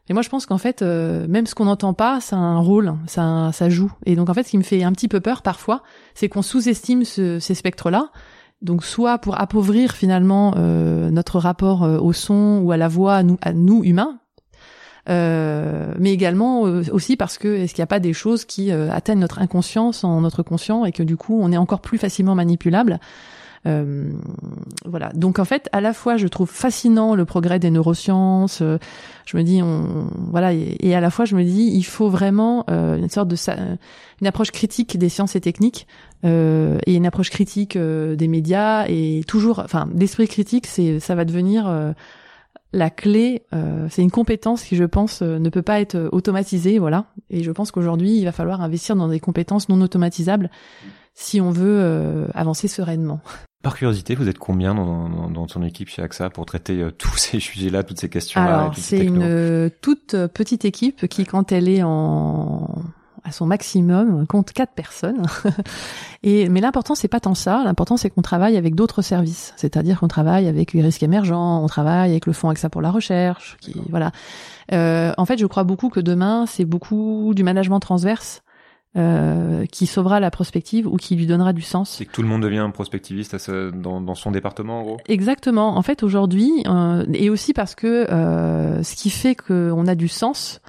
Mais 0.10 0.14
moi 0.14 0.22
je 0.22 0.30
pense 0.30 0.45
qu'en 0.45 0.58
fait 0.58 0.82
euh, 0.82 1.26
même 1.28 1.45
ce 1.47 1.55
qu'on 1.55 1.66
n'entend 1.66 1.93
pas, 1.93 2.22
ça 2.22 2.36
a 2.36 2.39
un 2.39 2.60
rôle, 2.60 2.93
ça, 3.08 3.51
ça 3.53 3.70
joue. 3.70 3.91
Et 4.05 4.16
donc 4.16 4.30
en 4.30 4.34
fait 4.34 4.43
ce 4.43 4.49
qui 4.51 4.58
me 4.58 4.64
fait 4.64 4.84
un 4.84 4.91
petit 4.93 5.08
peu 5.08 5.20
peur 5.20 5.41
parfois, 5.41 5.84
c'est 6.16 6.30
qu'on 6.30 6.41
sous-estime 6.41 7.03
ce- 7.03 7.39
ces 7.39 7.55
spectres-là. 7.55 8.10
Donc 8.62 8.84
soit 8.84 9.18
pour 9.20 9.39
appauvrir 9.39 9.91
finalement 9.91 10.53
euh, 10.58 11.12
notre 11.12 11.39
rapport 11.39 11.84
euh, 11.84 11.99
au 11.99 12.14
son 12.14 12.62
ou 12.64 12.72
à 12.72 12.78
la 12.78 12.88
voix 12.88 13.22
à 13.41 13.53
nous, 13.53 13.84
humains, 13.84 14.18
mais 15.08 16.12
également 16.12 16.62
aussi 16.62 17.16
parce 17.16 17.38
que 17.38 17.47
est-ce 17.47 17.74
qu'il 17.74 17.82
n'y 17.82 17.86
a 17.86 17.88
pas 17.88 17.99
des 17.99 18.14
choses 18.14 18.45
qui 18.45 18.72
atteignent 18.72 19.20
notre 19.20 19.39
inconscience 19.39 20.03
en 20.03 20.22
notre 20.22 20.43
conscient 20.43 20.86
et 20.86 20.91
que 20.91 21.03
du 21.03 21.16
coup 21.18 21.39
on 21.41 21.51
est 21.51 21.58
encore 21.58 21.82
plus 21.82 21.97
facilement 21.97 22.36
manipulable? 22.36 22.99
Euh, 23.68 24.11
voilà. 24.86 25.09
Donc 25.13 25.39
en 25.39 25.45
fait, 25.45 25.70
à 25.72 25.82
la 25.82 25.93
fois 25.93 26.18
je 26.18 26.28
trouve 26.28 26.49
fascinant 26.49 27.15
le 27.15 27.26
progrès 27.26 27.59
des 27.59 27.70
neurosciences. 27.70 28.61
euh, 28.61 28.78
je 29.26 29.36
me 29.36 29.43
dis, 29.43 29.61
on, 29.61 30.09
voilà, 30.32 30.53
et, 30.53 30.95
à 30.95 31.01
la 31.01 31.09
fois 31.09 31.26
je 31.26 31.36
me 31.36 31.43
dis, 31.43 31.70
il 31.74 31.84
faut 31.84 32.09
vraiment 32.09 32.63
euh, 32.70 32.97
une 32.97 33.09
sorte 33.09 33.28
de 33.28 33.36
une 34.22 34.28
approche 34.28 34.51
critique 34.51 34.97
des 34.97 35.09
sciences 35.09 35.36
et 35.36 35.41
techniques 35.41 35.86
euh, 36.24 36.80
et 36.86 36.95
une 36.95 37.05
approche 37.05 37.30
critique 37.30 37.76
euh, 37.76 38.15
des 38.15 38.28
médias 38.28 38.86
et 38.88 39.24
toujours, 39.28 39.59
enfin, 39.59 39.89
l'esprit 39.93 40.28
critique, 40.28 40.65
c'est 40.65 40.99
ça 40.99 41.13
va 41.13 41.26
devenir 41.26 41.93
la 42.74 42.89
clé, 42.89 43.43
euh, 43.53 43.88
c'est 43.89 44.01
une 44.01 44.11
compétence 44.11 44.63
qui, 44.63 44.76
je 44.76 44.84
pense, 44.84 45.22
ne 45.22 45.49
peut 45.49 45.61
pas 45.61 45.80
être 45.80 46.09
automatisée, 46.11 46.80
voilà. 46.80 47.05
Et 47.30 47.43
je 47.43 47.51
pense 47.51 47.72
qu'aujourd'hui, 47.72 48.18
il 48.18 48.26
va 48.26 48.32
falloir 48.32 48.61
investir 48.61 48.95
dans 48.95 49.07
des 49.07 49.20
compétences 49.20 49.70
non 49.70 49.82
automatisables 49.82 50.49
si 51.18 51.41
on 51.41 51.51
veut 51.51 52.28
avancer 52.34 52.68
sereinement. 52.68 53.20
Par 53.63 53.76
curiosité, 53.76 54.13
vous 54.13 54.30
êtes 54.30 54.38
combien 54.38 54.76
dans, 54.76 55.30
dans, 55.30 55.47
ton 55.47 55.63
équipe 55.63 55.89
chez 55.89 56.01
AXA 56.01 56.30
pour 56.30 56.45
traiter 56.45 56.88
tous 56.97 57.18
ces 57.18 57.39
sujets-là, 57.39 57.84
toutes 57.84 57.99
ces 57.99 58.07
questions-là 58.07 58.59
Alors, 58.59 58.76
c'est 58.78 59.03
une 59.03 59.72
toute 59.82 60.15
petite 60.28 60.63
équipe 60.63 61.07
qui, 61.07 61.26
quand 61.26 61.51
elle 61.51 61.68
est 61.68 61.84
en 61.84 62.68
à 63.28 63.32
son 63.32 63.45
maximum, 63.45 64.26
compte 64.26 64.53
quatre 64.53 64.74
personnes. 64.74 65.26
et 66.24 66.47
mais 66.49 66.61
l'important 66.61 66.95
c'est 66.95 67.07
pas 67.07 67.20
tant 67.20 67.36
ça, 67.36 67.61
l'important 67.65 67.97
c'est 67.97 68.09
qu'on 68.09 68.22
travaille 68.22 68.55
avec 68.55 68.74
d'autres 68.74 69.01
services, 69.01 69.53
c'est-à-dire 69.57 69.99
qu'on 69.99 70.07
travaille 70.07 70.47
avec 70.47 70.74
les 70.74 70.82
risques 70.82 71.03
émergents, 71.03 71.61
on 71.61 71.68
travaille 71.68 72.11
avec 72.11 72.26
le 72.26 72.34
fonds 72.34 72.49
AXA 72.49 72.70
pour 72.70 72.82
la 72.82 72.89
recherche, 72.89 73.57
qui 73.59 73.76
voilà. 73.89 74.11
Euh, 74.72 75.13
en 75.18 75.26
fait, 75.26 75.38
je 75.38 75.45
crois 75.45 75.65
beaucoup 75.65 75.89
que 75.89 75.99
demain 75.99 76.45
c'est 76.47 76.65
beaucoup 76.65 77.34
du 77.36 77.43
management 77.43 77.80
transverse. 77.80 78.41
Euh, 78.98 79.66
qui 79.68 79.86
sauvera 79.86 80.20
la 80.20 80.32
prospective 80.32 80.88
ou 80.88 80.95
qui 80.95 81.16
lui 81.16 81.28
donnera 81.28 81.54
du 81.54 81.62
sens. 81.62 81.91
C'est 81.91 82.06
que 82.06 82.12
tout 82.12 82.24
le 82.24 82.28
monde 82.28 82.41
devient 82.41 82.58
un 82.58 82.72
prospectiviste 82.72 83.36
à 83.36 83.39
ce, 83.39 83.70
dans, 83.70 84.02
dans, 84.02 84.16
son 84.16 84.32
département, 84.32 84.80
en 84.80 84.84
gros. 84.84 84.98
Exactement. 85.08 85.78
En 85.78 85.84
fait, 85.84 86.02
aujourd'hui, 86.02 86.50
euh, 86.66 87.06
et 87.14 87.30
aussi 87.30 87.54
parce 87.54 87.76
que 87.76 88.10
euh, 88.10 88.82
ce 88.82 88.95
qui 88.95 89.12
fait 89.12 89.36
qu'on 89.36 89.86
a 89.86 89.93
du 89.93 90.08
sens 90.08 90.62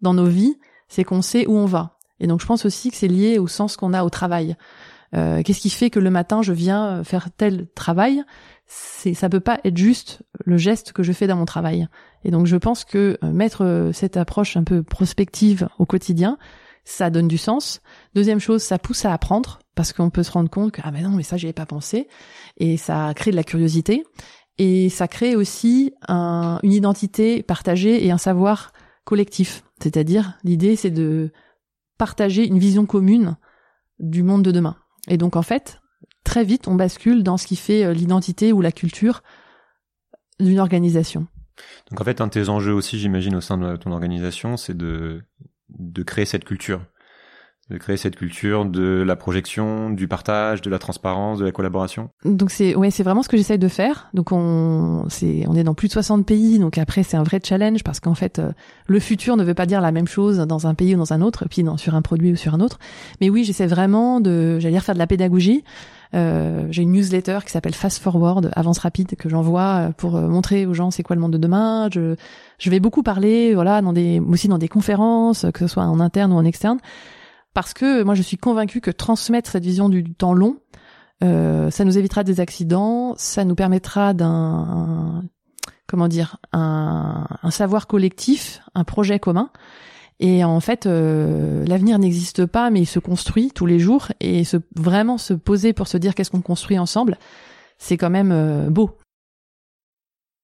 dans 0.00 0.14
nos 0.14 0.24
vies, 0.24 0.56
c'est 0.88 1.04
qu'on 1.04 1.20
sait 1.20 1.46
où 1.46 1.58
on 1.58 1.66
va. 1.66 1.98
Et 2.20 2.26
donc 2.26 2.40
je 2.40 2.46
pense 2.46 2.64
aussi 2.64 2.90
que 2.90 2.96
c'est 2.96 3.08
lié 3.08 3.38
au 3.38 3.48
sens 3.48 3.76
qu'on 3.76 3.92
a 3.92 4.02
au 4.04 4.08
travail. 4.08 4.56
Euh, 5.14 5.42
Qu'est-ce 5.42 5.60
qui 5.60 5.70
fait 5.70 5.90
que 5.90 6.00
le 6.00 6.10
matin 6.10 6.42
je 6.42 6.52
viens 6.52 7.04
faire 7.04 7.28
tel 7.36 7.66
travail? 7.74 8.22
C'est 8.66 9.14
ça 9.14 9.28
peut 9.28 9.40
pas 9.40 9.60
être 9.64 9.76
juste 9.76 10.22
le 10.44 10.56
geste 10.56 10.92
que 10.92 11.02
je 11.02 11.12
fais 11.12 11.26
dans 11.26 11.36
mon 11.36 11.44
travail. 11.44 11.86
Et 12.24 12.30
donc 12.30 12.46
je 12.46 12.56
pense 12.56 12.84
que 12.84 13.18
euh, 13.22 13.32
mettre 13.32 13.64
euh, 13.64 13.92
cette 13.92 14.16
approche 14.16 14.56
un 14.56 14.64
peu 14.64 14.82
prospective 14.82 15.68
au 15.78 15.86
quotidien, 15.86 16.38
ça 16.84 17.10
donne 17.10 17.28
du 17.28 17.38
sens. 17.38 17.80
Deuxième 18.14 18.40
chose, 18.40 18.62
ça 18.62 18.78
pousse 18.78 19.04
à 19.04 19.12
apprendre 19.12 19.58
parce 19.74 19.92
qu'on 19.92 20.10
peut 20.10 20.22
se 20.22 20.30
rendre 20.30 20.50
compte 20.50 20.72
que 20.72 20.80
ah 20.84 20.90
ben 20.90 21.02
non 21.02 21.10
mais 21.10 21.22
ça 21.22 21.36
j'y 21.36 21.52
pas 21.52 21.66
pensé 21.66 22.08
et 22.58 22.76
ça 22.76 23.12
crée 23.14 23.30
de 23.30 23.36
la 23.36 23.42
curiosité 23.42 24.04
et 24.58 24.88
ça 24.88 25.08
crée 25.08 25.34
aussi 25.34 25.92
un, 26.06 26.60
une 26.62 26.72
identité 26.72 27.42
partagée 27.42 28.06
et 28.06 28.10
un 28.10 28.18
savoir 28.18 28.72
collectif. 29.04 29.64
C'est-à-dire 29.80 30.34
l'idée 30.44 30.76
c'est 30.76 30.90
de 30.90 31.32
partager 31.98 32.46
une 32.46 32.58
vision 32.58 32.86
commune 32.86 33.36
du 33.98 34.22
monde 34.22 34.42
de 34.42 34.52
demain. 34.52 34.76
Et 35.08 35.16
donc 35.16 35.36
en 35.36 35.42
fait, 35.42 35.80
très 36.24 36.44
vite, 36.44 36.68
on 36.68 36.74
bascule 36.74 37.22
dans 37.22 37.36
ce 37.36 37.46
qui 37.46 37.56
fait 37.56 37.84
euh, 37.84 37.92
l'identité 37.92 38.52
ou 38.52 38.60
la 38.60 38.72
culture 38.72 39.22
d'une 40.40 40.58
organisation. 40.58 41.26
Donc 41.90 42.00
en 42.00 42.04
fait, 42.04 42.20
un 42.20 42.26
de 42.26 42.32
tes 42.32 42.48
enjeux 42.48 42.72
aussi, 42.72 42.98
j'imagine, 42.98 43.36
au 43.36 43.40
sein 43.40 43.56
de 43.58 43.76
ton 43.76 43.92
organisation, 43.92 44.56
c'est 44.56 44.76
de, 44.76 45.22
de 45.68 46.02
créer 46.02 46.26
cette 46.26 46.44
culture 46.44 46.80
de 47.70 47.78
créer 47.78 47.96
cette 47.96 48.16
culture 48.16 48.66
de 48.66 49.02
la 49.06 49.16
projection, 49.16 49.88
du 49.88 50.06
partage, 50.06 50.60
de 50.60 50.68
la 50.68 50.78
transparence, 50.78 51.38
de 51.38 51.46
la 51.46 51.52
collaboration. 51.52 52.10
Donc 52.24 52.50
c'est 52.50 52.74
ouais, 52.74 52.90
c'est 52.90 53.02
vraiment 53.02 53.22
ce 53.22 53.28
que 53.28 53.38
j'essaye 53.38 53.58
de 53.58 53.68
faire. 53.68 54.10
Donc 54.12 54.32
on 54.32 55.06
c'est 55.08 55.44
on 55.48 55.54
est 55.54 55.64
dans 55.64 55.72
plus 55.72 55.88
de 55.88 55.94
60 55.94 56.26
pays, 56.26 56.58
donc 56.58 56.76
après 56.76 57.02
c'est 57.02 57.16
un 57.16 57.22
vrai 57.22 57.40
challenge 57.42 57.82
parce 57.82 58.00
qu'en 58.00 58.14
fait 58.14 58.38
euh, 58.38 58.52
le 58.86 59.00
futur 59.00 59.36
ne 59.36 59.44
veut 59.44 59.54
pas 59.54 59.64
dire 59.64 59.80
la 59.80 59.92
même 59.92 60.06
chose 60.06 60.38
dans 60.38 60.66
un 60.66 60.74
pays 60.74 60.94
ou 60.94 60.98
dans 60.98 61.14
un 61.14 61.22
autre, 61.22 61.46
puis 61.48 61.64
sur 61.78 61.94
un 61.94 62.02
produit 62.02 62.32
ou 62.32 62.36
sur 62.36 62.54
un 62.54 62.60
autre. 62.60 62.78
Mais 63.22 63.30
oui, 63.30 63.44
j'essaie 63.44 63.66
vraiment 63.66 64.20
de 64.20 64.58
j'allais 64.60 64.74
dire 64.74 64.84
faire 64.84 64.94
de 64.94 65.00
la 65.00 65.06
pédagogie. 65.06 65.64
Euh, 66.14 66.66
j'ai 66.70 66.82
une 66.82 66.92
newsletter 66.92 67.40
qui 67.44 67.50
s'appelle 67.50 67.74
Fast 67.74 68.00
Forward, 68.00 68.50
avance 68.54 68.78
rapide, 68.78 69.16
que 69.16 69.28
j'envoie 69.28 69.88
euh, 69.88 69.90
pour 69.90 70.16
euh, 70.16 70.28
montrer 70.28 70.64
aux 70.64 70.74
gens 70.74 70.90
c'est 70.90 71.02
quoi 71.02 71.16
le 71.16 71.22
monde 71.22 71.32
de 71.32 71.38
demain. 71.38 71.88
Je, 71.92 72.14
je 72.58 72.70
vais 72.70 72.78
beaucoup 72.78 73.02
parler, 73.02 73.54
voilà, 73.54 73.82
dans 73.82 73.92
des, 73.92 74.20
aussi 74.20 74.46
dans 74.46 74.58
des 74.58 74.68
conférences, 74.68 75.46
que 75.52 75.60
ce 75.60 75.66
soit 75.66 75.84
en 75.84 75.98
interne 75.98 76.32
ou 76.32 76.36
en 76.36 76.44
externe, 76.44 76.78
parce 77.52 77.74
que 77.74 78.02
moi 78.04 78.14
je 78.14 78.22
suis 78.22 78.36
convaincue 78.36 78.80
que 78.80 78.90
transmettre 78.90 79.50
cette 79.50 79.64
vision 79.64 79.88
du, 79.88 80.04
temps 80.14 80.34
long, 80.34 80.58
euh, 81.24 81.70
ça 81.70 81.84
nous 81.84 81.98
évitera 81.98 82.22
des 82.22 82.38
accidents, 82.40 83.14
ça 83.16 83.44
nous 83.44 83.54
permettra 83.54 84.14
d'un 84.14 85.24
comment 85.86 86.08
dire 86.08 86.36
un, 86.52 87.26
un, 87.42 87.50
savoir 87.50 87.86
collectif, 87.86 88.60
un 88.74 88.84
projet 88.84 89.18
commun. 89.18 89.50
Et 90.20 90.44
en 90.44 90.60
fait, 90.60 90.86
euh, 90.86 91.64
l'avenir 91.66 91.98
n'existe 91.98 92.46
pas, 92.46 92.70
mais 92.70 92.80
il 92.82 92.86
se 92.86 92.98
construit 92.98 93.50
tous 93.50 93.66
les 93.66 93.78
jours. 93.78 94.08
Et 94.20 94.44
se, 94.44 94.56
vraiment 94.76 95.18
se 95.18 95.34
poser 95.34 95.72
pour 95.72 95.88
se 95.88 95.96
dire 95.96 96.14
qu'est-ce 96.14 96.30
qu'on 96.30 96.40
construit 96.40 96.78
ensemble, 96.78 97.18
c'est 97.78 97.96
quand 97.96 98.10
même 98.10 98.32
euh, 98.32 98.70
beau. 98.70 98.96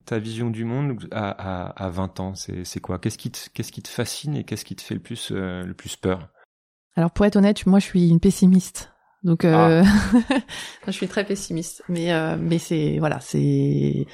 Ta 0.07 0.18
vision 0.18 0.51
du 0.51 0.64
monde 0.64 0.99
à, 1.12 1.31
à, 1.31 1.87
à 1.87 1.91
20 1.91 2.21
ans, 2.21 2.33
c'est 2.35 2.81
quoi? 2.81 2.99
Qu'est-ce 2.99 3.18
qui, 3.18 3.31
te, 3.31 3.39
qu'est-ce 3.55 3.71
qui 3.71 3.83
te 3.83 3.89
fascine 3.89 4.35
et 4.37 4.45
qu'est-ce 4.45 4.64
qui 4.64 4.75
te 4.75 4.83
fait 4.83 4.95
le 4.95 5.01
plus, 5.01 5.31
euh, 5.31 5.62
le 5.62 5.75
plus 5.75 5.97
peur? 5.97 6.31
Alors 6.97 7.12
pour 7.12 7.25
être 7.27 7.37
honnête, 7.37 7.64
moi 7.66 7.79
je 7.79 7.85
suis 7.85 8.09
une 8.09 8.21
pessimiste. 8.21 8.93
Donc 9.23 9.45
euh, 9.45 9.83
ah. 9.85 10.37
je 10.87 10.93
suis 10.93 11.09
très 11.09 11.25
pessimiste. 11.25 11.83
Mais 11.89 12.12
euh, 12.12 12.37
mais 12.39 12.59
c'est 12.59 12.99
voilà, 12.99 13.21
c'est 13.21 14.07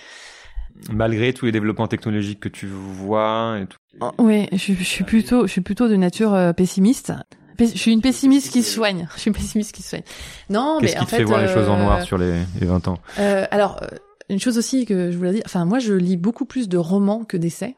malgré 0.93 1.33
tous 1.33 1.47
les 1.47 1.53
développements 1.53 1.89
technologiques 1.89 2.41
que 2.41 2.49
tu 2.49 2.67
vois 2.67 3.59
et 3.61 3.67
tout. 3.67 3.79
Oh, 4.01 4.11
oui, 4.19 4.49
je, 4.53 4.75
je, 4.75 4.85
suis 4.85 5.05
plutôt 5.05 5.47
je 5.47 5.53
suis 5.53 5.61
plutôt 5.61 5.89
de 5.89 5.97
nature 5.97 6.35
euh, 6.35 6.53
pessimiste. 6.53 7.13
Je 7.59 7.65
suis 7.65 7.91
une 7.91 8.03
pessimiste 8.03 8.53
qui 8.53 8.63
soigne. 8.63 9.09
Je 9.15 9.21
suis 9.21 9.29
une 9.29 9.35
pessimiste 9.35 9.75
qui 9.75 9.81
soigne. 9.81 10.03
Non, 10.51 10.79
mais 10.83 10.95
en 10.99 11.07
fait, 11.07 11.17
fait 11.17 11.25
voir 11.25 11.41
les 11.41 11.49
choses 11.49 11.71
en 11.71 11.79
noir 11.79 12.03
sur 12.03 12.19
les, 12.19 12.43
les 12.61 12.67
20 12.67 12.89
ans? 12.89 12.99
Alors 13.17 13.81
une 14.29 14.39
chose 14.39 14.59
aussi 14.59 14.85
que 14.85 15.11
je 15.11 15.17
voulais 15.17 15.33
dire. 15.33 15.43
Enfin 15.47 15.65
moi 15.65 15.79
je 15.79 15.95
lis 15.95 16.19
beaucoup 16.19 16.45
plus 16.45 16.69
de 16.69 16.77
romans 16.77 17.25
que 17.25 17.39
d'essais 17.39 17.77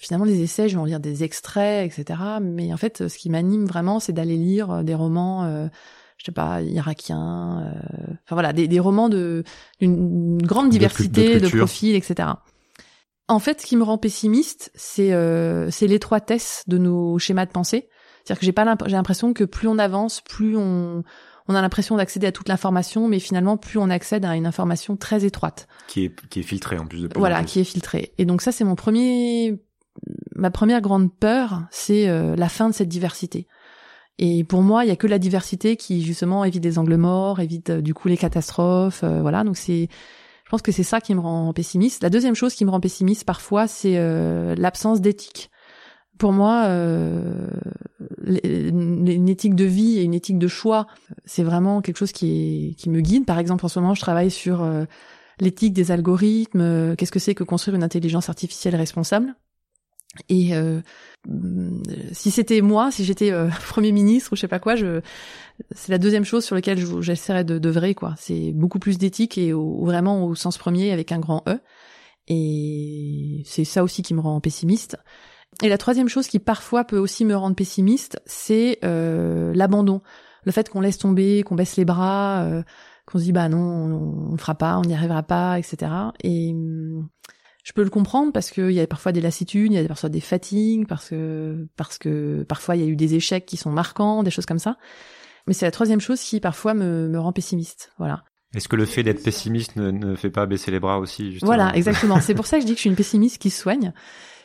finalement 0.00 0.24
les 0.24 0.40
essais, 0.40 0.68
je 0.68 0.74
vais 0.74 0.80
en 0.80 0.86
lire 0.86 0.98
des 0.98 1.22
extraits, 1.22 1.86
etc. 1.86 2.18
Mais 2.40 2.72
en 2.72 2.76
fait, 2.78 3.06
ce 3.06 3.18
qui 3.18 3.28
m'anime 3.28 3.66
vraiment, 3.66 4.00
c'est 4.00 4.14
d'aller 4.14 4.36
lire 4.36 4.70
euh, 4.70 4.82
des 4.82 4.94
romans, 4.94 5.44
euh, 5.44 5.68
je 6.20 6.26
sais 6.26 6.32
pas, 6.32 6.60
irakiens, 6.60 7.64
euh, 7.64 8.12
enfin 8.24 8.34
voilà, 8.34 8.52
des, 8.52 8.68
des 8.68 8.78
romans 8.78 9.08
de 9.08 9.42
d'une 9.80 10.36
grande 10.42 10.68
diversité 10.68 11.40
de, 11.40 11.48
profils, 11.48 11.94
etc. 11.94 12.28
En 13.26 13.38
fait, 13.38 13.62
ce 13.62 13.66
qui 13.66 13.76
me 13.76 13.82
rend 13.82 13.96
pessimiste, 13.96 14.70
c'est 14.74 15.14
euh, 15.14 15.70
c'est 15.70 15.86
l'étroitesse 15.86 16.64
de 16.66 16.76
nos 16.76 17.18
schémas 17.18 17.46
de 17.46 17.52
pensée. 17.52 17.88
C'est-à-dire 18.22 18.40
que 18.40 18.44
j'ai 18.44 18.52
pas 18.52 18.76
j'ai 18.84 18.96
l'impression 18.96 19.32
que 19.32 19.44
plus 19.44 19.66
on 19.66 19.78
avance, 19.78 20.20
plus 20.20 20.58
on 20.58 21.04
on 21.48 21.54
a 21.54 21.62
l'impression 21.62 21.96
d'accéder 21.96 22.26
à 22.26 22.32
toute 22.32 22.50
l'information, 22.50 23.08
mais 23.08 23.18
finalement, 23.18 23.56
plus 23.56 23.78
on 23.78 23.88
accède 23.88 24.26
à 24.26 24.36
une 24.36 24.46
information 24.46 24.96
très 24.96 25.24
étroite. 25.24 25.68
Qui 25.88 26.04
est, 26.04 26.28
qui 26.28 26.40
est 26.40 26.44
filtrée 26.44 26.78
en 26.78 26.86
plus 26.86 27.00
de 27.00 27.08
Voilà, 27.16 27.42
qui 27.44 27.60
est 27.60 27.64
filtrée. 27.64 28.12
Et 28.18 28.26
donc 28.26 28.42
ça, 28.42 28.52
c'est 28.52 28.62
mon 28.62 28.76
premier 28.76 29.58
ma 30.34 30.50
première 30.50 30.80
grande 30.80 31.12
peur, 31.12 31.62
c'est 31.70 32.08
euh, 32.08 32.36
la 32.36 32.48
fin 32.48 32.68
de 32.68 32.74
cette 32.74 32.88
diversité. 32.88 33.46
Et 34.22 34.44
pour 34.44 34.60
moi, 34.60 34.84
il 34.84 34.88
y 34.88 34.90
a 34.90 34.96
que 34.96 35.06
la 35.06 35.18
diversité 35.18 35.76
qui 35.76 36.02
justement 36.02 36.44
évite 36.44 36.62
les 36.62 36.78
angles 36.78 36.96
morts, 36.96 37.40
évite 37.40 37.70
euh, 37.70 37.80
du 37.80 37.94
coup 37.94 38.08
les 38.08 38.18
catastrophes, 38.18 39.02
euh, 39.02 39.22
voilà. 39.22 39.44
Donc 39.44 39.56
c'est, 39.56 39.88
je 40.44 40.50
pense 40.50 40.60
que 40.60 40.72
c'est 40.72 40.82
ça 40.82 41.00
qui 41.00 41.14
me 41.14 41.20
rend 41.20 41.50
pessimiste. 41.54 42.02
La 42.02 42.10
deuxième 42.10 42.34
chose 42.34 42.54
qui 42.54 42.66
me 42.66 42.70
rend 42.70 42.80
pessimiste 42.80 43.24
parfois, 43.24 43.66
c'est 43.66 43.96
l'absence 44.56 45.00
d'éthique. 45.00 45.50
Pour 46.18 46.32
moi, 46.32 46.66
une 48.26 49.28
éthique 49.28 49.54
de 49.54 49.64
vie 49.64 49.98
et 49.98 50.02
une 50.02 50.12
éthique 50.12 50.38
de 50.38 50.48
choix, 50.48 50.86
c'est 51.24 51.44
vraiment 51.44 51.80
quelque 51.80 51.96
chose 51.96 52.12
qui, 52.12 52.72
est, 52.72 52.74
qui 52.74 52.90
me 52.90 53.00
guide. 53.00 53.24
Par 53.24 53.38
exemple, 53.38 53.64
en 53.64 53.68
ce 53.68 53.78
moment, 53.78 53.94
je 53.94 54.00
travaille 54.00 54.30
sur 54.30 54.68
l'éthique 55.38 55.72
des 55.72 55.92
algorithmes. 55.92 56.96
Qu'est-ce 56.96 57.12
que 57.12 57.20
c'est 57.20 57.36
que 57.36 57.44
construire 57.44 57.76
une 57.76 57.84
intelligence 57.84 58.28
artificielle 58.28 58.76
responsable 58.76 59.34
et 60.28 60.54
euh, 60.54 60.80
si 62.12 62.30
c'était 62.30 62.60
moi, 62.60 62.90
si 62.90 63.04
j'étais 63.04 63.30
euh, 63.30 63.48
premier 63.68 63.92
ministre 63.92 64.32
ou 64.32 64.36
je 64.36 64.40
sais 64.40 64.48
pas 64.48 64.58
quoi, 64.58 64.76
je 64.76 65.00
c'est 65.72 65.92
la 65.92 65.98
deuxième 65.98 66.24
chose 66.24 66.44
sur 66.44 66.54
laquelle 66.54 66.78
j'essaierais 67.02 67.44
de 67.44 67.58
d'œuvrer 67.58 67.94
quoi. 67.94 68.14
C'est 68.16 68.52
beaucoup 68.52 68.78
plus 68.78 68.96
d'éthique 68.98 69.36
et 69.36 69.52
vraiment 69.52 70.24
au 70.24 70.34
sens 70.34 70.56
premier 70.56 70.92
avec 70.92 71.12
un 71.12 71.18
grand 71.18 71.42
E. 71.48 71.58
Et 72.28 73.42
c'est 73.44 73.64
ça 73.64 73.82
aussi 73.82 74.02
qui 74.02 74.14
me 74.14 74.20
rend 74.20 74.40
pessimiste. 74.40 74.96
Et 75.62 75.68
la 75.68 75.78
troisième 75.78 76.08
chose 76.08 76.28
qui 76.28 76.38
parfois 76.38 76.84
peut 76.84 76.96
aussi 76.96 77.24
me 77.24 77.36
rendre 77.36 77.56
pessimiste, 77.56 78.22
c'est 78.24 78.78
euh, 78.84 79.52
l'abandon, 79.54 80.00
le 80.44 80.52
fait 80.52 80.68
qu'on 80.68 80.80
laisse 80.80 80.98
tomber, 80.98 81.42
qu'on 81.42 81.56
baisse 81.56 81.76
les 81.76 81.84
bras, 81.84 82.44
euh, 82.44 82.62
qu'on 83.04 83.18
se 83.18 83.24
dit 83.24 83.32
bah 83.32 83.48
non, 83.48 83.58
on, 83.58 84.32
le 84.32 84.38
fera 84.38 84.54
pas, 84.54 84.78
on 84.78 84.82
n'y 84.82 84.94
arrivera 84.94 85.22
pas, 85.22 85.58
etc. 85.58 85.90
Et 86.22 86.54
je 87.70 87.72
peux 87.72 87.84
le 87.84 87.90
comprendre 87.90 88.32
parce 88.32 88.50
qu'il 88.50 88.72
y 88.72 88.80
a 88.80 88.86
parfois 88.88 89.12
des 89.12 89.20
lassitudes, 89.20 89.70
il 89.70 89.80
y 89.80 89.84
a 89.84 89.86
parfois 89.86 90.08
des 90.08 90.20
fatigues, 90.20 90.88
parce 90.88 91.10
que 91.10 91.68
parce 91.76 91.98
que 91.98 92.42
parfois 92.48 92.74
il 92.74 92.82
y 92.82 92.84
a 92.84 92.88
eu 92.88 92.96
des 92.96 93.14
échecs 93.14 93.46
qui 93.46 93.56
sont 93.56 93.70
marquants, 93.70 94.24
des 94.24 94.32
choses 94.32 94.44
comme 94.44 94.58
ça. 94.58 94.76
Mais 95.46 95.54
c'est 95.54 95.66
la 95.66 95.70
troisième 95.70 96.00
chose 96.00 96.20
qui 96.20 96.40
parfois 96.40 96.74
me, 96.74 97.06
me 97.06 97.20
rend 97.20 97.32
pessimiste. 97.32 97.92
Voilà. 97.96 98.24
Est-ce 98.56 98.66
que 98.66 98.74
le 98.74 98.86
fait 98.86 99.04
d'être 99.04 99.22
pessimiste 99.22 99.76
ne, 99.76 99.92
ne, 99.92 100.16
fait 100.16 100.30
pas 100.30 100.46
baisser 100.46 100.72
les 100.72 100.80
bras 100.80 100.98
aussi 100.98 101.30
justement 101.30 101.46
Voilà, 101.54 101.72
exactement. 101.76 102.20
c'est 102.20 102.34
pour 102.34 102.46
ça 102.46 102.56
que 102.56 102.62
je 102.62 102.66
dis 102.66 102.72
que 102.72 102.78
je 102.78 102.80
suis 102.80 102.90
une 102.90 102.96
pessimiste 102.96 103.40
qui 103.40 103.50
se 103.50 103.60
soigne. 103.60 103.92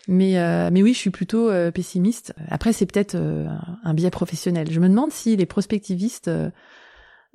Mais 0.07 0.37
euh, 0.37 0.69
mais 0.71 0.83
oui, 0.83 0.93
je 0.93 0.99
suis 0.99 1.09
plutôt 1.09 1.49
euh, 1.49 1.71
pessimiste. 1.71 2.35
Après, 2.49 2.73
c'est 2.73 2.85
peut-être 2.85 3.15
euh, 3.15 3.47
un 3.83 3.93
biais 3.95 4.11
professionnel. 4.11 4.69
Je 4.69 4.79
me 4.79 4.87
demande 4.87 5.11
si 5.11 5.35
les 5.35 5.47
prospectivistes 5.47 6.29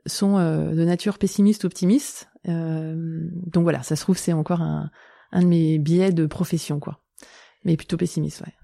sont 0.07 0.36
de 0.36 0.84
nature 0.84 1.18
pessimiste 1.18 1.64
ou 1.64 1.66
optimiste. 1.66 2.28
donc 2.45 3.64
voilà, 3.64 3.82
ça 3.82 3.97
se 3.97 4.03
trouve 4.03 4.16
c'est 4.16 4.32
encore 4.32 4.61
un, 4.61 4.88
un 5.33 5.43
de 5.43 5.47
mes 5.47 5.78
biais 5.78 6.12
de 6.12 6.26
profession, 6.26 6.81
quoi. 6.81 7.01
Mais 7.64 7.76
plutôt 7.76 7.97
pessimiste, 7.97 8.43
ouais. 8.43 8.55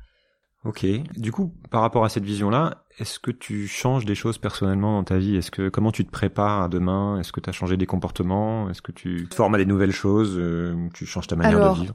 Ok. 0.65 0.85
Du 1.17 1.31
coup, 1.31 1.55
par 1.71 1.81
rapport 1.83 2.05
à 2.05 2.09
cette 2.09 2.25
vision-là, 2.25 2.85
est-ce 2.99 3.21
que 3.21 3.31
tu 3.31 3.69
changes 3.69 4.05
des 4.05 4.17
choses 4.17 4.39
personnellement 4.39 4.99
dans 4.99 5.05
ta 5.05 5.17
vie? 5.19 5.37
Est-ce 5.37 5.51
que 5.53 5.69
comment 5.69 5.93
tu 5.93 6.05
te 6.05 6.11
prépares 6.11 6.63
à 6.63 6.69
demain? 6.69 7.21
Est-ce 7.21 7.31
que 7.31 7.41
tu 7.41 7.49
as 7.49 7.53
changé 7.53 7.77
des 7.77 7.87
comportements? 7.87 8.69
Est-ce 8.69 8.83
que 8.83 8.91
tu 8.91 9.29
te 9.31 9.35
formes 9.35 9.55
à 9.55 9.59
des 9.59 9.67
nouvelles 9.67 9.93
choses? 9.93 10.35
Euh, 10.37 10.89
Tu 10.93 11.07
changes 11.07 11.29
ta 11.29 11.37
manière 11.37 11.75
de 11.75 11.81
vivre? 11.81 11.95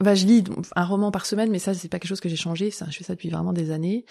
Bah, 0.00 0.14
je 0.14 0.26
lis 0.26 0.44
un 0.74 0.84
roman 0.84 1.10
par 1.10 1.26
semaine, 1.26 1.50
mais 1.50 1.58
ça, 1.58 1.74
c'est 1.74 1.88
pas 1.88 1.98
quelque 1.98 2.08
chose 2.08 2.20
que 2.20 2.28
j'ai 2.28 2.36
changé. 2.36 2.70
Ça, 2.70 2.86
je 2.90 2.96
fais 2.96 3.04
ça 3.04 3.14
depuis 3.14 3.30
vraiment 3.30 3.52
des 3.52 3.70
années. 3.70 4.04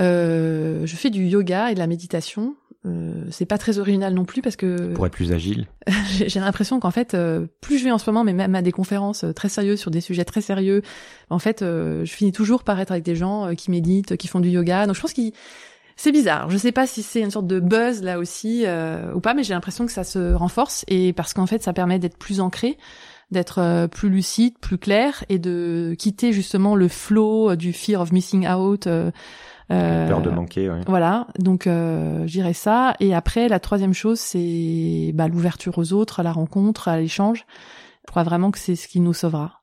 Euh, 0.00 0.86
je 0.86 0.96
fais 0.96 1.10
du 1.10 1.24
yoga 1.26 1.70
et 1.70 1.74
de 1.74 1.78
la 1.78 1.86
méditation. 1.86 2.54
Euh, 2.84 3.12
c'est 3.30 3.46
pas 3.46 3.58
très 3.58 3.78
original 3.78 4.12
non 4.12 4.24
plus 4.24 4.42
parce 4.42 4.56
que 4.56 4.92
pour 4.92 5.06
être 5.06 5.12
plus 5.12 5.30
agile. 5.32 5.66
j'ai 6.26 6.40
l'impression 6.40 6.80
qu'en 6.80 6.90
fait, 6.90 7.14
euh, 7.14 7.46
plus 7.60 7.78
je 7.78 7.84
vais 7.84 7.92
en 7.92 7.98
ce 7.98 8.10
moment, 8.10 8.24
mais 8.24 8.32
même 8.32 8.54
à 8.56 8.62
des 8.62 8.72
conférences 8.72 9.22
euh, 9.22 9.32
très 9.32 9.48
sérieuses 9.48 9.78
sur 9.78 9.92
des 9.92 10.00
sujets 10.00 10.24
très 10.24 10.40
sérieux, 10.40 10.82
en 11.30 11.38
fait, 11.38 11.62
euh, 11.62 12.04
je 12.04 12.12
finis 12.12 12.32
toujours 12.32 12.64
par 12.64 12.80
être 12.80 12.90
avec 12.90 13.04
des 13.04 13.14
gens 13.14 13.54
qui 13.54 13.70
méditent, 13.70 14.16
qui 14.16 14.26
font 14.26 14.40
du 14.40 14.48
yoga. 14.48 14.86
Donc 14.86 14.96
je 14.96 15.00
pense 15.00 15.12
que 15.12 15.22
c'est 15.94 16.12
bizarre. 16.12 16.50
Je 16.50 16.56
sais 16.56 16.72
pas 16.72 16.86
si 16.86 17.02
c'est 17.02 17.20
une 17.20 17.30
sorte 17.30 17.46
de 17.46 17.60
buzz 17.60 18.02
là 18.02 18.18
aussi 18.18 18.64
ou 19.14 19.20
pas, 19.20 19.34
mais 19.34 19.44
j'ai 19.44 19.54
l'impression 19.54 19.86
que 19.86 19.92
ça 19.92 20.04
se 20.04 20.32
renforce 20.32 20.84
et 20.88 21.12
parce 21.12 21.34
qu'en 21.34 21.46
fait, 21.46 21.62
ça 21.62 21.72
permet 21.72 21.98
d'être 21.98 22.16
plus 22.16 22.40
ancré 22.40 22.78
d'être 23.32 23.88
plus 23.88 24.08
lucide, 24.08 24.58
plus 24.58 24.78
clair 24.78 25.24
et 25.28 25.38
de 25.38 25.94
quitter 25.98 26.32
justement 26.32 26.76
le 26.76 26.88
flow 26.88 27.56
du 27.56 27.72
fear 27.72 28.00
of 28.00 28.12
missing 28.12 28.46
out, 28.48 28.86
euh, 29.72 30.08
peur 30.08 30.22
de 30.22 30.30
manquer. 30.30 30.70
Voilà, 30.86 31.26
donc 31.38 31.66
euh, 31.66 32.26
je 32.26 32.32
dirais 32.32 32.52
ça. 32.52 32.94
Et 33.00 33.14
après, 33.14 33.48
la 33.48 33.60
troisième 33.60 33.94
chose, 33.94 34.18
c'est 34.18 35.12
bah, 35.14 35.28
l'ouverture 35.28 35.78
aux 35.78 35.92
autres, 35.92 36.20
à 36.20 36.22
la 36.22 36.32
rencontre, 36.32 36.88
à 36.88 36.98
l'échange. 36.98 37.46
Je 38.06 38.10
crois 38.10 38.22
vraiment 38.22 38.50
que 38.50 38.58
c'est 38.58 38.76
ce 38.76 38.88
qui 38.88 39.00
nous 39.00 39.14
sauvera. 39.14 39.62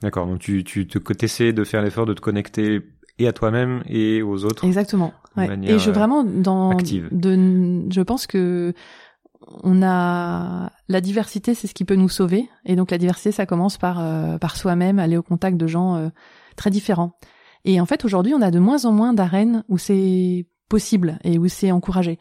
D'accord, 0.00 0.26
donc 0.26 0.40
tu, 0.40 0.64
tu 0.64 0.86
te 0.86 1.24
essaies 1.24 1.52
de 1.52 1.62
faire 1.62 1.82
l'effort 1.82 2.06
de 2.06 2.14
te 2.14 2.20
connecter 2.20 2.80
et 3.18 3.28
à 3.28 3.32
toi-même 3.32 3.82
et 3.86 4.22
aux 4.22 4.44
autres. 4.44 4.64
Exactement. 4.64 5.12
Ouais. 5.36 5.48
Et 5.62 5.78
je 5.78 5.90
vraiment 5.90 6.24
dans 6.24 6.70
active. 6.70 7.08
de 7.12 7.90
je 7.90 8.00
pense 8.00 8.26
que 8.26 8.74
on 9.62 9.82
a 9.82 10.70
la 10.88 11.00
diversité, 11.00 11.54
c'est 11.54 11.66
ce 11.66 11.74
qui 11.74 11.84
peut 11.84 11.94
nous 11.94 12.08
sauver. 12.08 12.48
Et 12.64 12.76
donc 12.76 12.90
la 12.90 12.98
diversité, 12.98 13.32
ça 13.32 13.46
commence 13.46 13.78
par 13.78 14.00
euh, 14.00 14.38
par 14.38 14.56
soi-même, 14.56 14.98
aller 14.98 15.16
au 15.16 15.22
contact 15.22 15.56
de 15.56 15.66
gens 15.66 15.96
euh, 15.96 16.08
très 16.56 16.70
différents. 16.70 17.12
Et 17.64 17.80
en 17.80 17.86
fait, 17.86 18.04
aujourd'hui, 18.04 18.34
on 18.34 18.42
a 18.42 18.50
de 18.50 18.58
moins 18.58 18.84
en 18.84 18.92
moins 18.92 19.12
d'arènes 19.12 19.64
où 19.68 19.78
c'est 19.78 20.46
possible 20.68 21.18
et 21.22 21.38
où 21.38 21.48
c'est 21.48 21.70
encouragé. 21.70 22.18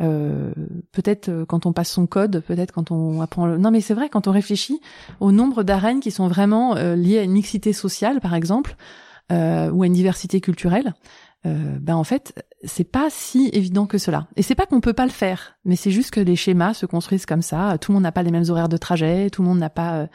Euh, 0.00 0.52
peut-être 0.90 1.28
euh, 1.28 1.44
quand 1.46 1.66
on 1.66 1.72
passe 1.72 1.90
son 1.90 2.06
code, 2.06 2.40
peut-être 2.40 2.72
quand 2.72 2.90
on 2.90 3.20
apprend 3.20 3.46
le... 3.46 3.58
Non 3.58 3.70
mais 3.70 3.80
c'est 3.80 3.94
vrai, 3.94 4.08
quand 4.08 4.26
on 4.26 4.32
réfléchit 4.32 4.80
au 5.20 5.30
nombre 5.30 5.62
d'arènes 5.62 6.00
qui 6.00 6.10
sont 6.10 6.26
vraiment 6.26 6.76
euh, 6.76 6.96
liées 6.96 7.20
à 7.20 7.22
une 7.22 7.32
mixité 7.32 7.72
sociale, 7.72 8.20
par 8.20 8.34
exemple, 8.34 8.76
euh, 9.30 9.70
ou 9.70 9.84
à 9.84 9.86
une 9.86 9.92
diversité 9.92 10.40
culturelle, 10.40 10.94
euh, 11.46 11.78
ben 11.80 11.96
en 11.96 12.04
fait, 12.04 12.44
c'est 12.64 12.90
pas 12.90 13.08
si 13.10 13.50
évident 13.52 13.86
que 13.86 13.98
cela. 13.98 14.28
Et 14.36 14.42
c'est 14.42 14.54
pas 14.54 14.66
qu'on 14.66 14.80
peut 14.80 14.92
pas 14.92 15.04
le 15.04 15.12
faire, 15.12 15.56
mais 15.64 15.76
c'est 15.76 15.90
juste 15.90 16.10
que 16.10 16.20
les 16.20 16.36
schémas 16.36 16.74
se 16.74 16.86
construisent 16.86 17.26
comme 17.26 17.42
ça. 17.42 17.76
Tout 17.78 17.92
le 17.92 17.94
monde 17.94 18.04
n'a 18.04 18.12
pas 18.12 18.22
les 18.22 18.30
mêmes 18.30 18.48
horaires 18.48 18.68
de 18.68 18.76
trajet, 18.76 19.30
tout 19.30 19.42
le 19.42 19.48
monde 19.48 19.58
n'a 19.58 19.70
pas 19.70 20.08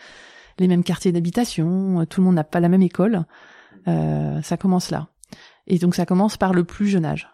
les 0.57 0.67
mêmes 0.67 0.83
quartiers 0.83 1.11
d'habitation, 1.11 2.05
tout 2.05 2.21
le 2.21 2.25
monde 2.25 2.35
n'a 2.35 2.43
pas 2.43 2.59
la 2.59 2.69
même 2.69 2.81
école. 2.81 3.25
Euh, 3.87 4.41
ça 4.41 4.57
commence 4.57 4.91
là. 4.91 5.07
Et 5.67 5.77
donc 5.77 5.95
ça 5.95 6.05
commence 6.05 6.37
par 6.37 6.53
le 6.53 6.63
plus 6.63 6.87
jeune 6.87 7.05
âge. 7.05 7.29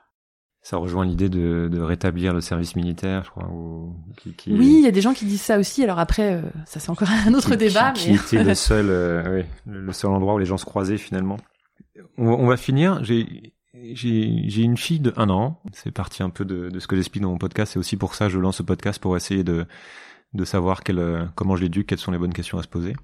Ça 0.61 0.77
rejoint 0.77 1.05
l'idée 1.05 1.29
de, 1.29 1.69
de, 1.71 1.79
rétablir 1.79 2.33
le 2.33 2.41
service 2.41 2.75
militaire, 2.75 3.23
je 3.23 3.29
crois. 3.29 3.47
Ou, 3.49 3.95
qui, 4.17 4.33
qui 4.33 4.51
oui, 4.51 4.77
il 4.79 4.83
y 4.83 4.87
a 4.87 4.91
des 4.91 5.01
gens 5.01 5.13
qui 5.13 5.25
disent 5.25 5.43
ça 5.43 5.59
aussi. 5.59 5.83
Alors 5.83 5.99
après, 5.99 6.33
euh, 6.33 6.41
ça 6.65 6.79
c'est 6.79 6.89
encore 6.89 7.09
un 7.27 7.33
autre 7.35 7.55
débat. 7.55 7.91
Qui, 7.91 8.09
mais... 8.09 8.15
était 8.15 8.43
le 8.43 8.55
seul, 8.55 8.87
euh, 8.89 9.37
oui, 9.37 9.45
le 9.71 9.93
seul 9.93 10.11
endroit 10.11 10.33
où 10.33 10.37
les 10.39 10.45
gens 10.45 10.57
se 10.57 10.65
croisaient 10.65 10.97
finalement. 10.97 11.37
On, 12.17 12.29
on 12.29 12.47
va 12.47 12.57
finir. 12.57 13.03
J'ai 13.03 13.53
j'ai 13.93 14.61
une 14.61 14.77
fille 14.77 14.99
de 14.99 15.13
un 15.17 15.29
an. 15.29 15.61
C'est 15.73 15.91
parti 15.91 16.23
un 16.23 16.29
peu 16.29 16.45
de, 16.45 16.69
de 16.69 16.79
ce 16.79 16.87
que 16.87 16.95
j'explique 16.95 17.23
dans 17.23 17.31
mon 17.31 17.37
podcast. 17.37 17.73
C'est 17.73 17.79
aussi 17.79 17.97
pour 17.97 18.15
ça 18.15 18.25
que 18.25 18.31
je 18.31 18.39
lance 18.39 18.57
ce 18.57 18.63
podcast 18.63 19.01
pour 19.01 19.15
essayer 19.15 19.43
de 19.43 19.65
de 20.35 20.45
savoir 20.45 20.83
quel, 20.83 21.29
comment 21.35 21.55
je 21.55 21.63
l'éduque, 21.63 21.87
quelles 21.87 21.99
sont 21.99 22.11
les 22.11 22.17
bonnes 22.17 22.33
questions 22.33 22.57
à 22.57 22.63
se 22.63 22.67
poser. 22.67 22.95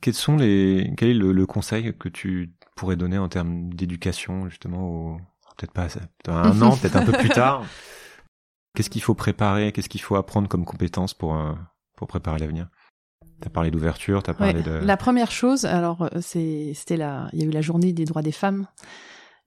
Quels 0.00 0.14
sont 0.14 0.36
les, 0.36 0.92
quel 0.96 1.10
est 1.10 1.14
le, 1.14 1.46
conseil 1.46 1.94
que 1.96 2.08
tu 2.08 2.54
pourrais 2.76 2.96
donner 2.96 3.18
en 3.18 3.28
termes 3.28 3.72
d'éducation, 3.72 4.48
justement, 4.48 5.18
peut-être 5.56 5.72
pas 5.72 5.88
un 6.28 6.62
an, 6.62 6.76
peut-être 6.76 6.96
un 6.96 7.04
peu 7.04 7.12
plus 7.12 7.28
tard? 7.28 7.64
Qu'est-ce 8.74 8.90
qu'il 8.90 9.02
faut 9.02 9.14
préparer, 9.14 9.70
qu'est-ce 9.70 9.88
qu'il 9.88 10.00
faut 10.00 10.16
apprendre 10.16 10.48
comme 10.48 10.64
compétences 10.64 11.14
pour 11.14 11.36
euh, 11.36 11.52
pour 11.96 12.08
préparer 12.08 12.40
l'avenir? 12.40 12.66
T'as 13.40 13.48
parlé 13.48 13.70
d'ouverture, 13.70 14.24
t'as 14.24 14.34
parlé 14.34 14.64
de. 14.64 14.72
La 14.72 14.96
première 14.96 15.30
chose, 15.30 15.64
alors 15.64 16.02
euh, 16.02 16.20
c'est 16.20 16.72
c'était 16.74 16.96
la, 16.96 17.28
il 17.32 17.38
y 17.38 17.42
a 17.44 17.46
eu 17.46 17.52
la 17.52 17.60
journée 17.60 17.92
des 17.92 18.04
droits 18.04 18.22
des 18.22 18.32
femmes. 18.32 18.66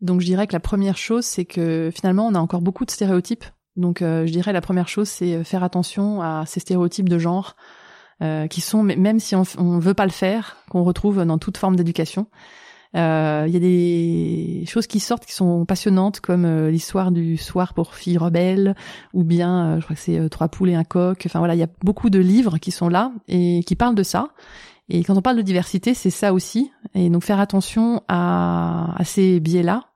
Donc 0.02 0.22
je 0.22 0.26
dirais 0.26 0.48
que 0.48 0.54
la 0.54 0.60
première 0.60 0.98
chose, 0.98 1.26
c'est 1.26 1.46
que 1.46 1.92
finalement 1.94 2.28
on 2.28 2.36
a 2.36 2.40
encore 2.40 2.62
beaucoup 2.62 2.86
de 2.86 2.92
stéréotypes. 2.92 3.46
Donc 3.76 4.02
euh, 4.02 4.26
je 4.26 4.32
dirais 4.32 4.54
la 4.54 4.62
première 4.62 4.88
chose, 4.88 5.08
c'est 5.08 5.44
faire 5.44 5.64
attention 5.64 6.22
à 6.22 6.46
ces 6.46 6.60
stéréotypes 6.60 7.10
de 7.10 7.18
genre 7.18 7.56
euh, 8.24 8.48
qui 8.48 8.62
sont, 8.62 8.82
même 8.82 9.20
si 9.20 9.36
on 9.36 9.44
ne 9.60 9.80
veut 9.80 9.94
pas 9.94 10.06
le 10.06 10.12
faire, 10.12 10.58
qu'on 10.72 10.84
retrouve 10.84 11.24
dans 11.24 11.38
toute 11.38 11.58
forme 11.58 11.76
d'éducation. 11.76 12.26
Euh, 12.96 13.46
il 13.48 13.54
y 13.54 13.58
a 13.58 13.60
des 13.60 14.64
choses 14.66 14.88
qui 14.88 15.00
sortent 15.00 15.26
qui 15.26 15.34
sont 15.34 15.66
passionnantes 15.66 16.20
comme 16.20 16.46
euh, 16.46 16.72
l'histoire 16.72 17.12
du 17.12 17.38
soir 17.38 17.76
pour 17.76 17.94
filles 17.94 18.18
rebelles 18.18 18.76
ou 19.14 19.24
bien 19.24 19.78
je 19.80 19.84
crois 19.84 19.96
que 19.96 20.02
c'est 20.02 20.30
trois 20.30 20.48
poules 20.48 20.70
et 20.70 20.76
un 20.76 20.86
coq 20.86 21.22
enfin 21.26 21.40
voilà 21.40 21.54
il 21.54 21.60
y 21.60 21.64
a 21.64 21.68
beaucoup 21.84 22.10
de 22.10 22.18
livres 22.18 22.60
qui 22.60 22.72
sont 22.72 22.88
là 22.88 23.12
et 23.28 23.62
qui 23.68 23.76
parlent 23.76 23.94
de 23.94 24.04
ça 24.04 24.30
et 24.88 25.04
quand 25.04 25.18
on 25.18 25.22
parle 25.22 25.36
de 25.36 25.42
diversité 25.42 25.94
c'est 25.94 26.10
ça 26.10 26.34
aussi 26.34 26.72
et 26.96 27.10
donc 27.10 27.26
faire 27.26 27.42
attention 27.42 28.04
à, 28.08 28.96
à 28.98 29.04
ces 29.04 29.42
biais 29.42 29.64
là 29.64 29.87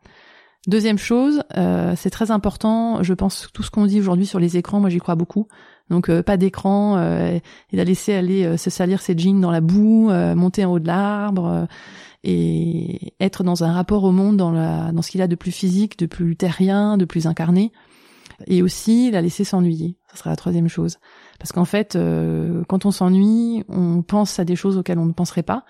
Deuxième 0.67 0.99
chose, 0.99 1.41
euh, 1.57 1.93
c'est 1.97 2.11
très 2.11 2.29
important, 2.29 3.01
je 3.01 3.15
pense 3.15 3.47
tout 3.51 3.63
ce 3.63 3.71
qu'on 3.71 3.87
dit 3.87 3.99
aujourd'hui 3.99 4.27
sur 4.27 4.39
les 4.39 4.57
écrans, 4.57 4.79
moi 4.79 4.89
j'y 4.89 4.99
crois 4.99 5.15
beaucoup. 5.15 5.47
Donc 5.91 6.09
euh, 6.09 6.23
pas 6.23 6.37
d'écran, 6.37 6.97
euh, 6.97 7.37
il 7.71 7.79
a 7.79 7.83
laissé 7.83 8.13
aller 8.13 8.45
euh, 8.45 8.57
se 8.57 8.69
salir 8.69 9.01
ses 9.01 9.17
jeans 9.17 9.41
dans 9.41 9.51
la 9.51 9.59
boue, 9.59 10.09
monter 10.35 10.63
en 10.63 10.71
haut 10.71 10.79
de 10.79 10.87
l'arbre 10.87 11.67
et 12.23 13.13
être 13.19 13.43
dans 13.43 13.63
un 13.63 13.73
rapport 13.73 14.03
au 14.03 14.11
monde 14.11 14.37
dans, 14.37 14.51
la, 14.51 14.91
dans 14.91 15.01
ce 15.01 15.11
qu'il 15.11 15.21
a 15.21 15.27
de 15.27 15.35
plus 15.35 15.51
physique, 15.51 15.99
de 15.99 16.05
plus 16.05 16.35
terrien, 16.35 16.97
de 16.97 17.05
plus 17.05 17.27
incarné. 17.27 17.71
Et 18.47 18.63
aussi 18.63 19.11
la 19.11 19.21
laisser 19.21 19.43
s'ennuyer, 19.43 19.97
ça 20.11 20.17
sera 20.17 20.29
la 20.29 20.35
troisième 20.35 20.67
chose. 20.67 20.97
Parce 21.39 21.51
qu'en 21.51 21.65
fait, 21.65 21.97
quand 22.67 22.85
on 22.85 22.91
s'ennuie, 22.91 23.63
on 23.67 24.01
pense 24.01 24.39
à 24.39 24.45
des 24.45 24.55
choses 24.55 24.77
auxquelles 24.77 24.99
on 24.99 25.05
ne 25.05 25.13
penserait 25.13 25.43
pas. 25.43 25.65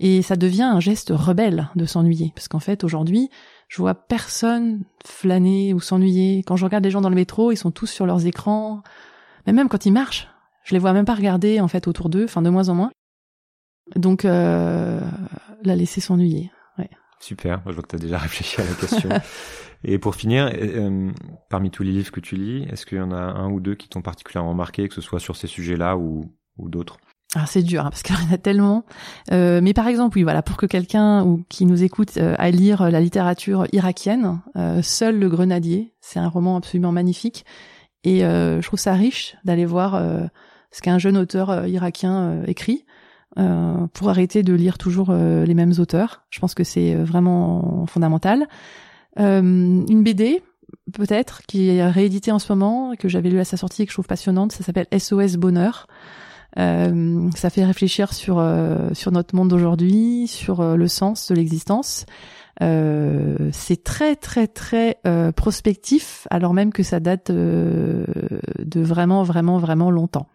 Et 0.00 0.22
ça 0.22 0.36
devient 0.36 0.62
un 0.62 0.80
geste 0.80 1.12
rebelle 1.14 1.68
de 1.74 1.84
s'ennuyer. 1.84 2.32
Parce 2.34 2.48
qu'en 2.48 2.60
fait, 2.60 2.84
aujourd'hui, 2.84 3.30
je 3.68 3.76
vois 3.78 3.94
personne 3.94 4.82
flâner 5.04 5.74
ou 5.74 5.80
s'ennuyer. 5.80 6.42
Quand 6.46 6.56
je 6.56 6.64
regarde 6.64 6.84
les 6.84 6.90
gens 6.90 7.02
dans 7.02 7.10
le 7.10 7.14
métro, 7.14 7.52
ils 7.52 7.56
sont 7.56 7.70
tous 7.70 7.86
sur 7.86 8.06
leurs 8.06 8.26
écrans, 8.26 8.82
mais 9.46 9.52
même 9.52 9.68
quand 9.68 9.86
ils 9.86 9.92
marchent, 9.92 10.28
je 10.64 10.74
les 10.74 10.78
vois 10.78 10.92
même 10.92 11.04
pas 11.04 11.14
regarder 11.14 11.60
en 11.60 11.68
fait 11.68 11.86
autour 11.86 12.08
d'eux, 12.08 12.24
enfin 12.24 12.42
de 12.42 12.50
moins 12.50 12.70
en 12.70 12.74
moins. 12.74 12.90
Donc 13.94 14.24
euh, 14.24 15.00
la 15.62 15.76
laisser 15.76 16.00
s'ennuyer. 16.00 16.50
Ouais. 16.78 16.90
Super, 17.20 17.62
je 17.66 17.72
vois 17.72 17.82
que 17.82 17.88
tu 17.88 17.96
as 17.96 17.98
déjà 17.98 18.18
réfléchi 18.18 18.60
à 18.60 18.64
la 18.64 18.74
question. 18.74 19.10
Et 19.84 19.98
pour 19.98 20.16
finir, 20.16 20.50
euh, 20.52 21.10
parmi 21.50 21.70
tous 21.70 21.84
les 21.84 21.92
livres 21.92 22.10
que 22.10 22.20
tu 22.20 22.34
lis, 22.34 22.64
est-ce 22.64 22.84
qu'il 22.84 22.98
y 22.98 23.00
en 23.00 23.12
a 23.12 23.20
un 23.20 23.50
ou 23.50 23.60
deux 23.60 23.76
qui 23.76 23.88
t'ont 23.88 24.02
particulièrement 24.02 24.54
marqué, 24.54 24.88
que 24.88 24.94
ce 24.94 25.00
soit 25.00 25.20
sur 25.20 25.36
ces 25.36 25.46
sujets-là 25.46 25.96
ou, 25.96 26.24
ou 26.56 26.68
d'autres? 26.68 26.98
Ah, 27.34 27.44
c'est 27.46 27.62
dur 27.62 27.84
hein, 27.84 27.90
parce 27.90 28.02
qu'il 28.02 28.16
y 28.16 28.18
en 28.18 28.32
a 28.32 28.38
tellement. 28.38 28.84
Euh, 29.32 29.60
mais 29.62 29.74
par 29.74 29.86
exemple, 29.86 30.16
oui, 30.16 30.22
voilà, 30.22 30.42
pour 30.42 30.56
que 30.56 30.64
quelqu'un 30.64 31.24
ou 31.24 31.44
qui 31.50 31.66
nous 31.66 31.82
écoute 31.82 32.16
euh, 32.16 32.34
aille 32.38 32.52
lire 32.52 32.90
la 32.90 33.00
littérature 33.00 33.66
irakienne, 33.72 34.40
euh, 34.56 34.80
Seul 34.82 35.18
le 35.18 35.28
grenadier, 35.28 35.92
c'est 36.00 36.18
un 36.18 36.28
roman 36.28 36.56
absolument 36.56 36.92
magnifique. 36.92 37.44
Et 38.04 38.24
euh, 38.24 38.60
je 38.62 38.66
trouve 38.66 38.78
ça 38.78 38.94
riche 38.94 39.36
d'aller 39.44 39.66
voir 39.66 39.94
euh, 39.94 40.26
ce 40.70 40.80
qu'un 40.80 40.98
jeune 40.98 41.16
auteur 41.16 41.50
euh, 41.50 41.68
irakien 41.68 42.42
écrit 42.46 42.84
pour 43.94 44.08
arrêter 44.08 44.42
de 44.42 44.52
lire 44.52 44.78
toujours 44.78 45.12
les 45.12 45.54
mêmes 45.54 45.74
auteurs. 45.78 46.24
Je 46.28 46.40
pense 46.40 46.54
que 46.54 46.64
c'est 46.64 46.96
vraiment 46.96 47.86
fondamental. 47.86 48.48
une 49.16 50.02
BD, 50.02 50.42
peut-être, 50.92 51.42
qui 51.46 51.68
est 51.68 51.88
rééditée 51.88 52.32
en 52.32 52.40
ce 52.40 52.52
moment, 52.52 52.96
que 52.98 53.08
j'avais 53.08 53.30
lu 53.30 53.38
à 53.38 53.44
sa 53.44 53.56
sortie 53.56 53.82
et 53.82 53.86
que 53.86 53.92
je 53.92 53.94
trouve 53.94 54.08
passionnante, 54.08 54.50
ça 54.50 54.64
s'appelle 54.64 54.88
SOS 54.98 55.36
Bonheur. 55.36 55.86
Euh, 56.58 57.30
ça 57.36 57.50
fait 57.50 57.64
réfléchir 57.64 58.12
sur 58.12 58.44
sur 58.92 59.12
notre 59.12 59.36
monde 59.36 59.48
d'aujourd'hui, 59.48 60.26
sur 60.26 60.76
le 60.76 60.88
sens 60.88 61.28
de 61.28 61.34
l'existence. 61.34 62.04
Euh, 62.60 63.50
c'est 63.52 63.84
très 63.84 64.16
très 64.16 64.48
très 64.48 64.98
euh, 65.06 65.30
prospectif, 65.30 66.26
alors 66.30 66.54
même 66.54 66.72
que 66.72 66.82
ça 66.82 66.98
date 66.98 67.30
euh, 67.30 68.04
de 68.58 68.80
vraiment 68.80 69.22
vraiment 69.22 69.58
vraiment 69.58 69.90
longtemps. 69.90 70.26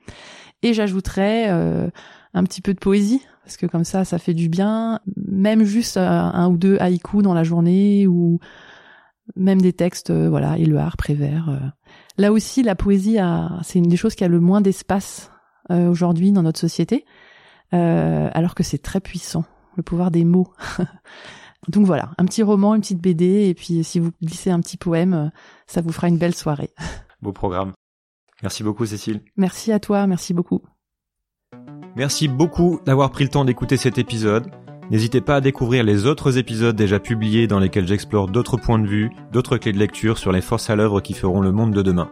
Et 0.62 0.74
j'ajouterais 0.74 1.50
un 1.50 2.44
petit 2.46 2.62
peu 2.62 2.74
de 2.74 2.80
poésie 2.80 3.22
parce 3.44 3.58
que 3.58 3.66
comme 3.66 3.84
ça, 3.84 4.06
ça 4.06 4.18
fait 4.18 4.34
du 4.34 4.48
bien. 4.48 5.02
Même 5.18 5.66
juste 5.66 5.98
un, 5.98 6.48
ou 6.48 6.56
deux 6.56 6.78
haïkus 6.80 7.22
dans 7.22 7.34
la 7.34 7.44
journée 7.44 8.08
ou 8.08 8.40
même 9.36 9.62
des 9.62 9.74
textes, 9.74 10.10
voilà, 10.10 10.58
Éluard, 10.58 10.96
Prévert. 10.96 11.74
Là 12.18 12.32
aussi, 12.32 12.64
la 12.64 12.76
poésie, 12.76 13.18
c'est 13.62 13.80
une 13.80 13.90
des 13.90 13.98
choses 13.98 14.16
qui 14.16 14.24
a 14.24 14.30
le 14.30 14.40
moins 14.40 14.62
d'espace 14.62 15.33
aujourd'hui 15.70 16.32
dans 16.32 16.44
notre 16.44 16.60
société. 16.60 17.06
euh, 17.74 18.30
alors 18.34 18.56
que 18.56 18.64
c'est 18.64 18.78
très 18.78 19.00
puissant, 19.00 19.46
le 19.78 19.84
pouvoir 19.84 20.12
des 20.12 20.26
mots. 20.26 20.52
Donc 21.70 21.86
voilà, 21.86 22.12
un 22.18 22.26
petit 22.26 22.44
roman, 22.44 22.76
une 22.76 22.82
petite 22.82 23.02
BD, 23.02 23.48
et 23.48 23.54
puis 23.54 23.84
si 23.84 24.00
vous 24.00 24.12
glissez 24.22 24.52
un 24.52 24.60
petit 24.60 24.78
poème, 24.78 25.32
ça 25.66 25.82
vous 25.82 25.92
fera 25.92 26.10
une 26.10 26.18
belle 26.18 26.36
soirée. 26.36 26.72
Beau 27.22 27.32
programme. 27.32 27.72
Merci 28.42 28.64
beaucoup 28.64 28.86
Cécile. 28.86 29.22
Merci 29.38 29.72
à 29.72 29.80
toi, 29.80 30.06
merci 30.06 30.34
beaucoup. 30.34 30.62
Merci 31.96 32.28
beaucoup 32.28 32.80
d'avoir 32.86 33.12
pris 33.12 33.24
le 33.24 33.30
temps 33.30 33.46
d'écouter 33.46 33.78
cet 33.78 33.98
épisode. 33.98 34.52
N'hésitez 34.92 35.22
pas 35.22 35.38
à 35.38 35.42
découvrir 35.42 35.84
les 35.86 36.06
autres 36.06 36.38
épisodes 36.38 36.76
déjà 36.76 37.00
publiés 37.00 37.48
dans 37.48 37.60
lesquels 37.60 37.88
j'explore 37.88 38.28
d'autres 38.28 38.58
points 38.58 38.80
de 38.80 38.88
vue, 38.88 39.12
d'autres 39.32 39.58
clés 39.58 39.72
de 39.72 39.80
lecture 39.80 40.18
sur 40.18 40.34
les 40.34 40.42
forces 40.42 40.70
à 40.70 40.76
l'œuvre 40.76 41.00
qui 41.00 41.14
feront 41.14 41.40
le 41.40 41.54
monde 41.54 41.72
de 41.72 41.82
demain. 41.82 42.12